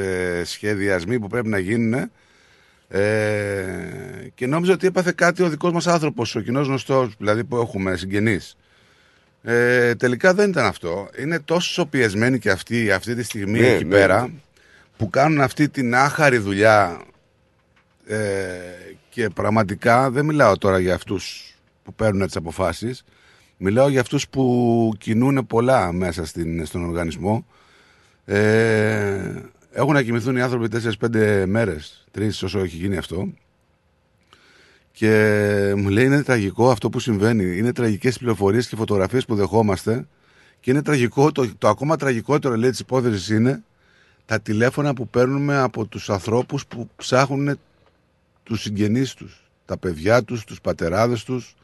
[0.44, 2.12] σχεδιασμοί που πρέπει να γίνουν.
[2.90, 3.02] Ε,
[4.36, 7.96] και νόμιζα ότι έπαθε κάτι ο δικός μας άνθρωπος, ο κοινός γνωστός, δηλαδή που έχουμε
[7.96, 8.58] συγγενείς.
[9.44, 11.10] Ε, τελικά δεν ήταν αυτό.
[11.20, 14.34] Είναι τόσο πιεσμένοι και αυτοί αυτή τη στιγμή Ναι, εκεί ναι, πέρα ναι.
[14.98, 17.02] που κάνουν αυτή την άχαρη δουλειά
[18.08, 18.18] ε,
[19.10, 23.04] και πραγματικά δεν μιλάω τώρα για αυτούς που παίρνουν τις αποφάσεις
[23.58, 27.46] μιλάω για αυτούς που κινούν πολλά μέσα στην, στον οργανισμό.
[28.26, 30.68] Ε, έχουν να κοιμηθούν οι άνθρωποι
[31.00, 33.34] 4-5 μέρες τρεις όσο έχει γίνει αυτό.
[34.92, 37.58] Και μου λέει είναι τραγικό αυτό που συμβαίνει.
[37.58, 40.08] Είναι τραγικές οι πληροφορίες και φωτογραφίες που δεχόμαστε.
[40.60, 43.64] Και είναι τραγικό, το, το ακόμα τραγικότερο λέει της υπόθεσης είναι
[44.26, 47.60] τα τηλέφωνα που παίρνουμε από τους ανθρώπους που ψάχνουν
[48.44, 51.56] τους συγγενείς τους, τα παιδιά τους, τους πατεράδες τους,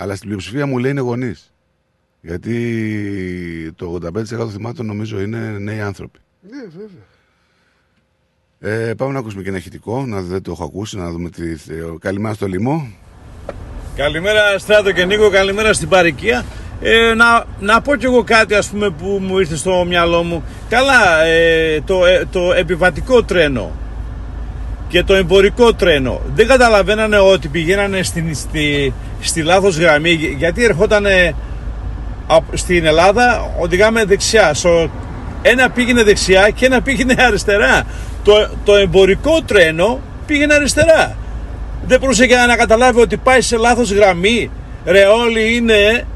[0.00, 1.52] αλλά στην πλειοψηφία μου λέει είναι γονείς.
[2.20, 6.18] Γιατί το 85% θυμάτων νομίζω είναι νέοι άνθρωποι.
[6.40, 7.04] Ναι, βέβαια.
[8.88, 11.42] Ε, πάμε να ακούσουμε και ένα ηχητικό, να δεν το έχω ακούσει, να δούμε τι...
[11.98, 12.88] Καλημέρα στο λοιμό.
[13.96, 16.44] Καλημέρα Στράτο και Νίκο, καλημέρα στην παροικία.
[16.80, 20.44] Ε, να, να πω κι εγώ κάτι ας πούμε που μου ήρθε στο μυαλό μου.
[20.68, 23.72] Καλά, ε, το, ε, το επιβατικό τρένο
[24.88, 31.06] και το εμπορικό τρένο δεν καταλαβαίνανε ότι πηγαίνανε στην, στη, στη λάθος γραμμή γιατί ερχόταν
[32.52, 34.54] στην Ελλάδα οδηγάμε δεξιά.
[34.54, 34.90] Στο,
[35.42, 37.82] ένα πήγαινε δεξιά και ένα πήγαινε αριστερά.
[38.24, 41.16] Το, το εμπορικό τρένο πήγαινε αριστερά.
[41.86, 44.50] Δεν πρόσεχε να καταλάβει ότι πάει σε λάθος γραμμή.
[44.84, 46.06] Ρε όλοι είναι,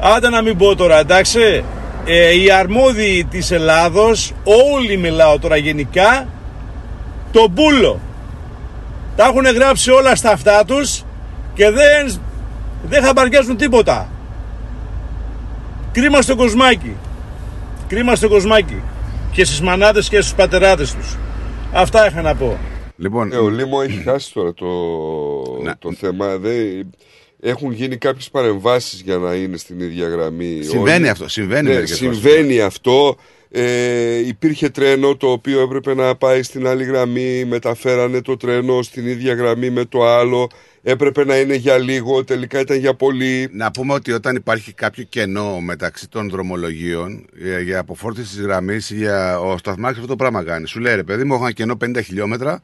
[0.00, 1.64] άντε να μην πω τώρα εντάξει,
[2.04, 6.26] ε, οι αρμόδιοι της Ελλάδος, όλοι μιλάω τώρα γενικά,
[7.32, 8.00] το μπούλο.
[9.16, 11.04] Τα έχουν γράψει όλα στα αυτά τους
[11.54, 12.20] και δεν,
[12.88, 14.08] δεν χαμπαριάζουν τίποτα.
[15.92, 16.96] Κρίμα στο κοσμάκι.
[17.88, 18.82] Κρίμα στο κοσμάκι.
[19.32, 21.16] Και στις μανάδες και στους πατεράδες τους.
[21.72, 22.58] Αυτά είχα να πω.
[22.96, 24.66] Λοιπόν, Ε, ο Λίμο έχει χάσει τώρα το,
[25.78, 26.36] το θέμα.
[26.38, 26.90] Δεν,
[27.40, 30.58] έχουν γίνει κάποιες παρεμβάσεις για να είναι στην ίδια γραμμή.
[30.62, 31.08] Συμβαίνει όλοι.
[31.08, 32.16] αυτό, συμβαίνει Ναι, μερικές φορές.
[32.18, 33.16] συμβαίνει αυτό.
[33.54, 37.44] Ε, υπήρχε τρένο το οποίο έπρεπε να πάει στην άλλη γραμμή.
[37.44, 40.48] Μεταφέρανε το τρένο στην ίδια γραμμή με το άλλο.
[40.82, 43.48] Έπρεπε να είναι για λίγο, τελικά ήταν για πολύ.
[43.52, 48.90] Να πούμε ότι όταν υπάρχει κάποιο κενό μεταξύ των δρομολογίων για, για αποφόρτιση της γραμμής,
[48.90, 49.40] για...
[49.40, 50.66] ο σταθμάρχης αυτό το πράγμα κάνει.
[50.66, 52.62] Σου λέει ρε παιδί μου, έχω ένα κενό 50 χιλιόμετρα.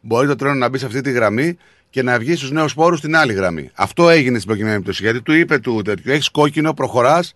[0.00, 1.56] μπορεί το τρένο να μπει σε αυτή τη γραμμή
[1.90, 3.70] και να βγει στους νέους πόρους στην άλλη γραμμή.
[3.74, 5.02] Αυτό έγινε στην προκειμένη περίπτωση.
[5.02, 7.32] Γιατί του είπε του τέτοιου, έχεις κόκκινο, προχωράς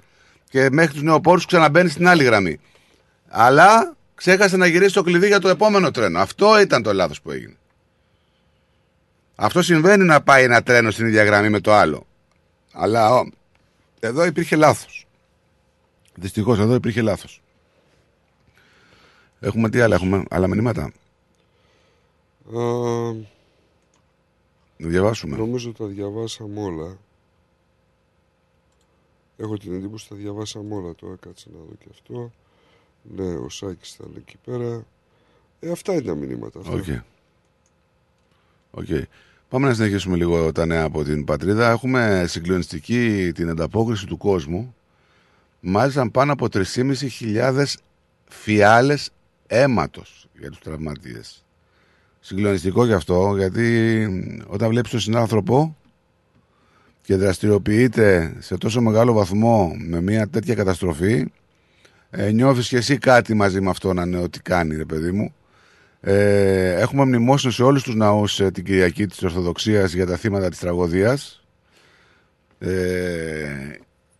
[0.50, 2.60] και μέχρι τους νέους πόρους ξαναμπαίνεις στην άλλη γραμμή.
[3.36, 6.18] Αλλά ξέχασε να γυρίσει το κλειδί για το επόμενο τρένο.
[6.18, 7.56] Αυτό ήταν το λάθος που έγινε.
[9.34, 12.06] Αυτό συμβαίνει να πάει ένα τρένο στην ίδια γραμμή με το άλλο.
[12.72, 13.30] Αλλά ο,
[14.00, 15.06] εδώ υπήρχε λάθος.
[16.14, 17.42] Δυστυχώς εδώ υπήρχε λάθος.
[19.40, 20.92] Έχουμε τι άλλα, έχουμε άλλα μηνύματα; Α,
[24.76, 25.36] Να διαβάσουμε.
[25.36, 26.96] νομίζω τα διαβάσαμε όλα.
[29.36, 31.16] Έχω την εντύπωση τα διαβάσαμε όλα τώρα.
[31.20, 32.32] Κάτσε να δω και αυτό.
[33.16, 34.84] Ναι, ο Σάκης ήταν εκεί πέρα.
[35.60, 36.58] Ε, αυτά είναι τα μηνύματα.
[36.58, 36.72] αυτά.
[36.72, 36.84] OK.
[38.70, 39.04] OK.
[39.48, 41.70] Πάμε να συνεχίσουμε λίγο τα νέα από την πατρίδα.
[41.70, 44.74] Έχουμε συγκλονιστική την ανταπόκριση του κόσμου.
[45.60, 47.64] Μάλιστα πάνω από 3.500
[48.28, 49.10] φιάλες
[49.46, 51.44] αίματος για τους τραυματίες.
[52.20, 54.06] Συγκλονιστικό γι' αυτό, γιατί
[54.46, 55.76] όταν βλέπεις τον συνάνθρωπο
[57.02, 61.32] και δραστηριοποιείται σε τόσο μεγάλο βαθμό με μια τέτοια καταστροφή,
[62.16, 65.34] ε, νιώθεις και εσύ κάτι μαζί με αυτό να είναι ότι κάνει, ρε παιδί μου.
[66.00, 70.48] Ε, έχουμε μνημόσυνο σε όλους τους ναούς ε, την Κυριακή της Ορθοδοξίας για τα θύματα
[70.48, 71.44] της τραγωδίας.
[72.58, 72.72] Ε,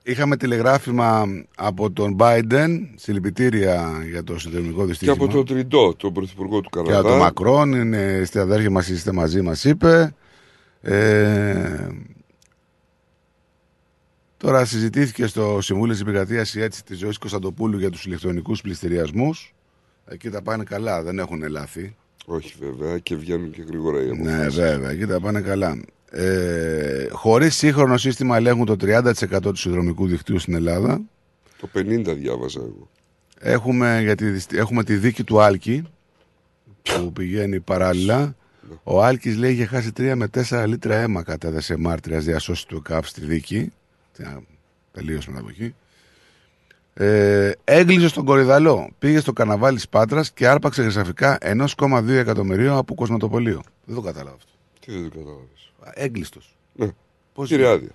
[0.03, 1.25] είχαμε τηλεγράφημα
[1.57, 5.17] από τον Biden, συλληπιτήρια για το συνδρομικό Και δυστύχημα.
[5.21, 6.99] από τον Τριντό, τον πρωθυπουργό του Και Καναδά.
[6.99, 10.15] από τον Μακρόν, είναι στη αδέρφια μας είστε μαζί, μας είπε.
[10.83, 11.87] Ε,
[14.45, 19.55] τώρα συζητήθηκε στο Συμβούλιο της Επικρατείας η αίτηση της Ζωής Κωνσταντοπούλου για τους ηλεκτρονικούς πληστηριασμούς.
[20.07, 21.97] Εκεί τα πάνε καλά, δεν έχουν λάθη.
[22.27, 24.55] Όχι βέβαια και βγαίνουν και γρήγορα οι Ναι, αποφάσεις.
[24.55, 25.81] βέβαια, εκεί τα πάνε καλά.
[26.11, 31.01] Ε, χωρίς σύγχρονο σύστημα ελέγχουν το 30% του συνδρομικού δικτύου στην Ελλάδα.
[31.61, 32.91] Το 50 διάβαζα εγώ.
[33.39, 35.83] Έχουμε, γιατί, έχουμε τη δίκη του Άλκη
[36.83, 38.37] που πηγαίνει παράλληλα.
[38.83, 42.77] Ο Άλκης λέει είχε χάσει 3 με 4 λίτρα αίμα κατά σε μάρτυρας διασώσει του
[42.77, 43.73] ΕΚΑΒ στη δίκη.
[44.93, 45.75] Τελείωσε μετά από εκεί.
[46.95, 48.91] Ε, έγκλεισε στον Κορυδαλό.
[48.99, 53.63] Πήγε στο καναβάλι της Πάτρας και άρπαξε χρυσαφικά 1,2 εκατομμυρίων από κοσμοτοπολείο.
[53.85, 54.51] Δεν το κατάλαβα αυτό.
[54.81, 56.57] Τι δεν το κατάλαβες; Έγκλειστος.
[56.73, 56.89] Ναι.
[57.33, 57.91] Πώς Πήρε είναι; άδεια.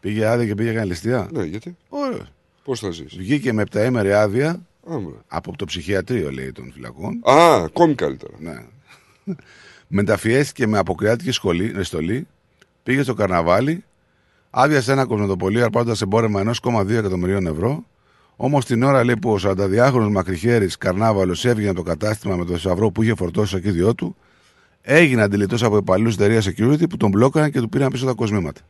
[0.00, 1.28] Πήγε άδεια και πήγε έκανε ληστεία.
[1.32, 2.26] Ναι, γιατί; Ωραία.
[2.64, 5.24] Πώς θα ζεις; Βγήκε με επταήμερη άδεια Άμπρα.
[5.28, 7.20] από το ψυχιατρίο, λέει, των φυλακών.
[7.30, 8.32] Α, ακόμη καλύτερα.
[8.38, 8.64] Ναι.
[9.88, 12.26] Μεταφιέστηκε με αποκριάτικη σχολή, στολή,
[12.82, 13.84] πήγε στο καρναβάλι,
[14.50, 17.84] άδειασε ένα κοσμοτοπολείο αρπάζοντας εμπόρευμα 1,2 εκατομμυρίων ευρώ.
[18.36, 22.52] Όμως την ώρα λέει που ο 42χρονο Μακριχέρη Καρνάβαλος έβγαινε από το κατάστημα με το
[22.52, 24.16] θησαυρό που είχε φορτώσει στο ακίδιό του,
[24.82, 28.60] έγινε αντιληπτό από υπαλλήλους εταιρεία security που τον μπλόκαραν και του πήραν πίσω τα κοσμήματα.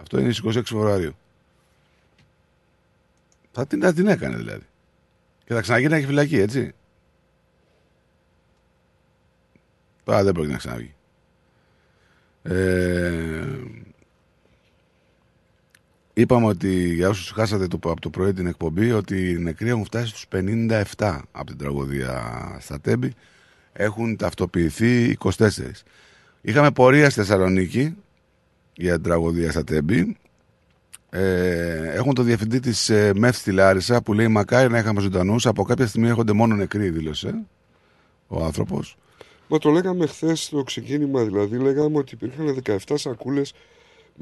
[0.00, 1.12] Αυτό είναι στι 26 Φεβρουαρίου.
[3.52, 4.66] Θα την, θα την έκανε δηλαδή.
[5.44, 6.74] Και θα ξαναγίνει να έχει φυλακή, έτσι.
[10.04, 10.94] Τώρα δεν πρόκειται να ξαναβγεί.
[12.42, 13.44] Ε,
[16.20, 19.84] είπαμε ότι για όσους χάσατε το, από το πρωί την εκπομπή ότι οι νεκροί έχουν
[19.84, 20.26] φτάσει στους
[20.96, 23.12] 57 από την τραγωδία στα Τέμπη.
[23.72, 25.48] Έχουν ταυτοποιηθεί 24
[26.40, 27.96] είχαμε πορεία στη Θεσσαλονίκη
[28.74, 30.16] για την τραγωδία στα Τέμπη.
[31.10, 35.46] Ε, έχουν το διευθυντή της ε, ΜΕΘ στη Λάρισα που λέει μακάρι να είχαμε ζωντανούς.
[35.46, 37.34] Από κάποια στιγμή έρχονται μόνο νεκροί δήλωσε
[38.26, 38.96] ο άνθρωπος.
[39.48, 43.52] Μα το λέγαμε χθες στο ξεκίνημα, δηλαδή λέγαμε ότι υπήρχαν 17 σακούλες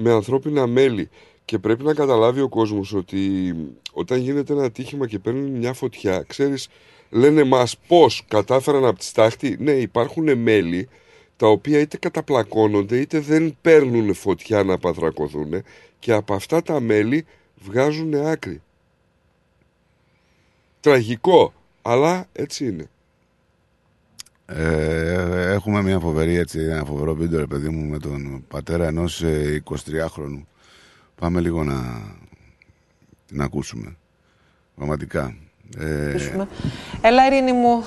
[0.01, 1.09] με ανθρώπινα μέλη
[1.45, 3.55] και πρέπει να καταλάβει ο κόσμος ότι
[3.93, 6.69] όταν γίνεται ένα ατύχημα και παίρνουν μια φωτιά, ξέρεις,
[7.11, 9.57] λένε μας πώς κατάφεραν από τη στάχτη.
[9.59, 10.89] Ναι, υπάρχουν μέλη
[11.37, 15.63] τα οποία είτε καταπλακώνονται είτε δεν παίρνουν φωτιά να παθρακωθούν
[15.99, 18.63] και από αυτά τα μέλη βγάζουν άκρη.
[20.81, 21.53] Τραγικό,
[21.83, 22.91] αλλά έτσι είναι.
[24.53, 29.23] Ε, έχουμε μια φοβερή έτσι, ένα φοβερό βίντεο ρε παιδί μου με τον πατέρα ενός
[29.23, 30.43] ε, 23χρονου
[31.15, 32.03] πάμε λίγο να
[33.27, 33.97] την ακούσουμε.
[34.75, 35.37] Πραγματικά.
[35.79, 36.17] Ε,
[37.01, 37.85] Έλα, Ειρήνη μου.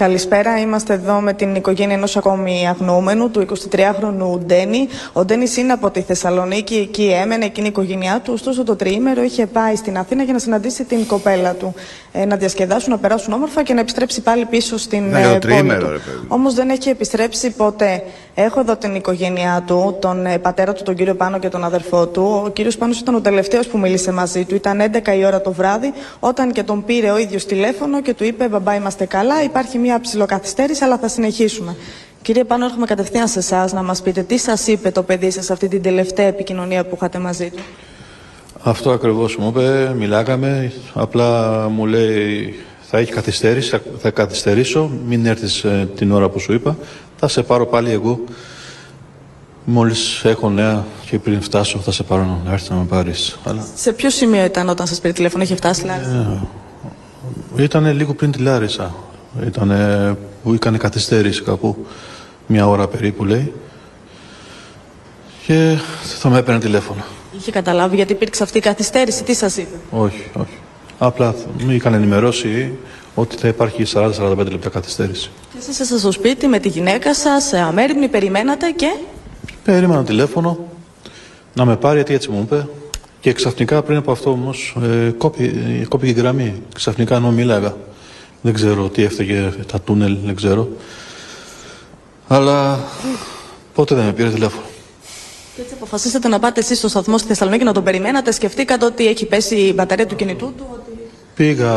[0.00, 0.60] Καλησπέρα.
[0.60, 4.88] Είμαστε εδώ με την οικογένεια ενός ακόμη αγνοούμενου, του 23χρονου Ντένι.
[5.12, 8.32] Ο Ντένις είναι από τη Θεσσαλονίκη, εκεί έμενε, εκείνη η οικογένειά του.
[8.32, 11.74] Ωστόσο, το τριήμερο είχε πάει στην Αθήνα για να συναντήσει την κοπέλα του.
[12.12, 15.38] Ε, να διασκεδάσουν, να περάσουν όμορφα και να επιστρέψει πάλι πίσω στην Ναι, ε, το
[15.38, 16.04] τριήμερο, πόλη ρε του.
[16.04, 16.26] παιδί.
[16.28, 18.02] Όμως δεν έχει επιστρέψει ποτέ.
[18.34, 22.06] Έχω εδώ την οικογένειά του, τον ε, πατέρα του, τον κύριο Πάνο και τον αδερφό
[22.06, 22.42] του.
[22.44, 24.54] Ο κύριος Πάνος ήταν ο τελευταίος που μίλησε μαζί του.
[24.54, 28.24] Ήταν 11 η ώρα το βράδυ, όταν και τον πήρε ο ίδιος τηλέφωνο και του
[28.24, 29.42] είπε: Μπαμπά, είμαστε καλά.
[29.42, 31.76] Υπάρχει μια ψηλοκαθυστέρηση, αλλά θα συνεχίσουμε.
[32.22, 35.50] Κύριε Πάνο, έρχομαι κατευθείαν σε εσάς να μας πείτε τι σας είπε το παιδί σας
[35.50, 37.62] αυτή την τελευταία επικοινωνία που είχατε μαζί του.
[38.62, 42.54] Αυτό ακριβώς μου είπε, μιλάγαμε, απλά μου λέει
[42.90, 46.76] θα έχει καθυστέρηση, θα- θα καθυστερήσω, μην έρθεις ε, την ώρα που σου είπα,
[47.16, 48.20] θα σε πάρω πάλι εγώ.
[49.64, 53.38] Μόλις έχω νέα και πριν φτάσω θα σε πάρω να έρθεις να με πάρεις.
[53.44, 56.46] Αλλά Σε ποιο σημείο ήταν όταν σας πήρε τηλέφωνο, είχε φτάσει Λάρισα.
[57.56, 58.94] ήταν λίγο πριν τη Λάρισα.
[59.46, 59.72] Ήταν
[60.42, 61.86] που έκανε καθυστέρηση κάπου
[62.46, 63.52] μια ώρα περίπου λέει.
[65.46, 65.76] Και
[66.20, 67.04] θα με έπαιρνε τηλέφωνο.
[67.38, 70.58] Είχε καταλάβει γιατί υπήρξε αυτή η καθυστέρηση, τι σας είπε; Όχι, όχι.
[70.98, 72.72] Απλά με είχαν ενημερώσει
[73.14, 75.30] ότι θα υπάρχει 40-45 λεπτά καθυστέρηση.
[75.52, 78.96] Και εσείς ήσασταν στο σπίτι με τη γυναίκα σας, αμέριμνη, περιμένατε και;
[79.64, 80.58] Περίμενα τηλέφωνο
[81.54, 82.66] να με πάρει γιατί έτσι μου είπε.
[83.20, 85.44] Και ξαφνικά πριν από αυτό όμως ε, κόπη,
[85.82, 86.62] ε, κόπηκε η γραμμή.
[86.74, 87.74] Ξαφνικά ενώ μίλαγα.
[88.42, 90.68] Δεν ξέρω τι έφταιγε τα τούνελ, δεν ξέρω.
[92.28, 92.78] Αλλά
[93.74, 94.62] πότε δεν με πήρε τηλέφωνο.
[95.54, 98.32] Και έτσι αποφασίσατε να πάτε εσείς στο σταθμό στη Θεσσαλονίκη να τον περιμένατε.
[98.32, 100.66] Σκεφτήκατε ότι έχει πέσει η μπαταρία του κινητού του.
[100.72, 100.98] Ότι...
[101.34, 101.72] Πήγα,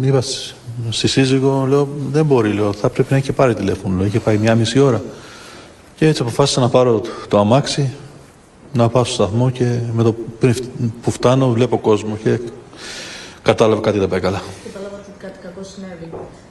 [0.00, 0.54] είπα σ-
[0.90, 3.96] στη σύζυγο, λέω δεν μπορεί, λέω, θα πρέπει να έχει πάρει τηλέφωνο.
[3.96, 5.02] Λέω, είχε πάει μια μισή ώρα.
[5.96, 7.92] Και έτσι αποφάσισα να πάρω το, το αμάξι,
[8.72, 10.62] να πάω στο σταθμό και με το πριν φ-
[11.02, 12.38] που φτάνω βλέπω κόσμο και
[13.42, 14.42] κατάλαβα κάτι δεν πάει καλά.
[14.72, 16.10] Κατάλαβα ότι κάτι κακό συνέβη.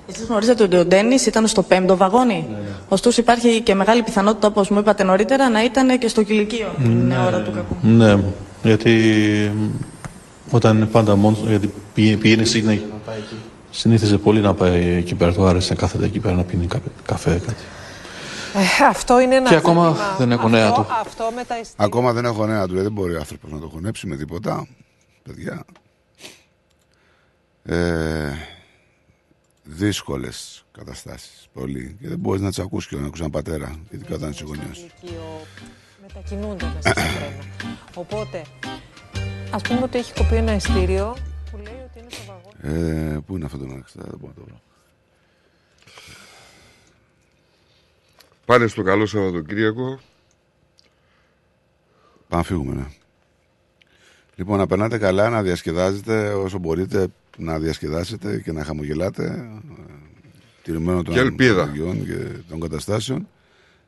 [0.10, 2.48] Εσείς γνωρίζετε ότι ο Ντένις ήταν στο πέμπτο βαγόνι.
[2.90, 7.12] Ωστόσο, υπάρχει και μεγάλη πιθανότητα, όπως μου είπατε νωρίτερα, να ήταν και στο κηλικείο την
[7.12, 7.76] ώρα του κακού.
[7.82, 8.24] Ναι,
[8.64, 8.92] γιατί
[9.56, 9.70] μ,
[10.52, 12.86] όταν είναι πάντα μόνος, γιατί πηγαίνει, πηγαίνει συνέχεια.
[13.72, 16.90] Συνήθιζε πολύ να πάει εκεί πέρα, του άρεσε να κάθεται εκεί πέρα να πίνει καφέ,
[17.06, 17.64] καφέ κάτι.
[18.56, 20.16] Ε, αυτό είναι ένα Και ακόμα ζήτημα.
[20.18, 20.88] δεν έχω νέα αυτό, του.
[21.02, 22.74] Αυτό με τα εισ- Ακόμα δεν έχω νέα του.
[22.82, 24.68] Δεν μπορεί ο άνθρωπος να το χωνέψει με τίποτα.
[25.24, 25.64] Παιδιά.
[27.64, 27.76] Ε,
[29.64, 31.48] Δύσκολες καταστάσεις.
[31.54, 31.98] Πολύ.
[32.02, 33.80] Και δεν μπορείς να τις ακούσει και να ακούσει έναν πατέρα.
[33.90, 34.86] Ειδικά όταν είσαι γονιός.
[36.02, 37.44] μετακινούνται μέσα στα τρένα.
[37.96, 38.46] Οπότε,
[39.52, 41.16] ας πούμε ότι έχει κοπεί ένα ειστήριο
[41.52, 43.14] που λέει ότι είναι στο βαγόνι.
[43.16, 44.62] Ε, πού είναι αυτό το μεταξύ, δεν μπορώ να το βρω.
[48.46, 50.00] Πάνε στο καλό Σαββατοκύριακο.
[52.28, 52.86] Πάμε να φύγουμε, ναι.
[54.36, 59.24] Λοιπόν, να περνάτε καλά, να διασκεδάζετε όσο μπορείτε να διασκεδάσετε και να χαμογελάτε.
[59.26, 59.62] ε,
[60.64, 61.62] Τηρουμένο των Και ελπίδα.
[61.64, 62.18] αναλογιών και
[62.50, 63.28] των καταστάσεων.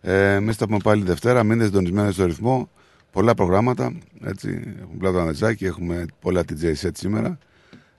[0.01, 1.43] Ε, Εμείς τα πούμε πάλι Δευτέρα.
[1.43, 2.69] Μείνετε συντονισμένοι στο ρυθμό.
[3.11, 3.93] Πολλά προγράμματα.
[4.23, 4.49] Έτσι.
[4.81, 7.37] Έχουμε πλάτο Ανατζάκη, έχουμε πολλά DJ set σήμερα.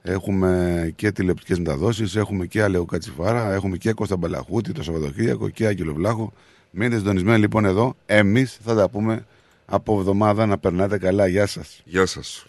[0.02, 5.66] Έχουμε και τηλεοπτικές μεταδόσεις, έχουμε και Αλεο Κατσιφάρα, έχουμε και Κώστα Μπαλαχούτη το Σαββατοκύριακο και
[5.66, 6.32] Άγγελο Βλάχο.
[6.70, 7.96] Μείνετε συντονισμένοι λοιπόν εδώ.
[8.06, 9.24] Εμείς θα τα πούμε
[9.66, 11.26] από εβδομάδα να περνάτε καλά.
[11.26, 11.82] Γεια σας.
[11.84, 12.46] Γεια σας.